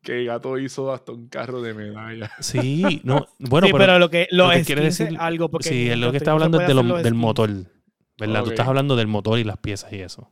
Que 0.02 0.18
el 0.18 0.26
gato 0.26 0.58
hizo 0.58 0.92
hasta 0.92 1.12
un 1.12 1.28
carro 1.28 1.62
de 1.62 1.74
medalla. 1.74 2.30
sí, 2.40 2.82
no, 3.04 3.26
bueno, 3.38 3.68
sí, 3.68 3.72
pero, 3.72 3.78
pero, 3.78 3.98
lo 3.98 4.10
que 4.10 4.26
que 4.28 4.36
skins 4.36 4.66
quiere 4.66 4.82
decir- 4.82 5.16
algo 5.18 5.48
porque 5.50 5.68
sí, 5.68 5.88
es 5.88 5.96
lo 5.96 6.10
que 6.10 6.16
está 6.18 6.32
hablando 6.32 6.58
es 6.60 6.64
puede 6.66 6.82
de 6.82 6.88
lo- 6.88 7.02
del 7.02 7.14
motor, 7.14 7.50
¿verdad? 8.18 8.42
Tú 8.44 8.50
estás 8.50 8.66
hablando 8.68 8.96
del 8.96 9.06
motor 9.06 9.38
y 9.38 9.44
las 9.44 9.58
piezas 9.58 9.92
y 9.92 10.00
eso. 10.00 10.28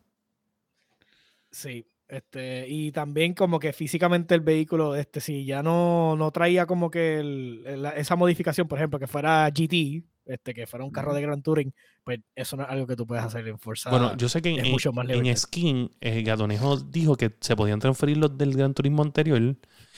Sí, 1.50 1.86
este, 2.08 2.66
y 2.68 2.92
también 2.92 3.34
como 3.34 3.58
que 3.58 3.72
físicamente 3.72 4.34
el 4.34 4.40
vehículo, 4.40 4.94
este, 4.96 5.20
si 5.20 5.44
ya 5.44 5.62
no, 5.62 6.16
no 6.16 6.30
traía 6.32 6.66
como 6.66 6.90
que 6.90 7.18
el- 7.20 7.62
el- 7.66 7.82
la- 7.82 7.90
esa 7.90 8.16
modificación, 8.16 8.68
por 8.68 8.78
ejemplo, 8.78 8.98
que 8.98 9.06
fuera 9.06 9.48
GT, 9.50 10.02
este, 10.26 10.54
que 10.54 10.66
fuera 10.66 10.84
un 10.84 10.90
carro 10.90 11.12
de 11.14 11.22
Gran 11.22 11.42
Touring, 11.42 11.72
pues 12.04 12.20
eso 12.34 12.56
no 12.56 12.62
es 12.64 12.68
algo 12.70 12.86
que 12.86 12.96
tú 12.96 13.06
puedes 13.06 13.24
hacer 13.24 13.46
en 13.48 13.58
Forza. 13.58 13.90
Bueno, 13.90 14.16
yo 14.16 14.28
sé 14.28 14.40
que 14.42 14.50
en, 14.50 14.60
es 14.60 14.64
en- 14.66 14.70
mucho 14.72 14.92
más 14.92 15.08
en 15.08 15.18
libertad. 15.22 15.36
Skin, 15.40 15.90
eh, 16.00 16.22
Gatonejo 16.22 16.76
dijo 16.76 17.16
que 17.16 17.34
se 17.40 17.56
podían 17.56 17.80
transferir 17.80 18.16
los 18.18 18.36
del 18.38 18.54
Gran 18.56 18.74
Turismo 18.74 19.02
anterior. 19.02 19.56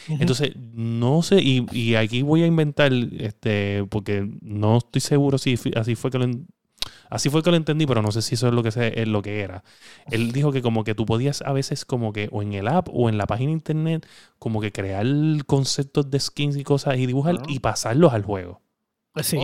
Entonces, 0.08 0.52
no 0.56 1.22
sé, 1.22 1.40
y, 1.40 1.66
y 1.72 1.94
aquí 1.96 2.22
voy 2.22 2.42
a 2.42 2.46
inventar, 2.46 2.92
este, 3.18 3.84
porque 3.90 4.28
no 4.40 4.78
estoy 4.78 5.00
seguro 5.00 5.38
si 5.38 5.56
así 5.76 5.94
fue 5.94 6.10
que 6.10 6.18
lo, 6.18 6.26
así 7.10 7.28
fue 7.28 7.42
que 7.42 7.50
lo 7.50 7.56
entendí, 7.56 7.86
pero 7.86 8.02
no 8.02 8.10
sé 8.10 8.22
si 8.22 8.34
eso 8.34 8.48
es 8.48 8.54
lo 8.54 8.62
que 8.62 8.70
se- 8.72 9.00
es 9.00 9.06
lo 9.06 9.22
que 9.22 9.40
era. 9.40 9.62
Él 10.10 10.32
dijo 10.32 10.50
que 10.50 10.62
como 10.62 10.82
que 10.82 10.94
tú 10.94 11.04
podías 11.06 11.42
a 11.42 11.52
veces 11.52 11.84
como 11.84 12.12
que 12.12 12.28
o 12.32 12.42
en 12.42 12.54
el 12.54 12.66
app 12.68 12.88
o 12.90 13.08
en 13.08 13.18
la 13.18 13.26
página 13.26 13.48
de 13.48 13.52
internet 13.52 14.06
como 14.38 14.60
que 14.60 14.72
crear 14.72 15.06
conceptos 15.46 16.10
de 16.10 16.18
skins 16.18 16.56
y 16.56 16.64
cosas 16.64 16.96
y 16.98 17.06
dibujar 17.06 17.36
Ah. 17.40 17.44
y 17.48 17.58
pasarlos 17.60 18.12
al 18.12 18.22
juego. 18.24 18.60
Pues 19.12 19.26
sí. 19.26 19.36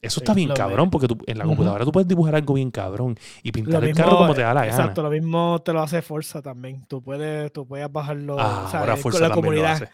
Eso 0.00 0.20
está 0.20 0.32
bien 0.32 0.50
cabrón, 0.54 0.90
porque 0.90 1.08
tú, 1.08 1.18
en 1.26 1.38
la 1.38 1.44
computadora 1.44 1.84
tú 1.84 1.90
puedes 1.90 2.06
dibujar 2.06 2.36
algo 2.36 2.54
bien 2.54 2.70
cabrón 2.70 3.18
y 3.42 3.50
pintar 3.50 3.82
el 3.82 3.94
carro 3.94 4.18
como 4.18 4.34
te 4.34 4.42
da 4.42 4.54
la 4.54 4.60
gana. 4.66 4.72
Exacto, 4.72 5.02
lo 5.02 5.10
mismo 5.10 5.60
te 5.64 5.72
lo 5.72 5.82
hace 5.82 6.02
Forza 6.02 6.40
también. 6.40 6.84
Tú 6.86 7.02
puedes, 7.02 7.52
tú 7.52 7.66
puedes 7.66 7.90
bajarlo. 7.90 8.36
Ah, 8.38 8.64
o 8.66 8.70
sea, 8.70 8.80
ahora 8.80 8.94
eh, 8.94 9.02
con 9.02 9.20
la 9.20 9.30
comunidad. 9.30 9.90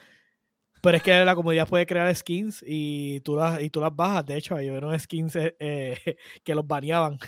Pero 0.82 0.98
es 0.98 1.02
que 1.02 1.24
la 1.24 1.34
comunidad 1.34 1.66
puede 1.66 1.86
crear 1.86 2.14
skins 2.14 2.62
y 2.66 3.20
tú 3.20 3.36
las, 3.36 3.62
y 3.62 3.70
tú 3.70 3.80
las 3.80 3.96
bajas. 3.96 4.26
De 4.26 4.36
hecho, 4.36 4.54
hay 4.54 4.68
unos 4.68 5.00
skins 5.00 5.34
eh, 5.36 5.98
que 6.44 6.54
los 6.54 6.66
baneaban 6.66 7.18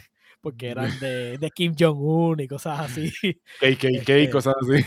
porque 0.46 0.68
eran 0.70 0.88
de, 1.00 1.38
de 1.38 1.50
Kim 1.50 1.74
Jong-un 1.76 2.38
y 2.38 2.46
cosas 2.46 2.78
así. 2.78 3.10
KKK, 3.60 3.84
Este, 4.08 4.30
cosas 4.30 4.54
así. 4.62 4.84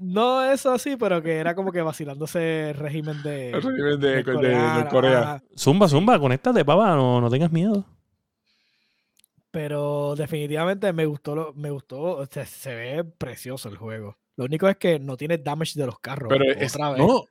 No 0.00 0.42
eso 0.50 0.72
así, 0.72 0.96
pero 0.96 1.22
que 1.22 1.36
era 1.36 1.54
como 1.54 1.70
que 1.70 1.80
vacilándose 1.82 2.70
el 2.70 2.74
régimen 2.74 3.22
de, 3.22 3.50
El 3.50 3.62
régimen 3.62 4.00
de, 4.00 4.08
de, 4.08 4.16
de 4.16 4.24
coreano, 4.24 4.88
Corea. 4.90 5.20
ajá. 5.20 5.42
Zumba, 5.56 5.88
zumba, 5.88 6.18
conéctate, 6.18 6.64
papá, 6.64 6.96
no, 6.96 7.20
no 7.20 7.30
tengas 7.30 7.52
miedo. 7.52 7.84
Pero 9.52 10.14
definitivamente 10.16 10.92
me 10.92 11.06
gustó, 11.06 11.36
lo- 11.36 11.52
me 11.54 11.70
gustó, 11.70 12.00
o 12.16 12.26
sea, 12.26 12.44
se 12.44 12.74
ve 12.74 13.04
precioso 13.04 13.68
el 13.68 13.76
juego. 13.76 14.16
Lo 14.36 14.46
único 14.46 14.66
es 14.68 14.76
que 14.78 14.98
no 14.98 15.16
tiene 15.16 15.38
damage 15.38 15.78
de 15.78 15.86
los 15.86 16.00
carros. 16.00 16.28
Pero 16.28 16.44
es, 16.58 16.74
otra 16.74 16.90
vez. 16.90 16.98
no, 16.98 17.24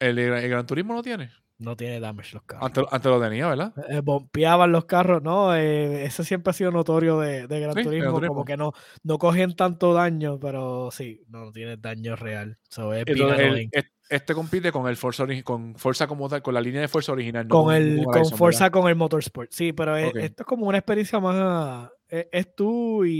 el, 0.00 0.18
el 0.18 0.48
Gran 0.48 0.66
Turismo 0.66 0.94
no 0.94 1.02
tiene. 1.02 1.30
No 1.60 1.76
tiene 1.76 2.00
damage 2.00 2.34
los 2.34 2.42
carros. 2.42 2.66
Antes, 2.66 2.84
antes 2.90 3.10
lo 3.12 3.20
tenía, 3.20 3.46
¿verdad? 3.48 3.72
Eh, 3.90 4.00
bompeaban 4.02 4.72
los 4.72 4.86
carros, 4.86 5.22
¿no? 5.22 5.54
Eh, 5.54 6.04
eso 6.04 6.24
siempre 6.24 6.50
ha 6.50 6.54
sido 6.54 6.70
notorio 6.72 7.20
de, 7.20 7.46
de 7.46 7.60
Gran 7.60 7.74
Sí, 7.74 7.80
de 7.80 7.84
Gran 7.84 7.84
Turismo, 7.84 8.14
Turismo. 8.14 8.34
como 8.34 8.44
que 8.46 8.56
no, 8.56 8.72
no 9.04 9.18
cogen 9.18 9.54
tanto 9.54 9.92
daño, 9.94 10.40
pero 10.40 10.90
sí, 10.90 11.22
no 11.28 11.52
tiene 11.52 11.76
daño 11.76 12.16
real. 12.16 12.58
So, 12.68 12.92
es 12.94 13.04
Entonces, 13.06 13.68
el- 13.72 13.84
este 14.08 14.34
compite 14.34 14.72
con 14.72 14.88
el 14.88 14.96
Forza 14.96 15.24
con 15.44 15.76
Forza 15.76 16.06
como 16.08 16.28
tal, 16.28 16.42
con 16.42 16.52
la 16.54 16.60
línea 16.60 16.80
de 16.80 16.88
Forza 16.88 17.12
original. 17.12 17.46
no 17.46 17.62
con 17.64 17.74
el 17.74 18.02
con 18.04 18.16
Horizon, 18.16 18.38
Forza 18.38 18.64
¿verdad? 18.64 18.80
con 18.80 18.88
el 18.88 18.96
Motorsport. 18.96 19.50
Sí, 19.52 19.72
pero 19.72 19.96
es- 19.96 20.08
Ok. 20.10 20.16
esto 20.16 20.42
es 20.42 20.46
como 20.46 20.66
una 20.66 20.78
experiencia 20.78 21.20
más. 21.20 21.90
Es, 22.08 22.26
es 22.32 22.54
tú 22.56 23.04
y, 23.04 23.10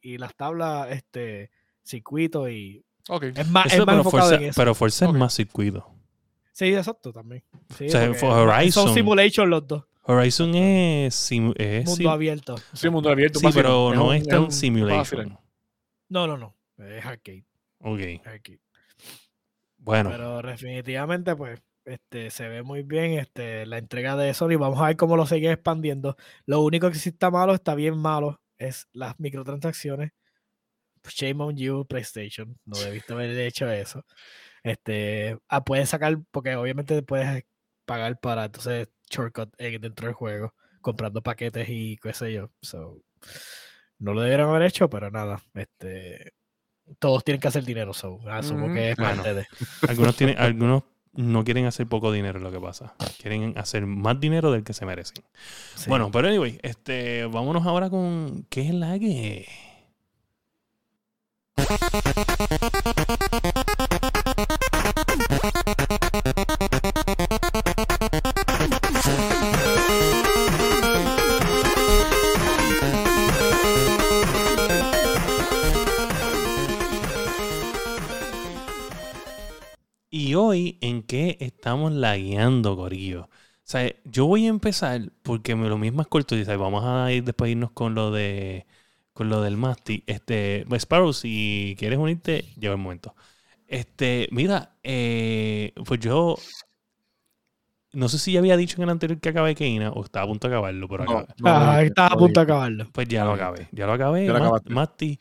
y- 0.00 0.12
y 0.12 0.18
las 0.18 0.34
tablas, 0.34 0.88
este 0.92 1.50
circuito 1.82 2.48
y 2.48 2.84
es 3.34 3.50
más, 3.50 3.66
Eso, 3.66 3.82
es 3.82 3.86
más 3.86 3.86
pero, 3.86 3.98
enfocado 3.98 4.10
Forza, 4.28 4.34
en 4.36 4.42
eso. 4.44 4.52
pero 4.60 4.74
Forza 4.76 5.06
es 5.06 5.12
más 5.12 5.34
circuito. 5.34 5.88
Sí, 6.52 6.66
exacto 6.74 7.12
también. 7.12 7.42
Sí, 7.76 7.86
O 7.86 7.88
sea, 7.88 8.06
porque 8.06 8.18
for 8.20 8.30
Son 8.30 8.48
Horizon- 8.48 8.94
simulation 8.94 9.50
los 9.50 9.66
dos, 9.66 9.84
Horizon 10.04 10.54
es, 10.54 11.14
sim- 11.14 11.54
es 11.56 11.84
mundo 11.86 11.96
sim- 11.96 12.08
abierto. 12.08 12.56
Sí, 12.72 12.88
mundo 12.90 13.08
abierto. 13.10 13.38
sí, 13.38 13.46
pero 13.54 13.92
no 13.94 14.08
un- 14.08 14.14
es 14.16 14.26
tan 14.26 14.40
un- 14.44 14.52
simulation. 14.52 15.38
No, 16.08 16.26
no, 16.26 16.36
no. 16.36 16.54
Es 16.78 17.04
arcade. 17.06 17.44
Ok, 17.78 18.00
arcade. 18.24 18.60
bueno. 19.78 20.10
Pero 20.10 20.42
definitivamente, 20.42 21.34
pues, 21.36 21.60
este, 21.84 22.30
se 22.30 22.48
ve 22.48 22.62
muy 22.62 22.82
bien 22.82 23.12
este, 23.12 23.66
la 23.66 23.78
entrega 23.78 24.16
de 24.16 24.34
Sony. 24.34 24.56
Vamos 24.58 24.80
a 24.80 24.86
ver 24.86 24.96
cómo 24.96 25.16
lo 25.16 25.26
siguen 25.26 25.52
expandiendo. 25.52 26.16
Lo 26.46 26.60
único 26.60 26.90
que 26.90 26.96
sí 26.98 27.08
está 27.10 27.30
malo, 27.30 27.54
está 27.54 27.74
bien 27.74 27.96
malo, 27.98 28.40
es 28.58 28.88
las 28.92 29.18
microtransacciones. 29.18 30.12
Shame 31.08 31.42
on 31.42 31.56
you, 31.56 31.84
PlayStation. 31.86 32.56
No 32.64 32.78
debiste 32.78 33.12
haber 33.12 33.30
hecho 33.38 33.68
eso. 33.70 34.04
Este, 34.62 35.38
ah, 35.48 35.64
puedes 35.64 35.88
sacar, 35.88 36.18
porque 36.30 36.54
obviamente 36.56 37.02
puedes 37.02 37.44
pagar 37.84 38.18
para 38.20 38.44
entonces 38.44 38.88
shortcut 39.10 39.52
eh, 39.58 39.78
dentro 39.80 40.06
del 40.06 40.14
juego, 40.14 40.54
comprando 40.80 41.22
paquetes 41.22 41.68
y 41.68 41.96
qué 41.98 42.12
sé 42.14 42.32
yo. 42.32 42.50
So, 42.60 43.02
no 43.98 44.14
lo 44.14 44.20
debieron 44.22 44.50
haber 44.50 44.62
hecho, 44.62 44.88
pero 44.88 45.10
nada. 45.10 45.42
Este, 45.54 46.32
todos 46.98 47.24
tienen 47.24 47.40
que 47.40 47.48
hacer 47.48 47.64
dinero, 47.64 47.92
so, 47.92 48.20
asumo 48.28 48.66
Ujú. 48.66 48.74
que 48.74 48.90
es 48.90 48.96
Bueno. 48.96 49.22
parte 49.22 49.34
de. 49.34 49.46
Algunos, 49.88 50.16
tienen, 50.16 50.36
algunos 50.38 50.84
no 51.12 51.44
quieren 51.44 51.66
hacer 51.66 51.86
poco 51.86 52.10
dinero, 52.12 52.38
lo 52.38 52.50
que 52.50 52.60
pasa. 52.60 52.94
Quieren 53.20 53.58
hacer 53.58 53.84
más 53.86 54.18
dinero 54.18 54.50
del 54.52 54.64
que 54.64 54.72
se 54.72 54.86
merecen. 54.86 55.22
Sí. 55.74 55.88
Bueno, 55.90 56.10
pero 56.10 56.28
anyway, 56.28 56.58
este, 56.62 57.26
vámonos 57.26 57.66
ahora 57.66 57.90
con 57.90 58.46
¿qué 58.48 58.68
es 58.68 58.74
la 58.74 58.98
que? 58.98 59.46
Hoy, 80.52 80.78
¿en 80.80 81.02
qué 81.02 81.36
estamos 81.40 81.92
lagueando, 81.92 82.76
Corillo? 82.76 83.22
O 83.24 83.28
sea, 83.64 83.92
yo 84.04 84.26
voy 84.26 84.46
a 84.46 84.48
empezar 84.50 85.10
porque 85.22 85.54
me 85.56 85.68
lo 85.68 85.78
mismo 85.78 86.02
es 86.02 86.08
corto. 86.08 86.36
Y 86.36 86.44
¿sabes? 86.44 86.60
vamos 86.60 86.84
a 86.84 87.12
ir 87.12 87.24
después 87.24 87.50
irnos 87.50 87.70
con 87.72 87.94
lo 87.94 88.10
de 88.10 88.66
con 89.12 89.28
lo 89.28 89.42
del 89.42 89.56
Masti. 89.56 90.04
Este, 90.06 90.64
pues, 90.68 90.82
Sparrow, 90.82 91.12
si 91.12 91.76
quieres 91.78 91.98
unirte, 91.98 92.44
llega 92.58 92.72
el 92.74 92.80
momento. 92.80 93.14
Este, 93.68 94.28
mira, 94.32 94.76
eh, 94.82 95.72
pues 95.86 96.00
yo 96.00 96.36
no 97.92 98.08
sé 98.08 98.18
si 98.18 98.32
ya 98.32 98.38
había 98.38 98.56
dicho 98.56 98.76
en 98.78 98.84
el 98.84 98.90
anterior 98.90 99.20
que 99.20 99.28
acabé 99.28 99.54
Keina 99.54 99.90
o 99.92 100.04
estaba 100.04 100.24
a 100.24 100.28
punto 100.28 100.48
de 100.48 100.54
acabarlo, 100.54 100.88
pero 100.88 101.04
No, 101.04 101.10
acabé. 101.18 101.34
no, 101.38 101.50
Ah, 101.50 101.74
no, 101.74 101.80
estaba 101.80 102.08
a 102.08 102.16
punto 102.16 102.40
de 102.40 102.44
acabarlo. 102.44 102.88
Pues 102.92 103.08
ya 103.08 103.24
lo 103.24 103.32
Está 103.32 103.46
acabé. 103.46 103.68
Ya 103.74 103.86
lo 103.86 103.92
acabé. 103.92 104.26
Masti, 104.74 105.18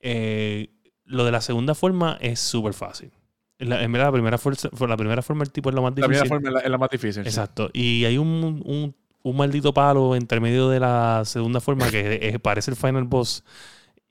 eh, 0.00 0.70
lo 1.04 1.24
de 1.24 1.32
la 1.32 1.40
segunda 1.40 1.74
forma 1.74 2.18
es 2.20 2.40
súper 2.40 2.72
fácil. 2.72 3.12
La- 3.58 3.82
en 3.82 3.92
verdad, 3.92 4.08
la 4.08 4.12
primera, 4.12 4.38
fuerza, 4.38 4.68
la 4.86 4.96
primera 4.96 5.22
forma 5.22 5.44
del 5.44 5.52
tipo 5.52 5.68
es 5.68 5.74
lo 5.74 5.82
más 5.82 5.90
La 5.92 5.94
primera 6.06 6.22
difícil. 6.22 6.28
forma 6.28 6.48
es 6.48 6.54
la, 6.54 6.60
es 6.60 6.70
la 6.70 6.78
más 6.78 6.90
difícil. 6.90 7.22
sí. 7.22 7.28
Exacto. 7.28 7.70
Y 7.72 8.04
hay 8.04 8.18
un, 8.18 8.62
un, 8.64 8.94
un 9.22 9.36
maldito 9.36 9.72
palo 9.72 10.16
entre 10.16 10.40
medio 10.40 10.68
de 10.68 10.80
la 10.80 11.22
segunda 11.24 11.60
forma 11.60 11.88
que 11.90 12.18
es- 12.22 12.40
parece 12.40 12.70
el 12.72 12.76
final 12.76 13.04
boss. 13.04 13.44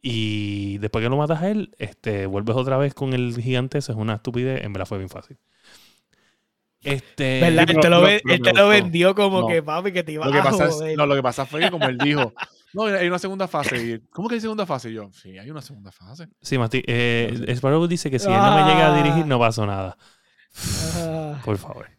Y 0.02 0.78
después 0.80 1.02
que 1.04 1.10
lo 1.10 1.18
matas 1.18 1.42
a 1.42 1.50
él, 1.50 1.74
este, 1.80 2.26
vuelves 2.26 2.56
otra 2.58 2.78
vez 2.78 2.94
con 2.94 3.14
el 3.14 3.36
gigante. 3.42 3.78
Eso 3.78 3.94
es 3.94 3.98
una 3.98 4.16
estupidez. 4.16 4.64
En 4.64 4.74
verdad 4.74 4.86
fue 4.86 4.98
bien 4.98 5.10
fácil. 5.10 5.38
Este, 6.84 7.40
¿Verdad? 7.40 7.70
él 7.70 8.42
te 8.42 8.54
lo, 8.54 8.68
vendió 8.68 9.16
como 9.16 9.42
No. 9.42 9.48
que 9.48 9.64
papi 9.64 9.92
que 9.94 10.04
te 10.04 10.12
iba 10.12 10.26
Lo 10.26 10.32
que, 10.32 10.40
a 10.40 10.44
pasa 10.44 10.66
es, 10.66 10.98
no, 10.98 11.06
lo 11.06 11.16
que 11.16 11.24
pasa 11.24 11.46
fue 11.46 11.62
que 11.62 11.72
como 11.72 11.86
él 11.86 11.98
dijo, 11.98 12.34
no, 12.74 12.84
hay 12.84 13.08
una 13.08 13.20
segunda 13.20 13.48
fase. 13.48 13.78
Y, 13.78 14.00
¿Cómo 14.10 14.28
que 14.28 14.36
hay 14.36 14.42
segunda 14.42 14.66
fase? 14.66 14.90
Y 14.90 14.94
yo, 14.94 15.10
sí, 15.14 15.38
hay 15.38 15.50
una 15.50 15.62
segunda 15.62 15.92
fase. 15.92 16.28
Sí, 16.42 16.58
Mati. 16.58 16.84
Eh, 16.86 17.46
Sparrow 17.56 17.88
dice 17.88 18.12
que 18.12 18.20
si 18.20 18.28
él 18.28 18.34
no 18.34 18.56
me 18.56 18.72
llega 18.72 18.94
a 18.94 18.98
dirigir, 19.02 19.26
no 19.26 19.40
pasó 19.40 19.66
nada. 19.66 19.98
Ah, 20.98 21.42
Por 21.44 21.58
favor. 21.58 21.90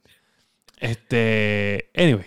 Este. 0.79 1.91
Anyway. 1.97 2.27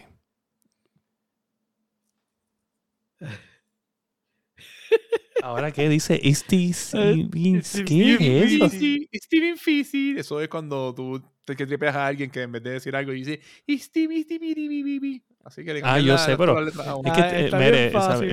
Ahora, 5.43 5.71
¿qué 5.71 5.87
dice? 5.87 6.19
Este, 6.23 6.69
Este 6.69 7.85
¿Qué 7.85 8.13
es 8.15 8.51
eso? 8.53 8.65
Easy, 8.65 9.07
es 9.11 9.29
bien 9.29 9.53
difícil. 9.53 10.17
Eso 10.17 10.41
es 10.41 10.49
cuando 10.49 10.93
tú 10.93 11.21
que 11.55 11.65
tripeas 11.65 11.95
a 11.95 12.07
alguien 12.07 12.29
que 12.29 12.41
en 12.41 12.51
vez 12.51 12.63
de 12.63 12.71
decir 12.71 12.95
algo 12.95 13.11
dice 13.11 13.39
"Isti, 13.65 14.07
isti, 14.11 14.37
biri, 14.37 14.67
bi, 14.67 14.83
bi, 14.83 14.99
bi". 14.99 15.23
Así 15.45 15.63
que 15.63 15.73
le 15.75 15.81
Ah, 15.83 15.99
yo 15.99 16.13
la- 16.13 16.17
sé, 16.17 16.31
la- 16.31 16.37
pero 16.37 16.59
la. 16.59 16.69
Es 16.69 16.75
que, 16.75 17.21
Ah, 17.21 17.39
eh, 17.39 17.51
mire. 17.53 17.85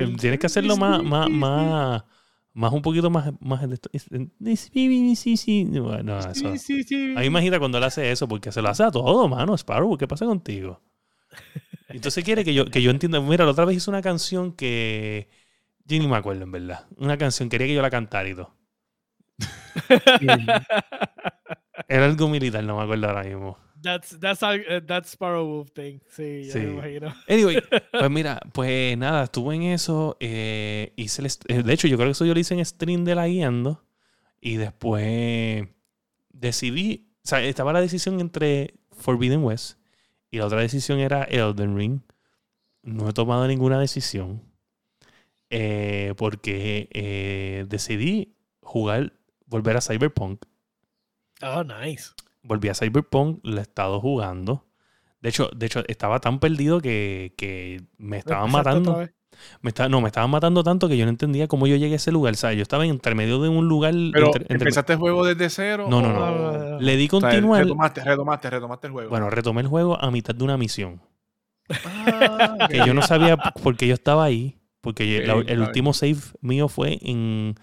Eh, 0.03 0.15
tienes 0.19 0.39
que 0.39 0.47
hacerlo 0.47 0.75
más, 0.75 1.01
más, 1.01 1.29
más, 1.29 2.03
más 2.53 2.73
un 2.73 2.81
poquito 2.81 3.09
más, 3.09 3.31
más 3.39 3.67
de 3.69 3.75
esto. 3.75 3.89
Es- 3.93 4.07
es- 4.11 4.59
sí, 4.71 5.15
sí, 5.15 5.37
sí. 5.37 5.63
Bueno, 5.65 6.19
eso. 6.19 6.33
Sí, 6.33 6.57
sí, 6.57 6.83
sí. 6.83 7.13
A 7.15 7.21
mí 7.21 7.25
imagina 7.27 7.57
cuando 7.59 7.77
él 7.77 7.85
hace 7.85 8.11
eso, 8.11 8.27
porque 8.27 8.51
se 8.51 8.61
lo 8.61 8.67
hace 8.69 8.83
a 8.83 8.91
todo, 8.91 9.27
mano. 9.29 9.55
Sparrow, 9.57 9.97
¿qué 9.97 10.07
pasa 10.07 10.25
contigo? 10.25 10.81
Entonces 11.87 12.23
quiere 12.25 12.43
que 12.43 12.53
yo, 12.53 12.65
que 12.65 12.81
yo 12.81 12.91
entienda. 12.91 13.21
Mira, 13.21 13.45
la 13.45 13.51
otra 13.51 13.63
vez 13.65 13.77
hizo 13.77 13.91
una 13.91 14.01
canción 14.01 14.51
que. 14.51 15.29
Yo 15.85 15.97
ni 15.99 16.07
me 16.07 16.17
acuerdo, 16.17 16.43
en 16.43 16.51
verdad. 16.51 16.85
Una 16.97 17.17
canción, 17.17 17.47
quería 17.47 17.67
que 17.67 17.75
yo 17.75 17.81
la 17.81 17.89
cantara 17.91 18.27
y 18.27 18.35
todo. 18.35 18.53
Era 21.87 22.05
algo 22.05 22.27
militar, 22.29 22.63
no 22.63 22.77
me 22.77 22.83
acuerdo 22.83 23.07
ahora 23.07 23.23
mismo. 23.23 23.57
That's, 23.81 24.19
that's, 24.19 24.41
our- 24.41 24.61
uh, 24.67 24.81
that's 24.85 25.11
Sparrow 25.11 25.45
Wolf 25.45 25.71
thing. 25.71 25.99
Sí, 26.09 26.45
ya 26.45 26.53
Sí. 26.53 26.59
me 26.59 26.71
imagino. 26.73 27.13
Anyway, 27.27 27.57
pues 27.91 28.09
mira, 28.09 28.39
pues 28.53 28.97
nada, 28.97 29.25
estuve 29.25 29.55
en 29.55 29.63
eso. 29.63 30.17
eh, 30.19 30.93
hice 30.95 31.21
el 31.21 31.27
eh, 31.49 31.61
de 31.63 31.73
hecho, 31.73 31.87
yo 31.87 31.97
creo 31.97 32.07
que 32.07 32.11
eso 32.13 32.25
yo 32.25 32.33
lo 32.33 32.39
hice 32.39 32.55
en 32.55 32.65
stream 32.65 33.03
de 33.05 33.15
la 33.15 33.27
guiando. 33.27 33.83
Y 34.41 34.55
después 34.57 35.67
decidí. 36.31 37.09
O 37.23 37.27
sea, 37.27 37.41
estaba 37.43 37.73
la 37.73 37.81
decisión 37.81 38.19
entre 38.19 38.75
Forbidden 38.91 39.43
West 39.43 39.79
y 40.31 40.37
la 40.37 40.45
otra 40.47 40.61
decisión 40.61 40.99
era 40.99 41.23
Elden 41.23 41.75
Ring. 41.77 42.01
No 42.83 43.09
he 43.09 43.13
tomado 43.13 43.47
ninguna 43.47 43.79
decisión. 43.79 44.41
eh, 45.49 46.13
porque 46.17 46.89
eh, 46.91 47.65
decidí 47.69 48.35
jugar, 48.61 49.13
volver 49.47 49.77
a 49.77 49.81
Cyberpunk. 49.81 50.43
Oh, 51.41 51.63
nice. 51.63 52.11
Volví 52.43 52.69
a 52.69 52.73
Cyberpunk, 52.75 53.39
lo 53.43 53.57
he 53.57 53.61
estado 53.61 53.99
jugando. 53.99 54.65
De 55.21 55.29
hecho, 55.29 55.49
de 55.55 55.65
hecho 55.65 55.83
estaba 55.87 56.19
tan 56.19 56.39
perdido 56.39 56.79
que, 56.79 57.33
que 57.37 57.81
me 57.97 58.17
estaban 58.17 58.45
¿Empezaste 58.45 58.69
matando. 58.79 59.09
Me 59.61 59.69
estaba, 59.69 59.89
no, 59.89 59.99
me 59.99 60.07
estaban 60.07 60.29
matando 60.29 60.63
tanto 60.63 60.87
que 60.87 60.95
yo 60.97 61.03
no 61.05 61.09
entendía 61.09 61.47
cómo 61.49 61.67
yo 61.67 61.75
llegué 61.75 61.93
a 61.93 61.95
ese 61.97 62.11
lugar. 62.11 62.33
O 62.35 62.37
sea, 62.37 62.53
yo 62.53 62.61
estaba 62.61 62.85
entre 62.85 63.15
medio 63.15 63.41
de 63.41 63.49
un 63.49 63.67
lugar. 63.67 63.93
Pero, 64.13 64.27
entre- 64.27 64.43
entre- 64.43 64.55
¿empezaste 64.55 64.93
el 64.93 64.99
juego 64.99 65.25
desde 65.25 65.49
cero? 65.49 65.87
No, 65.89 66.01
no, 66.01 66.09
o- 66.09 66.13
no. 66.13 66.69
no. 66.71 66.79
le 66.79 66.95
di 66.95 67.07
O 67.11 67.19
sea, 67.19 67.29
continuar. 67.29 67.63
retomaste, 67.63 68.03
retomaste, 68.03 68.49
retomaste 68.49 68.87
el 68.87 68.93
juego. 68.93 69.09
Bueno, 69.09 69.29
retomé 69.29 69.61
el 69.61 69.67
juego 69.67 69.99
a 70.01 70.09
mitad 70.11 70.33
de 70.35 70.43
una 70.43 70.57
misión. 70.57 71.01
Ah, 71.83 72.67
Que 72.69 72.77
yo 72.85 72.93
no 72.93 73.01
sabía 73.01 73.35
por 73.37 73.75
qué 73.75 73.87
yo 73.87 73.93
estaba 73.95 74.23
ahí. 74.23 74.57
Porque 74.81 75.25
la- 75.25 75.33
el 75.47 75.59
último 75.61 75.93
save 75.93 76.17
mío 76.41 76.67
fue 76.69 76.99
en, 77.01 77.55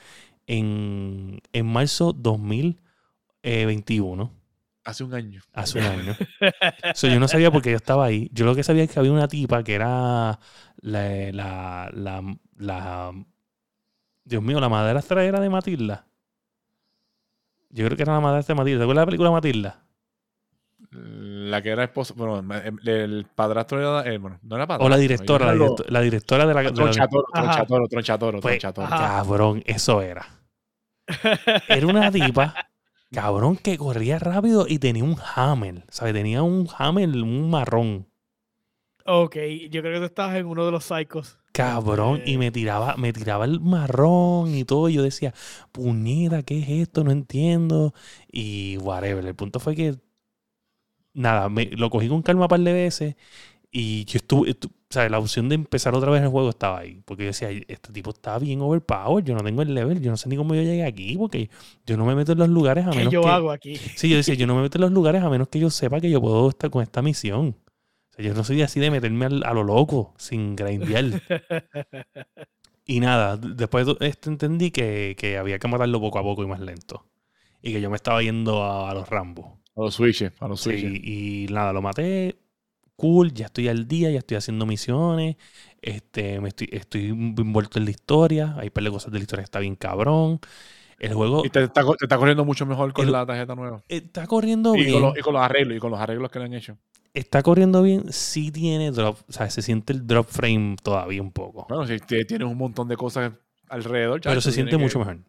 en, 0.49 1.41
en 1.53 1.67
marzo 1.67 2.13
2021. 3.43 4.31
Hace 4.85 5.05
un 5.05 5.15
año. 5.15 5.41
hace 5.53 5.79
un 5.79 5.85
año. 5.85 6.17
So, 6.95 7.07
yo 7.07 7.21
no 7.21 7.29
sabía 7.29 7.51
por 7.53 7.63
qué 7.63 7.71
yo 7.71 7.77
estaba 7.77 8.05
ahí. 8.05 8.29
Yo 8.33 8.45
lo 8.45 8.55
que 8.57 8.65
sabía 8.65 8.83
es 8.83 8.91
que 8.91 8.99
había 8.99 9.13
una 9.13 9.29
tipa 9.29 9.63
que 9.63 9.75
era 9.75 10.39
la, 10.81 11.31
la, 11.33 11.91
la, 11.93 12.37
la- 12.57 13.13
Dios 14.25 14.43
mío, 14.43 14.59
la 14.61 14.69
madrastra 14.69 15.25
era 15.25 15.39
de 15.41 15.49
Matilda. 15.51 16.07
Yo 17.71 17.85
creo 17.87 17.97
que 17.97 18.03
era 18.03 18.13
la 18.15 18.21
madrastra 18.21 18.55
de 18.55 18.59
Matilda. 18.61 18.79
¿Te 18.81 18.83
acuerdas 18.85 19.01
de 19.01 19.05
la 19.05 19.07
película 19.07 19.31
Matilda? 19.31 19.85
La 20.91 21.63
que 21.63 21.71
era 21.71 21.85
esposa. 21.85 22.15
Bueno, 22.17 22.41
el, 22.55 22.89
el 22.89 23.27
padrastro 23.35 23.79
era. 24.03 24.13
eh, 24.13 24.19
bueno, 24.19 24.39
no 24.43 24.57
era 24.57 24.67
padrastro. 24.67 24.87
O 24.87 24.91
la 24.91 24.97
directora, 24.97 25.47
la, 25.47 25.53
directo- 25.55 25.85
directora 26.03 26.47
de 26.47 26.55
la... 26.55 26.61
de 26.61 26.65
la- 26.71 26.75
Tronchatoro, 26.75 27.25
tronchatoro, 27.33 27.89
tronchatoro, 27.89 28.41
Pues, 28.41 28.59
tronchatoro. 28.59 28.87
ajá. 28.89 28.99
Cabrón, 29.23 29.63
eso 29.65 30.03
era. 30.03 30.27
Era 31.69 31.87
una 31.87 32.11
tipa, 32.13 32.55
cabrón, 33.13 33.57
que 33.57 33.79
corría 33.79 34.19
rápido 34.19 34.67
y 34.69 34.79
tenía 34.81 35.05
un 35.05 35.17
hammer. 35.37 35.85
¿Sabes? 35.91 36.15
Tenía 36.15 36.43
un 36.43 36.69
hammer, 36.79 37.09
un 37.11 37.51
marrón. 37.51 38.09
ok, 39.07 39.37
yo 39.71 39.81
creo 39.83 39.95
que 39.95 39.99
tú 40.01 40.05
estás 40.07 40.35
en 40.37 40.47
uno 40.47 40.65
de 40.67 40.73
los 40.73 40.85
psychos. 40.85 41.39
Cabrón, 41.53 42.23
y 42.25 42.39
me 42.39 42.51
tiraba, 42.51 42.97
me 42.97 43.13
tiraba 43.13 43.45
el 43.45 43.61
marrón 43.61 44.55
y 44.55 44.65
todo. 44.65 44.89
Y 44.89 44.95
yo 44.95 45.03
decía, 45.03 45.35
puñeta, 45.71 46.43
¿qué 46.43 46.61
es 46.61 46.69
esto? 46.71 47.05
No 47.05 47.11
entiendo. 47.11 47.93
Y 48.31 48.79
whatever. 48.79 49.25
El 49.27 49.35
punto 49.35 49.61
fue 49.61 49.75
que, 49.77 49.97
nada, 51.15 51.49
me, 51.49 51.67
lo 51.67 51.91
cogí 51.91 52.09
con 52.09 52.23
calma 52.23 52.43
un 52.45 52.49
par 52.49 52.61
de 52.61 52.73
veces. 52.73 53.17
Y 53.73 54.05
yo 54.07 54.19
estuve, 54.19 54.51
estu- 54.51 54.73
o 54.93 54.95
sea, 54.95 55.09
la 55.09 55.19
opción 55.19 55.49
de 55.49 55.55
empezar 55.55 55.95
otra 55.95 56.11
vez 56.11 56.21
el 56.23 56.29
juego 56.29 56.51
estaba 56.51 56.81
ahí. 56.81 57.01
Porque 57.07 57.23
yo 57.23 57.29
decía, 57.29 57.49
"Ay, 57.49 57.65
este 57.67 57.93
tipo 57.93 58.11
está 58.11 58.39
bien 58.39 58.61
overpowered. 58.61 59.25
Yo 59.25 59.35
no 59.35 59.43
tengo 59.43 59.63
el 59.63 59.75
level. 59.75 60.01
Yo 60.03 60.11
no 60.11 60.19
sé 60.19 60.29
ni 60.29 60.37
cómo 60.37 60.55
yo 60.55 60.61
llegué 60.63 60.85
aquí. 60.85 61.17
Porque 61.17 61.49
yo 61.87 61.97
no 61.97 62.05
me 62.05 62.15
meto 62.15 62.33
en 62.33 62.39
los 62.39 62.49
lugares 62.51 62.87
a 62.87 62.91
¿Qué 62.91 62.99
menos 62.99 63.13
yo 63.13 63.23
que. 63.23 63.29
hago 63.29 63.51
aquí? 63.51 63.77
Sí, 63.77 64.09
yo 64.11 64.17
decía, 64.17 64.35
yo 64.35 64.47
no 64.47 64.55
me 64.55 64.63
meto 64.63 64.77
en 64.77 64.83
los 64.83 64.93
lugares 64.93 65.23
a 65.23 65.31
menos 65.31 65.49
que 65.49 65.59
yo 65.59 65.71
sepa 65.71 66.01
que 66.01 66.11
yo 66.11 66.21
puedo 66.21 66.51
estar 66.51 66.69
con 66.71 66.83
esta 66.83 67.01
misión. 67.03 67.57
O 68.11 68.15
sea, 68.15 68.25
yo 68.27 68.35
no 68.35 68.45
soy 68.45 68.61
así 68.61 68.79
de 68.81 68.91
meterme 68.91 69.25
al- 69.25 69.45
a 69.45 69.55
lo 69.55 69.65
loco, 69.65 70.13
sin 70.19 70.55
grindear. 70.57 71.05
Y 72.85 73.01
nada, 73.01 73.37
después 73.37 73.87
de 73.87 73.97
esto 74.01 74.29
entendí 74.29 74.71
que, 74.73 75.15
que 75.17 75.39
había 75.39 75.59
que 75.59 75.69
matarlo 75.69 76.01
poco 76.01 76.19
a 76.19 76.23
poco 76.23 76.43
y 76.43 76.47
más 76.49 76.61
lento. 76.61 77.07
Y 77.63 77.73
que 77.73 77.81
yo 77.81 77.89
me 77.91 77.97
estaba 77.97 78.23
yendo 78.23 78.63
a, 78.65 78.91
a 78.91 78.95
los 78.95 79.09
Rambos. 79.09 79.47
A 79.77 79.83
los 79.83 79.95
switches, 79.95 80.33
a 80.41 80.49
los 80.49 80.61
Sí, 80.61 80.71
switches. 80.71 81.01
y 81.05 81.47
nada, 81.51 81.73
lo 81.73 81.81
maté. 81.81 82.37
Cool, 82.97 83.33
ya 83.33 83.47
estoy 83.47 83.69
al 83.69 83.89
día, 83.89 84.11
ya 84.11 84.19
estoy 84.19 84.37
haciendo 84.37 84.65
misiones. 84.67 85.37
Este, 85.81 86.41
me 86.41 86.49
estoy, 86.49 86.69
estoy 86.73 87.07
envuelto 87.09 87.79
en 87.79 87.85
la 87.87 87.91
historia. 87.91 88.55
Hay 88.59 88.67
un 88.69 88.73
par 88.73 88.85
de 88.85 88.91
cosas 88.91 89.11
de 89.13 89.19
la 89.19 89.23
historia 89.23 89.43
que 89.43 89.47
está 89.47 89.59
bien 89.59 89.75
cabrón. 89.77 90.41
El 90.99 91.15
juego 91.15 91.45
Y 91.45 91.51
te 91.51 91.65
está, 91.65 91.83
te 91.85 92.05
está 92.05 92.17
corriendo 92.17 92.45
mucho 92.45 92.65
mejor 92.65 92.93
con 92.93 93.07
El- 93.07 93.13
la 93.13 93.27
tarjeta 93.27 93.57
nueva. 93.57 93.83
está 93.89 94.27
corriendo 94.29 94.77
Y 94.77 94.81
bien. 94.85 94.93
con, 94.93 95.03
los, 95.03 95.19
y 95.19 95.21
con 95.21 95.33
los 95.35 95.43
arreglos, 95.43 95.77
y 95.77 95.81
con 95.81 95.91
los 95.91 95.99
arreglos 96.01 96.31
que 96.31 96.39
le 96.39 96.45
han 96.45 96.55
hecho. 96.55 96.79
Está 97.13 97.43
corriendo 97.43 97.83
bien, 97.83 98.13
sí 98.13 98.53
tiene 98.53 98.91
drop. 98.93 99.19
O 99.29 99.33
sea, 99.33 99.51
se 99.51 99.63
siente 99.63 99.93
el 99.93 100.07
drop 100.07 100.29
frame 100.29 100.77
todavía 100.83 101.21
un 101.21 101.33
poco. 101.33 101.67
Bueno, 101.69 101.87
si 101.87 101.99
tienes 101.99 102.47
un 102.49 102.57
montón 102.57 102.87
de 102.89 102.97
cosas 102.97 103.33
alrededor, 103.69 104.21
pero 104.21 104.35
chacho, 104.35 104.41
se 104.43 104.53
siente 104.53 104.77
mucho 104.77 105.01
que- 105.01 105.05
mejor. 105.07 105.25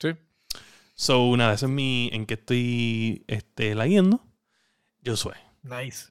Sí. 0.00 0.08
So, 0.94 1.36
nada, 1.36 1.54
eso 1.54 1.66
es 1.66 1.72
mi. 1.72 2.08
en 2.12 2.24
que 2.26 2.34
estoy 2.34 3.24
este, 3.26 3.74
leyendo. 3.74 4.24
Yo 5.00 5.16
soy. 5.16 5.34
Nice. 5.64 6.10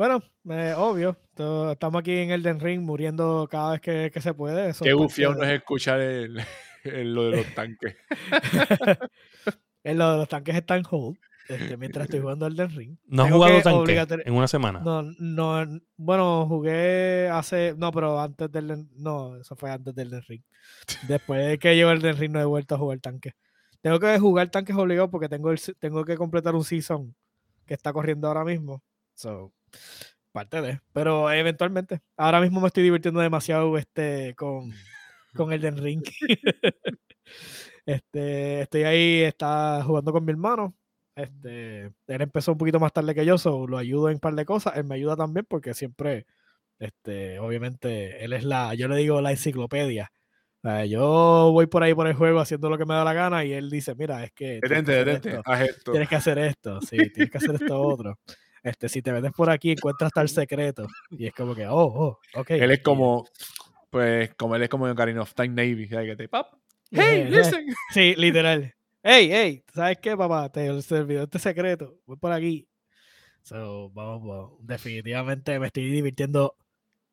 Bueno, 0.00 0.22
eh, 0.48 0.72
obvio. 0.78 1.14
to- 1.34 1.72
Estamos 1.72 2.00
aquí 2.00 2.16
en 2.16 2.30
Elden 2.30 2.58
Ring 2.58 2.80
muriendo 2.80 3.46
cada 3.50 3.72
vez 3.72 3.82
que, 3.82 4.10
que 4.10 4.22
se 4.22 4.32
puede. 4.32 4.70
Eso 4.70 4.82
Qué 4.82 4.94
bufiado 4.94 5.34
no 5.34 5.42
es 5.42 5.50
escuchar 5.50 6.00
el, 6.00 6.40
el- 6.84 7.12
lo 7.12 7.24
de 7.30 7.36
los 7.36 7.54
tanques. 7.54 7.96
en 9.84 9.98
lo 9.98 10.12
de 10.12 10.16
los 10.16 10.26
tanques 10.26 10.54
está 10.54 10.78
en 10.78 10.84
hold. 10.90 11.18
este, 11.50 11.76
mientras 11.76 12.04
estoy 12.06 12.20
jugando 12.20 12.46
Elden 12.46 12.70
Ring. 12.74 12.96
¿No 13.08 13.24
has 13.24 13.30
jugado 13.30 13.56
que 13.84 13.94
tanque 13.94 14.22
en 14.24 14.32
una 14.34 14.48
semana? 14.48 14.80
No, 14.80 15.02
no, 15.02 15.66
bueno, 15.98 16.46
jugué 16.46 17.28
hace, 17.30 17.74
no, 17.76 17.92
pero 17.92 18.18
antes 18.22 18.50
del, 18.50 18.86
no, 18.96 19.36
eso 19.36 19.54
fue 19.54 19.70
antes 19.70 19.94
del 19.94 20.08
Elden 20.08 20.22
Ring. 20.28 20.42
Después 21.08 21.46
de 21.46 21.58
que 21.58 21.76
llevo 21.76 21.90
el 21.90 21.98
Elden 21.98 22.16
Ring 22.16 22.32
no 22.32 22.40
he 22.40 22.46
vuelto 22.46 22.74
a 22.74 22.78
jugar 22.78 23.00
tanque. 23.00 23.32
Tengo 23.82 24.00
que 24.00 24.18
jugar 24.18 24.48
tanques 24.50 24.74
obligado 24.76 25.10
porque 25.10 25.28
tengo, 25.28 25.50
el, 25.50 25.60
tengo 25.78 26.06
que 26.06 26.16
completar 26.16 26.54
un 26.54 26.64
season 26.64 27.14
que 27.66 27.74
está 27.74 27.92
corriendo 27.92 28.28
ahora 28.28 28.44
mismo. 28.44 28.82
So, 29.14 29.52
parte 30.32 30.60
de, 30.62 30.80
pero 30.92 31.30
eventualmente. 31.30 32.00
Ahora 32.16 32.40
mismo 32.40 32.60
me 32.60 32.68
estoy 32.68 32.82
divirtiendo 32.84 33.20
demasiado 33.20 33.76
este 33.78 34.34
con, 34.36 34.72
con 35.34 35.52
Elden 35.52 35.78
Ring. 35.78 36.02
este, 37.86 38.62
estoy 38.62 38.82
ahí, 38.84 39.22
está 39.22 39.82
jugando 39.84 40.12
con 40.12 40.24
mi 40.24 40.32
hermano. 40.32 40.74
Este, 41.16 41.84
él 42.06 42.20
empezó 42.22 42.52
un 42.52 42.58
poquito 42.58 42.80
más 42.80 42.92
tarde 42.92 43.14
que 43.14 43.26
yo, 43.26 43.36
so 43.38 43.66
lo 43.66 43.76
ayudo 43.78 44.08
en 44.08 44.14
un 44.14 44.20
par 44.20 44.34
de 44.34 44.44
cosas. 44.44 44.76
Él 44.76 44.84
me 44.84 44.94
ayuda 44.94 45.16
también 45.16 45.44
porque 45.48 45.74
siempre, 45.74 46.26
este, 46.78 47.38
obviamente, 47.40 48.24
él 48.24 48.32
es 48.32 48.44
la, 48.44 48.74
yo 48.74 48.88
le 48.88 48.96
digo 48.96 49.20
la 49.20 49.32
enciclopedia. 49.32 50.12
O 50.62 50.68
sea, 50.68 50.84
yo 50.86 51.50
voy 51.52 51.66
por 51.66 51.82
ahí 51.82 51.94
por 51.94 52.06
el 52.06 52.14
juego 52.14 52.38
haciendo 52.40 52.68
lo 52.70 52.76
que 52.78 52.84
me 52.86 52.94
da 52.94 53.02
la 53.04 53.14
gana 53.14 53.44
y 53.44 53.52
él 53.52 53.70
dice, 53.70 53.94
mira, 53.94 54.22
es 54.24 54.32
que 54.32 54.62
tienes 54.62 54.84
Detente, 54.84 54.92
que 54.92 54.92
hacer 54.92 55.06
detente. 55.06 55.36
esto, 55.38 55.42
Haz 55.44 55.60
esto. 55.62 55.92
tienes 55.92 56.08
que 56.08 56.16
hacer 56.16 56.38
esto, 56.38 56.80
sí, 56.82 57.10
tienes 57.12 57.30
que 57.30 57.38
hacer 57.38 57.54
esto 57.56 57.80
otro. 57.80 58.18
Este, 58.62 58.88
si 58.88 59.02
te 59.02 59.12
metes 59.12 59.32
por 59.32 59.50
aquí 59.50 59.72
encuentras 59.72 60.12
tal 60.12 60.28
secreto 60.28 60.86
y 61.10 61.26
es 61.26 61.32
como 61.32 61.54
que, 61.54 61.66
oh, 61.66 61.84
oh, 61.84 62.18
ok. 62.34 62.50
Él 62.50 62.70
es 62.70 62.80
como, 62.80 63.26
pues, 63.90 64.34
como 64.34 64.56
él 64.56 64.62
es 64.62 64.68
como 64.68 64.86
en 64.86 64.92
Ocarina 64.92 65.22
of 65.22 65.34
Time 65.34 65.48
Navy. 65.48 65.88
Que 65.88 66.16
te, 66.16 66.28
pap, 66.28 66.52
Eh, 66.54 66.56
hey, 66.92 67.24
eh, 67.26 67.30
listen. 67.30 67.66
Sí, 67.92 68.14
literal. 68.16 68.74
Hey, 69.02 69.30
hey, 69.32 69.64
¿sabes 69.72 69.98
qué, 69.98 70.16
papá? 70.16 70.50
Te 70.50 70.82
se 70.82 70.94
olvidó 70.94 71.22
este 71.24 71.38
secreto. 71.38 71.98
Voy 72.06 72.16
por 72.16 72.32
aquí. 72.32 72.68
So, 73.42 73.90
vamos, 73.90 74.26
vamos. 74.26 74.52
Definitivamente 74.60 75.58
me 75.58 75.68
estoy 75.68 75.90
divirtiendo 75.90 76.56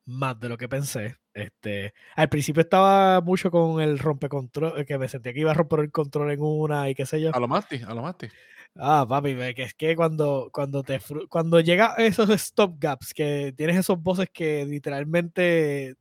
más 0.05 0.39
de 0.39 0.49
lo 0.49 0.57
que 0.57 0.67
pensé. 0.67 1.17
Este, 1.33 1.93
al 2.15 2.29
principio 2.29 2.61
estaba 2.61 3.21
mucho 3.21 3.51
con 3.51 3.79
el 3.79 3.99
rompecontrol, 3.99 4.85
que 4.85 4.97
me 4.97 5.07
sentía 5.07 5.33
que 5.33 5.41
iba 5.41 5.51
a 5.51 5.53
romper 5.53 5.81
el 5.81 5.91
control 5.91 6.31
en 6.31 6.41
una 6.41 6.89
y 6.89 6.95
qué 6.95 7.05
sé 7.05 7.21
yo. 7.21 7.33
A 7.33 7.39
lo 7.39 7.47
masti, 7.47 7.81
a 7.85 7.93
lo 7.93 8.01
masti. 8.01 8.27
Ah, 8.79 9.05
papi, 9.07 9.35
que 9.55 9.63
es 9.63 9.73
que 9.73 9.95
cuando, 9.95 10.49
cuando 10.53 10.83
te 10.83 10.99
cuando 11.29 11.59
llega 11.61 11.95
esos 11.97 12.29
stop 12.29 12.75
gaps, 12.79 13.13
que 13.13 13.53
tienes 13.57 13.77
esos 13.77 14.01
voces 14.01 14.29
que 14.31 14.65
literalmente 14.65 15.95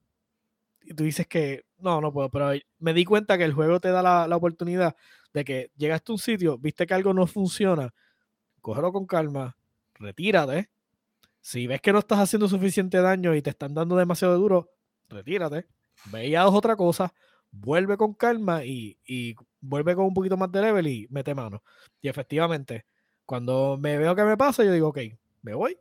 tú 0.97 1.05
dices 1.05 1.27
que 1.27 1.65
no, 1.79 2.01
no 2.01 2.13
puedo, 2.13 2.31
pero 2.31 2.53
me 2.79 2.95
di 2.95 3.05
cuenta 3.05 3.39
que 3.39 3.45
el 3.45 3.53
juego 3.53 3.81
te 3.81 3.91
da 3.91 4.03
la, 4.03 4.29
la 4.29 4.37
oportunidad 4.37 4.97
de 5.33 5.45
que 5.45 5.71
llegaste 5.77 6.13
a 6.13 6.15
un 6.15 6.19
sitio, 6.19 6.59
viste 6.59 6.87
que 6.87 6.95
algo 6.95 7.15
no 7.15 7.27
funciona, 7.27 7.93
cógelo 8.61 8.93
con 8.93 9.07
calma, 9.07 9.57
retírate. 9.95 10.71
Si 11.41 11.67
ves 11.67 11.81
que 11.81 11.93
no 11.93 12.01
estás 12.01 12.19
haciendo 12.21 12.49
suficiente 12.49 13.01
daño 13.01 13.35
y 13.35 13.43
te 13.43 13.51
están 13.51 13.75
dando 13.75 13.97
demasiado 13.97 14.39
duro, 14.39 14.71
retírate. 15.09 15.67
Ve 16.13 16.29
y 16.29 16.35
haz 16.35 16.51
otra 16.51 16.77
cosa, 16.77 17.13
vuelve 17.53 17.97
con 17.97 18.15
calma 18.15 18.65
y, 18.65 18.99
y 19.07 19.35
vuelve 19.69 19.95
con 19.95 20.07
un 20.07 20.15
poquito 20.15 20.37
más 20.37 20.51
de 20.53 20.63
level 20.63 20.87
y 20.87 21.07
mete 21.11 21.35
mano. 21.35 21.63
Y 22.01 22.09
efectivamente, 22.09 22.87
cuando 23.25 23.79
me 23.81 23.99
veo 23.99 24.15
que 24.15 24.25
me 24.25 24.37
pasa, 24.37 24.65
yo 24.65 24.73
digo, 24.73 24.89
ok, 24.89 24.99
me 25.43 25.55
voy, 25.55 25.79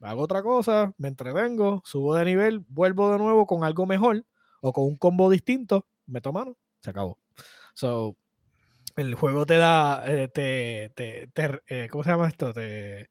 hago 0.00 0.22
otra 0.22 0.42
cosa, 0.42 0.92
me 0.98 1.08
entretengo, 1.08 1.82
subo 1.84 2.14
de 2.14 2.24
nivel, 2.24 2.60
vuelvo 2.68 3.12
de 3.12 3.18
nuevo 3.18 3.46
con 3.46 3.64
algo 3.64 3.86
mejor 3.86 4.24
o 4.60 4.72
con 4.72 4.84
un 4.84 4.96
combo 4.96 5.30
distinto, 5.30 5.86
meto 6.06 6.32
mano, 6.32 6.56
se 6.80 6.90
acabó. 6.90 7.18
So, 7.74 8.16
el 8.96 9.14
juego 9.14 9.46
te 9.46 9.56
da, 9.58 10.04
eh, 10.06 10.28
te, 10.28 10.92
te, 10.94 11.28
te, 11.28 11.60
eh, 11.68 11.88
¿cómo 11.90 12.04
se 12.04 12.10
llama 12.10 12.28
esto? 12.28 12.52
Te 12.52 13.08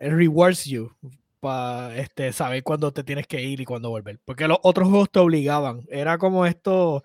it 0.00 0.12
rewards 0.12 0.64
you 0.64 0.90
para 1.40 1.96
este, 1.96 2.32
saber 2.32 2.62
cuándo 2.62 2.92
te 2.92 3.04
tienes 3.04 3.26
que 3.26 3.42
ir 3.42 3.60
y 3.60 3.64
cuándo 3.64 3.90
volver. 3.90 4.18
Porque 4.24 4.48
los 4.48 4.58
otros 4.62 4.88
juegos 4.88 5.10
te 5.10 5.20
obligaban. 5.20 5.82
Era 5.88 6.18
como 6.18 6.46
esto, 6.46 7.02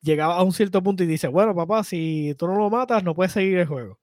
llegaba 0.00 0.36
a 0.36 0.42
un 0.42 0.52
cierto 0.52 0.82
punto 0.82 1.02
y 1.02 1.06
dice, 1.06 1.28
bueno, 1.28 1.54
papá, 1.54 1.84
si 1.84 2.34
tú 2.38 2.46
no 2.46 2.56
lo 2.56 2.70
matas, 2.70 3.02
no 3.04 3.14
puedes 3.14 3.32
seguir 3.32 3.58
el 3.58 3.66
juego. 3.66 3.98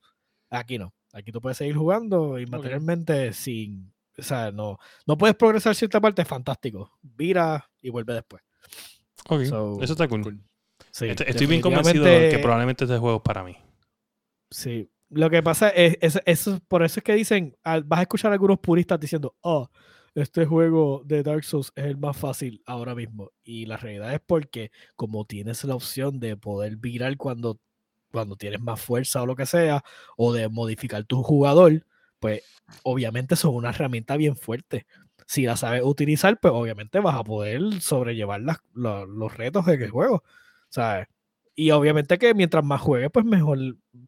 Aquí 0.49 0.77
no. 0.77 0.93
Aquí 1.13 1.31
tú 1.31 1.41
puedes 1.41 1.57
seguir 1.57 1.75
jugando 1.75 2.39
y 2.39 2.45
materialmente 2.47 3.33
sin, 3.33 3.93
o 4.17 4.23
sea, 4.23 4.51
no, 4.51 4.79
no 5.05 5.17
puedes 5.17 5.35
progresar 5.35 5.75
cierta 5.75 6.01
parte, 6.01 6.25
fantástico. 6.25 6.91
Vira 7.01 7.69
y 7.81 7.89
vuelve 7.89 8.13
después. 8.13 8.41
So, 9.47 9.81
eso 9.81 9.93
está 9.93 10.07
cool. 10.07 10.21
Cool. 10.23 10.39
Sí, 10.91 11.05
Este- 11.07 11.29
Estoy 11.29 11.47
bien 11.47 11.61
convencido 11.61 12.03
de 12.05 12.29
que 12.29 12.39
probablemente 12.39 12.83
este 12.85 12.97
juego 12.97 13.17
es 13.17 13.21
para 13.23 13.43
mí. 13.43 13.55
Sí. 14.49 14.89
Lo 15.09 15.29
que 15.29 15.43
pasa 15.43 15.69
es, 15.69 15.97
es, 16.01 16.19
eso- 16.25 16.59
por 16.67 16.83
eso 16.83 16.99
es 16.99 17.03
que 17.03 17.13
dicen, 17.13 17.55
al- 17.63 17.83
vas 17.83 17.99
a 17.99 18.03
escuchar 18.03 18.31
a 18.31 18.33
algunos 18.33 18.59
puristas 18.59 18.99
diciendo, 18.99 19.35
oh, 19.41 19.69
este 20.15 20.45
juego 20.45 21.01
de 21.05 21.23
Dark 21.23 21.43
Souls 21.43 21.71
es 21.75 21.85
el 21.85 21.97
más 21.97 22.17
fácil 22.17 22.61
ahora 22.65 22.95
mismo. 22.95 23.31
Y 23.43 23.65
la 23.65 23.77
realidad 23.77 24.13
es 24.13 24.21
porque 24.25 24.71
como 24.95 25.25
tienes 25.25 25.63
la 25.63 25.75
opción 25.75 26.19
de 26.19 26.37
poder 26.37 26.77
virar 26.77 27.17
cuando, 27.17 27.59
cuando 28.11 28.35
tienes 28.35 28.59
más 28.61 28.79
fuerza 28.81 29.21
o 29.23 29.25
lo 29.25 29.35
que 29.35 29.45
sea, 29.45 29.83
o 30.17 30.33
de 30.33 30.49
modificar 30.49 31.03
tu 31.05 31.23
jugador, 31.23 31.85
pues 32.19 32.43
obviamente 32.83 33.35
son 33.35 33.55
una 33.55 33.69
herramienta 33.69 34.17
bien 34.17 34.35
fuerte. 34.37 34.85
Si 35.27 35.45
la 35.45 35.57
sabes 35.57 35.81
utilizar, 35.83 36.39
pues 36.39 36.53
obviamente 36.53 36.99
vas 36.99 37.15
a 37.15 37.23
poder 37.23 37.81
sobrellevar 37.81 38.41
las- 38.41 38.59
lo- 38.73 39.05
los 39.05 39.35
retos 39.37 39.67
en 39.67 39.81
el 39.81 39.89
juego. 39.89 40.23
¿sabes? 40.69 41.07
Y 41.55 41.69
obviamente 41.71 42.17
que 42.17 42.33
mientras 42.33 42.63
más 42.65 42.81
juegues, 42.81 43.09
pues 43.13 43.25
mejor 43.25 43.59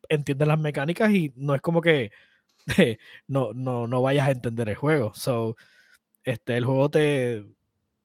entiendes 0.10 0.48
las 0.48 0.60
mecánicas 0.60 1.12
y 1.12 1.32
no 1.36 1.54
es 1.56 1.62
como 1.62 1.80
que 1.82 2.12
no, 3.28 3.54
no, 3.54 3.88
no 3.88 4.02
vayas 4.02 4.28
a 4.28 4.32
entender 4.32 4.70
el 4.70 4.76
juego. 4.76 5.14
So, 5.16 5.56
este, 6.26 6.58
el 6.58 6.66
juego 6.66 6.90
te. 6.90 7.46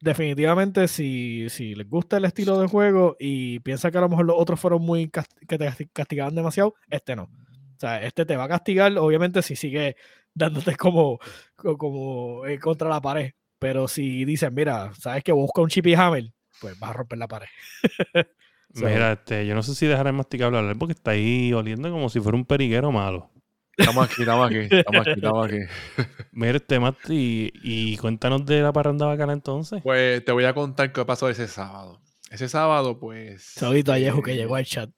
Definitivamente, 0.02 0.88
si, 0.88 1.48
si 1.50 1.74
les 1.74 1.86
gusta 1.86 2.16
el 2.16 2.24
estilo 2.24 2.58
de 2.58 2.68
juego 2.68 3.16
y 3.20 3.60
piensa 3.60 3.90
que 3.90 3.98
a 3.98 4.00
lo 4.00 4.08
mejor 4.08 4.24
los 4.24 4.36
otros 4.38 4.58
fueron 4.58 4.80
muy 4.80 5.10
que 5.10 5.58
te 5.58 5.90
castigaban 5.92 6.34
demasiado, 6.34 6.74
este 6.88 7.16
no. 7.16 7.24
O 7.24 7.80
sea, 7.80 8.02
este 8.02 8.24
te 8.24 8.36
va 8.36 8.44
a 8.44 8.48
castigar, 8.48 8.96
obviamente, 8.96 9.42
si 9.42 9.56
sigue 9.56 9.96
dándote 10.34 10.76
como, 10.76 11.18
como 11.56 12.46
eh, 12.46 12.58
contra 12.58 12.88
la 12.88 13.00
pared. 13.00 13.32
Pero 13.58 13.88
si 13.88 14.24
dicen, 14.24 14.54
mira, 14.54 14.92
sabes 14.94 15.22
que 15.22 15.32
busca 15.32 15.60
un 15.60 15.68
chip 15.68 15.86
y 15.86 15.94
hammer, 15.94 16.32
pues 16.60 16.78
vas 16.78 16.90
a 16.90 16.94
romper 16.94 17.18
la 17.18 17.28
pared. 17.28 17.48
Mira, 18.74 19.12
este, 19.12 19.46
yo 19.46 19.54
no 19.56 19.64
sé 19.64 19.74
si 19.74 19.86
dejar 19.86 20.06
el 20.06 20.12
masticable 20.12 20.56
hablar 20.56 20.76
porque 20.78 20.92
está 20.92 21.10
ahí 21.10 21.52
oliendo 21.52 21.90
como 21.90 22.08
si 22.08 22.20
fuera 22.20 22.38
un 22.38 22.44
periguero 22.44 22.92
malo. 22.92 23.28
Estamos 23.76 24.10
aquí, 24.10 24.22
estamos 24.22 24.50
aquí, 24.50 24.58
estamos 24.70 25.00
aquí, 25.00 25.10
estamos 25.10 25.46
aquí. 25.46 25.58
Mira, 26.32 26.56
este 26.56 26.80
Mati, 26.80 27.52
y, 27.62 27.96
cuéntanos 27.96 28.44
de 28.44 28.60
la 28.60 28.72
parranda 28.72 29.06
bacana 29.06 29.32
entonces. 29.32 29.82
Pues 29.82 30.24
te 30.24 30.32
voy 30.32 30.44
a 30.44 30.54
contar 30.54 30.92
qué 30.92 31.04
pasó 31.04 31.28
ese 31.28 31.48
sábado. 31.48 32.00
Ese 32.30 32.48
sábado, 32.48 32.98
pues. 32.98 33.42
Saludito 33.42 33.92
a 33.92 33.98
Yehu 33.98 34.22
que 34.22 34.36
llegó 34.36 34.56
al 34.56 34.64
chat. 34.64 34.90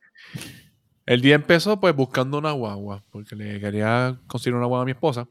El 1.07 1.21
día 1.21 1.35
empezó, 1.35 1.81
pues, 1.81 1.95
buscando 1.95 2.39
una 2.39 2.53
guagua, 2.53 3.03
porque 3.11 3.37
le 3.37 3.61
quería 3.61 4.21
conseguir 4.27 4.55
una 4.55 4.67
guagua 4.67 4.83
a 4.83 4.87
mi 4.87 4.93
esposa. 4.93 5.29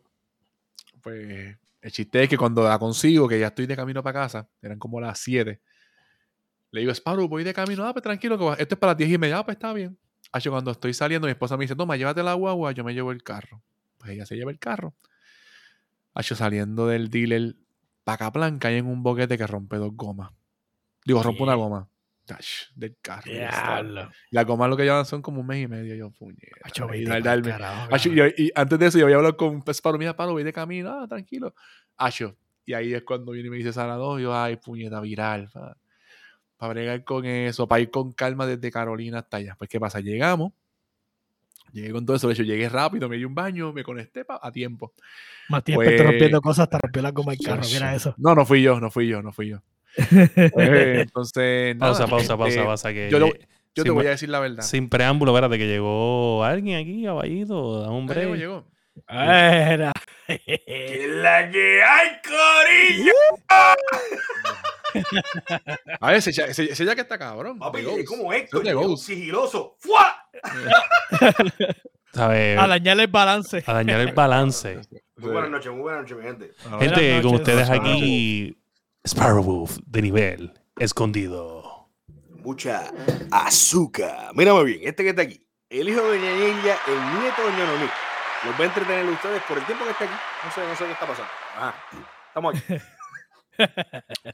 Pues, 1.01 1.57
el 1.81 1.91
chiste 1.91 2.23
es 2.23 2.29
que 2.29 2.37
cuando 2.37 2.63
la 2.63 2.77
consigo, 2.79 3.27
que 3.27 3.39
ya 3.39 3.47
estoy 3.47 3.65
de 3.65 3.75
camino 3.75 4.03
para 4.03 4.21
casa, 4.21 4.49
eran 4.61 4.79
como 4.79 4.99
las 5.01 5.19
7 5.19 5.61
le 6.71 6.81
digo, 6.81 6.91
Sparrow, 6.93 7.27
voy 7.27 7.43
de 7.43 7.53
camino. 7.53 7.85
Ah, 7.85 7.93
pues 7.93 8.01
tranquilo, 8.01 8.37
que 8.37 8.61
esto 8.61 8.75
es 8.75 8.79
para 8.79 8.91
las 8.91 8.97
10 8.97 9.11
y 9.11 9.17
media. 9.17 9.37
Ah, 9.37 9.45
pues 9.45 9.55
está 9.55 9.73
bien. 9.73 9.97
Hacho, 10.31 10.51
cuando 10.51 10.71
estoy 10.71 10.93
saliendo, 10.93 11.27
mi 11.27 11.31
esposa 11.31 11.57
me 11.57 11.65
dice, 11.65 11.75
toma, 11.75 11.97
llévate 11.97 12.23
la 12.23 12.33
guagua, 12.33 12.71
yo 12.71 12.83
me 12.83 12.93
llevo 12.93 13.11
el 13.11 13.23
carro. 13.23 13.61
Pues 13.97 14.11
ella 14.11 14.25
se 14.25 14.35
lleva 14.35 14.51
el 14.51 14.59
carro. 14.59 14.95
Hacho, 16.13 16.35
saliendo 16.35 16.87
del 16.87 17.09
dealer, 17.09 17.55
Pacaplan 18.03 18.57
cae 18.59 18.77
en 18.77 18.87
un 18.87 19.03
boquete 19.03 19.37
que 19.37 19.45
rompe 19.45 19.77
dos 19.77 19.91
gomas. 19.93 20.31
Digo, 21.05 21.21
rompe 21.21 21.43
una 21.43 21.55
goma. 21.55 21.89
del 22.75 22.95
carro. 23.01 23.29
Las 24.29 24.45
gomas 24.45 24.69
lo 24.69 24.77
que 24.77 24.83
llevan 24.83 25.05
son 25.05 25.21
como 25.21 25.41
un 25.41 25.47
mes 25.47 25.63
y 25.63 25.67
medio. 25.67 25.95
Yo, 25.95 26.11
puñeta. 26.11 26.69
y, 28.05 28.43
y, 28.45 28.51
antes 28.55 28.79
de 28.79 28.85
eso, 28.85 28.97
yo 28.99 29.05
había 29.05 29.17
hablado 29.17 29.35
con 29.35 29.63
Sparrow. 29.67 29.99
Mira, 29.99 30.15
Paro, 30.15 30.31
voy 30.31 30.43
de 30.43 30.53
camino. 30.53 30.91
Ah, 30.91 31.07
tranquilo. 31.07 31.53
Hacho. 31.97 32.37
Y 32.65 32.73
ahí 32.73 32.93
es 32.93 33.03
cuando 33.03 33.33
viene 33.33 33.47
y 33.47 33.51
me 33.51 33.57
dice 33.57 33.73
Sara 33.73 33.95
2. 33.95 34.21
Yo, 34.21 34.35
ay, 34.35 34.55
puñeta, 34.55 35.01
viral 35.01 35.49
para 36.61 36.73
bregar 36.73 37.03
con 37.03 37.25
eso, 37.25 37.67
para 37.67 37.81
ir 37.81 37.89
con 37.89 38.11
calma 38.11 38.45
desde 38.45 38.69
Carolina 38.69 39.17
hasta 39.17 39.37
allá. 39.37 39.55
Pues, 39.57 39.67
¿qué 39.67 39.79
pasa? 39.79 39.99
Llegamos, 39.99 40.53
llegué 41.73 41.91
con 41.91 42.05
todo 42.05 42.15
eso, 42.15 42.27
de 42.27 42.35
hecho, 42.35 42.43
llegué 42.43 42.69
rápido, 42.69 43.09
me 43.09 43.17
di 43.17 43.25
un 43.25 43.33
baño, 43.33 43.73
me 43.73 43.83
conecté 43.83 44.23
a 44.27 44.51
tiempo. 44.51 44.93
Más 45.49 45.63
tiempo 45.63 45.83
pues, 45.83 45.99
rompiendo 45.99 46.39
cosas 46.39 46.65
hasta 46.65 46.77
rompió 46.77 47.01
la 47.01 47.09
goma 47.09 47.31
del 47.31 47.43
carro, 47.43 47.63
mira 47.65 47.95
eso. 47.95 48.13
No, 48.19 48.35
no 48.35 48.45
fui 48.45 48.61
yo, 48.61 48.79
no 48.79 48.91
fui 48.91 49.07
yo, 49.07 49.23
no 49.23 49.33
fui 49.33 49.47
yo. 49.47 49.63
Pues, 49.95 50.69
entonces, 50.99 51.75
pausa, 51.77 52.05
pausa, 52.05 52.37
pausa, 52.37 52.49
este, 52.49 52.63
pausa, 52.63 52.93
que 52.93 53.09
yo, 53.09 53.17
yo 53.73 53.83
te 53.83 53.89
voy 53.89 54.05
a 54.05 54.11
decir 54.11 54.29
la 54.29 54.39
verdad. 54.39 54.61
Sin 54.61 54.87
preámbulo, 54.87 55.31
espérate, 55.31 55.57
que 55.57 55.65
llegó 55.65 56.43
alguien 56.43 56.79
aquí, 56.79 57.07
abajito, 57.07 57.81
da 57.81 57.89
un 57.89 58.05
break. 58.05 58.21
Llegó, 58.21 58.35
llegó. 58.35 58.67
Era. 59.07 59.91
la 60.27 61.49
que 61.51 61.83
hay, 61.83 62.09
Corillo! 62.23 63.13
A 65.99 66.07
ver, 66.07 66.17
ese, 66.17 66.31
ya 66.31 66.95
que 66.95 67.01
está 67.01 67.17
cabrón. 67.17 67.59
Papi, 67.59 67.79
es 67.79 68.07
como 68.07 68.33
esto, 68.33 68.61
sigiloso. 68.97 69.77
¡Fua! 69.79 70.29
A 72.13 72.67
dañar 72.67 72.99
el 72.99 73.07
balance. 73.07 73.63
A 73.65 73.73
dañar 73.73 74.01
el 74.01 74.13
balance. 74.13 74.81
Muy 75.17 75.31
buenas 75.31 75.51
noches, 75.51 75.71
muy 75.71 75.81
buenas 75.81 76.01
noches, 76.01 76.17
mi 76.17 76.23
gente. 76.23 76.51
Gente, 76.79 77.21
con 77.21 77.35
ustedes 77.35 77.69
aquí, 77.69 78.57
Sparrow 79.05 79.43
Wolf 79.43 79.77
de 79.85 80.01
nivel 80.01 80.51
escondido. 80.79 81.89
Mucha 82.39 82.91
azúcar. 83.29 84.31
Mírame 84.33 84.63
bien, 84.63 84.79
este 84.83 85.03
que 85.03 85.09
está 85.09 85.21
aquí. 85.21 85.45
El 85.69 85.89
hijo 85.89 86.01
de 86.01 86.17
Ñañilla, 86.19 86.75
el 86.87 87.21
nieto 87.21 87.43
de 87.45 87.51
Ñonomí. 87.51 87.89
Los 88.45 88.57
voy 88.57 88.65
a 88.65 88.69
entretener 88.69 89.05
a 89.05 89.11
ustedes 89.11 89.43
por 89.43 89.57
el 89.57 89.65
tiempo 89.65 89.85
que 89.85 89.91
está 89.91 90.05
aquí. 90.05 90.13
No 90.43 90.51
sé, 90.51 90.67
no 90.67 90.75
sé 90.75 90.85
qué 90.85 90.91
está 90.91 91.05
pasando. 91.07 91.31
Ajá. 91.55 91.75
Estamos 92.27 92.55
aquí. 92.55 92.75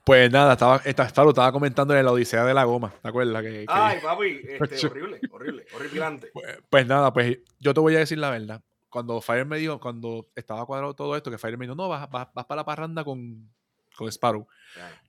Pues 0.05 0.31
nada, 0.31 0.53
estaba, 0.53 0.77
estaba, 0.85 1.29
estaba 1.29 1.51
comentando 1.51 1.93
en 1.93 2.05
la 2.05 2.11
Odisea 2.11 2.45
de 2.45 2.53
la 2.53 2.63
Goma, 2.63 2.93
¿te 3.01 3.09
acuerdas? 3.09 3.41
Que, 3.41 3.65
Ay, 3.67 3.99
papi, 4.01 4.41
este, 4.47 4.87
horrible, 4.87 5.19
horrible, 5.31 5.65
horrible. 5.73 6.29
Pues, 6.31 6.59
pues, 6.69 6.87
nada, 6.87 7.11
pues 7.11 7.39
yo 7.59 7.73
te 7.73 7.79
voy 7.79 7.95
a 7.95 7.99
decir 7.99 8.17
la 8.19 8.29
verdad. 8.29 8.61
Cuando 8.89 9.19
Fire 9.19 9.45
me 9.45 9.57
dijo, 9.57 9.79
cuando 9.79 10.29
estaba 10.35 10.65
cuadrado 10.65 10.93
todo 10.93 11.15
esto, 11.17 11.29
que 11.29 11.37
Fire 11.37 11.57
me 11.57 11.65
dijo, 11.65 11.75
no, 11.75 11.89
vas, 11.89 12.09
vas, 12.09 12.27
para 12.31 12.55
la 12.55 12.65
parranda 12.65 13.03
con, 13.03 13.49
con 13.97 14.07
Sparrow. 14.07 14.47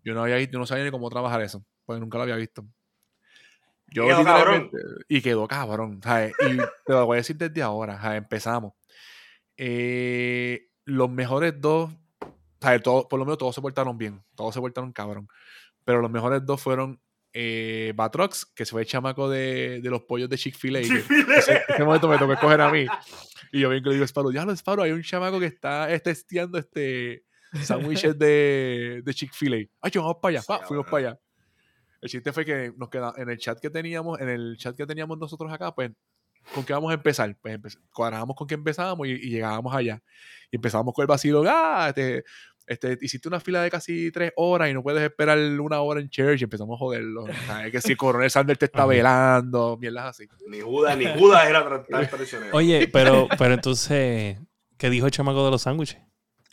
Yo 0.02 0.14
no 0.14 0.22
había 0.22 0.40
yo 0.40 0.58
no 0.58 0.66
sabía 0.66 0.84
ni 0.84 0.90
cómo 0.90 1.08
trabajar 1.10 1.40
eso, 1.42 1.64
porque 1.84 2.00
nunca 2.00 2.18
lo 2.18 2.24
había 2.24 2.36
visto. 2.36 2.64
Yo 3.90 4.04
y 4.04 4.08
quedó 4.08 4.24
cabrón. 4.24 4.70
Y 5.08 5.22
quedó 5.22 5.48
cabrón. 5.48 6.00
Y 6.40 6.56
te 6.56 6.92
lo 6.92 7.06
voy 7.06 7.16
a 7.16 7.18
decir 7.18 7.36
desde 7.36 7.62
ahora. 7.62 8.16
Empezamos. 8.16 8.72
Eh, 9.58 10.70
los 10.84 11.10
mejores 11.10 11.60
dos 11.60 11.90
por 12.60 13.18
lo 13.18 13.24
menos 13.24 13.38
todos 13.38 13.54
se 13.54 13.60
portaron 13.60 13.96
bien, 13.98 14.22
todos 14.34 14.54
se 14.54 14.60
portaron 14.60 14.92
cabrón. 14.92 15.28
Pero 15.84 16.00
los 16.00 16.10
mejores 16.10 16.44
dos 16.44 16.60
fueron 16.60 17.00
eh, 17.32 17.92
Batrox, 17.94 18.46
que 18.46 18.64
se 18.64 18.72
fue 18.72 18.82
el 18.82 18.86
chamaco 18.86 19.28
de, 19.28 19.80
de 19.80 19.90
los 19.90 20.02
pollos 20.02 20.28
de 20.28 20.36
Chick-fil-A. 20.36 20.80
Ese, 20.80 21.04
ese, 21.68 21.84
momento 21.84 22.08
me 22.08 22.18
tocó 22.18 22.32
escoger 22.32 22.60
a 22.60 22.70
mí. 22.70 22.86
Y 23.52 23.60
yo 23.60 23.70
bien 23.70 23.82
que 23.82 23.90
le 23.90 23.94
digo, 23.96 24.06
Sparrow, 24.06 24.32
ya 24.32 24.44
lo 24.44 24.52
Sparrow, 24.52 24.84
hay 24.84 24.92
un 24.92 25.02
chamaco 25.02 25.38
que 25.38 25.46
está 25.46 25.88
testeando 26.00 26.58
este 26.58 27.24
sándwiches 27.62 28.18
de, 28.18 29.02
de 29.04 29.14
Chick-fil-A. 29.14 29.56
Ay, 29.80 29.90
vamos 29.94 30.16
para 30.20 30.38
allá, 30.38 30.66
fuimos 30.66 30.86
para 30.86 31.08
allá. 31.08 31.20
El 32.00 32.08
chiste 32.08 32.32
fue 32.32 32.44
que 32.44 32.72
nos 32.76 32.88
quedamos 32.88 33.18
en 33.18 33.28
el 33.28 33.38
chat 33.38 33.58
que 33.58 33.70
teníamos, 33.70 34.20
en 34.20 34.28
el 34.28 34.56
chat 34.56 34.76
que 34.76 34.86
teníamos 34.86 35.18
nosotros 35.18 35.52
acá, 35.52 35.74
pues, 35.74 35.90
¿con 36.54 36.64
qué 36.64 36.72
vamos 36.72 36.90
a 36.90 36.94
empezar? 36.94 37.36
Pues 37.40 37.78
cuadrábamos 37.92 38.36
con 38.36 38.46
qué 38.46 38.54
empezábamos 38.54 39.06
y, 39.06 39.12
y, 39.12 39.30
llegábamos 39.30 39.74
allá. 39.74 40.02
Y 40.50 40.56
empezábamos 40.56 40.94
con 40.94 41.02
el 41.02 41.06
vacío, 41.06 41.42
ah, 41.46 41.86
este, 41.88 42.24
este, 42.68 42.98
hiciste 43.00 43.28
una 43.28 43.40
fila 43.40 43.62
de 43.62 43.70
casi 43.70 44.12
tres 44.12 44.32
horas 44.36 44.68
y 44.68 44.74
no 44.74 44.82
puedes 44.82 45.02
esperar 45.02 45.38
una 45.38 45.80
hora 45.80 46.00
en 46.00 46.10
church 46.10 46.40
y 46.40 46.44
empezamos 46.44 46.76
a 46.76 46.78
joderlo. 46.78 47.26
Es 47.26 47.72
que 47.72 47.80
si 47.80 47.92
el 47.92 47.96
coronel 47.96 48.30
Sanders 48.30 48.58
te 48.58 48.66
está 48.66 48.84
velando, 48.84 49.78
mierdas 49.80 50.06
así. 50.06 50.28
Ni 50.46 50.60
Judas, 50.60 50.96
ni 50.96 51.06
Judas 51.06 51.48
era 51.48 51.84
tan 51.84 52.08
traicionero. 52.08 52.54
Oye, 52.54 52.88
pero, 52.92 53.26
pero 53.38 53.54
entonces, 53.54 54.38
¿qué 54.76 54.90
dijo 54.90 55.06
el 55.06 55.12
chamaco 55.12 55.44
de 55.46 55.50
los 55.50 55.62
sándwiches? 55.62 55.98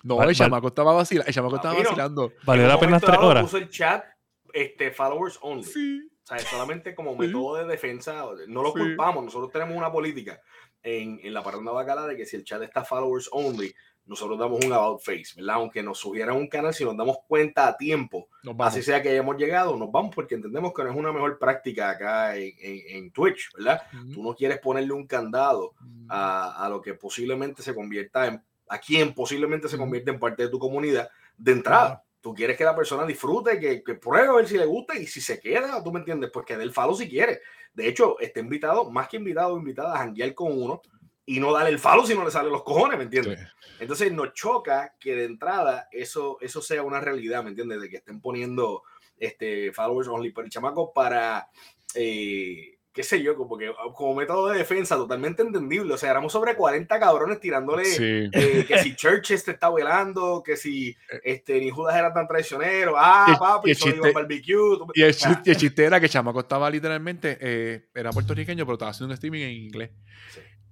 No, 0.04 0.22
el 0.24 0.36
chamaco 0.36 0.68
estaba 0.68 0.94
vacilando. 0.94 1.28
El 1.28 1.34
chamaco 1.34 1.56
estaba 1.58 1.80
vacilando. 1.80 2.32
¿Valió 2.46 2.68
la 2.68 2.80
pena 2.80 3.00
tres 3.00 3.18
horas? 3.18 3.44
Puso 3.44 3.58
el 3.58 3.70
chat 3.70 4.06
este, 4.54 4.92
followers 4.92 5.38
only. 5.42 5.64
Sí. 5.64 6.10
O 6.26 6.28
sea, 6.28 6.40
solamente 6.40 6.96
como 6.96 7.16
método 7.16 7.58
de 7.58 7.66
defensa. 7.66 8.26
No 8.48 8.64
lo 8.64 8.74
culpamos. 8.74 9.24
Nosotros 9.24 9.52
tenemos 9.52 9.78
una 9.78 9.92
política 9.92 10.42
en, 10.82 11.20
en 11.22 11.34
la 11.34 11.44
parranda 11.44 11.72
bacala 11.72 12.08
de 12.08 12.18
que 12.18 12.26
si 12.26 12.36
el 12.36 12.44
chat 12.44 12.64
está 12.64 12.84
followers 12.84 13.30
only, 13.32 13.72
nosotros 14.08 14.38
damos 14.38 14.64
un 14.66 14.74
about 14.74 15.02
face, 15.02 15.34
¿verdad? 15.36 15.56
Aunque 15.56 15.84
nos 15.84 16.00
subieran 16.00 16.36
un 16.36 16.48
canal, 16.48 16.74
si 16.74 16.84
nos 16.84 16.98
damos 16.98 17.18
cuenta 17.28 17.68
a 17.68 17.78
tiempo, 17.78 18.28
así 18.60 18.82
sea 18.82 19.02
que 19.02 19.10
hayamos 19.10 19.38
llegado, 19.38 19.76
nos 19.78 19.92
vamos 19.92 20.14
porque 20.14 20.36
entendemos 20.36 20.74
que 20.74 20.84
no 20.84 20.92
es 20.92 20.96
una 20.96 21.12
mejor 21.12 21.40
práctica 21.40 21.90
acá 21.92 22.36
en, 22.36 22.54
en, 22.60 23.12
Twitch, 23.12 23.52
¿verdad? 23.56 23.82
Tú 24.14 24.24
no 24.24 24.36
quieres 24.36 24.60
ponerle 24.60 24.94
un 24.94 25.08
candado 25.08 25.74
a, 26.08 26.66
a, 26.66 26.70
lo 26.70 26.82
que 26.82 26.94
posiblemente 26.94 27.64
se 27.64 27.74
convierta 27.74 28.28
en, 28.28 28.44
a 28.70 28.78
quien 28.78 29.14
posiblemente 29.14 29.68
se 29.68 29.78
convierta 29.78 30.12
en 30.12 30.20
parte 30.20 30.44
de 30.44 30.50
tu 30.50 30.60
comunidad 30.60 31.10
de 31.38 31.52
entrada. 31.52 32.04
Tú 32.26 32.34
quieres 32.34 32.58
que 32.58 32.64
la 32.64 32.76
persona 32.76 33.06
disfrute, 33.06 33.60
que, 33.60 33.84
que, 33.84 33.94
pruebe 33.94 34.30
a 34.30 34.32
ver 34.32 34.48
si 34.48 34.58
le 34.58 34.66
gusta 34.66 34.98
y 34.98 35.06
si 35.06 35.22
se 35.22 35.40
queda, 35.40 35.84
tú 35.84 35.92
me 35.92 36.00
entiendes, 36.00 36.32
pues 36.34 36.44
que 36.44 36.58
dé 36.58 36.64
el 36.64 36.74
follow 36.74 36.96
si 36.96 37.08
quiere. 37.08 37.42
De 37.72 37.88
hecho, 37.88 38.20
está 38.20 38.40
invitado, 38.40 38.90
más 38.90 39.08
que 39.08 39.18
invitado, 39.18 39.56
invitada 39.56 39.94
a 39.94 40.00
janguear 40.00 40.34
con 40.34 40.60
uno 40.60 40.82
y 41.24 41.40
no 41.40 41.54
darle 41.54 41.70
el 41.70 41.78
follow 41.78 42.04
si 42.04 42.16
no 42.16 42.26
le 42.26 42.32
salen 42.32 42.52
los 42.52 42.64
cojones, 42.64 42.98
¿me 42.98 43.04
entiendes? 43.04 43.40
Entonces 43.80 44.12
nos 44.12 44.34
choca 44.34 44.96
que 45.00 45.14
de 45.14 45.26
entrada 45.26 45.88
eso, 45.92 46.40
eso 46.42 46.64
sea 46.64 46.82
una 46.82 47.00
realidad, 47.00 47.44
¿me 47.44 47.52
entiendes? 47.52 47.80
De 47.80 47.92
que 47.92 47.98
estén 47.98 48.20
poniendo 48.20 48.82
este, 49.20 49.72
followers 49.72 50.08
only 50.08 50.32
por 50.32 50.46
el 50.46 50.50
chamaco 50.50 50.92
para, 50.92 51.48
eh, 51.94 52.75
qué 52.96 53.04
sé 53.04 53.22
yo, 53.22 53.36
como, 53.36 53.58
que, 53.58 53.70
como 53.94 54.16
método 54.16 54.48
de 54.48 54.58
defensa 54.58 54.96
totalmente 54.96 55.42
entendible. 55.42 55.94
O 55.94 55.98
sea, 55.98 56.12
éramos 56.12 56.32
sobre 56.32 56.56
40 56.56 56.98
cabrones 56.98 57.42
tirándole 57.42 57.84
eh, 58.32 58.66
que 58.66 58.80
si 58.80 58.96
Churches 58.96 59.44
te 59.44 59.52
está 59.52 59.70
velando, 59.70 60.42
que 60.42 60.56
si 60.56 60.92
eh. 61.12 61.22
este, 61.26 61.60
ni 61.60 61.70
Judas 61.70 61.98
era 61.98 62.14
tan 62.14 62.26
traicionero, 62.26 62.96
ah, 62.98 63.36
papi, 63.38 63.72
y 63.72 63.76
chiste, 63.76 64.14
barbecue. 64.14 64.78
Y 64.94 65.02
el, 65.02 65.14
chiste, 65.16 65.52
el 65.52 65.58
chiste 65.58 65.84
era 65.84 66.00
que 66.00 66.06
el 66.06 66.12
chamaco 66.12 66.40
estaba 66.40 66.70
literalmente, 66.70 67.84
era 67.94 68.12
puertorriqueño, 68.12 68.66
pero 68.66 68.76
estaba 68.76 68.92
haciendo 68.92 69.08
un 69.08 69.14
streaming 69.16 69.42
en 69.42 69.52
inglés. 69.52 69.92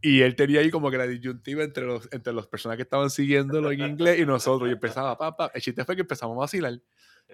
Y 0.02 0.22
él 0.22 0.36
tenía 0.38 0.62
ahí 0.62 0.72
como 0.72 0.90
que 0.90 0.98
la 0.98 1.06
disyuntiva 1.06 1.64
entre 1.64 1.84
los, 1.84 2.08
entre 2.14 2.32
las 2.32 2.48
personas 2.48 2.78
que 2.78 2.84
estaban 2.84 3.10
siguiéndolo 3.10 3.70
en 3.72 3.82
inglés 3.82 4.20
y 4.20 4.26
nosotros. 4.26 4.70
Y 4.70 4.74
empezaba, 4.74 5.18
papá. 5.18 5.52
El 5.54 5.62
chiste 5.62 5.84
fue 5.84 5.96
que 5.96 6.02
empezamos 6.02 6.38
a 6.38 6.40
vacilar. 6.40 6.80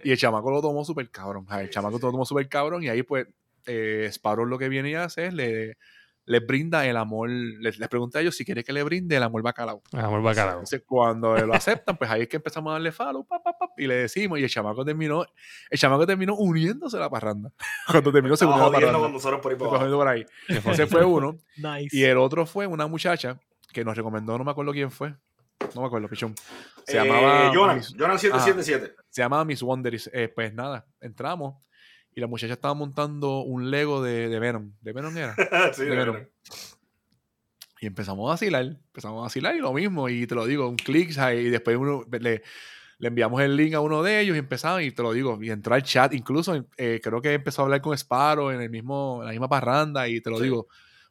Y 0.03 0.11
el 0.11 0.17
chamaco 0.17 0.49
lo 0.49 0.61
tomó 0.61 0.83
súper 0.83 1.09
cabrón. 1.11 1.45
El 1.51 1.69
chamaco 1.69 1.99
lo 1.99 2.11
tomó 2.11 2.25
súper 2.25 2.47
cabrón. 2.47 2.83
Y 2.83 2.89
ahí, 2.89 3.03
pues, 3.03 3.27
eh, 3.65 4.07
Sparrow 4.11 4.45
lo 4.45 4.57
que 4.57 4.69
viene 4.69 4.95
a 4.97 5.03
hacer 5.05 5.33
le, 5.33 5.77
les 6.25 6.45
brinda 6.45 6.85
el 6.85 6.95
amor, 6.97 7.29
les, 7.29 7.79
les 7.79 7.89
pregunta 7.89 8.19
a 8.19 8.21
ellos 8.21 8.35
si 8.35 8.45
quiere 8.45 8.63
que 8.63 8.71
le 8.71 8.83
brinde 8.83 9.15
el 9.15 9.23
amor 9.23 9.41
bacalao. 9.41 9.81
El 9.91 9.99
amor 10.01 10.21
bacalao. 10.21 10.53
Entonces, 10.59 10.83
cuando 10.85 11.35
lo 11.35 11.53
aceptan, 11.53 11.97
pues 11.97 12.09
ahí 12.11 12.21
es 12.23 12.27
que 12.27 12.37
empezamos 12.37 12.69
a 12.69 12.73
darle 12.73 12.91
follow, 12.91 13.25
pa, 13.25 13.41
pa, 13.41 13.57
pa, 13.57 13.69
y 13.77 13.87
le 13.87 13.95
decimos, 13.95 14.37
y 14.39 14.43
el 14.43 14.49
chamaco 14.49 14.85
terminó, 14.85 15.25
el 15.69 15.79
chamaco 15.79 16.05
terminó 16.05 16.35
uniéndose 16.35 16.97
a 16.97 16.99
la 16.99 17.09
parranda. 17.09 17.51
Cuando 17.87 18.11
terminó 18.11 18.35
se 18.37 18.45
unió 18.45 18.55
a 18.55 18.65
Estaba 18.67 18.79
la 18.81 18.87
parranda. 18.87 19.09
nosotros 19.09 19.39
por 19.41 19.51
ahí 19.51 19.57
por 19.57 20.07
ahí. 20.07 20.25
Ese 20.47 20.85
fue 20.87 21.03
uno. 21.03 21.37
Nice. 21.57 21.95
Y 21.97 22.03
el 22.03 22.17
otro 22.17 22.45
fue 22.45 22.67
una 22.67 22.85
muchacha 22.87 23.39
que 23.73 23.83
nos 23.83 23.97
recomendó, 23.97 24.37
no 24.37 24.43
me 24.43 24.51
acuerdo 24.51 24.71
quién 24.71 24.91
fue. 24.91 25.15
No 25.75 25.81
me 25.81 25.87
acuerdo, 25.87 26.07
pichón. 26.07 26.33
Se 26.85 26.97
Eh, 26.97 27.03
llamaba. 27.03 27.51
Jonan, 27.53 27.77
Miss- 27.77 27.93
Jonan 27.97 28.17
777. 28.17 28.95
se 29.09 29.21
llamaba 29.21 29.43
Miss 29.45 29.61
Wonder. 29.61 29.93
y, 29.93 29.99
eh, 30.13 30.29
pues 30.33 30.53
nada, 30.53 30.85
entramos 31.01 31.55
y 32.19 32.21
la 32.21 32.27
muchacha 32.27 32.51
estaba 32.53 32.73
montando 32.73 33.39
un 33.43 33.71
Lego 33.71 34.03
de, 34.03 34.27
de 34.27 34.39
Venom. 34.39 34.73
¿De 34.81 34.91
Venom 34.91 35.15
era? 35.17 35.33
sí, 35.73 35.83
de 35.85 35.89
de 35.91 35.95
Venom. 35.95 36.17
Y 37.79 37.85
empezamos 37.87 38.27
a 38.27 38.31
vacilar. 38.31 38.65
Empezamos 38.65 39.19
a 39.19 39.23
vacilar 39.23 39.55
y 39.55 39.59
lo 39.59 39.71
mismo. 39.71 40.09
Y 40.09 40.27
te 40.27 40.35
lo 40.35 40.45
digo, 40.45 40.67
un 40.67 40.75
clic. 40.75 41.11
Y 41.11 41.43
después 41.49 41.77
uno, 41.77 42.03
le, 42.11 42.43
le 42.97 43.07
enviamos 43.07 43.41
el 43.41 43.55
link 43.55 43.73
a 43.73 43.79
uno 43.79 44.03
de 44.03 44.19
ellos 44.19 44.35
y 44.35 44.39
empezamos. 44.39 44.81
Y 44.81 44.91
te 44.91 45.01
lo 45.01 45.13
digo, 45.13 45.39
y 45.41 45.49
entró 45.49 45.75
al 45.75 45.83
chat. 45.83 46.13
Incluso 46.13 46.65
eh, 46.75 46.99
creo 47.01 47.21
que 47.21 47.33
empezó 47.33 47.61
a 47.61 47.65
hablar 47.65 47.79
con 47.81 47.93
Sparrow 47.97 48.51
en, 48.51 48.59
el 48.59 48.69
mismo, 48.69 49.19
en 49.21 49.27
la 49.27 49.31
misma 49.31 49.47
parranda. 49.47 50.09
Y 50.09 50.19
te 50.19 50.29
lo 50.29 50.37
Sí. 50.39 50.43
digo, 50.43 50.67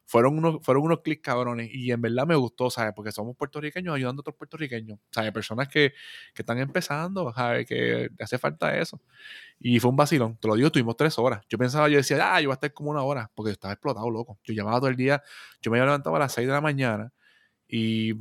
fueron 0.09 0.39
unos, 0.39 0.65
fueron 0.65 0.83
unos 0.85 1.01
clics 1.01 1.21
cabrones. 1.21 1.69
Y 1.71 1.91
en 1.91 2.01
verdad 2.01 2.25
me 2.25 2.33
gustó, 2.35 2.71
¿sabes? 2.71 2.93
Porque 2.95 3.11
somos 3.11 3.37
puertorriqueños 3.37 3.95
ayudando 3.95 4.21
a 4.21 4.23
otros 4.23 4.35
puertorriqueños. 4.35 4.97
¿Sabes? 5.11 5.31
Personas 5.31 5.67
que, 5.67 5.93
que 6.33 6.41
están 6.41 6.57
empezando, 6.57 7.31
¿sabes? 7.31 7.67
Que 7.67 8.09
hace 8.19 8.39
falta 8.39 8.75
eso. 8.75 8.99
Y 9.59 9.79
fue 9.79 9.91
un 9.91 9.97
vacilón. 9.97 10.35
Te 10.37 10.47
lo 10.47 10.55
digo, 10.55 10.71
tuvimos 10.71 10.97
tres 10.97 11.19
horas. 11.19 11.45
Yo 11.47 11.59
pensaba, 11.59 11.87
yo 11.89 11.97
decía, 11.97 12.33
ah, 12.33 12.41
yo 12.41 12.47
voy 12.47 12.53
a 12.53 12.55
estar 12.55 12.73
como 12.73 12.89
una 12.89 13.03
hora. 13.03 13.29
Porque 13.35 13.49
yo 13.49 13.53
estaba 13.53 13.71
explotado, 13.71 14.09
loco. 14.09 14.39
Yo 14.43 14.55
llamaba 14.55 14.79
todo 14.79 14.89
el 14.89 14.95
día. 14.95 15.21
Yo 15.61 15.69
me 15.69 15.77
había 15.77 15.85
levantado 15.85 16.15
a 16.15 16.19
las 16.19 16.33
6 16.33 16.47
de 16.47 16.53
la 16.53 16.61
mañana. 16.61 17.13
Y 17.67 18.15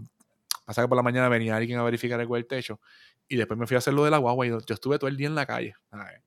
pasa 0.66 0.82
que 0.82 0.89
por 0.89 0.97
la 0.97 1.03
mañana 1.03 1.30
venía 1.30 1.57
alguien 1.57 1.78
a 1.78 1.84
verificar 1.84 2.20
el 2.20 2.28
del 2.28 2.47
techo. 2.47 2.80
Y 3.28 3.36
después 3.36 3.59
me 3.59 3.66
fui 3.66 3.76
a 3.76 3.78
hacer 3.78 3.95
lo 3.95 4.05
de 4.05 4.11
la 4.11 4.18
guagua. 4.18 4.47
Y 4.47 4.51
yo 4.51 4.59
estuve 4.68 4.99
todo 4.99 5.09
el 5.09 5.16
día 5.16 5.28
en 5.28 5.34
la 5.34 5.47
calle. 5.47 5.74
¿sabes? 5.91 6.20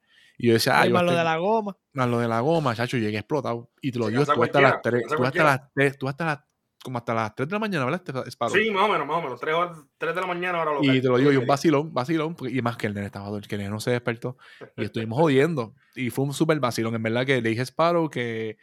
Y 0.44 0.48
yo 0.48 0.54
decía, 0.54 0.78
ah, 0.78 0.82
Ay, 0.82 0.90
yo 0.90 0.96
más 0.96 1.04
lo 1.04 1.12
de 1.12 1.24
la 1.24 1.38
goma. 1.38 1.78
más 1.94 2.10
lo 2.10 2.20
de 2.20 2.28
la 2.28 2.40
goma, 2.40 2.76
chacho, 2.76 2.98
llegué 2.98 3.18
explotado. 3.20 3.70
Y 3.80 3.92
te 3.92 4.00
lo 4.00 4.08
digo, 4.08 4.26
tú 4.26 4.32
hasta 4.32 4.34
las 4.34 4.38
cualquiera, 4.38 4.82
3, 4.82 5.02
se 5.02 5.02
cansa 5.02 5.16
tú 5.18 5.24
hasta 5.26 5.44
las 5.44 5.74
3, 5.74 5.98
tú 6.00 6.08
hasta 6.10 6.26
las, 6.26 6.40
como 6.84 6.98
hasta 6.98 7.14
las 7.14 7.36
3 7.36 7.48
de 7.48 7.54
la 7.54 7.60
mañana, 7.60 7.86
¿verdad? 7.86 8.02
Este-? 8.26 8.50
Sí, 8.64 8.72
más 8.72 8.84
o 8.84 8.92
menos, 8.92 9.06
más 9.08 9.18
o 9.18 9.22
menos. 9.22 9.40
3, 9.40 9.54
horas, 9.56 9.78
3 10.00 10.16
de 10.16 10.22
la 10.22 10.26
mañana 10.28 10.58
ahora 10.58 10.74
lo 10.74 10.84
Y 10.84 11.00
te 11.00 11.08
lo 11.08 11.18
digo, 11.18 11.32
y 11.32 11.36
un 11.38 11.46
vacilón, 11.46 11.94
vacilón, 11.94 12.34
porque- 12.36 12.56
y 12.56 12.62
más 12.64 12.76
que 12.76 12.88
el 12.88 12.96
nene 12.96 13.06
estaba 13.06 13.26
dormido, 13.30 13.48
que 13.48 13.54
el 13.56 13.60
nene 13.62 13.72
no 13.72 13.80
se 13.80 13.92
despertó. 13.92 14.38
Y 14.78 14.86
estuvimos 14.86 15.20
jodiendo. 15.20 15.76
Y 15.96 16.10
fue 16.10 16.26
un 16.26 16.34
súper 16.34 16.60
vacilón. 16.60 16.96
En 16.96 17.04
verdad 17.04 17.24
que 17.26 17.40
le 17.40 17.50
dije 17.50 17.62
a 17.62 17.66
Sparrow 17.66 18.10
que 18.10 18.58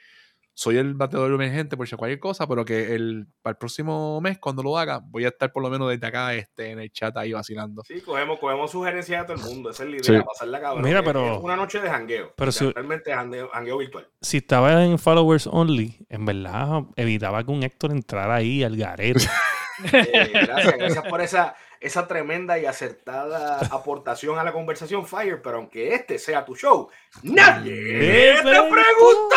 soy 0.61 0.77
el 0.77 0.95
bateador 0.95 1.33
emergente 1.33 1.77
por 1.77 1.87
si 1.87 1.95
cualquier 1.95 2.19
cosa, 2.19 2.49
pero 2.49 2.65
que 2.65 2.93
el, 2.97 3.29
para 3.43 3.53
el 3.53 3.59
próximo 3.59 4.21
mes, 4.21 4.39
cuando 4.41 4.61
lo 4.65 4.77
haga, 4.77 4.99
voy 5.05 5.25
a 5.25 5.29
estar 5.29 5.53
por 5.53 5.63
lo 5.63 5.71
menos 5.71 5.89
desde 5.89 6.05
acá 6.05 6.35
este, 6.35 6.73
en 6.73 6.81
el 6.81 6.91
chat 6.91 7.17
ahí 7.17 7.33
vacilando. 7.33 7.85
Sí, 7.87 8.01
cogemos, 8.01 8.41
cogemos 8.41 8.69
sugerencias 8.73 9.21
de 9.29 9.35
todo 9.35 9.47
el 9.47 9.55
mundo. 9.55 9.71
Esa 9.71 9.85
es 9.85 9.91
la 9.91 9.99
Sí. 10.03 10.11
idea, 10.11 10.25
pasarla 10.25 10.61
cabrón. 10.61 10.83
Mira, 10.83 11.01
pero- 11.05 11.37
es 11.37 11.41
una 11.45 11.55
noche 11.55 11.81
de 11.81 11.89
jangueo. 11.89 12.35
pero 12.37 12.51
si- 12.51 12.73
realmente 12.73 13.13
jangueo, 13.15 13.49
jangueo 13.51 13.79
virtual. 13.79 14.09
Si 14.21 14.39
estaba 14.39 14.85
en 14.85 14.99
followers 14.99 15.47
only, 15.47 16.05
en 16.09 16.25
verdad 16.27 16.83
evitaba 16.97 17.45
que 17.45 17.53
un 17.53 17.63
Héctor 17.63 17.93
entrara 17.93 18.35
ahí 18.35 18.65
al 18.65 18.77
garete. 18.77 19.21
Eh, 19.93 20.31
gracias, 20.33 20.77
gracias 20.77 21.05
por 21.09 21.21
esa, 21.21 21.55
esa 21.81 22.07
tremenda 22.07 22.59
y 22.59 22.67
acertada 22.67 23.59
aportación 23.71 24.39
a 24.39 24.45
la 24.45 24.53
conversación, 24.53 25.07
Fire. 25.07 25.41
Pero 25.43 25.59
aunque 25.59 25.95
este 25.95 26.19
sea 26.19 26.45
tu 26.45 26.57
show, 26.57 26.89
nadie 27.23 28.37
te 28.37 28.43
preguntó. 28.43 29.37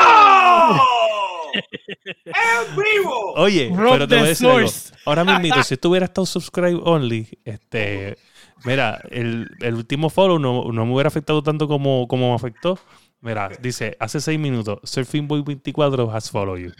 ¡En 2.25 2.75
vivo! 2.75 3.33
Oye, 3.35 3.71
Rob 3.75 3.93
pero 3.93 4.07
te 4.07 4.15
voy 4.15 4.25
a 4.25 4.27
decir 4.27 4.47
algo. 4.47 4.69
Ahora 5.05 5.23
mismo, 5.39 5.63
si 5.63 5.73
estuviera 5.73 6.05
estado 6.05 6.25
subscribe 6.25 6.79
only, 6.83 7.27
este, 7.43 8.17
mira, 8.63 9.01
el, 9.09 9.49
el 9.59 9.75
último 9.75 10.09
follow 10.09 10.39
no, 10.39 10.71
no 10.71 10.85
me 10.85 10.93
hubiera 10.93 11.07
afectado 11.07 11.43
tanto 11.43 11.67
como, 11.67 12.07
como 12.07 12.29
me 12.29 12.35
afectó. 12.35 12.79
Mira, 13.21 13.49
dice, 13.59 13.95
hace 13.99 14.19
seis 14.19 14.39
minutos, 14.39 14.79
Surfing 14.83 15.27
Boy 15.27 15.43
24 15.43 16.11
has 16.11 16.31
followed 16.31 16.59
you. 16.59 16.71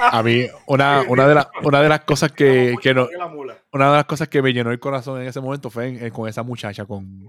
A 0.00 0.22
mí, 0.22 0.46
una, 0.66 1.02
una, 1.08 1.26
de, 1.28 1.34
las 1.34 1.48
una 1.62 1.82
de 1.82 1.88
las 1.88 2.00
cosas 2.00 2.32
que, 2.32 2.74
que 2.82 2.94
no, 2.94 3.08
La 3.16 3.26
una 3.72 3.90
de 3.90 3.96
las 3.96 4.04
cosas 4.04 4.28
que 4.28 4.42
me 4.42 4.52
llenó 4.52 4.70
el 4.70 4.80
corazón 4.80 5.20
en 5.22 5.28
ese 5.28 5.40
momento 5.40 5.70
fue 5.70 5.88
en- 5.88 6.04
en- 6.04 6.10
con 6.10 6.28
esa 6.28 6.42
muchacha, 6.42 6.84
con, 6.86 7.24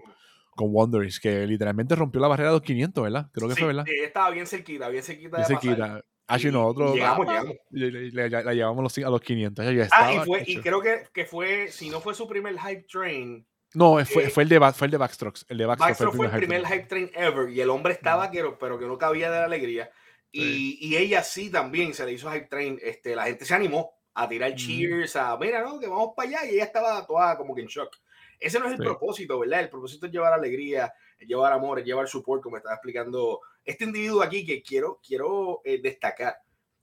con 0.56 0.74
Wonders, 0.74 1.20
que 1.20 1.46
literalmente 1.48 1.96
rompió 1.96 2.20
la 2.22 2.28
barrera 2.28 2.50
de 2.50 2.56
los 2.56 2.62
500, 2.64 3.04
¿verdad? 3.04 3.30
Creo 3.34 3.48
que 3.50 3.56
Sí, 3.56 3.60
fue, 3.62 3.68
¿verdad? 3.68 3.86
sí, 3.88 3.96
estaba 4.04 4.30
bien 4.32 4.48
cerquita, 4.48 4.90
bien 4.90 5.04
cerquita 5.04 5.38
de 5.38 5.44
Y 5.44 5.46
se 5.46 5.54
pasar. 5.56 5.70
quita. 5.76 6.06
Ah, 6.28 6.38
nosotros. 6.38 6.94
llegamos, 6.96 7.26
ah, 7.28 7.32
llegamos. 7.32 7.56
Le, 7.72 7.92
le- 7.92 8.12
le- 8.12 8.30
la 8.30 8.54
llevamos 8.54 8.84
los- 8.84 8.98
a 9.06 9.10
los 9.10 9.22
500. 9.22 9.66
ella 9.66 9.84
ya 9.86 9.90
Ah, 9.92 10.06
y, 10.06 10.10
estaba, 10.12 10.26
fue, 10.26 10.44
y 10.48 10.58
creo 10.58 10.82
que, 10.82 11.04
que 11.14 11.26
fue, 11.26 11.68
si 11.70 11.90
no 11.90 12.00
fue 12.00 12.14
su 12.16 12.26
primer 12.28 12.58
hype 12.58 12.86
train, 12.90 13.46
No, 13.74 13.94
fue, 14.06 14.24
eh, 14.24 14.30
fue, 14.30 14.44
el 14.44 14.50
de, 14.50 14.60
fue 14.74 14.88
el 14.88 14.92
de 14.92 14.98
Backstrokes. 14.98 15.46
El 15.50 15.58
de 15.58 15.66
Backstrokes 15.66 16.00
Baxter 16.06 16.18
fue 16.18 16.26
el 16.28 16.32
primer 16.32 16.62
hype 16.66 16.74
hype 16.74 16.86
train 16.88 17.12
ever 17.16 17.50
y 17.50 17.60
el 17.60 17.70
hombre 17.70 17.94
estaba, 17.94 18.32
que, 18.32 18.44
pero 18.60 18.80
que 18.80 18.86
no 18.86 18.98
cabía 18.98 19.30
de 19.30 19.40
la 19.40 19.46
alegría. 19.46 19.92
Y, 20.32 20.78
y 20.80 20.98
ella 20.98 21.24
sí 21.24 21.50
también 21.50 21.94
se 21.94 22.06
le 22.06 22.14
hizo 22.14 22.32
hype 22.32 22.48
train. 22.48 22.80
Este, 22.82 23.16
la 23.16 23.26
gente 23.26 23.46
se 23.46 23.54
animó 23.54 23.92
a 24.14 24.28
tirar 24.30 24.52
Mm. 24.52 24.56
cheers, 24.56 25.16
a 25.16 25.38
mira, 25.38 25.62
no, 25.62 25.80
que 25.80 25.88
vamos 25.88 26.12
para 26.16 26.30
allá. 26.30 26.46
Y 26.46 26.56
ella 26.56 26.64
estaba 26.66 27.06
toda 27.06 27.38
como 27.38 27.54
que 27.56 27.62
en 27.62 27.68
shock. 27.68 27.96
Ese 28.40 28.60
no 28.60 28.66
es 28.66 28.72
el 28.72 28.78
Sí. 28.80 28.84
propósito, 28.84 29.40
¿verdad? 29.40 29.60
El 29.60 29.70
propósito 29.70 30.06
es 30.08 30.12
llevar 30.12 30.34
alegría, 30.34 30.94
llevar 31.20 31.54
amor, 31.54 31.84
llevar 31.84 32.08
support, 32.08 32.42
como 32.42 32.58
estaba 32.58 32.76
explicando 32.76 33.40
este 33.64 33.84
individuo 33.84 34.24
aquí, 34.24 34.46
que 34.46 34.64
quiero, 34.64 35.00
quiero 35.06 35.62
eh, 35.64 35.80
destacar 35.82 36.38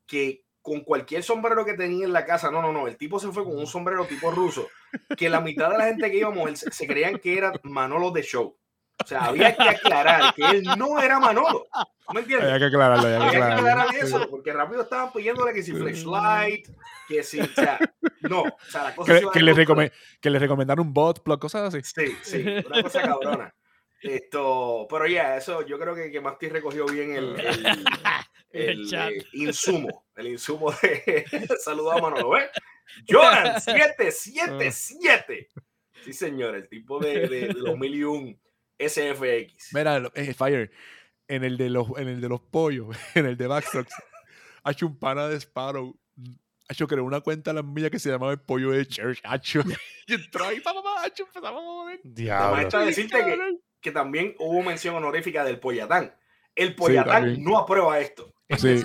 que 0.06 0.44
con 0.62 0.82
cualquier 0.82 1.22
sombrero 1.22 1.64
que 1.64 1.72
tenía 1.74 2.04
en 2.04 2.12
la 2.12 2.24
casa, 2.26 2.50
no, 2.50 2.60
no, 2.62 2.72
no, 2.72 2.86
el 2.86 2.96
tipo 2.96 3.18
se 3.18 3.32
fue 3.32 3.42
con 3.44 3.56
un 3.56 3.66
sombrero 3.66 4.04
tipo 4.06 4.30
ruso, 4.30 4.68
que 5.16 5.28
la 5.30 5.40
mitad 5.40 5.70
de 5.70 5.78
la 5.78 5.86
gente 5.86 6.10
que 6.10 6.18
íbamos 6.18 6.48
él 6.48 6.56
se, 6.56 6.70
se 6.70 6.86
creían 6.86 7.18
que 7.18 7.38
era 7.38 7.52
Manolo 7.62 8.10
de 8.10 8.22
show. 8.22 8.56
O 9.02 9.06
sea, 9.06 9.26
había 9.26 9.56
que 9.56 9.62
aclarar 9.68 10.34
que 10.34 10.42
él 10.44 10.62
no 10.76 11.00
era 11.00 11.18
Manolo. 11.20 11.66
¿No 12.08 12.14
me 12.14 12.20
entiendes? 12.20 12.50
Hay 12.52 12.58
que 12.58 12.64
aclararlo, 12.66 13.02
que 13.08 13.14
Había 13.14 13.30
que 13.30 13.36
aclarar 13.54 13.94
eso, 13.96 14.28
porque 14.30 14.52
rápido 14.52 14.82
estaban 14.82 15.12
pidiéndole 15.12 15.52
que 15.52 15.62
si 15.62 15.72
flashlight, 15.72 16.68
que 17.06 17.22
si, 17.22 17.40
o 17.40 17.46
sea, 17.46 17.78
no, 18.22 18.42
o 18.42 18.56
sea, 18.70 18.84
la 18.84 18.94
cosa 18.94 19.12
Que, 19.12 19.20
que 19.32 19.38
de 19.38 19.42
le 19.44 19.64
control. 19.66 19.90
recome- 20.22 20.38
recomendaron 20.40 20.86
un 20.86 20.92
bot, 20.94 21.22
plug, 21.22 21.38
cosas 21.38 21.74
así. 21.74 21.82
Sí, 21.82 22.16
sí, 22.22 22.42
una 22.66 22.82
cosa 22.82 23.02
cabrona. 23.02 23.54
Esto, 24.00 24.86
pero 24.88 25.06
ya, 25.06 25.36
eso 25.36 25.66
yo 25.66 25.78
creo 25.78 25.94
que, 25.94 26.10
que 26.10 26.20
Masti 26.20 26.48
recogió 26.48 26.86
bien 26.86 27.14
el, 27.16 27.38
el, 27.40 27.64
El 28.52 28.68
el, 28.80 28.88
chat. 28.90 29.10
eh, 29.10 29.26
insumo, 29.32 30.04
el 30.16 30.28
insumo 30.28 30.72
de 30.82 31.24
saludado 31.62 31.98
a 31.98 32.02
Manolo, 32.10 32.30
¿ves? 32.30 32.48
Jonan 33.08 33.60
777. 33.60 35.48
Sí, 36.04 36.12
señor, 36.12 36.54
el 36.54 36.68
tipo 36.68 36.98
de, 37.00 37.28
de, 37.28 37.40
de 37.48 37.54
los 37.54 37.76
mil 37.76 37.94
y 37.94 38.04
un 38.04 38.40
SFX. 38.78 39.72
Mira, 39.72 40.10
eh, 40.14 40.34
Fire, 40.34 40.70
en 41.26 41.44
el 41.44 41.56
de 41.56 41.70
los, 41.70 41.88
en 41.96 42.08
el 42.08 42.20
de 42.20 42.28
los 42.28 42.40
pollos, 42.40 42.96
en 43.14 43.26
el 43.26 43.36
de 43.36 43.46
Backstrokes, 43.46 43.94
ha 44.64 44.70
hecho 44.72 44.86
un 44.86 44.98
pana 44.98 45.28
de 45.28 45.36
Sparrow. 45.36 45.98
Ha 46.68 46.74
hecho 46.74 46.86
creó 46.86 47.04
una 47.04 47.20
cuenta 47.20 47.50
a 47.50 47.54
la 47.54 47.62
mía 47.62 47.88
que 47.88 47.98
se 47.98 48.10
llamaba 48.10 48.32
el 48.32 48.40
pollo 48.40 48.72
de 48.72 48.86
Church. 48.86 49.20
hacho. 49.24 49.62
Y 50.06 50.14
entró 50.14 50.46
ahí, 50.46 50.60
papá, 50.60 50.82
papá, 50.82 51.04
hacho, 51.04 51.24
empezamos 51.24 51.86
a. 51.86 51.90
La 51.90 51.98
Diablo. 52.02 52.56
maestra 52.56 52.84
decirte 52.84 53.38
que, 53.80 53.92
también 53.92 54.34
hubo 54.38 54.62
mención 54.62 54.94
honorífica 54.94 55.44
del 55.44 55.60
Poyatán. 55.60 56.14
El 56.54 56.74
Poyatán 56.74 57.24
también. 57.24 57.44
no 57.44 57.58
aprueba 57.58 57.98
esto. 58.00 58.34
Sí. 58.56 58.82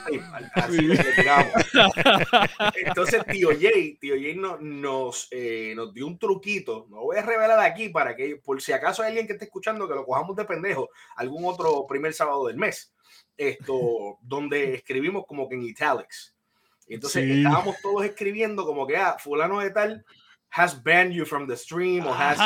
Así 0.55 0.77
Sí. 0.77 0.87
Entonces, 2.85 3.23
tío 3.25 3.49
Jay, 3.59 3.95
tío 3.95 4.15
Jay 4.15 4.35
no- 4.35 4.57
nos, 4.59 5.27
eh, 5.31 5.73
nos 5.75 5.93
dio 5.93 6.07
un 6.07 6.17
truquito. 6.19 6.87
No 6.89 7.01
voy 7.01 7.17
a 7.17 7.21
revelar 7.21 7.59
aquí 7.59 7.89
para 7.89 8.15
que, 8.15 8.35
por 8.37 8.61
si 8.61 8.73
acaso 8.73 9.01
hay 9.03 9.09
alguien 9.09 9.27
que 9.27 9.33
esté 9.33 9.45
escuchando 9.45 9.87
que 9.87 9.95
lo 9.95 10.05
cojamos 10.05 10.35
de 10.35 10.45
pendejo, 10.45 10.89
algún 11.15 11.45
otro 11.45 11.85
primer 11.87 12.13
sábado 12.13 12.47
del 12.47 12.57
mes. 12.57 12.93
Esto, 13.37 14.17
donde 14.21 14.73
escribimos 14.75 15.25
como 15.25 15.47
que 15.47 15.55
en 15.55 15.63
italics. 15.63 16.35
Entonces 16.87 17.23
Sí. 17.23 17.37
estábamos 17.37 17.77
todos 17.81 18.03
escribiendo 18.05 18.65
como 18.65 18.85
que, 18.85 18.97
ah, 18.97 19.15
fulano 19.17 19.59
de 19.61 19.69
tal 19.71 20.05
has 20.55 20.83
banned 20.83 21.13
you 21.13 21.25
from 21.25 21.47
the 21.47 21.55
stream 21.57 22.05
o 22.05 22.13
has. 22.13 22.37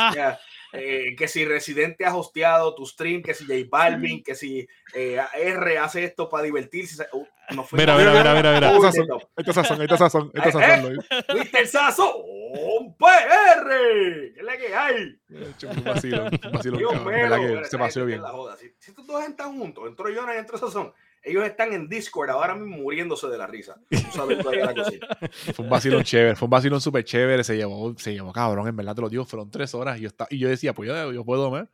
Eh, 0.73 1.15
que 1.17 1.27
si 1.27 1.45
Residente 1.45 2.05
ha 2.05 2.15
hosteado 2.15 2.75
tu 2.75 2.85
stream, 2.85 3.21
que 3.23 3.33
si 3.33 3.45
J 3.45 3.53
Balvin, 3.69 4.23
que 4.23 4.35
si 4.35 4.67
eh, 4.93 5.19
R 5.35 5.77
hace 5.77 6.03
esto 6.03 6.29
para 6.29 6.43
divertirse. 6.43 7.07
Uh, 7.13 7.25
nos 7.55 7.71
Mira, 7.71 7.95
mira, 7.95 8.11
mira, 8.11 8.33
mira, 8.33 8.53
mira. 8.53 8.71
Uy, 8.77 8.91
son, 8.91 9.07
top. 9.07 9.23
estas 9.37 9.55
sazón, 9.55 9.81
estas 9.81 9.99
sazón, 9.99 10.31
Eh, 10.35 10.51
sazón. 10.51 10.95
lo- 10.95 11.35
Mr. 11.35 11.65
Sasso, 11.67 12.17
un 12.17 12.93
PR. 12.97 13.69
¿Qué 14.33 14.39
es 14.39 14.43
la 14.43 14.57
que 14.57 14.75
hay? 14.75 15.19
Un 15.29 15.43
un 15.43 16.61
Dios 16.61 16.93
mío, 16.93 17.03
verdad 17.05 17.37
que 17.37 17.47
pero 17.47 17.65
se 17.65 17.77
paseó 17.77 18.05
bien. 18.05 18.21
la 18.21 18.29
joda. 18.29 18.57
Si, 18.57 18.67
si 18.79 18.91
estos 18.91 19.07
dos 19.07 19.23
están 19.23 19.57
juntos, 19.57 19.85
entró 19.87 20.09
Jonas 20.09 20.35
y 20.35 20.39
entró 20.39 20.57
Sazón, 20.57 20.93
ellos 21.27 21.45
están 21.45 21.73
en 21.73 21.89
Discord 21.89 22.29
ahora 22.29 22.55
mismo 22.55 22.77
muriéndose 22.77 23.27
de 23.27 23.37
la 23.37 23.47
risa. 23.47 23.75
A 23.91 24.25
la. 24.25 24.73
Fue 25.53 25.65
un 25.65 25.69
vacilón 25.69 26.03
chévere, 26.03 26.35
fue 26.35 26.45
un 26.45 26.49
vacilón 26.49 26.81
súper 26.81 27.03
chévere, 27.03 27.43
se 27.43 27.55
llevó, 27.55 27.93
se 27.97 28.13
llevó 28.13 28.31
cabrón, 28.31 28.67
en 28.67 28.75
verdad 28.75 28.95
te 28.95 29.01
lo 29.01 29.09
digo, 29.09 29.25
fueron 29.25 29.51
tres 29.51 29.73
horas 29.73 29.97
y 29.97 30.01
yo, 30.01 30.07
estaba, 30.07 30.27
y 30.31 30.39
yo 30.39 30.49
decía, 30.49 30.73
pues 30.73 30.87
yo, 30.87 31.11
yo 31.11 31.25
puedo 31.25 31.51
más, 31.51 31.67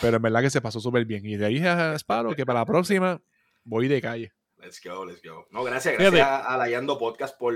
pero 0.00 0.16
en 0.16 0.22
verdad 0.22 0.40
que 0.42 0.50
se 0.50 0.60
pasó 0.60 0.80
súper 0.80 1.04
bien. 1.04 1.24
Y 1.24 1.36
de 1.36 1.46
ahí 1.46 1.58
a 1.64 1.94
Sparrow 1.94 2.34
que 2.34 2.44
para 2.44 2.60
la 2.60 2.66
próxima 2.66 3.20
voy 3.64 3.88
de 3.88 4.00
calle. 4.00 4.32
Let's 4.58 4.80
go, 4.84 5.04
let's 5.04 5.22
go. 5.22 5.46
No, 5.50 5.64
gracias, 5.64 5.98
gracias 5.98 6.28
a, 6.28 6.56
la 6.56 6.68
Yando 6.68 6.98
Podcast 6.98 7.36
por, 7.38 7.54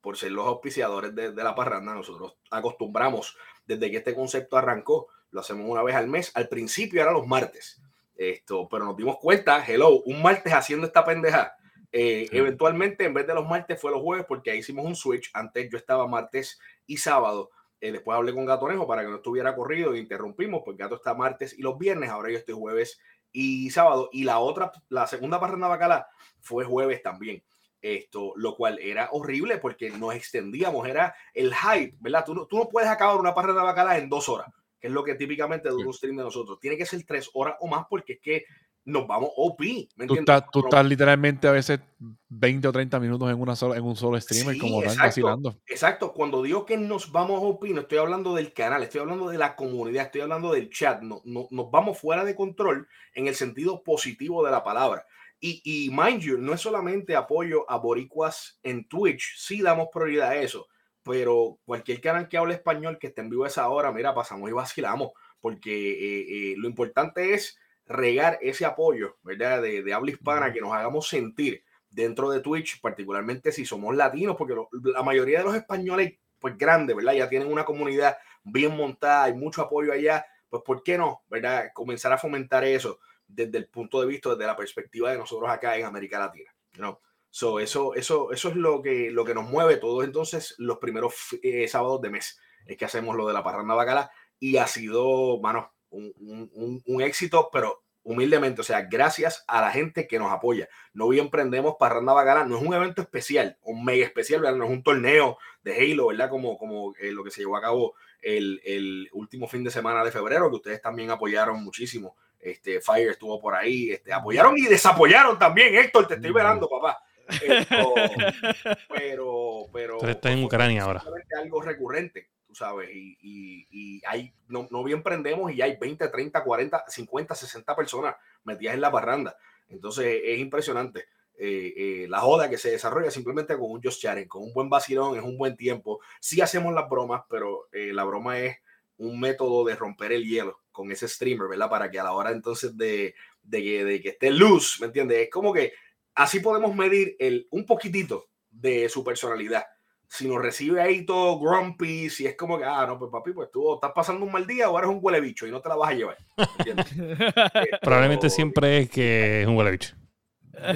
por 0.00 0.16
ser 0.16 0.32
los 0.32 0.46
auspiciadores 0.46 1.14
de, 1.14 1.32
de, 1.32 1.44
la 1.44 1.54
parranda. 1.54 1.94
Nosotros 1.94 2.36
acostumbramos, 2.50 3.36
desde 3.64 3.90
que 3.90 3.98
este 3.98 4.14
concepto 4.14 4.56
arrancó, 4.56 5.08
lo 5.30 5.40
hacemos 5.40 5.66
una 5.68 5.82
vez 5.82 5.96
al 5.96 6.08
mes. 6.08 6.32
Al 6.34 6.48
principio 6.48 7.00
era 7.00 7.12
los 7.12 7.26
martes. 7.26 7.80
Esto, 8.16 8.66
pero 8.68 8.86
nos 8.86 8.96
dimos 8.96 9.18
cuenta, 9.18 9.62
hello, 9.66 10.00
un 10.02 10.22
martes 10.22 10.52
haciendo 10.52 10.86
esta 10.86 11.04
pendeja. 11.04 11.54
Eh, 11.92 12.28
eventualmente, 12.32 13.04
en 13.04 13.14
vez 13.14 13.26
de 13.26 13.34
los 13.34 13.46
martes, 13.46 13.80
fue 13.80 13.90
los 13.90 14.00
jueves, 14.00 14.24
porque 14.26 14.50
ahí 14.50 14.58
hicimos 14.58 14.86
un 14.86 14.96
switch. 14.96 15.30
Antes 15.34 15.68
yo 15.70 15.76
estaba 15.76 16.06
martes 16.06 16.58
y 16.86 16.96
sábado. 16.96 17.50
Eh, 17.80 17.92
después 17.92 18.16
hablé 18.16 18.34
con 18.34 18.46
Gatonejo 18.46 18.86
para 18.86 19.02
que 19.02 19.08
no 19.08 19.16
estuviera 19.16 19.54
corrido 19.54 19.94
e 19.94 19.98
interrumpimos, 19.98 20.62
porque 20.64 20.82
Gato 20.82 20.96
está 20.96 21.14
martes 21.14 21.58
y 21.58 21.62
los 21.62 21.78
viernes. 21.78 22.10
Ahora 22.10 22.30
yo 22.30 22.38
estoy 22.38 22.54
jueves 22.54 22.98
y 23.32 23.70
sábado. 23.70 24.08
Y 24.12 24.24
la 24.24 24.38
otra, 24.38 24.72
la 24.88 25.06
segunda 25.06 25.38
parranda 25.38 25.68
bacala 25.68 26.08
fue 26.40 26.64
jueves 26.64 27.02
también. 27.02 27.42
Esto, 27.82 28.32
lo 28.36 28.56
cual 28.56 28.78
era 28.78 29.10
horrible 29.12 29.58
porque 29.58 29.90
nos 29.90 30.14
extendíamos, 30.14 30.88
era 30.88 31.14
el 31.34 31.54
hype, 31.54 31.96
¿verdad? 32.00 32.24
Tú 32.24 32.34
no, 32.34 32.46
tú 32.46 32.56
no 32.56 32.68
puedes 32.68 32.88
acabar 32.88 33.18
una 33.18 33.34
parranda 33.34 33.62
bacala 33.62 33.98
en 33.98 34.08
dos 34.08 34.28
horas 34.28 34.48
que 34.86 34.90
es 34.90 34.94
lo 34.94 35.02
que 35.02 35.16
típicamente 35.16 35.68
dura 35.68 35.88
un 35.88 35.92
stream 35.92 36.16
de 36.16 36.22
nosotros. 36.22 36.60
Tiene 36.60 36.76
que 36.76 36.86
ser 36.86 37.02
tres 37.04 37.28
horas 37.34 37.56
o 37.58 37.66
más 37.66 37.86
porque 37.90 38.14
es 38.14 38.20
que 38.20 38.44
nos 38.84 39.04
vamos 39.04 39.30
OP. 39.34 39.60
tú, 40.06 40.14
estás, 40.14 40.44
tú 40.52 40.60
estás 40.60 40.86
literalmente 40.86 41.48
a 41.48 41.50
veces 41.50 41.80
20 42.28 42.68
o 42.68 42.72
30 42.72 43.00
minutos 43.00 43.28
en, 43.28 43.40
una 43.40 43.54
en 43.76 43.84
un 43.84 43.96
solo 43.96 44.20
stream 44.20 44.56
como 44.58 44.80
exacto, 44.80 45.02
vacilando. 45.02 45.60
Exacto. 45.66 46.12
Cuando 46.12 46.40
digo 46.40 46.64
que 46.64 46.76
nos 46.76 47.10
vamos 47.10 47.40
OP, 47.42 47.64
no 47.70 47.80
estoy 47.80 47.98
hablando 47.98 48.32
del 48.36 48.52
canal, 48.52 48.84
estoy 48.84 49.00
hablando 49.00 49.28
de 49.28 49.38
la 49.38 49.56
comunidad, 49.56 50.04
estoy 50.04 50.20
hablando 50.20 50.52
del 50.52 50.70
chat. 50.70 51.02
No, 51.02 51.20
no, 51.24 51.48
nos 51.50 51.68
vamos 51.72 51.98
fuera 51.98 52.24
de 52.24 52.36
control 52.36 52.86
en 53.14 53.26
el 53.26 53.34
sentido 53.34 53.82
positivo 53.82 54.44
de 54.44 54.52
la 54.52 54.62
palabra. 54.62 55.04
Y, 55.40 55.62
y 55.64 55.90
mind 55.90 56.20
you, 56.20 56.38
no 56.38 56.54
es 56.54 56.60
solamente 56.60 57.16
apoyo 57.16 57.68
a 57.68 57.78
boricuas 57.78 58.60
en 58.62 58.86
Twitch, 58.86 59.34
sí 59.36 59.62
damos 59.62 59.88
prioridad 59.92 60.28
a 60.28 60.36
eso 60.36 60.68
pero 61.06 61.60
cualquier 61.64 62.00
canal 62.00 62.28
que 62.28 62.36
hable 62.36 62.54
español 62.54 62.98
que 62.98 63.06
esté 63.06 63.20
en 63.20 63.30
vivo 63.30 63.44
a 63.44 63.46
esa 63.46 63.68
hora, 63.68 63.92
mira, 63.92 64.12
pasamos 64.12 64.50
y 64.50 64.52
vacilamos, 64.52 65.12
porque 65.40 65.70
eh, 65.70 66.26
eh, 66.28 66.54
lo 66.56 66.68
importante 66.68 67.32
es 67.32 67.56
regar 67.86 68.40
ese 68.42 68.64
apoyo, 68.64 69.16
¿verdad? 69.22 69.62
De, 69.62 69.84
de, 69.84 69.94
habla 69.94 70.10
hispana, 70.10 70.52
que 70.52 70.60
nos 70.60 70.72
hagamos 70.72 71.08
sentir 71.08 71.62
dentro 71.88 72.28
de 72.30 72.40
Twitch, 72.40 72.80
particularmente 72.80 73.52
si 73.52 73.64
somos 73.64 73.94
latinos, 73.94 74.34
porque 74.36 74.56
la 74.82 75.04
mayoría 75.04 75.38
de 75.38 75.44
los 75.44 75.54
españoles, 75.54 76.18
pues 76.40 76.58
grandes, 76.58 76.96
¿verdad? 76.96 77.12
Ya 77.12 77.28
tienen 77.28 77.52
una 77.52 77.64
comunidad 77.64 78.18
bien 78.42 78.76
montada, 78.76 79.24
hay 79.24 79.34
mucho 79.34 79.62
apoyo 79.62 79.92
allá, 79.92 80.26
pues 80.48 80.64
¿por 80.64 80.82
qué 80.82 80.98
no, 80.98 81.22
¿verdad? 81.28 81.70
Comenzar 81.72 82.12
a 82.12 82.18
fomentar 82.18 82.64
eso 82.64 82.98
desde 83.28 83.58
el 83.58 83.68
punto 83.68 84.00
de 84.00 84.08
vista, 84.08 84.30
desde 84.30 84.46
la 84.46 84.56
perspectiva 84.56 85.12
de 85.12 85.18
nosotros 85.18 85.48
acá 85.48 85.76
en 85.76 85.84
América 85.84 86.18
Latina, 86.18 86.52
¿no? 86.78 87.00
So, 87.36 87.60
eso, 87.60 87.94
eso, 87.94 88.32
eso 88.32 88.48
es 88.48 88.56
lo 88.56 88.80
que, 88.80 89.10
lo 89.10 89.22
que 89.22 89.34
nos 89.34 89.44
mueve 89.44 89.76
todos 89.76 90.06
entonces 90.06 90.54
los 90.56 90.78
primeros 90.78 91.12
eh, 91.42 91.68
sábados 91.68 92.00
de 92.00 92.08
mes. 92.08 92.40
Es 92.64 92.78
que 92.78 92.86
hacemos 92.86 93.14
lo 93.14 93.26
de 93.26 93.34
la 93.34 93.44
parranda 93.44 93.74
bacala 93.74 94.10
y 94.40 94.56
ha 94.56 94.66
sido, 94.66 95.38
mano, 95.38 95.70
un, 95.90 96.14
un, 96.18 96.82
un, 96.86 97.02
éxito, 97.02 97.50
pero 97.52 97.82
humildemente, 98.04 98.62
o 98.62 98.64
sea, 98.64 98.86
gracias 98.90 99.44
a 99.48 99.60
la 99.60 99.70
gente 99.70 100.08
que 100.08 100.18
nos 100.18 100.32
apoya. 100.32 100.70
No 100.94 101.08
bien 101.08 101.26
emprendemos 101.26 101.74
Parranda 101.78 102.14
Bacala, 102.14 102.46
no 102.46 102.56
es 102.56 102.64
un 102.64 102.72
evento 102.72 103.02
especial, 103.02 103.58
un 103.60 103.84
mega 103.84 104.06
especial, 104.06 104.40
¿verdad? 104.40 104.56
no 104.56 104.64
es 104.64 104.70
un 104.70 104.82
torneo 104.82 105.36
de 105.62 105.76
Halo, 105.76 106.06
¿verdad? 106.06 106.30
Como, 106.30 106.56
como 106.56 106.94
eh, 106.98 107.12
lo 107.12 107.22
que 107.22 107.30
se 107.30 107.42
llevó 107.42 107.58
a 107.58 107.60
cabo 107.60 107.96
el, 108.22 108.62
el, 108.64 109.10
último 109.12 109.46
fin 109.46 109.62
de 109.62 109.70
semana 109.70 110.02
de 110.02 110.10
febrero, 110.10 110.48
que 110.48 110.56
ustedes 110.56 110.80
también 110.80 111.10
apoyaron 111.10 111.62
muchísimo. 111.62 112.16
Este, 112.40 112.80
Fire 112.80 113.10
estuvo 113.10 113.38
por 113.38 113.54
ahí, 113.54 113.90
este, 113.90 114.10
apoyaron 114.10 114.56
y 114.56 114.62
desapoyaron 114.62 115.38
también, 115.38 115.74
Héctor, 115.74 116.08
te 116.08 116.14
estoy 116.14 116.32
velando, 116.32 116.66
papá. 116.66 116.98
pero, 118.88 119.66
pero. 119.72 120.08
está 120.08 120.30
en 120.30 120.44
Ucrania 120.44 120.84
ahora. 120.84 121.02
Algo 121.40 121.60
recurrente, 121.62 122.30
tú 122.46 122.54
sabes, 122.54 122.90
y, 122.92 123.18
y, 123.20 123.66
y 123.70 124.02
hay, 124.06 124.32
no, 124.48 124.68
no, 124.70 124.84
bien 124.84 125.02
prendemos 125.02 125.52
y 125.52 125.62
hay 125.62 125.76
20, 125.76 126.08
30, 126.08 126.44
40, 126.44 126.84
50, 126.88 127.34
60 127.34 127.76
personas 127.76 128.16
metidas 128.44 128.74
en 128.74 128.80
la 128.80 128.92
parranda. 128.92 129.36
Entonces 129.68 130.20
es 130.24 130.38
impresionante. 130.38 131.06
Eh, 131.38 131.74
eh, 131.76 132.06
la 132.08 132.20
joda 132.20 132.48
que 132.48 132.56
se 132.56 132.70
desarrolla 132.70 133.10
simplemente 133.10 133.54
con 133.58 133.70
un 133.70 133.82
Just 133.82 134.00
Chatting, 134.00 134.26
con 134.26 134.42
un 134.42 134.54
buen 134.54 134.70
vacilón, 134.70 135.16
es 135.16 135.22
un 135.22 135.36
buen 135.36 135.56
tiempo. 135.56 136.00
Sí 136.20 136.40
hacemos 136.40 136.72
las 136.72 136.88
bromas, 136.88 137.24
pero 137.28 137.68
eh, 137.72 137.92
la 137.92 138.04
broma 138.04 138.38
es 138.38 138.56
un 138.98 139.20
método 139.20 139.64
de 139.64 139.76
romper 139.76 140.12
el 140.12 140.24
hielo 140.24 140.62
con 140.72 140.90
ese 140.90 141.08
streamer, 141.08 141.48
¿verdad? 141.48 141.68
Para 141.68 141.90
que 141.90 141.98
a 141.98 142.04
la 142.04 142.12
hora 142.12 142.30
entonces 142.30 142.76
de, 142.76 143.14
de, 143.42 143.60
de, 143.60 143.84
de 143.84 144.00
que 144.00 144.10
esté 144.10 144.30
luz, 144.30 144.78
¿me 144.80 144.86
entiendes? 144.86 145.18
Es 145.18 145.30
como 145.30 145.52
que 145.52 145.74
Así 146.16 146.40
podemos 146.40 146.74
medir 146.74 147.14
el, 147.18 147.46
un 147.50 147.66
poquitito 147.66 148.24
de 148.50 148.88
su 148.88 149.04
personalidad. 149.04 149.64
Si 150.08 150.26
nos 150.26 150.40
recibe 150.40 150.80
ahí 150.80 151.04
todo 151.04 151.38
grumpy, 151.38 152.08
si 152.08 152.26
es 152.26 152.36
como 152.36 152.58
que, 152.58 152.64
ah, 152.64 152.86
no, 152.86 152.98
pues 152.98 153.10
papi, 153.12 153.32
pues 153.32 153.50
tú 153.52 153.74
estás 153.74 153.92
pasando 153.94 154.24
un 154.24 154.32
mal 154.32 154.46
día 154.46 154.70
o 154.70 154.78
eres 154.78 154.88
un 154.88 154.98
huele 155.02 155.20
bicho 155.20 155.46
y 155.46 155.50
no 155.50 155.60
te 155.60 155.68
la 155.68 155.76
vas 155.76 155.90
a 155.90 155.94
llevar. 155.94 156.16
Probablemente 157.82 158.30
siempre 158.30 158.78
es 158.78 158.90
que 158.90 159.42
es 159.42 159.46
un 159.46 159.56
huele 159.56 159.72
bicho. 159.72 159.94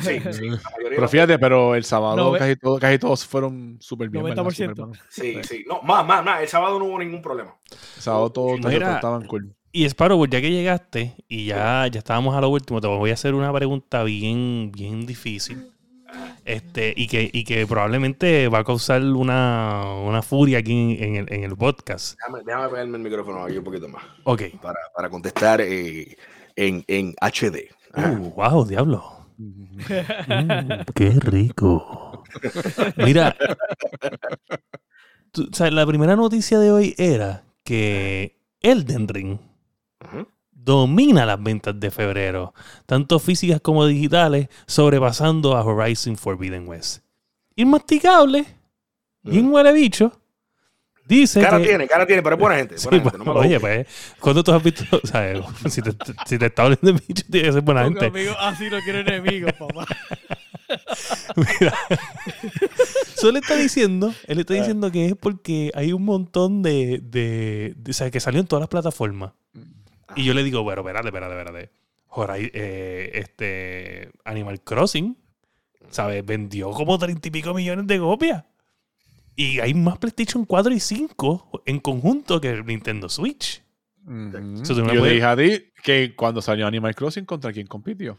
Sí, 0.01 0.21
sí, 0.33 0.51
pero 0.91 1.09
fíjate, 1.09 1.39
pero 1.39 1.75
el 1.75 1.85
sábado 1.85 2.33
casi, 2.33 2.57
todo, 2.57 2.79
casi, 2.79 2.99
todos 2.99 3.25
fueron 3.25 3.79
súper 3.81 4.11
bien. 4.11 4.25
90%. 4.25 4.99
sí, 5.09 5.39
sí. 5.43 5.65
No, 5.67 5.81
más, 5.81 6.07
más, 6.07 6.23
más. 6.23 6.43
El 6.43 6.49
sábado 6.49 6.79
no 6.79 6.85
hubo 6.85 6.99
ningún 6.99 7.23
problema. 7.23 7.57
El 7.71 8.03
sábado 8.03 8.31
todos, 8.31 8.61
todos 8.61 8.75
estaban 8.75 9.27
cool. 9.27 9.55
Y 9.73 9.85
Sparrow, 9.85 10.27
ya 10.27 10.41
que 10.41 10.51
llegaste 10.51 11.15
y 11.29 11.47
ya, 11.47 11.87
ya 11.87 11.99
estábamos 11.99 12.35
a 12.35 12.41
lo 12.41 12.49
último, 12.49 12.81
te 12.81 12.89
voy 12.89 13.11
a 13.11 13.15
hacer 13.15 13.35
una 13.35 13.53
pregunta 13.53 14.03
bien, 14.03 14.73
bien 14.75 15.07
difícil. 15.07 15.71
Este, 16.45 16.93
y 16.97 17.07
que, 17.07 17.31
y 17.33 17.45
que 17.45 17.65
probablemente 17.69 18.49
va 18.49 18.61
a 18.61 18.65
causar 18.65 19.01
una, 19.03 19.85
una 20.05 20.23
furia 20.23 20.59
aquí 20.59 20.97
en, 20.99 21.15
el, 21.15 21.33
en 21.33 21.45
el, 21.45 21.57
podcast. 21.57 22.19
Déjame, 22.19 22.43
déjame 22.45 22.69
pegarme 22.69 22.97
el 22.97 23.03
micrófono 23.05 23.45
aquí 23.45 23.59
un 23.59 23.65
poquito 23.65 23.89
más. 23.89 24.03
Ok. 24.25 24.43
Para, 24.61 24.79
para 24.97 25.09
contestar 25.09 25.61
eh, 25.61 26.17
en, 26.57 26.83
en, 26.89 27.15
HD. 27.21 27.71
Uh, 27.95 28.31
wow, 28.31 28.67
diablo. 28.67 29.29
mm, 29.39 30.93
qué 30.97 31.11
rico. 31.21 32.25
Mira, 32.97 33.37
tú, 35.31 35.49
o 35.53 35.55
sea, 35.55 35.71
la 35.71 35.87
primera 35.87 36.17
noticia 36.17 36.59
de 36.59 36.73
hoy 36.73 36.95
era 36.99 37.45
que 37.63 38.41
Elden 38.63 39.07
Ring 39.07 39.39
domina 40.53 41.27
las 41.27 41.43
ventas 41.43 41.79
de 41.79 41.91
febrero, 41.91 42.55
tanto 42.87 43.19
físicas 43.19 43.61
como 43.61 43.87
digitales, 43.87 44.49
sobrepasando 44.67 45.57
a 45.57 45.65
Horizon 45.65 46.17
Forbidden 46.17 46.69
West. 46.69 47.03
Inmasticable, 47.57 48.47
bien 49.23 49.53
huele 49.53 49.73
bicho. 49.73 50.13
Dice 51.07 51.41
cara 51.41 51.59
que, 51.59 51.67
tiene, 51.67 51.89
cara 51.89 52.07
tiene, 52.07 52.23
pero 52.23 52.37
es 52.37 52.41
buena 52.41 52.57
gente. 52.57 52.77
Buena 52.85 53.03
sí, 53.03 53.11
gente 53.11 53.25
no 53.25 53.33
oye, 53.33 53.59
pues, 53.59 53.87
cuando 54.21 54.45
tú 54.45 54.53
has 54.53 54.63
visto, 54.63 54.85
o 55.03 55.05
sea, 55.05 55.35
si, 55.69 55.83
te, 55.83 55.91
si 56.25 56.39
te 56.39 56.47
está 56.47 56.63
hablando 56.63 56.93
de 56.93 56.93
bicho, 56.93 57.25
tiene 57.29 57.49
que 57.49 57.53
ser 57.53 57.63
buena 57.63 57.85
gente. 57.85 58.07
Amigo, 58.07 58.33
así 58.39 58.71
no 58.71 58.79
quiere 58.81 59.01
enemigos, 59.01 59.53
papá. 59.59 59.87
Mira, 61.35 61.75
solo 63.17 63.39
está 63.39 63.57
diciendo, 63.57 64.15
él 64.29 64.39
está 64.39 64.55
diciendo 64.55 64.93
que 64.93 65.07
es 65.07 65.17
porque 65.17 65.73
hay 65.75 65.93
un 65.93 66.05
montón 66.05 66.63
de, 66.63 67.01
de, 67.03 67.75
de 67.77 67.91
o 67.91 67.95
sea, 67.95 68.09
que 68.13 68.21
salió 68.21 68.41
en 68.41 68.47
todas 68.47 68.61
las 68.61 68.69
plataformas. 68.69 69.33
Y 70.17 70.25
yo 70.25 70.35
le 70.35 70.43
digo, 70.43 70.63
bueno, 70.63 70.81
espérate, 70.81 71.09
espérate, 71.09 71.39
espérate. 71.39 71.71
Horizon, 72.09 72.51
eh, 72.55 73.11
este, 73.15 74.11
Animal 74.25 74.61
Crossing, 74.63 75.17
¿sabes? 75.91 76.25
Vendió 76.25 76.71
como 76.71 76.99
treinta 76.99 77.29
y 77.29 77.31
pico 77.31 77.55
millones 77.55 77.87
de 77.87 77.99
copias. 77.99 78.45
Y 79.37 79.61
hay 79.61 79.75
más 79.75 79.99
PlayStation 79.99 80.45
4 80.45 80.73
y 80.73 80.81
5 80.81 81.63
en 81.67 81.79
conjunto 81.79 82.41
que 82.41 82.51
el 82.51 82.67
Nintendo 82.67 83.09
Switch. 83.09 83.63
Mm 84.05 84.31
-hmm. 84.31 84.65
so, 84.65 84.75
yo 84.75 84.85
puedes... 84.85 85.15
dije 85.15 85.25
a 85.25 85.37
ti 85.37 85.73
que 85.83 86.15
cuando 86.17 86.43
salió 86.43 86.67
Animal 86.67 86.95
Crossing, 86.95 87.25
¿contra 87.25 87.53
quién 87.53 87.67
compitió? 87.67 88.19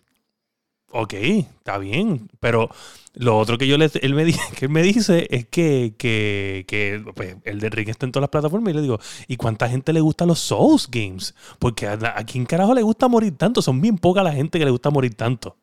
Ok, 0.91 1.13
está 1.13 1.77
bien. 1.77 2.30
Pero 2.39 2.69
lo 3.13 3.38
otro 3.38 3.57
que 3.57 3.68
yo 3.68 3.77
le, 3.77 3.89
él 4.01 4.13
me, 4.13 4.26
que 4.57 4.65
él 4.65 4.72
me 4.72 4.84
dice 4.84 5.27
es 5.30 5.47
que, 5.47 5.95
que, 5.97 6.65
que 6.68 7.03
pues, 7.15 7.38
el 7.43 7.59
de 7.59 7.69
Ring 7.69 7.89
está 7.89 8.05
en 8.05 8.11
todas 8.11 8.23
las 8.23 8.30
plataformas. 8.30 8.72
Y 8.73 8.76
le 8.76 8.81
digo, 8.81 8.99
¿y 9.27 9.38
cuánta 9.38 9.69
gente 9.69 9.93
le 9.93 10.01
gusta 10.01 10.26
los 10.26 10.39
Souls 10.39 10.89
Games? 10.89 11.35
Porque 11.59 11.88
a, 11.88 11.93
a 11.93 12.26
carajo 12.47 12.73
le 12.73 12.81
gusta 12.81 13.07
morir 13.07 13.38
tanto. 13.38 13.61
Son 13.61 13.80
bien 13.81 13.97
poca 13.97 14.23
la 14.23 14.34
gente 14.34 14.59
que 14.59 14.65
le 14.65 14.72
gusta 14.72 14.89
morir 14.89 15.15
tanto. 15.15 15.57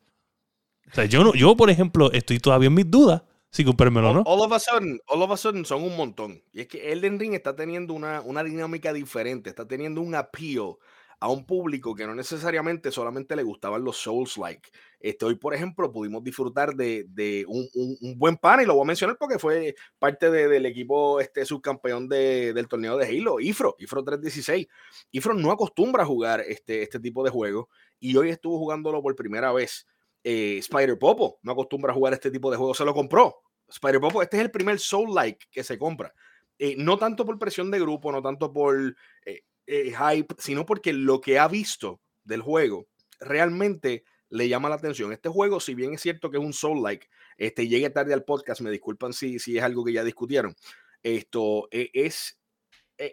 O 0.90 0.94
sea, 0.94 1.04
yo, 1.04 1.22
no, 1.22 1.34
yo 1.34 1.56
por 1.56 1.70
ejemplo, 1.70 2.10
estoy 2.12 2.38
todavía 2.38 2.68
en 2.68 2.74
mis 2.74 2.90
dudas 2.90 3.22
si 3.50 3.64
comprármelo 3.64 4.10
o 4.10 4.14
no. 4.14 4.22
All 4.26 4.40
of, 4.40 4.52
a 4.52 4.58
sudden, 4.58 5.00
all 5.06 5.22
of 5.22 5.30
a 5.30 5.36
sudden 5.36 5.64
son 5.64 5.82
un 5.82 5.96
montón. 5.96 6.42
Y 6.52 6.60
es 6.60 6.68
que 6.68 6.92
Elden 6.92 7.18
Ring 7.18 7.34
está 7.34 7.56
teniendo 7.56 7.94
una, 7.94 8.20
una 8.20 8.42
dinámica 8.42 8.92
diferente. 8.92 9.50
Está 9.50 9.66
teniendo 9.66 10.00
un 10.00 10.14
appeal 10.14 10.76
a 11.20 11.28
un 11.28 11.44
público 11.44 11.94
que 11.94 12.06
no 12.06 12.14
necesariamente 12.14 12.92
solamente 12.92 13.34
le 13.34 13.42
gustaban 13.42 13.82
los 13.82 13.96
Souls-like. 13.96 14.70
Este, 15.00 15.24
hoy, 15.24 15.34
por 15.34 15.54
ejemplo, 15.54 15.90
pudimos 15.90 16.22
disfrutar 16.22 16.74
de, 16.74 17.06
de 17.08 17.44
un, 17.48 17.68
un, 17.74 18.18
buen 18.18 18.36
pan, 18.36 18.60
y 18.60 18.66
lo 18.66 18.74
voy 18.74 18.82
a 18.84 18.86
mencionar 18.86 19.16
porque 19.18 19.38
fue 19.38 19.74
parte 19.98 20.30
de, 20.30 20.48
del 20.48 20.66
equipo 20.66 21.20
este, 21.20 21.44
subcampeón 21.44 22.08
de, 22.08 22.52
del 22.52 22.68
torneo 22.68 22.96
de 22.96 23.06
Halo, 23.06 23.40
Ifro, 23.40 23.74
Ifro 23.78 24.04
316. 24.04 24.66
Ifro 25.10 25.34
no 25.34 25.50
acostumbra 25.50 26.04
a 26.04 26.06
jugar 26.06 26.40
este, 26.46 26.82
este 26.82 27.00
tipo 27.00 27.24
de 27.24 27.30
juegos 27.30 27.66
y 27.98 28.16
hoy 28.16 28.30
estuvo 28.30 28.58
jugándolo 28.58 29.02
por 29.02 29.16
primera 29.16 29.52
vez. 29.52 29.86
eh, 30.24 30.58
Spider 30.58 30.98
Popo 30.98 31.38
no 31.42 31.52
acostumbra 31.52 31.92
a 31.92 31.94
jugar 31.94 32.12
este 32.12 32.30
tipo 32.30 32.50
de 32.50 32.56
juegos, 32.56 32.76
se 32.76 32.84
lo 32.84 32.94
compró. 32.94 33.42
Spider 33.68 34.00
Popo, 34.00 34.22
este 34.22 34.36
es 34.36 34.42
el 34.44 34.50
primer 34.50 34.78
Soul-like 34.78 35.46
que 35.50 35.64
se 35.64 35.78
compra. 35.78 36.14
Eh, 36.58 36.74
no 36.76 36.98
tanto 36.98 37.24
por 37.24 37.38
presión 37.38 37.70
de 37.70 37.78
grupo, 37.78 38.10
no 38.10 38.20
tanto 38.20 38.52
por 38.52 38.96
eh, 39.24 39.42
hype, 39.68 40.34
sino 40.38 40.64
porque 40.64 40.92
lo 40.92 41.20
que 41.20 41.38
ha 41.38 41.48
visto 41.48 42.00
del 42.24 42.42
juego 42.42 42.88
realmente 43.20 44.04
le 44.30 44.48
llama 44.48 44.68
la 44.68 44.76
atención. 44.76 45.12
Este 45.12 45.28
juego, 45.28 45.60
si 45.60 45.74
bien 45.74 45.94
es 45.94 46.00
cierto 46.00 46.30
que 46.30 46.38
es 46.38 46.42
un 46.42 46.52
Soul-like, 46.52 47.08
este, 47.36 47.68
llegue 47.68 47.90
tarde 47.90 48.14
al 48.14 48.24
podcast, 48.24 48.60
me 48.60 48.70
disculpan 48.70 49.12
si, 49.12 49.38
si 49.38 49.58
es 49.58 49.62
algo 49.62 49.84
que 49.84 49.92
ya 49.92 50.04
discutieron. 50.04 50.54
Esto 51.02 51.68
es, 51.70 52.38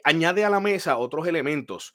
añade 0.03 0.45
a 0.45 0.49
la 0.49 0.59
mesa 0.59 0.97
otros 0.97 1.27
elementos, 1.27 1.93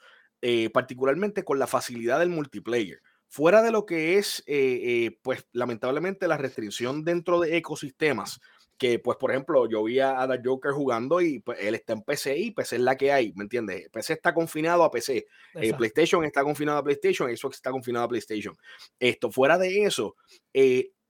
particularmente 0.73 1.45
con 1.45 1.59
la 1.59 1.66
facilidad 1.66 2.19
del 2.19 2.31
multiplayer 2.31 3.01
fuera 3.31 3.62
de 3.62 3.70
lo 3.70 3.87
que 3.87 4.19
es, 4.19 4.43
eh, 4.47 4.81
eh, 4.82 5.19
pues 5.23 5.47
lamentablemente 5.53 6.27
la 6.28 6.37
restricción 6.37 7.05
dentro 7.05 7.41
de 7.41 7.57
ecosistemas, 7.57 8.41
que 8.81 8.98
pues 8.98 9.19
por 9.19 9.31
ejemplo 9.31 9.69
yo 9.69 9.85
vi 9.85 10.01
a, 10.01 10.27
The 10.27 10.40
Joker 10.43 10.73
jugando 10.73 11.20
y 11.20 11.40
pues, 11.40 11.59
él 11.61 11.74
está 11.74 11.93
en 11.93 12.01
PC 12.01 12.39
y 12.39 12.51
PC 12.51 12.77
es 12.77 12.82
la 12.82 12.97
que 12.97 13.12
hay, 13.12 13.31
¿me 13.36 13.43
entiendes? 13.43 13.90
PC 13.90 14.15
está 14.15 14.32
confinado 14.32 14.85
a 14.85 14.90
PC, 14.90 15.27
eh, 15.57 15.74
PlayStation 15.74 16.24
está 16.24 16.43
confinado 16.43 16.78
a 16.78 16.82
PlayStation, 16.82 17.28
Xbox 17.28 17.57
está 17.57 17.70
confinado 17.70 18.07
a 18.07 18.09
PlayStation. 18.09 18.57
Esto, 18.98 19.31
fuera 19.31 19.59
de 19.59 19.85
eso, 19.85 20.16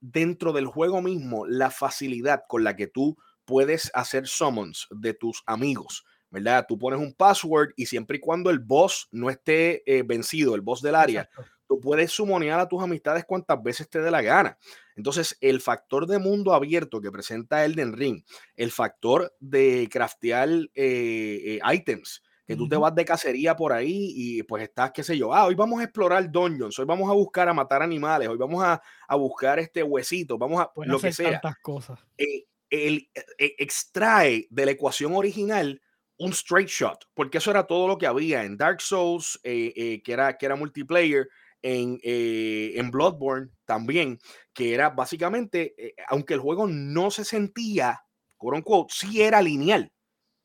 dentro 0.01 0.51
del 0.51 0.65
juego 0.65 1.01
mismo, 1.01 1.47
la 1.47 1.71
facilidad 1.71 2.43
con 2.45 2.65
la 2.65 2.75
que 2.75 2.87
tú 2.87 3.17
puedes 3.45 3.89
hacer 3.93 4.27
summons 4.27 4.89
de 4.91 5.13
tus 5.13 5.41
amigos, 5.45 6.03
¿verdad? 6.29 6.65
Tú 6.67 6.77
pones 6.77 6.99
un 6.99 7.13
password 7.13 7.69
y 7.77 7.85
siempre 7.85 8.17
y 8.17 8.19
cuando 8.19 8.49
el 8.49 8.59
boss 8.59 9.07
no 9.11 9.29
esté 9.29 9.81
vencido, 10.05 10.55
el 10.55 10.61
boss 10.61 10.81
del 10.81 10.95
área, 10.95 11.29
tú 11.69 11.79
puedes 11.79 12.11
sumonear 12.11 12.59
a 12.59 12.67
tus 12.67 12.83
amistades 12.83 13.23
cuantas 13.23 13.63
veces 13.63 13.89
te 13.89 14.01
dé 14.01 14.11
la 14.11 14.21
gana. 14.21 14.57
Entonces, 15.01 15.35
el 15.41 15.61
factor 15.61 16.05
de 16.05 16.19
mundo 16.19 16.53
abierto 16.53 17.01
que 17.01 17.09
presenta 17.09 17.65
Elden 17.65 17.93
Ring, 17.93 18.23
el 18.55 18.69
factor 18.69 19.35
de 19.39 19.89
craftear 19.91 20.47
eh, 20.47 20.69
eh, 20.75 21.59
items, 21.73 22.21
que 22.45 22.55
tú 22.55 22.69
te 22.69 22.75
vas 22.75 22.93
de 22.93 23.03
cacería 23.03 23.55
por 23.55 23.73
ahí 23.73 24.13
y 24.15 24.43
pues 24.43 24.61
estás, 24.61 24.91
qué 24.91 25.03
sé 25.03 25.17
yo, 25.17 25.33
ah, 25.33 25.45
hoy 25.45 25.55
vamos 25.55 25.79
a 25.79 25.85
explorar 25.85 26.29
dungeons, 26.29 26.77
hoy 26.77 26.85
vamos 26.85 27.09
a 27.09 27.13
buscar 27.13 27.49
a 27.49 27.53
matar 27.53 27.81
animales, 27.81 28.27
hoy 28.27 28.37
vamos 28.37 28.63
a, 28.63 28.79
buscar 29.15 29.57
este 29.57 29.81
huesito, 29.81 30.37
vamos 30.37 30.61
a 30.61 30.71
lo 30.75 30.99
que 30.99 31.11
sea. 31.11 31.41
cosas. 31.63 31.99
Eh, 32.19 32.45
el, 32.69 33.09
extrae 33.39 34.47
de 34.51 34.65
la 34.65 34.71
ecuación 34.71 35.15
original 35.15 35.81
un 36.19 36.29
straight 36.31 36.69
shot, 36.69 37.07
porque 37.15 37.39
eso 37.39 37.49
era 37.49 37.65
todo 37.65 37.87
lo 37.87 37.97
que 37.97 38.05
había 38.05 38.43
en 38.43 38.55
Dark 38.55 38.81
Souls, 38.81 39.39
que, 39.41 40.03
era, 40.05 40.37
que 40.37 40.45
era 40.45 40.55
multiplayer, 40.55 41.27
en, 41.61 41.99
eh, 42.03 42.73
en 42.75 42.91
Bloodborne 42.91 43.49
también, 43.65 44.19
que 44.53 44.73
era 44.73 44.89
básicamente, 44.89 45.73
eh, 45.77 45.93
aunque 46.07 46.33
el 46.33 46.39
juego 46.39 46.67
no 46.67 47.11
se 47.11 47.25
sentía, 47.25 48.01
quote 48.37 48.57
unquote, 48.57 48.93
sí 48.95 49.21
era 49.21 49.41
lineal. 49.41 49.91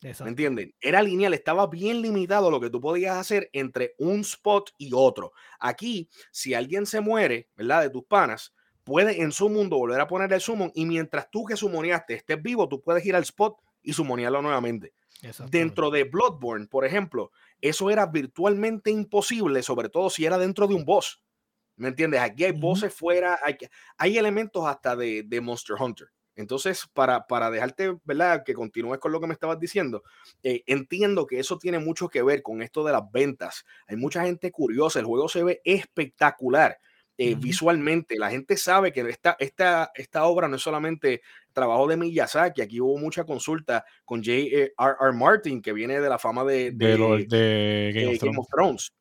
¿Me 0.03 0.29
entienden? 0.29 0.75
Era 0.81 1.03
lineal, 1.03 1.35
estaba 1.35 1.67
bien 1.67 2.03
limitado 2.03 2.51
lo 2.51 2.61
que 2.61 2.71
tú 2.71 2.81
podías 2.81 3.17
hacer 3.17 3.49
entre 3.53 3.95
un 3.99 4.21
spot 4.21 4.71
y 4.79 4.91
otro. 4.95 5.33
Aquí, 5.59 6.09
si 6.31 6.55
alguien 6.55 6.87
se 6.87 7.01
muere, 7.01 7.49
¿verdad? 7.57 7.83
De 7.83 7.91
tus 7.91 8.05
panas, 8.05 8.55
puede 8.85 9.21
en 9.23 9.33
su 9.33 9.49
mundo 9.49 9.79
volver 9.79 10.01
a 10.01 10.07
poner 10.07 10.33
el 10.33 10.41
summon 10.41 10.71
y 10.75 10.85
mientras 10.87 11.29
tú 11.31 11.45
que 11.45 11.57
sumoneaste 11.57 12.15
estés 12.15 12.41
vivo, 12.41 12.69
tú 12.69 12.81
puedes 12.81 13.05
ir 13.05 13.17
al 13.17 13.23
spot 13.23 13.57
y 13.83 13.93
sumonearlo 13.95 14.43
nuevamente. 14.43 14.93
Dentro 15.51 15.91
de 15.91 16.05
Bloodborne, 16.05 16.69
por 16.69 16.85
ejemplo, 16.85 17.33
eso 17.61 17.91
era 17.91 18.07
virtualmente 18.07 18.91
imposible, 18.91 19.63
sobre 19.63 19.89
todo 19.89 20.11
si 20.11 20.25
era 20.25 20.39
dentro 20.39 20.67
de 20.67 20.75
un 20.75 20.85
boss. 20.85 21.23
¿Me 21.77 21.89
entiendes? 21.89 22.21
Aquí 22.21 22.45
hay 22.45 22.53
voces 22.53 22.95
fuera, 22.95 23.39
hay, 23.45 23.57
hay 23.99 24.17
elementos 24.17 24.67
hasta 24.67 24.97
de, 24.97 25.23
de 25.27 25.41
Monster 25.41 25.77
Hunter. 25.79 26.09
Entonces, 26.35 26.87
para, 26.93 27.27
para, 27.27 27.51
dejarte, 27.51 27.97
¿verdad? 28.05 28.45
Que 28.45 28.55
continúes 28.55 29.01
con 29.01 29.11
lo 29.11 29.21
que 29.21 29.27
me 29.27 29.33
estabas 29.33 29.59
diciendo, 29.59 30.03
eh, 30.43 30.63
entiendo 30.67 31.27
que 31.27 31.39
eso 31.39 31.59
tiene 31.59 31.79
mucho 31.79 32.09
que 32.09 32.23
ver 32.23 32.43
con 32.43 32.61
esto 32.63 32.85
de 32.85 32.93
las 32.93 33.11
ventas. 33.11 33.65
Hay 33.87 33.97
mucha 33.97 34.23
gente 34.23 34.51
curiosa, 34.51 34.99
el 34.99 35.07
juego 35.07 35.29
se 35.29 35.43
ve 35.43 35.61
espectacular. 35.65 36.79
Eh, 37.19 37.35
visualmente. 37.35 38.19
La 38.19 38.31
gente 38.31 38.59
sabe 38.59 38.93
que 38.93 39.01
esta, 39.01 39.37
esta, 39.39 39.91
esta 39.95 40.25
obra 40.25 40.49
no 40.49 40.57
es 40.57 40.63
solamente 40.63 41.23
trabajo 41.57 41.89
de 41.89 41.97
Miyazaki, 41.97 42.61
aquí 42.61 42.81
hubo 42.81 42.99
mucha 42.99 43.25
consulta 43.25 43.85
con 44.05 44.23
J.R.R. 44.23 44.73
R. 44.77 45.13
Martin, 45.13 45.63
que 45.63 45.73
viene 45.73 46.01
de 46.01 46.09
la 46.09 46.19
fama 46.19 46.45
de, 46.45 46.71
de, 46.71 48.19
Game, 48.21 48.39
of 48.39 48.47
Thrones. 48.49 48.93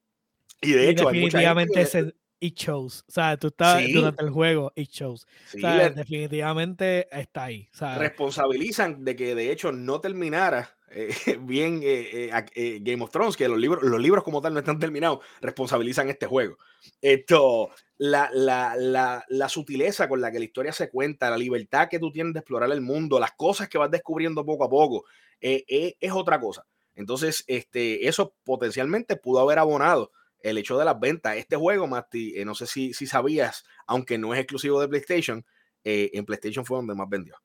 Y 0.61 0.72
de 0.72 0.90
hecho, 0.90 1.10
definitivamente 1.10 1.80
hay 1.80 2.11
it 2.40 2.57
shows. 2.57 3.03
O 3.07 3.11
sea, 3.11 3.38
tú 3.38 3.48
estás 3.48 3.84
durante 3.91 4.23
el 4.23 4.30
juego, 4.30 4.72
it 4.76 4.90
shows. 4.90 5.27
o 5.53 5.60
sea, 5.60 5.90
definitivamente 5.90 7.07
está 7.11 7.45
ahí. 7.45 7.69
Responsabilizan 7.98 9.03
de 9.03 9.15
que 9.15 9.36
de 9.36 9.52
hecho 9.52 9.72
no 9.72 9.99
terminara 9.99 10.74
eh, 10.91 11.10
bien 11.41 11.82
eh, 11.84 12.32
eh, 12.56 12.80
Game 12.82 13.03
of 13.03 13.12
Thrones, 13.12 13.36
que 13.36 13.48
los 13.48 13.60
libros, 13.60 13.84
los 13.84 13.99
libros 13.99 14.24
como 14.24 14.41
tal 14.41 14.53
no 14.53 14.60
están 14.60 14.80
terminados, 14.80 15.20
responsabilizan 15.41 16.10
este 16.10 16.26
juego. 16.26 16.57
Esto, 17.02 17.70
la, 17.98 18.30
la, 18.34 18.76
la, 18.76 19.24
la, 19.28 19.49
sutileza 19.49 20.07
con 20.07 20.22
la 20.22 20.32
que 20.32 20.40
la 20.40 20.45
historia 20.45 20.72
se 20.72 20.90
cuenta, 20.90 21.30
la 21.30 21.38
libertad 21.38 21.90
que 21.90 21.99
tú 21.99 22.12
tienes 22.12 22.34
de 22.34 22.40
explorar 22.40 22.72
el 22.72 22.82
mundo, 22.82 23.20
las 23.20 23.34
cosas 23.34 23.70
que 23.70 23.78
vas 23.78 23.91
descubriendo 23.91 24.45
poco 24.45 24.66
a 24.66 24.70
poco, 24.70 25.06
es 25.40 26.12
otra 26.12 26.40
cosa. 26.40 26.66
Entonces, 26.95 27.44
este, 27.48 28.07
eso 28.07 28.36
potencialmente 28.44 29.18
pudo 29.18 29.40
haber 29.40 29.60
abonado 29.60 30.12
el 30.40 30.57
hecho 30.57 30.78
de 30.78 30.86
las 30.86 30.99
ventas. 30.99 31.36
Este 31.36 31.56
juego, 31.56 31.88
Mati, 31.88 32.34
no 32.45 32.56
sé 32.56 32.68
si, 32.68 32.94
si 32.94 33.06
sabías, 33.06 33.66
aunque 33.86 34.18
no 34.18 34.34
es 34.34 34.40
exclusivo 34.40 34.80
de 34.80 34.88
PlayStation, 34.88 35.45
en 35.84 36.26
PlayStation 36.26 36.66
fue 36.66 36.78
donde 36.78 36.95
más 36.95 37.10
vendió. 37.10 37.36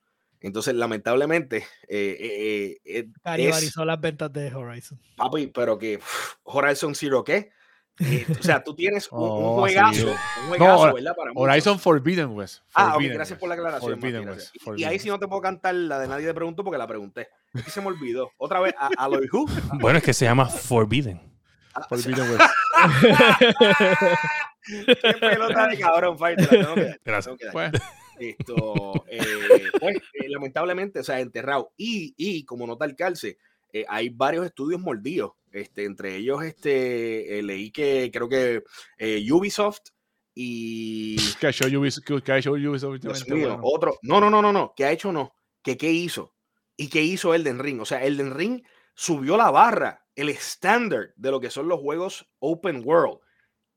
Entonces, 0.41 0.75
lamentablemente, 0.75 1.67
eh, 1.89 2.17
eh, 2.19 2.81
eh 2.85 3.09
las 3.25 4.01
ventas 4.01 4.33
de 4.33 4.55
Horizon. 4.55 4.99
Papi, 5.17 5.49
pero 5.49 5.79
que 5.79 6.01
Horizon 6.45 6.95
Zero, 6.95 7.23
¿qué? 7.25 7.53
Eh, 8.01 8.27
o 8.39 8.43
sea, 8.43 8.65
tú 8.65 8.75
tienes 8.75 9.09
un, 9.13 9.19
oh, 9.21 9.59
juegazo, 9.59 10.07
un 10.07 10.49
juegazo, 10.49 10.95
¿verdad? 10.95 11.15
Para 11.15 11.33
Horizon 11.35 11.79
Forbidden 11.79 12.31
West. 12.31 12.63
ah, 12.75 12.97
ok, 12.97 13.03
gracias 13.13 13.39
por 13.39 13.49
la 13.51 13.55
aclaración. 13.55 14.01
y, 14.77 14.85
ahí 14.85 14.99
sí 14.99 15.09
no 15.09 15.19
te 15.19 15.29
puedo 15.29 15.43
cantar 15.43 15.75
la 15.75 15.99
de 15.99 16.09
nadie 16.09 16.27
te 16.27 16.35
pregunto 16.35 16.65
porque 16.65 16.79
la 16.79 16.87
pregunté. 16.87 17.29
Es 17.53 17.65
que 17.65 17.71
se 17.71 17.81
me 17.83 17.89
olvidó. 17.89 18.31
Otra 18.39 18.61
vez, 18.61 18.75
a, 18.79 18.89
a 18.97 19.09
Who. 19.09 19.47
Bueno, 19.81 19.99
es 19.99 20.05
que 20.05 20.15
se 20.15 20.25
llama 20.25 20.47
Forbidden. 20.47 21.21
Ah, 21.75 21.87
Forbidden 21.89 22.31
West. 22.31 22.43
Qué 25.03 25.15
pelota 25.21 25.67
de 25.69 25.79
cabrón, 25.79 26.19
fighter. 26.19 27.01
Gracias. 27.05 27.37
Pues. 27.53 27.73
Esto, 28.21 29.05
eh, 29.09 29.21
pues, 29.81 29.97
eh, 29.97 30.29
lamentablemente, 30.29 31.01
o 31.01 31.05
sea, 31.05 31.21
enterrado. 31.21 31.73
Y, 31.77 32.15
y 32.17 32.45
como 32.45 32.67
nota 32.67 32.85
el 32.85 32.95
calce, 32.95 33.39
eh, 33.73 33.85
hay 33.89 34.11
varios 34.11 34.45
estudios 34.47 34.81
mordidos. 34.81 35.33
Este, 35.53 35.85
entre 35.85 36.17
ellos, 36.17 36.45
este, 36.45 37.43
leí 37.43 37.73
que 37.73 38.11
creo 38.13 38.29
que 38.29 38.63
Ubisoft 39.31 39.91
y. 40.35 41.17
¿Qué 41.41 41.47
ha 41.49 41.51
hecho 41.51 41.67
Ubisoft? 41.67 42.05
¿Qué 42.23 42.33
ha 42.33 42.39
hecho 42.39 42.53
Ubisoft 42.53 43.01
Otro. 43.63 43.99
No, 44.03 44.21
no, 44.21 44.31
no, 44.31 44.43
no, 44.43 44.53
no. 44.53 44.75
¿Qué 44.77 44.85
ha 44.85 44.93
hecho? 44.93 45.13
No. 45.13 45.35
¿Qué, 45.63 45.77
¿Qué 45.77 45.91
hizo? 45.91 46.35
¿Y 46.77 46.89
qué 46.89 47.03
hizo 47.03 47.35
Elden 47.35 47.59
Ring? 47.59 47.81
O 47.81 47.85
sea, 47.85 48.05
Elden 48.05 48.35
Ring 48.35 48.63
subió 48.95 49.37
la 49.37 49.51
barra, 49.51 50.07
el 50.15 50.29
estándar 50.29 51.13
de 51.17 51.31
lo 51.31 51.41
que 51.41 51.51
son 51.51 51.69
los 51.69 51.81
juegos 51.81 52.31
open 52.39 52.83
world. 52.85 53.19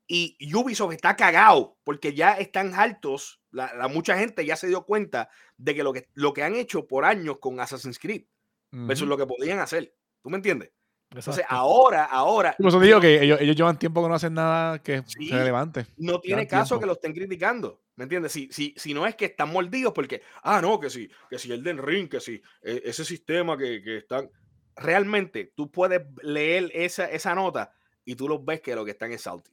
Y 0.08 0.38
Ubisoft 0.54 0.94
está 0.94 1.16
cagado 1.16 1.78
porque 1.84 2.14
ya 2.14 2.34
están 2.34 2.74
altos. 2.74 3.42
La, 3.52 3.88
mucha 3.88 4.18
gente 4.18 4.46
ya 4.46 4.56
se 4.56 4.68
dio 4.68 4.86
cuenta 4.86 5.30
de 5.58 5.76
que 5.76 5.84
lo, 5.84 5.94
que 5.94 6.10
lo 6.14 6.34
que 6.34 6.44
han 6.44 6.56
hecho 6.56 6.88
por 6.88 7.06
años 7.06 7.38
con 7.40 7.60
Assassin's 7.60 8.00
Creed 8.00 8.24
versus 8.72 9.08
lo 9.08 9.18
que 9.18 9.26
podían 9.26 9.60
hacer. 9.60 9.96
¿Tú 10.22 10.30
me 10.30 10.38
entiendes? 10.38 10.72
Entonces, 11.20 11.46
ahora, 11.48 12.06
ahora. 12.06 12.56
Por 12.58 12.68
eso 12.68 12.80
digo 12.80 13.00
que 13.00 13.22
ellos, 13.22 13.40
llevan 13.40 13.78
tiempo 13.78 14.02
que 14.02 14.10
no 14.10 14.16
hacen 14.16 14.34
nada 14.34 14.82
que 14.82 14.96
es 14.96 15.30
relevante. 15.30 15.86
No 15.98 16.20
tiene 16.20 16.48
caso 16.48 16.80
que 16.80 16.86
lo 16.86 16.94
estén 16.94 17.14
criticando. 17.14 17.82
¿Me 17.96 18.06
entiendes? 18.06 18.32
Si, 18.32 18.50
si, 18.52 18.74
si 18.76 18.94
no 18.94 19.06
es 19.06 19.16
que 19.16 19.26
están 19.26 19.52
mordidos 19.52 19.94
porque, 19.94 20.24
ah, 20.42 20.60
no, 20.62 20.80
que 20.80 20.90
sí, 20.90 21.08
que 21.30 21.38
si 21.38 21.52
el 21.52 21.62
Den 21.62 21.78
Ring, 21.78 22.10
que 22.10 22.20
si 22.20 22.42
e, 22.64 22.82
ese 22.86 23.06
sistema 23.06 23.58
que, 23.58 23.84
que 23.84 23.98
están. 23.98 24.30
Realmente, 24.76 25.54
tú 25.56 25.72
puedes 25.72 26.02
leer 26.24 26.72
esa, 26.74 27.06
esa 27.06 27.36
nota 27.36 27.76
y 28.04 28.16
tú 28.16 28.28
los 28.28 28.44
ves 28.44 28.62
que 28.62 28.74
lo 28.74 28.84
que 28.84 28.92
están 28.92 29.12
es 29.12 29.22
salty. 29.22 29.52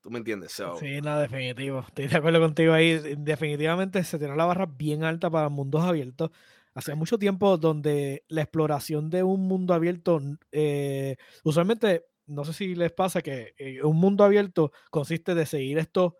¿Tú 0.00 0.10
me 0.10 0.18
entiendes? 0.18 0.52
Sí, 0.52 1.00
no, 1.02 1.18
definitivo. 1.18 1.80
Estoy 1.80 2.06
de 2.06 2.16
acuerdo 2.16 2.40
contigo 2.40 2.72
ahí. 2.72 2.98
Definitivamente 3.18 4.02
se 4.02 4.18
tiene 4.18 4.34
la 4.34 4.46
barra 4.46 4.66
bien 4.66 5.04
alta 5.04 5.30
para 5.30 5.50
mundos 5.50 5.84
abiertos. 5.84 6.30
Hace 6.72 6.94
mucho 6.94 7.18
tiempo 7.18 7.58
donde 7.58 8.24
la 8.28 8.42
exploración 8.42 9.10
de 9.10 9.22
un 9.22 9.46
mundo 9.46 9.74
abierto, 9.74 10.20
eh, 10.52 11.16
usualmente, 11.44 12.06
no 12.26 12.44
sé 12.44 12.52
si 12.54 12.74
les 12.74 12.92
pasa 12.92 13.20
que 13.20 13.54
eh, 13.58 13.82
un 13.82 13.96
mundo 13.98 14.24
abierto 14.24 14.72
consiste 14.90 15.34
de 15.34 15.44
seguir 15.44 15.78
estos 15.78 16.14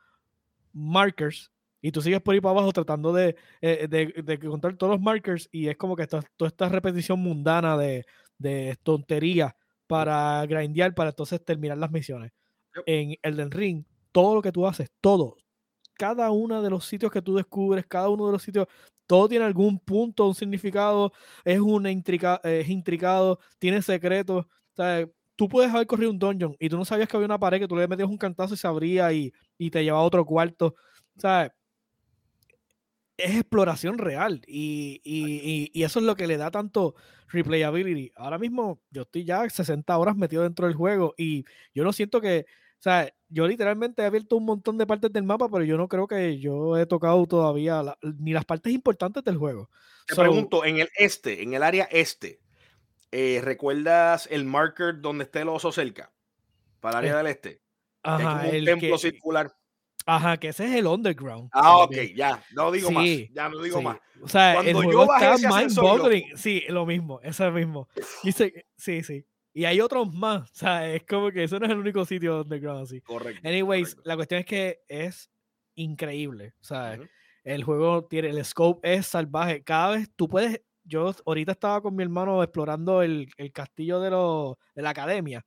markers 0.73 1.51
y 1.81 1.93
tú 1.93 2.02
sigues 2.02 2.20
por 2.20 2.35
ahí 2.35 2.40
para 2.40 2.52
abajo 2.52 2.73
tratando 2.73 3.12
de, 3.12 3.36
eh, 3.62 3.89
de, 3.89 4.39
contar 4.40 4.77
todos 4.77 4.93
los 4.94 5.01
markers 5.01 5.48
y 5.52 5.69
es 5.69 5.77
como 5.77 5.97
que 5.97 6.07
toda 6.07 6.48
esta 6.48 6.69
repetición 6.69 7.20
mundana 7.20 7.78
de, 7.78 8.05
de 8.39 8.77
tontería 8.82 9.57
para 9.86 10.44
grindear, 10.47 10.94
para 10.94 11.11
entonces 11.11 11.43
terminar 11.44 11.78
las 11.78 11.90
misiones 11.90 12.32
en 12.86 13.16
Elden 13.22 13.51
Ring, 13.51 13.84
todo 14.12 14.34
lo 14.34 14.42
que 14.42 14.52
tú 14.52 14.66
haces, 14.66 14.90
todo, 15.01 15.36
cada 16.01 16.30
uno 16.30 16.62
de 16.62 16.70
los 16.70 16.86
sitios 16.86 17.12
que 17.12 17.20
tú 17.20 17.34
descubres, 17.34 17.84
cada 17.86 18.09
uno 18.09 18.26
de 18.26 18.32
los 18.32 18.42
sitios, 18.42 18.66
todo 19.06 19.28
tiene 19.28 19.44
algún 19.44 19.78
punto, 19.78 20.26
un 20.28 20.34
significado, 20.34 21.12
es, 21.44 21.60
una 21.60 21.90
intrica, 21.90 22.40
es 22.42 22.68
intricado, 22.68 23.38
tiene 23.59 23.82
secretos. 23.82 24.47
O 24.78 24.82
tú 25.36 25.48
puedes 25.48 25.70
haber 25.70 25.86
corrido 25.86 26.10
un 26.10 26.18
dungeon 26.18 26.56
y 26.59 26.68
tú 26.68 26.76
no 26.78 26.84
sabías 26.84 27.09
que 27.09 27.16
había 27.16 27.26
una 27.26 27.38
pared 27.38 27.59
que 27.59 27.68
tú 27.68 27.76
le 27.76 27.88
metías 27.88 28.09
un 28.09 28.16
cantazo 28.16 28.55
y 28.55 28.56
se 28.56 28.66
abría 28.66 29.12
y, 29.12 29.32
y 29.59 29.70
te 29.70 29.82
llevaba 29.82 30.02
a 30.02 30.06
otro 30.06 30.24
cuarto. 30.24 30.74
O 31.16 31.20
sea, 31.20 31.52
es 33.22 33.36
exploración 33.36 33.98
real 33.98 34.42
y, 34.47 35.01
y, 35.05 35.70
y, 35.72 35.82
eso 35.84 35.98
es 36.01 36.05
lo 36.05 36.16
que 36.16 36.26
le 36.26 36.36
da 36.36 36.51
tanto 36.51 36.94
replayability. 37.28 38.12
Ahora 38.16 38.38
mismo 38.38 38.80
yo 38.90 39.02
estoy 39.02 39.24
ya 39.24 39.48
60 39.48 39.97
horas 39.97 40.16
metido 40.16 40.42
dentro 40.42 40.66
del 40.66 40.74
juego 40.74 41.14
y 41.16 41.44
yo 41.74 41.84
no 41.84 41.92
siento 41.92 42.20
que, 42.20 42.47
o 42.48 42.82
sea, 42.82 43.12
yo 43.28 43.47
literalmente 43.47 44.02
he 44.02 44.06
abierto 44.06 44.36
un 44.36 44.44
montón 44.44 44.78
de 44.78 44.86
partes 44.86 45.12
del 45.12 45.24
mapa, 45.24 45.48
pero 45.48 45.64
yo 45.64 45.76
no 45.76 45.88
creo 45.88 46.06
que 46.06 46.38
yo 46.38 46.76
he 46.76 46.86
tocado 46.86 47.26
todavía 47.26 47.82
ni 48.18 48.32
las 48.32 48.44
partes 48.44 48.72
importantes 48.72 49.22
del 49.24 49.36
juego. 49.36 49.70
Te 50.06 50.16
pregunto, 50.16 50.64
en 50.64 50.78
el 50.78 50.88
este, 50.97 51.42
en 51.42 51.55
el 51.55 51.62
área 51.62 51.84
este, 51.84 52.40
eh, 53.12 53.40
¿recuerdas 53.42 54.28
el 54.30 54.44
marker 54.44 55.01
donde 55.01 55.24
esté 55.24 55.40
el 55.40 55.48
oso 55.48 55.72
cerca? 55.72 56.12
Para 56.80 56.98
el 56.98 57.05
área 57.06 57.16
del 57.18 57.26
este. 57.28 57.60
Ajá, 58.02 58.47
un 58.51 58.64
templo 58.64 58.98
circular. 58.98 59.55
Ajá, 60.06 60.36
que 60.39 60.48
ese 60.48 60.64
es 60.64 60.74
el 60.77 60.86
underground. 60.86 61.51
Ah, 61.52 61.78
ok, 61.78 61.97
ya, 62.14 62.43
no 62.52 62.70
digo 62.70 62.90
más, 62.90 63.06
ya 63.32 63.48
no 63.48 63.62
digo 63.62 63.82
más. 63.82 63.98
O 64.22 64.28
sea, 64.28 64.55
Cuando 64.55 64.70
el 64.70 64.85
juego 64.85 65.14
está 65.14 65.36
mind 65.36 65.74
boggling. 65.74 66.36
Sí, 66.36 66.62
lo 66.68 66.86
mismo, 66.86 67.20
eso 67.22 67.51
mismo. 67.51 67.89
Dice, 68.22 68.66
sí, 68.77 69.02
sí. 69.02 69.24
Y 69.52 69.64
hay 69.64 69.81
otros 69.81 70.12
más, 70.12 70.51
o 70.51 70.55
sea, 70.55 70.93
es 70.93 71.05
como 71.05 71.31
que 71.31 71.44
eso 71.44 71.59
no 71.59 71.66
es 71.66 71.72
el 71.72 71.78
único 71.78 72.05
sitio 72.05 72.43
underground 72.43 72.85
así. 72.85 73.01
Correcto. 73.01 73.47
Anyways, 73.48 73.97
la 74.05 74.16
cuestión 74.16 74.40
es 74.40 74.47
que 74.47 74.81
es 74.89 75.31
increíble, 75.74 76.55
o 76.60 76.64
sea, 76.64 76.98
el 77.43 77.64
juego 77.64 78.05
tiene, 78.05 78.28
el 78.28 78.44
scope 78.44 78.94
es 78.94 79.06
salvaje. 79.06 79.62
Cada 79.64 79.97
vez 79.97 80.10
tú 80.14 80.28
puedes, 80.28 80.60
yo 80.85 81.12
ahorita 81.27 81.52
estaba 81.52 81.81
con 81.81 81.97
mi 81.97 82.02
hermano 82.02 82.43
explorando 82.43 83.02
el, 83.02 83.28
el 83.36 83.52
castillo 83.52 84.01
de, 84.01 84.10
lo, 84.10 84.59
de 84.74 84.82
la 84.82 84.90
academia 84.90 85.44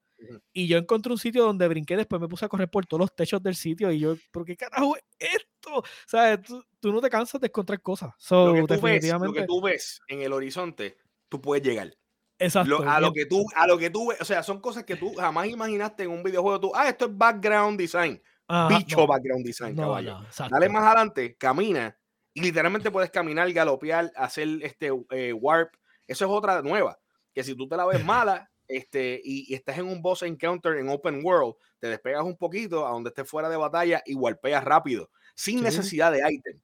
y 0.52 0.68
yo 0.68 0.78
encontré 0.78 1.12
un 1.12 1.18
sitio 1.18 1.44
donde 1.44 1.68
brinqué, 1.68 1.98
después 1.98 2.22
me 2.22 2.28
puse 2.28 2.46
a 2.46 2.50
correr 2.50 2.70
por 2.70 2.86
todos 2.86 3.02
los 3.02 3.16
techos 3.16 3.42
del 3.42 3.56
sitio 3.56 3.92
y 3.92 4.00
yo, 4.00 4.16
¿pero 4.32 4.46
qué 4.46 4.56
carajo 4.56 4.96
es 4.96 5.04
esto? 5.20 5.78
O 5.78 5.84
sea, 6.06 6.42
tú, 6.42 6.64
no 6.84 7.02
te 7.02 7.10
cansas 7.10 7.40
de 7.42 7.48
encontrar 7.48 7.82
cosas. 7.82 8.12
lo, 8.30 8.54
que 8.54 8.76
tú 8.76 8.82
ves, 8.82 9.14
lo 9.20 9.34
que 9.34 9.44
tú 9.44 9.62
ves 9.62 10.02
en 10.08 10.22
el 10.22 10.34
horizonte, 10.34 10.98
tú 11.30 11.42
puedes 11.42 11.66
llegar. 11.66 11.96
Exacto. 12.40 12.84
a, 12.88 13.00
lo 13.00 13.14
que 13.14 13.26
tú, 13.26 13.46
a 13.56 13.68
lo 13.68 13.78
que 13.78 13.90
tú 13.90 14.10
ves, 14.10 14.20
o 14.20 14.26
sea, 14.26 14.44
son 14.44 14.60
cosas 14.60 14.84
que 14.84 14.96
tú 14.96 15.14
jamás 15.14 15.48
imaginaste 15.48 16.04
en 16.04 16.12
un 16.12 16.24
videojuego. 16.24 16.60
Tú, 16.60 16.72
ah, 16.76 16.90
esto 16.90 17.06
es 17.06 17.18
background 17.18 17.80
design. 17.80 18.22
Bicho 18.70 19.08
background 19.08 19.46
design, 19.46 19.76
caballo. 19.76 20.20
Dale 20.50 20.70
más 20.70 20.84
adelante, 20.84 21.36
camina 21.38 21.98
y 22.34 22.42
literalmente 22.42 22.92
puedes 22.92 23.12
caminar, 23.12 23.52
galopear, 23.52 24.12
hacer 24.16 24.48
este 24.62 24.92
eh, 25.12 25.34
warp. 25.34 25.74
Eso 26.08 26.26
es 26.26 26.32
otra 26.32 26.62
nueva. 26.62 27.00
Que 27.34 27.44
si 27.44 27.56
tú 27.56 27.68
te 27.68 27.78
la 27.78 27.86
ves 27.86 28.04
mala, 28.06 28.52
este, 28.68 29.22
y, 29.24 29.54
estás 29.54 29.78
en 29.78 29.86
un 29.86 30.02
boss 30.02 30.24
encounter 30.24 30.78
en 30.78 30.90
open 30.90 31.22
world, 31.24 31.56
te 31.80 31.88
despegas 31.88 32.24
un 32.24 32.38
poquito 32.38 32.88
a 32.88 32.92
donde 32.92 33.10
estés 33.10 33.30
fuera 33.30 33.50
de 33.50 33.58
batalla 33.58 34.02
y 34.06 34.16
walpeas 34.16 34.64
rápido, 34.64 35.10
sin 35.36 35.62
necesidad 35.62 36.12
de 36.12 36.22
item. 36.30 36.60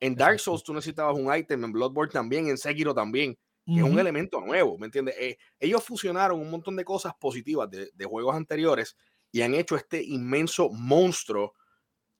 En 0.00 0.14
Dark 0.14 0.40
Souls 0.40 0.62
tú 0.62 0.72
necesitabas 0.72 1.16
un 1.16 1.34
item, 1.34 1.64
en 1.64 1.72
Bloodborne 1.72 2.12
también, 2.12 2.48
en 2.48 2.56
Sekiro 2.56 2.94
también, 2.94 3.36
que 3.66 3.76
es 3.76 3.82
un 3.82 3.98
elemento 3.98 4.40
nuevo, 4.40 4.76
¿me 4.78 4.86
entiendes? 4.86 5.14
Eh, 5.18 5.38
ellos 5.60 5.84
fusionaron 5.84 6.40
un 6.40 6.50
montón 6.50 6.74
de 6.74 6.84
cosas 6.84 7.12
positivas 7.20 7.68
de, 7.70 8.04
juegos 8.04 8.34
anteriores 8.34 8.96
y 9.30 9.42
han 9.42 9.54
hecho 9.54 9.76
este 9.76 10.02
inmenso 10.02 10.70
monstruo, 10.70 11.52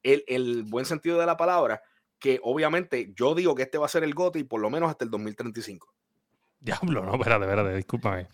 el, 0.02 0.22
el, 0.28 0.62
buen 0.64 0.84
sentido 0.84 1.18
de 1.18 1.26
la 1.26 1.36
palabra, 1.36 1.82
que 2.20 2.38
obviamente 2.42 3.12
yo 3.16 3.34
digo 3.34 3.54
que 3.54 3.62
este 3.62 3.78
va 3.78 3.86
a 3.86 3.88
ser 3.88 4.04
el 4.04 4.14
GOTY 4.14 4.44
por 4.44 4.60
lo 4.60 4.70
menos 4.70 4.90
hasta 4.90 5.04
el 5.04 5.10
2035. 5.10 5.92
Diablo, 6.60 7.04
no, 7.04 7.14
espérate, 7.14 7.46
espérate, 7.46 7.74
discúlpame. 7.74 8.28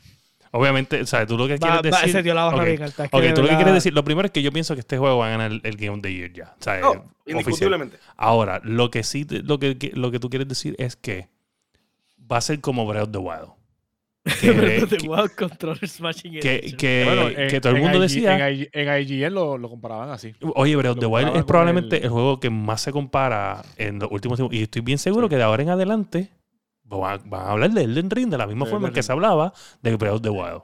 Obviamente, 0.53 1.01
o 1.01 1.07
sea, 1.07 1.27
tú 1.27 1.37
lo 1.37 1.47
que 1.49 1.59
quieres 1.59 1.83
decir. 1.83 2.09
Ese 2.09 2.23
dio 2.23 2.35
la 2.35 2.49
okay. 2.49 2.79
okay 3.11 3.35
tú 3.35 3.43
lo 3.43 3.49
que 3.49 3.57
quieres 3.57 3.75
decir. 3.75 3.93
Lo 3.93 4.05
primero 4.05 4.27
es 4.27 4.33
que 4.33 4.43
yo 4.43 4.53
pienso 4.53 4.75
que 4.75 4.81
este 4.81 4.99
juego 4.99 5.19
va 5.19 5.29
a 5.29 5.31
ganar 5.31 5.53
el, 5.63 5.77
Game 5.77 5.91
of 5.91 6.03
the 6.03 6.13
Year 6.13 6.33
ya. 6.33 6.55
O 6.59 6.63
sea, 6.63 6.81
no, 6.81 7.05
indiscutiblemente. 7.27 7.99
Ahora, 8.17 8.61
lo 8.65 8.91
que 8.91 9.03
sí, 9.03 9.27
lo 9.29 9.59
que, 9.59 9.93
lo 9.95 10.11
que 10.11 10.19
tú 10.19 10.31
quieres 10.31 10.49
decir 10.49 10.75
es 10.79 10.97
que 10.97 11.29
va 12.31 12.39
a 12.39 12.41
ser 12.41 12.61
como 12.61 12.87
Breath 12.87 13.05
of 13.05 13.13
the 13.13 13.19
Wild. 13.19 13.57
Que, 14.41 14.51
Breath 14.51 14.83
of 14.83 14.91
the 14.91 15.09
Wild 15.09 15.35
Controller 15.37 15.89
Smashing 15.89 16.41
que, 16.41 16.75
que, 16.77 17.47
que, 17.49 17.61
todo 17.61 17.77
el 17.77 17.81
mundo 17.81 18.01
decía. 18.01 18.49
En, 18.49 19.03
IGN 19.03 19.33
lo, 19.33 19.57
lo, 19.57 19.69
comparaban 19.69 20.11
así. 20.11 20.35
Oye, 20.57 20.75
Breath 20.75 20.95
of 20.95 20.99
the 20.99 21.07
Wild 21.07 21.37
es 21.37 21.45
probablemente 21.45 22.03
el... 22.03 22.09
juego 22.09 22.41
que 22.41 22.51
más 22.51 22.81
se 22.81 22.91
compara 22.91 23.63
en 23.77 24.01
los 24.01 24.11
últimos 24.11 24.37
tiempos. 24.37 24.57
Y 24.57 24.63
estoy 24.63 24.83
bien 24.83 24.99
seguro 24.99 25.29
que 25.29 25.37
de 25.37 25.45
ahora 25.45 25.63
en 25.63 25.71
adelante 25.71 26.31
van, 26.89 27.23
a 27.33 27.51
hablar 27.51 27.71
de 27.71 27.83
Elden 27.83 28.11
Ring 28.11 28.31
de 28.31 28.39
la 28.39 28.47
misma 28.47 28.67
forma 28.67 28.93
que 28.93 29.03
se 29.03 29.13
hablaba 29.13 29.53
de 29.83 29.97
Breath 29.97 30.15
of 30.15 30.23
the 30.23 30.31
Wild. 30.31 30.63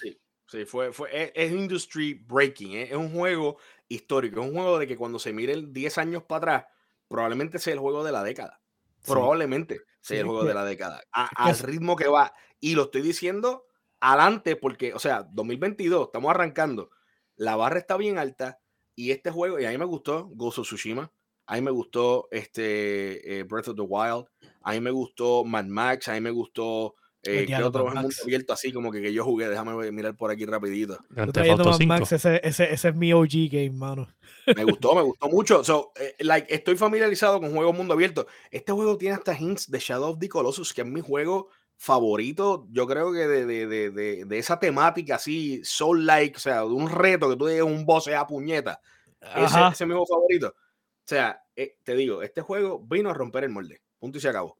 Sí, 0.00 0.18
sí 0.46 0.64
fue, 0.64 0.92
fue, 0.92 1.32
es, 1.34 1.52
industry 1.52 2.14
breaking, 2.14 2.76
es, 2.76 2.92
un 2.92 3.10
juego 3.10 3.58
histórico, 3.88 4.40
es 4.40 4.46
un 4.48 4.54
juego 4.54 4.78
de 4.78 4.86
que 4.86 4.96
cuando 4.96 5.18
se 5.18 5.32
mire 5.32 5.60
10 5.60 5.98
años 5.98 6.22
para 6.22 6.38
atrás, 6.38 6.72
probablemente 7.08 7.58
sea 7.58 7.74
el 7.74 7.80
juego 7.80 8.04
de 8.04 8.12
la 8.12 8.22
década. 8.22 8.60
Probablemente 9.04 9.82
sea 10.00 10.20
el 10.20 10.26
juego 10.26 10.44
de 10.44 10.54
la 10.54 10.64
década. 10.64 11.02
al 11.12 11.58
ritmo 11.58 11.94
que 11.94 12.08
va. 12.08 12.32
Y 12.58 12.74
lo 12.74 12.84
estoy 12.84 13.02
diciendo 13.02 13.66
adelante 14.00 14.56
porque, 14.56 14.94
o 14.94 14.98
sea, 14.98 15.22
2022, 15.30 16.06
estamos 16.06 16.30
arrancando. 16.30 16.90
La 17.36 17.56
barra 17.56 17.78
está 17.78 17.96
bien 17.96 18.18
alta 18.18 18.60
y 18.94 19.10
este 19.10 19.30
juego, 19.30 19.58
y 19.58 19.64
a 19.64 19.70
mí 19.70 19.78
me 19.78 19.84
gustó 19.84 20.28
Ghost 20.34 20.58
of 20.58 20.66
Tsushima. 20.66 21.10
A 21.46 21.56
mí 21.56 21.60
me 21.60 21.70
gustó 21.70 22.28
este 22.30 23.38
eh, 23.38 23.42
Breath 23.42 23.68
of 23.68 23.76
the 23.76 23.82
Wild. 23.82 24.26
A 24.64 24.72
mí 24.72 24.80
me 24.80 24.90
gustó 24.90 25.44
Mad 25.44 25.66
Max. 25.66 26.08
A 26.08 26.14
mí 26.14 26.20
me 26.20 26.30
gustó. 26.30 26.94
Eh, 27.22 27.46
¿Qué 27.46 27.56
otro 27.62 27.86
mundo 27.86 28.08
abierto 28.22 28.52
así 28.52 28.70
como 28.70 28.92
que, 28.92 29.00
que, 29.00 29.12
yo 29.12 29.24
jugué? 29.24 29.48
Déjame 29.48 29.90
mirar 29.92 30.14
por 30.14 30.30
aquí 30.30 30.44
rapidito. 30.44 30.98
Mad 31.10 31.80
Max, 31.86 32.12
ese, 32.12 32.40
ese, 32.42 32.72
ese, 32.72 32.88
es 32.88 32.94
mi 32.94 33.12
OG 33.12 33.48
game, 33.50 33.70
mano. 33.70 34.08
Me 34.54 34.64
gustó, 34.64 34.94
me 34.94 35.02
gustó 35.02 35.28
mucho. 35.28 35.64
So, 35.64 35.92
eh, 35.98 36.16
like, 36.18 36.52
estoy 36.52 36.76
familiarizado 36.76 37.40
con 37.40 37.52
juegos 37.52 37.74
mundo 37.74 37.94
abierto. 37.94 38.26
Este 38.50 38.72
juego 38.72 38.98
tiene 38.98 39.14
hasta 39.14 39.38
hints 39.38 39.70
de 39.70 39.78
Shadow 39.78 40.10
of 40.10 40.18
the 40.18 40.28
Colossus, 40.28 40.74
que 40.74 40.82
es 40.82 40.86
mi 40.86 41.00
juego 41.00 41.48
favorito. 41.76 42.66
Yo 42.70 42.86
creo 42.86 43.12
que 43.12 43.26
de, 43.26 43.46
de, 43.46 43.90
de, 43.90 44.24
de 44.24 44.38
esa 44.38 44.58
temática 44.58 45.16
así, 45.16 45.62
soul-like, 45.64 46.36
o 46.36 46.40
sea, 46.40 46.60
de 46.60 46.66
un 46.66 46.90
reto 46.90 47.30
que 47.30 47.36
tú 47.36 47.46
digas 47.46 47.66
un 47.66 47.86
boss 47.86 48.08
a 48.08 48.26
puñeta. 48.26 48.80
Ese, 49.20 49.44
ese, 49.44 49.84
es 49.84 49.88
mi 49.88 49.94
juego 49.94 50.06
favorito. 50.06 50.48
O 50.48 51.06
sea, 51.06 51.43
eh, 51.56 51.76
te 51.82 51.94
digo, 51.94 52.22
este 52.22 52.40
juego 52.40 52.80
vino 52.80 53.10
a 53.10 53.14
romper 53.14 53.44
el 53.44 53.50
molde. 53.50 53.82
Punto 53.98 54.18
y 54.18 54.20
se 54.20 54.28
acabó. 54.28 54.58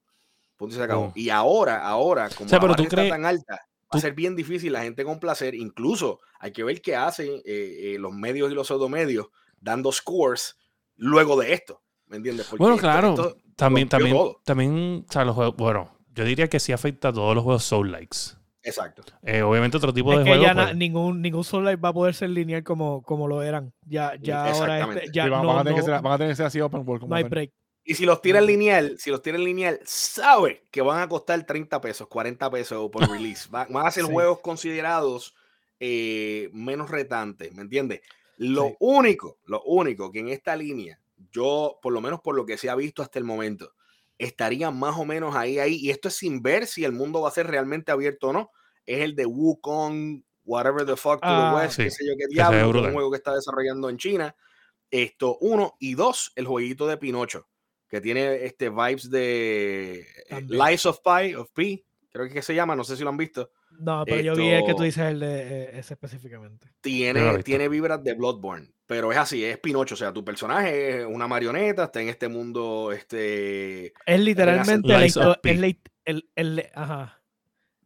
Punto 0.56 0.74
y 0.74 0.78
se 0.78 0.84
acabó. 0.84 1.12
Y 1.14 1.30
ahora, 1.30 1.86
ahora, 1.86 2.28
como 2.30 2.50
la 2.50 2.82
está 2.82 3.08
tan 3.08 3.24
alta, 3.24 3.60
va 3.82 3.98
a 3.98 4.00
ser 4.00 4.14
bien 4.14 4.36
difícil 4.36 4.72
la 4.72 4.82
gente 4.82 5.04
con 5.04 5.18
placer. 5.18 5.54
Incluso 5.54 6.20
hay 6.38 6.52
que 6.52 6.64
ver 6.64 6.80
qué 6.80 6.96
hacen 6.96 7.30
eh, 7.44 7.94
eh, 7.94 7.96
los 7.98 8.12
medios 8.12 8.50
y 8.50 8.54
los 8.54 8.66
pseudomedios 8.66 9.28
dando 9.60 9.92
scores 9.92 10.56
luego 10.96 11.38
de 11.40 11.52
esto. 11.52 11.82
¿Me 12.06 12.18
entiendes? 12.18 12.48
bueno, 12.58 12.76
claro. 12.76 13.36
también, 13.56 13.88
también, 13.88 14.16
también, 14.44 15.04
o 15.08 15.12
sea, 15.12 15.24
los 15.24 15.34
juegos, 15.34 15.56
bueno, 15.56 15.98
yo 16.14 16.24
diría 16.24 16.48
que 16.48 16.60
sí 16.60 16.72
afecta 16.72 17.08
a 17.08 17.12
todos 17.12 17.34
los 17.34 17.42
juegos 17.42 17.64
Soul 17.64 17.90
Likes. 17.90 18.36
Exacto. 18.64 19.02
Eh, 19.22 19.42
obviamente 19.42 19.76
otro 19.76 19.92
tipo 19.92 20.10
de 20.10 20.24
que 20.24 20.30
juegos. 20.30 20.46
Ya 20.46 20.54
pues 20.54 20.76
ningún, 20.76 21.20
ningún 21.20 21.44
Soul 21.44 21.66
va 21.84 21.88
a 21.90 21.92
poder 21.92 22.14
ser 22.14 22.30
lineal 22.30 22.64
como, 22.64 23.02
como 23.02 23.28
lo 23.28 23.42
eran. 23.42 23.72
Ya, 23.86 24.14
ya 24.20 24.46
ahora 24.46 24.94
este, 24.94 25.12
ya 25.12 25.28
van, 25.28 25.42
no, 25.42 25.58
a 25.58 25.62
tener 25.62 25.76
que 25.76 25.82
ser, 25.82 26.00
van, 26.00 26.12
a 26.12 26.18
tener 26.18 26.32
que 26.32 26.36
ser, 26.36 26.46
así 26.46 26.60
open 26.60 26.82
world. 26.86 27.06
no 27.06 27.14
hay 27.14 27.24
break. 27.24 27.52
Y 27.86 27.94
si 27.94 28.06
los 28.06 28.22
tiran 28.22 28.46
lineal, 28.46 28.96
si 28.98 29.10
los 29.10 29.20
tiran 29.20 29.44
lineal, 29.44 29.78
sabe 29.84 30.64
que 30.70 30.80
van 30.80 31.02
a 31.02 31.08
costar 31.08 31.44
30 31.44 31.82
pesos, 31.82 32.08
40 32.08 32.50
pesos 32.50 32.90
por 32.90 33.08
release. 33.10 33.46
Van, 33.50 33.68
a 33.76 33.90
ser 33.90 34.04
juegos 34.04 34.40
considerados 34.40 35.34
eh, 35.78 36.48
menos 36.54 36.90
retantes, 36.90 37.54
¿me 37.54 37.60
entiendes? 37.60 38.00
Lo 38.38 38.74
único, 38.80 39.38
lo 39.44 39.62
único 39.64 40.10
que 40.10 40.20
en 40.20 40.28
esta 40.28 40.56
línea, 40.56 40.98
yo, 41.30 41.78
por 41.82 41.92
lo 41.92 42.00
menos 42.00 42.20
por 42.22 42.34
lo 42.34 42.46
que 42.46 42.56
se 42.56 42.70
ha 42.70 42.74
visto 42.74 43.02
hasta 43.02 43.18
el 43.18 43.26
momento, 43.26 43.74
estaría 44.18 44.70
más 44.70 44.96
o 44.98 45.04
menos 45.04 45.34
ahí, 45.34 45.58
ahí. 45.58 45.76
Y 45.76 45.90
esto 45.90 46.08
es 46.08 46.14
sin 46.14 46.42
ver 46.42 46.66
si 46.66 46.84
el 46.84 46.92
mundo 46.92 47.20
va 47.20 47.28
a 47.28 47.32
ser 47.32 47.46
realmente 47.46 47.92
abierto 47.92 48.28
o 48.28 48.32
no. 48.32 48.50
Es 48.86 49.00
el 49.00 49.14
de 49.14 49.26
Wukong, 49.26 50.22
whatever 50.44 50.84
the 50.84 50.96
fuck 50.96 51.20
to 51.20 51.28
the 51.28 51.34
ah, 51.34 51.54
west, 51.56 51.76
qué 51.78 51.90
sé 51.90 52.06
yo 52.06 52.14
qué 52.18 52.26
diablo, 52.28 52.82
un 52.82 52.92
juego 52.92 53.10
que 53.10 53.16
está 53.16 53.34
desarrollando 53.34 53.88
en 53.88 53.96
China. 53.96 54.36
Esto, 54.90 55.38
uno. 55.40 55.74
Y 55.78 55.94
dos, 55.94 56.32
el 56.36 56.46
jueguito 56.46 56.86
de 56.86 56.98
Pinocho, 56.98 57.48
que 57.88 58.00
tiene 58.00 58.44
este 58.44 58.68
vibes 58.68 59.10
de 59.10 60.06
eh, 60.28 60.46
Lies 60.48 60.86
of 60.86 61.00
Pi, 61.00 61.34
of 61.34 61.50
Pi, 61.52 61.84
creo 62.10 62.28
que 62.28 62.42
se 62.42 62.54
llama, 62.54 62.76
no 62.76 62.84
sé 62.84 62.96
si 62.96 63.02
lo 63.02 63.08
han 63.08 63.16
visto. 63.16 63.50
No, 63.80 64.04
pero 64.04 64.20
yo 64.20 64.34
vi 64.34 64.48
el 64.48 64.64
que 64.64 64.74
tú 64.74 64.82
dices 64.82 65.04
el 65.04 65.20
de 65.20 65.42
eh, 65.42 65.78
ese 65.78 65.94
específicamente. 65.94 66.68
Tiene, 66.80 67.42
tiene 67.42 67.68
vibras 67.68 68.02
de 68.02 68.14
Bloodborne 68.14 68.74
pero 68.86 69.12
es 69.12 69.18
así, 69.18 69.44
es 69.44 69.58
Pinocho, 69.58 69.94
o 69.94 69.98
sea, 69.98 70.12
tu 70.12 70.24
personaje 70.24 71.00
es 71.00 71.06
una 71.06 71.26
marioneta, 71.26 71.84
está 71.84 72.02
en 72.02 72.08
este 72.08 72.28
mundo, 72.28 72.92
este... 72.92 73.94
Es 74.04 74.20
literalmente 74.20 74.94
el, 75.44 75.78
el, 76.04 76.28
el, 76.36 76.66
ajá. 76.74 77.22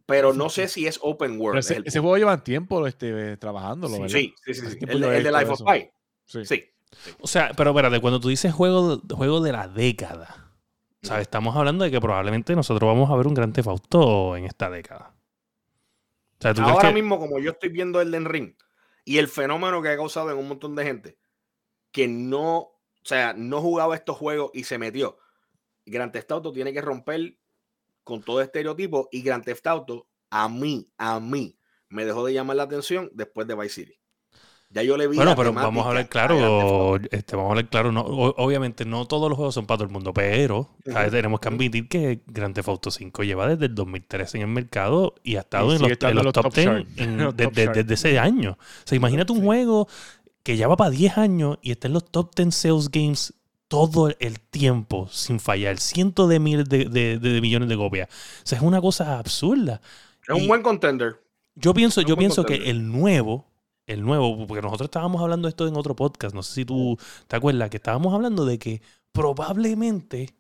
Pero 0.06 0.32
no 0.32 0.48
sé 0.48 0.66
si 0.69 0.86
es 0.86 0.98
open 1.02 1.40
world. 1.40 1.59
Ese, 1.59 2.01
juego 2.01 2.16
lleva 2.16 2.43
tiempo 2.43 2.86
este, 2.86 3.36
trabajándolo, 3.36 4.09
sí, 4.09 4.35
Sí, 4.44 4.55
sí, 4.55 4.70
sí. 4.70 4.78
El, 4.89 5.01
de 5.01 5.31
Life 5.31 5.51
of 5.51 5.62
Pi. 5.62 5.90
Sí. 6.24 6.65
O 7.20 7.27
sea, 7.27 7.52
pero 7.56 7.70
espérate, 7.70 8.01
cuando 8.01 8.19
tú 8.19 8.28
dices 8.28 8.52
juego, 8.52 9.01
juego 9.10 9.40
de 9.40 9.52
la 9.52 9.69
década, 9.69 10.52
¿sabes? 11.02 11.23
Estamos 11.23 11.55
hablando 11.56 11.85
de 11.85 11.90
que 11.90 12.01
probablemente 12.01 12.56
nosotros 12.56 12.89
vamos 12.89 13.10
a 13.10 13.16
ver 13.16 13.27
un 13.27 13.35
gran 13.35 13.52
Theft 13.52 13.69
Auto 13.69 14.36
en 14.36 14.47
esta 14.47 14.70
década. 14.70 15.15
O 16.39 16.43
sea, 16.43 16.55
¿tú 16.55 16.62
Ahora 16.62 16.93
mismo, 16.93 17.19
como 17.19 17.39
yo 17.39 17.51
estoy 17.51 17.69
viendo 17.70 18.01
el 18.01 18.10
Den 18.10 18.24
Ring 18.24 18.55
y 19.05 19.19
el 19.19 19.28
fenómeno 19.28 19.82
que 19.82 19.89
ha 19.89 19.97
causado 19.97 20.31
en 20.31 20.39
un 20.39 20.48
montón 20.48 20.77
de 20.77 20.85
gente 20.85 21.19
que 21.90 22.06
no, 22.06 22.56
o 22.59 22.81
sea, 23.02 23.35
no 23.36 23.60
jugaba 23.60 23.97
estos 23.97 24.16
juegos 24.16 24.51
y 24.55 24.65
se 24.65 24.78
metió. 24.78 25.19
Grand 25.86 26.12
Theft 26.12 26.31
Auto 26.31 26.52
tiene 26.52 26.73
que 26.73 26.81
romper 26.81 27.39
con 28.05 28.23
todo 28.23 28.40
estereotipo 28.40 29.09
y 29.10 29.23
Grand 29.23 29.44
Theft 29.44 29.66
Auto 29.66 30.09
a 30.31 30.48
mí, 30.48 30.93
a 30.98 31.20
mí, 31.20 31.59
me 31.89 32.05
dejó 32.05 32.24
de 32.27 32.35
llamar 32.35 32.56
la 32.56 32.65
atención 32.65 33.10
después 33.15 33.47
de 33.47 33.55
Vice 33.55 33.74
City. 33.74 33.98
Ya 34.70 34.82
yo 34.82 34.99
le 34.99 35.09
vi. 35.09 35.16
Bueno, 35.16 35.35
pero 35.35 35.53
vamos 35.53 35.86
a 35.86 35.89
hablar 35.89 36.09
claro. 36.09 36.97
Este, 37.11 37.36
vamos 37.36 37.49
a 37.49 37.53
hablar 37.53 37.69
claro. 37.69 37.90
No, 37.90 38.03
obviamente, 38.03 38.85
no 38.85 39.07
todos 39.07 39.31
los 39.31 39.36
juegos 39.36 39.55
son 39.55 39.66
para 39.66 39.78
todo 39.78 39.86
el 39.86 39.93
mundo, 39.93 40.12
pero 40.12 40.69
tenemos 41.11 41.40
que 41.40 41.49
admitir 41.49 41.89
que 41.89 42.20
Grand 42.27 42.55
Theft 42.55 42.69
Auto 42.69 42.90
5 42.90 43.23
lleva 43.24 43.49
desde 43.49 43.66
el 43.66 43.74
2013 43.74 44.39
en 44.39 44.43
el 44.43 44.49
mercado 44.49 45.15
y 45.23 45.36
ha 45.36 45.40
estado 45.40 45.74
en, 45.74 45.81
los, 45.81 46.32
top 46.32 46.53
10 46.53 47.35
desde, 47.35 47.95
ese 47.95 48.19
año. 48.19 48.59
O 48.61 48.86
sea, 48.86 48.97
imagínate 48.97 49.32
un 49.32 49.43
juego 49.43 49.89
que 50.43 50.59
ya 50.59 50.69
va 50.69 50.77
para 50.77 50.90
10 50.90 51.16
años 51.16 51.59
y 51.62 51.70
está 51.70 51.86
en 51.89 51.95
los 51.95 52.05
top 52.05 52.35
10 52.35 52.55
sales 52.55 52.90
games 52.90 53.35
todo 53.69 54.15
el 54.19 54.40
tiempo 54.40 55.09
sin 55.11 55.40
fallar. 55.40 55.78
Cientos 55.78 56.28
de 56.28 56.40
miles 56.40 56.69
de, 56.69 57.39
millones 57.40 57.70
de 57.70 57.77
copias. 57.77 58.09
O 58.09 58.47
sea, 58.47 58.59
es 58.59 58.65
una 58.65 58.82
cosa 58.82 59.19
absurda. 59.19 59.81
Es 60.27 60.35
un 60.35 60.47
buen 60.47 60.62
contender. 60.62 61.16
Yo 61.55 61.73
pienso, 61.73 62.03
yo 62.03 62.16
pienso 62.16 62.45
que 62.45 62.70
el 62.70 62.86
nuevo 62.86 63.48
el 63.89 64.02
nuevo, 64.02 64.47
porque 64.47 64.62
nosotros 64.62 64.86
estábamos 64.86 65.20
hablando 65.20 65.48
de 65.48 65.51
esto 65.51 65.66
en 65.66 65.77
otro 65.77 65.97
podcast, 65.97 66.35
no 66.35 66.43
sé 66.43 66.55
si 66.55 66.65
tú 66.65 66.97
te 67.27 67.36
acuerdas, 67.36 67.70
que 67.70 67.78
estábamos 67.78 68.15
hablando 68.15 68.44
de 68.44 68.59
que 68.59 68.82
probablemente 69.12 70.35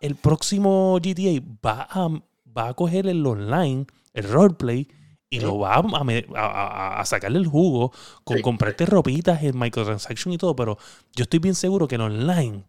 el 0.00 0.16
próximo 0.16 0.98
GTA 1.00 1.40
va 1.64 1.86
a, 1.88 2.08
va 2.46 2.68
a 2.68 2.74
coger 2.74 3.06
el 3.06 3.24
online, 3.24 3.86
el 4.12 4.28
roleplay, 4.28 4.88
y 5.32 5.38
lo 5.38 5.60
va 5.60 5.76
a, 5.76 7.04
sacarle 7.04 7.38
el 7.38 7.46
jugo 7.46 7.92
con 8.24 8.42
comprarte 8.42 8.84
ropitas, 8.84 9.40
el 9.44 9.54
microtransaction 9.54 10.34
y 10.34 10.38
todo, 10.38 10.56
pero 10.56 10.76
yo 11.14 11.22
estoy 11.22 11.38
bien 11.38 11.54
seguro 11.54 11.86
que 11.86 11.94
el 11.94 12.00
online 12.00 12.64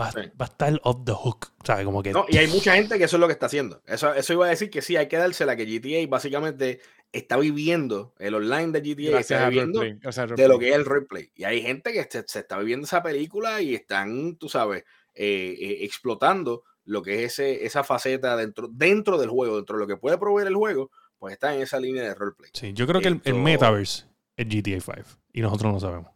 va, 0.00 0.10
va, 0.40 0.46
a 0.46 0.48
estar 0.48 0.80
off 0.84 1.04
the 1.04 1.12
hook. 1.12 1.52
¿sabes? 1.62 1.84
Como 1.84 2.02
que... 2.02 2.12
No, 2.12 2.24
y 2.26 2.38
hay 2.38 2.46
mucha 2.46 2.74
gente 2.74 2.96
que 2.96 3.04
eso 3.04 3.16
es 3.16 3.20
lo 3.20 3.26
que 3.26 3.34
está 3.34 3.46
haciendo. 3.46 3.82
Eso, 3.86 4.14
eso 4.14 4.32
iba 4.32 4.46
a 4.46 4.48
decir 4.48 4.70
que 4.70 4.80
sí, 4.80 4.96
hay 4.96 5.08
que 5.08 5.18
dársela, 5.18 5.56
que 5.56 5.66
GTA 5.66 6.08
básicamente 6.08 6.80
está 7.16 7.36
viviendo 7.36 8.14
el 8.18 8.34
online 8.34 8.78
de 8.78 8.80
GTA, 8.80 9.20
está 9.20 9.48
viviendo 9.48 9.80
de 9.80 10.48
lo 10.48 10.58
que 10.58 10.68
es 10.68 10.74
el 10.74 10.84
roleplay. 10.84 11.30
Y 11.34 11.44
hay 11.44 11.62
gente 11.62 11.92
que 11.92 12.06
se, 12.08 12.38
está 12.38 12.58
viviendo 12.58 12.84
esa 12.84 13.02
película 13.02 13.62
y 13.62 13.74
están, 13.74 14.36
tú 14.36 14.48
sabes, 14.48 14.84
eh, 15.14 15.56
eh, 15.58 15.78
explotando 15.80 16.64
lo 16.84 17.02
que 17.02 17.24
es 17.24 17.32
ese, 17.32 17.64
esa 17.64 17.82
faceta 17.84 18.36
dentro, 18.36 18.68
dentro 18.70 19.18
del 19.18 19.30
juego, 19.30 19.56
dentro 19.56 19.76
de 19.76 19.84
lo 19.84 19.88
que 19.88 19.96
puede 19.96 20.18
proveer 20.18 20.48
el 20.48 20.56
juego, 20.56 20.90
pues 21.18 21.32
está 21.32 21.54
en 21.54 21.62
esa 21.62 21.80
línea 21.80 22.02
de 22.02 22.14
roleplay. 22.14 22.50
Sí, 22.52 22.72
yo 22.72 22.86
creo 22.86 23.00
que 23.00 23.08
el, 23.08 23.34
metaverse 23.34 24.04
es 24.36 24.46
GTA 24.46 24.80
5 24.80 25.08
y 25.32 25.40
nosotros 25.40 25.72
no 25.72 25.80
sabemos. 25.80 26.15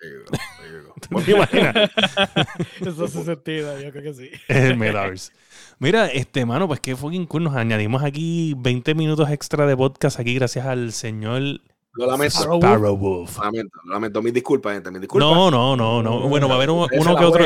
Eso 2.80 3.04
hace 3.04 3.24
sentido, 3.24 3.80
yo 3.80 3.90
creo 3.90 4.02
que 4.02 4.14
sí. 4.14 4.30
El 4.48 4.76
metaverse. 4.76 5.32
Mira, 5.78 6.06
este, 6.06 6.44
mano, 6.44 6.68
pues 6.68 6.80
qué 6.80 6.96
fucking 6.96 7.26
cool. 7.26 7.44
Nos 7.44 7.56
añadimos 7.56 8.02
aquí 8.02 8.54
20 8.58 8.94
minutos 8.94 9.30
extra 9.30 9.66
de 9.66 9.76
podcast 9.76 10.20
aquí 10.20 10.34
gracias 10.34 10.66
al 10.66 10.92
señor 10.92 11.60
lo 11.94 12.06
lamento. 12.06 12.38
Sparrow 12.38 12.96
Wolf. 12.96 13.38
Lo 13.38 13.44
lamento, 13.44 13.78
lo 13.84 13.94
lamento. 13.94 14.22
Mis 14.22 14.32
disculpas, 14.32 14.74
gente. 14.74 14.90
Mis 14.90 15.00
disculpas. 15.00 15.28
No, 15.28 15.50
no, 15.50 15.76
no, 15.76 16.02
no. 16.02 16.28
Bueno, 16.28 16.46
va 16.46 16.54
a 16.54 16.56
haber 16.56 16.70
uno, 16.70 16.86
que 16.88 16.98
otro. 16.98 17.44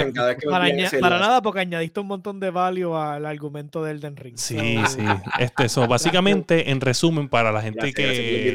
para, 0.51 1.18
nada, 1.18 1.40
porque 1.40 1.60
añadiste 1.60 2.01
un 2.01 2.09
montón 2.09 2.40
de 2.40 2.51
value 2.51 2.94
al 2.94 3.24
argumento 3.24 3.82
del 3.82 4.01
Den 4.01 4.16
Ring. 4.16 4.36
Sí, 4.36 4.78
sí. 4.86 5.01
Este, 5.39 5.64
eso, 5.64 5.86
básicamente, 5.86 6.70
en 6.70 6.81
resumen, 6.81 7.28
para 7.28 7.52
la 7.52 7.62
gente 7.62 7.93
que. 7.93 8.52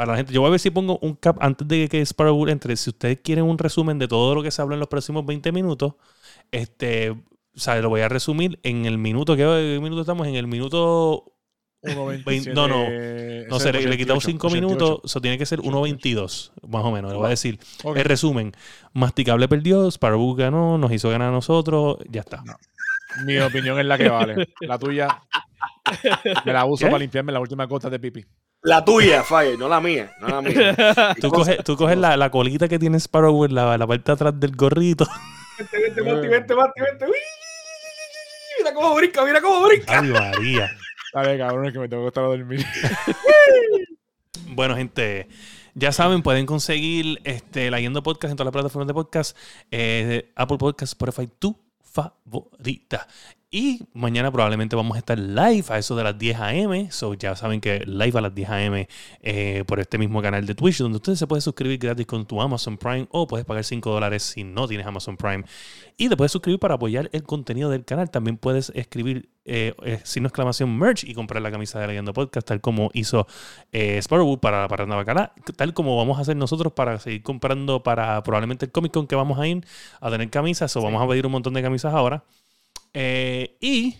Para 0.00 0.12
la 0.12 0.16
gente, 0.16 0.32
yo 0.32 0.40
voy 0.40 0.48
a 0.48 0.50
ver 0.52 0.60
si 0.60 0.70
pongo 0.70 0.98
un 1.02 1.14
cap 1.14 1.36
antes 1.40 1.68
de 1.68 1.86
que 1.86 2.00
Sparrow 2.00 2.34
Wolf 2.34 2.50
entre. 2.50 2.74
Si 2.74 2.88
ustedes 2.88 3.18
quieren 3.22 3.44
un 3.44 3.58
resumen 3.58 3.98
de 3.98 4.08
todo 4.08 4.34
lo 4.34 4.42
que 4.42 4.50
se 4.50 4.62
habla 4.62 4.72
en 4.72 4.80
los 4.80 4.88
próximos 4.88 5.26
20 5.26 5.52
minutos, 5.52 5.92
este, 6.50 7.10
o 7.10 7.18
sea, 7.54 7.76
lo 7.82 7.90
voy 7.90 8.00
a 8.00 8.08
resumir 8.08 8.58
en 8.62 8.86
el 8.86 8.96
minuto. 8.96 9.36
¿Qué 9.36 9.78
minuto 9.78 10.00
estamos? 10.00 10.26
En 10.26 10.36
el 10.36 10.46
minuto. 10.46 11.34
1.27. 11.82 12.54
No, 12.54 12.66
no. 12.66 12.86
No 13.50 13.60
sé, 13.60 13.74
le, 13.74 13.92
he 13.92 13.98
quitado 13.98 14.22
5 14.22 14.48
minutos. 14.48 15.00
Eso 15.04 15.20
tiene 15.20 15.36
que 15.36 15.44
ser 15.44 15.58
1.22, 15.58 16.52
más 16.66 16.82
o 16.82 16.90
menos. 16.90 17.12
Le 17.12 17.18
voy 17.18 17.26
a 17.26 17.28
decir. 17.28 17.58
El 17.84 18.04
resumen: 18.06 18.52
Masticable 18.94 19.48
perdió, 19.48 19.86
Sparrow 19.90 20.34
ganó, 20.34 20.78
nos 20.78 20.90
hizo 20.92 21.10
ganar 21.10 21.28
a 21.28 21.32
nosotros. 21.32 21.98
Ya 22.08 22.22
está. 22.22 22.42
Mi 23.26 23.36
opinión 23.38 23.78
es 23.78 23.84
la 23.84 23.98
que 23.98 24.08
vale. 24.08 24.48
La 24.60 24.78
tuya. 24.78 25.20
Me 26.46 26.54
la 26.54 26.64
uso 26.64 26.86
para 26.86 27.00
limpiarme 27.00 27.32
la 27.32 27.40
última 27.40 27.66
gota 27.66 27.90
de 27.90 28.00
pipi. 28.00 28.24
La 28.62 28.84
tuya, 28.84 29.22
Fire, 29.24 29.58
no 29.58 29.68
la 29.68 29.80
mía. 29.80 30.12
No 30.20 30.28
la 30.28 30.42
mía. 30.42 31.14
tú 31.20 31.30
coges, 31.30 31.64
tú 31.64 31.76
coges 31.76 31.96
la, 31.96 32.16
la, 32.16 32.30
colita 32.30 32.68
que 32.68 32.78
tiene 32.78 32.98
Sparrow, 32.98 33.46
la, 33.46 33.78
la 33.78 33.86
parte 33.86 34.04
de 34.04 34.12
atrás 34.12 34.38
del 34.38 34.54
gorrito. 34.54 35.06
Vente, 35.58 35.78
vente, 35.78 36.02
vente, 36.02 36.28
vente, 36.28 36.54
vente, 36.54 37.04
vente. 37.04 37.06
Mira 38.58 38.74
cómo 38.74 38.94
brinca, 38.94 39.24
mira 39.24 39.40
cómo 39.40 39.66
brinca. 39.66 40.00
Ay, 40.00 40.08
María. 40.08 40.70
Dale, 41.14 41.38
cabrón, 41.38 41.66
es 41.66 41.72
que 41.72 41.78
me 41.78 41.88
tengo 41.88 42.02
que 42.02 42.08
estar 42.08 42.24
a 42.24 42.28
dormir. 42.28 42.64
bueno, 44.48 44.76
gente, 44.76 45.28
ya 45.74 45.92
saben, 45.92 46.22
pueden 46.22 46.44
conseguir 46.44 47.20
este, 47.24 47.70
la 47.70 47.80
Yendo 47.80 48.02
Podcast 48.02 48.30
en 48.30 48.36
todas 48.36 48.46
las 48.46 48.52
plataformas 48.52 48.86
de 48.86 48.94
podcast. 48.94 49.36
Eh, 49.70 50.32
Apple 50.36 50.58
Podcast, 50.58 50.92
Spotify, 50.92 51.30
tu 51.38 51.58
favorita. 51.82 53.08
Y 53.52 53.82
mañana 53.94 54.30
probablemente 54.30 54.76
vamos 54.76 54.94
a 54.94 55.00
estar 55.00 55.18
live 55.18 55.64
a 55.70 55.78
eso 55.78 55.96
de 55.96 56.04
las 56.04 56.16
10 56.16 56.38
a.m. 56.38 56.88
So 56.92 57.14
ya 57.14 57.34
saben 57.34 57.60
que 57.60 57.80
live 57.80 58.16
a 58.16 58.20
las 58.20 58.32
10 58.32 58.48
a.m. 58.48 58.88
Eh, 59.22 59.64
por 59.66 59.80
este 59.80 59.98
mismo 59.98 60.22
canal 60.22 60.46
de 60.46 60.54
Twitch, 60.54 60.78
donde 60.78 60.98
ustedes 60.98 61.18
se 61.18 61.26
pueden 61.26 61.42
suscribir 61.42 61.80
gratis 61.80 62.06
con 62.06 62.26
tu 62.26 62.40
Amazon 62.40 62.78
Prime 62.78 63.08
o 63.10 63.26
puedes 63.26 63.44
pagar 63.44 63.64
5 63.64 63.90
dólares 63.90 64.22
si 64.22 64.44
no 64.44 64.68
tienes 64.68 64.86
Amazon 64.86 65.16
Prime. 65.16 65.42
Y 65.96 66.08
te 66.08 66.16
puedes 66.16 66.30
suscribir 66.30 66.60
para 66.60 66.74
apoyar 66.74 67.10
el 67.12 67.24
contenido 67.24 67.70
del 67.70 67.84
canal. 67.84 68.08
También 68.08 68.36
puedes 68.36 68.70
escribir 68.76 69.30
eh, 69.44 69.74
eh 69.82 70.00
signo 70.04 70.28
exclamación 70.28 70.78
merch 70.78 71.02
y 71.02 71.12
comprar 71.14 71.42
la 71.42 71.50
camisa 71.50 71.80
de 71.80 71.88
Leyendo 71.88 72.12
Podcast, 72.12 72.46
tal 72.46 72.60
como 72.60 72.90
hizo 72.94 73.26
eh, 73.72 74.00
Sparrowwood 74.00 74.38
para, 74.38 74.68
para 74.68 74.86
Navacala, 74.86 75.34
tal 75.56 75.74
como 75.74 75.96
vamos 75.96 76.18
a 76.18 76.20
hacer 76.22 76.36
nosotros 76.36 76.72
para 76.72 77.00
seguir 77.00 77.24
comprando 77.24 77.82
para 77.82 78.22
probablemente 78.22 78.66
el 78.66 78.70
Comic 78.70 78.92
Con 78.92 79.08
que 79.08 79.16
vamos 79.16 79.40
a 79.40 79.48
ir 79.48 79.66
a 80.00 80.08
tener 80.08 80.30
camisas. 80.30 80.76
O 80.76 80.82
vamos 80.82 81.02
a 81.02 81.08
pedir 81.08 81.26
un 81.26 81.32
montón 81.32 81.52
de 81.54 81.62
camisas 81.62 81.92
ahora. 81.92 82.22
Eh, 82.92 83.56
y 83.60 83.96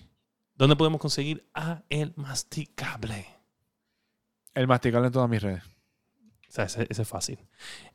¿dónde 0.54 0.76
podemos 0.76 1.00
conseguir 1.00 1.46
a 1.54 1.82
el 1.88 2.12
masticable? 2.16 3.26
El 4.54 4.66
masticable 4.66 5.06
en 5.06 5.12
todas 5.12 5.30
mis 5.30 5.42
redes. 5.42 5.62
O 6.48 6.52
sea, 6.52 6.64
ese, 6.64 6.86
es 6.88 7.08
fácil. 7.08 7.38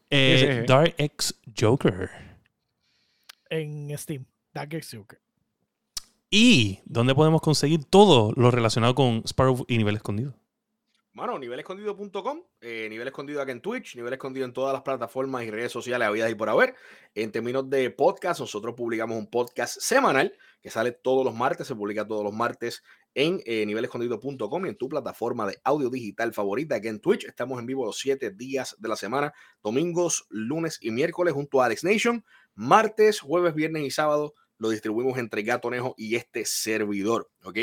Eh, 0.09 0.63
Dark 0.67 0.95
X 0.97 1.39
Joker. 1.59 2.09
En 3.49 3.95
Steam. 3.97 4.25
Dark 4.53 4.73
X 4.73 4.91
Joker. 4.95 5.19
¿Y 6.29 6.79
dónde 6.85 7.13
podemos 7.13 7.41
conseguir 7.41 7.83
todo 7.85 8.31
lo 8.35 8.51
relacionado 8.51 8.95
con 8.95 9.23
Sparrow 9.25 9.65
y 9.67 9.77
nivel 9.77 9.97
escondido? 9.97 10.35
Bueno, 11.15 11.39
nivelescondido.com, 11.39 12.41
eh, 12.59 12.89
nivel 12.89 13.07
escondido 13.07 13.41
aquí 13.41 13.51
en 13.51 13.61
Twitch, 13.61 13.95
nivel 13.95 14.11
escondido 14.11 14.45
en 14.45 14.51
todas 14.51 14.73
las 14.73 14.81
plataformas 14.81 15.45
y 15.45 15.49
redes 15.49 15.71
sociales 15.71 16.05
habidas 16.05 16.29
y 16.29 16.35
por 16.35 16.49
haber. 16.49 16.75
En 17.13 17.31
términos 17.31 17.69
de 17.69 17.89
podcast, 17.89 18.41
nosotros 18.41 18.75
publicamos 18.75 19.17
un 19.17 19.27
podcast 19.27 19.79
semanal 19.79 20.37
que 20.61 20.69
sale 20.69 20.91
todos 20.91 21.23
los 21.23 21.33
martes, 21.33 21.67
se 21.67 21.75
publica 21.75 22.05
todos 22.05 22.21
los 22.21 22.33
martes 22.33 22.83
en 23.13 23.39
eh, 23.45 23.65
nivelescondido.com 23.65 24.65
y 24.65 24.67
en 24.67 24.75
tu 24.75 24.89
plataforma 24.89 25.47
de 25.47 25.57
audio 25.63 25.89
digital 25.89 26.33
favorita 26.33 26.75
aquí 26.75 26.89
en 26.89 26.99
Twitch. 26.99 27.23
Estamos 27.23 27.61
en 27.61 27.65
vivo 27.65 27.85
los 27.85 27.97
siete 27.97 28.31
días 28.31 28.75
de 28.77 28.89
la 28.89 28.97
semana, 28.97 29.33
domingos, 29.63 30.25
lunes 30.27 30.79
y 30.81 30.91
miércoles 30.91 31.33
junto 31.33 31.61
a 31.61 31.67
Alex 31.67 31.85
Nation. 31.85 32.25
Martes, 32.55 33.21
jueves, 33.21 33.55
viernes 33.55 33.83
y 33.83 33.89
sábado 33.89 34.33
lo 34.57 34.69
distribuimos 34.69 35.17
entre 35.17 35.43
Gatonejo 35.43 35.95
y 35.97 36.15
este 36.15 36.45
servidor, 36.45 37.29
¿ok? 37.43 37.57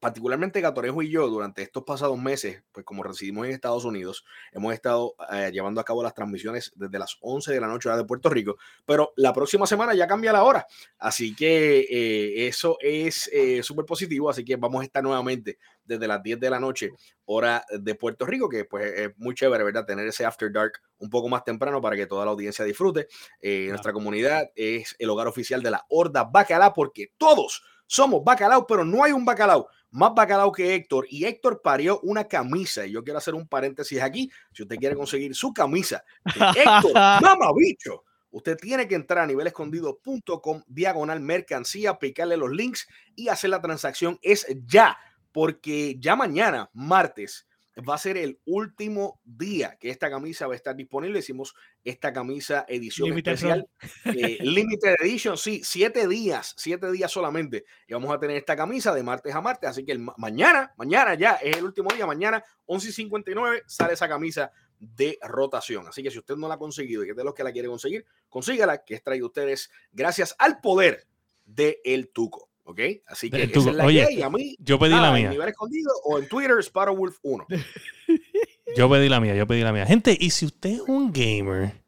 Particularmente 0.00 0.60
Gatorejo 0.60 1.02
y 1.02 1.10
yo, 1.10 1.28
durante 1.28 1.62
estos 1.62 1.82
pasados 1.84 2.18
meses, 2.18 2.62
pues 2.72 2.86
como 2.86 3.02
residimos 3.02 3.46
en 3.46 3.52
Estados 3.52 3.84
Unidos, 3.84 4.24
hemos 4.52 4.72
estado 4.72 5.14
eh, 5.32 5.50
llevando 5.52 5.80
a 5.80 5.84
cabo 5.84 6.02
las 6.02 6.14
transmisiones 6.14 6.72
desde 6.76 6.98
las 6.98 7.16
11 7.20 7.52
de 7.52 7.60
la 7.60 7.66
noche 7.66 7.90
de 7.90 8.04
Puerto 8.04 8.28
Rico, 8.28 8.56
pero 8.86 9.12
la 9.16 9.32
próxima 9.32 9.66
semana 9.66 9.94
ya 9.94 10.06
cambia 10.06 10.32
la 10.32 10.44
hora, 10.44 10.66
así 10.98 11.34
que 11.34 11.80
eh, 11.90 12.46
eso 12.46 12.76
es 12.80 13.28
eh, 13.32 13.62
súper 13.62 13.84
positivo, 13.84 14.30
así 14.30 14.44
que 14.44 14.56
vamos 14.56 14.82
a 14.82 14.84
estar 14.84 15.02
nuevamente 15.02 15.58
desde 15.84 16.06
las 16.06 16.22
10 16.22 16.38
de 16.38 16.50
la 16.50 16.60
noche, 16.60 16.92
hora 17.24 17.64
de 17.70 17.94
Puerto 17.94 18.26
Rico, 18.26 18.48
que 18.48 18.66
pues 18.66 18.92
es 18.92 19.10
muy 19.16 19.34
chévere, 19.34 19.64
¿verdad? 19.64 19.86
Tener 19.86 20.06
ese 20.06 20.24
After 20.24 20.52
Dark 20.52 20.74
un 20.98 21.08
poco 21.10 21.28
más 21.28 21.44
temprano 21.44 21.80
para 21.80 21.96
que 21.96 22.06
toda 22.06 22.26
la 22.26 22.30
audiencia 22.30 22.64
disfrute. 22.64 23.08
Nuestra 23.40 23.94
comunidad 23.94 24.50
es 24.54 24.94
el 24.98 25.08
hogar 25.08 25.28
oficial 25.28 25.62
de 25.62 25.70
la 25.70 25.86
Horda 25.88 26.24
Bacalá, 26.24 26.74
porque 26.74 27.14
todos 27.16 27.62
somos 27.88 28.22
bacalao, 28.22 28.66
pero 28.66 28.84
no 28.84 29.02
hay 29.02 29.12
un 29.12 29.24
bacalao 29.24 29.68
más 29.90 30.12
bacalao 30.14 30.52
que 30.52 30.74
Héctor 30.74 31.06
y 31.08 31.24
Héctor 31.24 31.60
parió 31.62 32.00
una 32.00 32.24
camisa 32.24 32.86
y 32.86 32.92
yo 32.92 33.02
quiero 33.02 33.18
hacer 33.18 33.34
un 33.34 33.48
paréntesis 33.48 34.00
aquí 34.00 34.30
si 34.52 34.62
usted 34.62 34.76
quiere 34.76 34.96
conseguir 34.96 35.34
su 35.34 35.52
camisa 35.52 36.04
Héctor 36.24 36.92
mamabicho 37.22 38.04
usted 38.30 38.56
tiene 38.56 38.86
que 38.88 38.94
entrar 38.94 39.24
a 39.24 39.26
nivelescondido.com, 39.26 40.62
diagonal 40.66 41.20
mercancía, 41.20 41.98
picarle 41.98 42.36
los 42.36 42.50
links 42.50 42.86
y 43.14 43.28
hacer 43.28 43.50
la 43.50 43.60
transacción. 43.60 44.18
Es 44.22 44.46
ya, 44.66 44.98
porque 45.32 45.96
ya 45.98 46.16
mañana, 46.16 46.70
martes, 46.72 47.47
va 47.86 47.94
a 47.94 47.98
ser 47.98 48.16
el 48.16 48.40
último 48.44 49.20
día 49.24 49.76
que 49.78 49.90
esta 49.90 50.10
camisa 50.10 50.46
va 50.46 50.54
a 50.54 50.56
estar 50.56 50.74
disponible. 50.74 51.18
Hicimos 51.20 51.54
esta 51.84 52.12
camisa 52.12 52.64
edición 52.68 53.08
Limited 53.10 53.32
especial, 53.32 53.68
eh, 54.04 54.38
limited 54.40 54.96
edition, 55.00 55.36
sí, 55.36 55.60
siete 55.64 56.08
días, 56.08 56.54
siete 56.56 56.90
días 56.90 57.10
solamente. 57.10 57.64
Y 57.86 57.92
vamos 57.94 58.12
a 58.14 58.18
tener 58.18 58.36
esta 58.36 58.56
camisa 58.56 58.94
de 58.94 59.02
martes 59.02 59.34
a 59.34 59.40
martes. 59.40 59.70
Así 59.70 59.84
que 59.84 59.92
el 59.92 60.00
ma- 60.00 60.14
mañana, 60.16 60.72
mañana 60.76 61.14
ya 61.14 61.34
es 61.34 61.56
el 61.56 61.64
último 61.64 61.90
día, 61.94 62.06
mañana 62.06 62.42
11 62.66 62.88
y 62.88 62.92
59 62.92 63.62
sale 63.66 63.94
esa 63.94 64.08
camisa 64.08 64.50
de 64.80 65.18
rotación. 65.22 65.86
Así 65.88 66.02
que 66.02 66.10
si 66.10 66.18
usted 66.18 66.36
no 66.36 66.48
la 66.48 66.54
ha 66.54 66.58
conseguido 66.58 67.04
y 67.04 67.10
es 67.10 67.16
de 67.16 67.24
los 67.24 67.34
que 67.34 67.44
la 67.44 67.52
quiere 67.52 67.68
conseguir, 67.68 68.04
consígala, 68.28 68.84
que 68.84 68.94
es 68.94 69.02
traído 69.02 69.26
ustedes 69.26 69.70
gracias 69.92 70.34
al 70.38 70.60
poder 70.60 71.06
de 71.44 71.80
El 71.84 72.10
Tuco. 72.10 72.47
¿Ok? 72.68 72.80
Así 73.06 73.30
que 73.30 73.38
Del 73.38 73.50
esa 73.50 73.70
es 73.70 73.76
la 73.76 73.86
Oye, 73.86 74.22
a 74.22 74.28
mí, 74.28 74.54
Yo 74.58 74.78
pedí 74.78 74.90
la 74.90 75.08
en 75.08 75.14
mía. 75.14 75.30
nivel 75.30 75.48
escondido 75.48 75.90
o 76.04 76.18
en 76.18 76.28
Twitter, 76.28 76.62
Sparrowwolf 76.62 77.16
1. 77.22 77.46
Yo 78.76 78.90
pedí 78.90 79.08
la 79.08 79.20
mía, 79.20 79.34
yo 79.34 79.46
pedí 79.46 79.62
la 79.62 79.72
mía. 79.72 79.86
Gente, 79.86 80.14
y 80.20 80.28
si 80.28 80.44
usted 80.44 80.72
es 80.72 80.80
un 80.82 81.10
gamer 81.10 81.82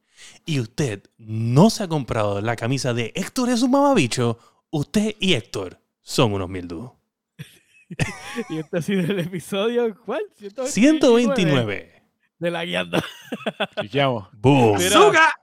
y 0.47 0.59
usted 0.59 1.03
no 1.19 1.69
se 1.69 1.83
ha 1.83 1.89
comprado 1.89 2.41
la 2.41 2.57
camisa 2.57 2.95
de 2.95 3.13
Héctor 3.15 3.51
es 3.51 3.61
un 3.61 3.73
mamabicho, 3.73 4.39
usted 4.71 5.15
y 5.21 5.35
Héctor 5.35 5.79
son 6.01 6.33
unos 6.33 6.49
mil 6.49 6.67
dúos. 6.67 6.93
Y 8.49 8.59
este 8.59 8.79
ha 8.79 8.83
sido 8.83 9.03
el 9.03 9.19
episodio, 9.19 9.95
¿cuál? 10.07 10.23
129. 10.65 12.03
De 12.39 12.51
la 12.51 12.65
guianda. 12.65 13.05
Boom. 14.33 14.81
¡Zuga! 14.81 15.35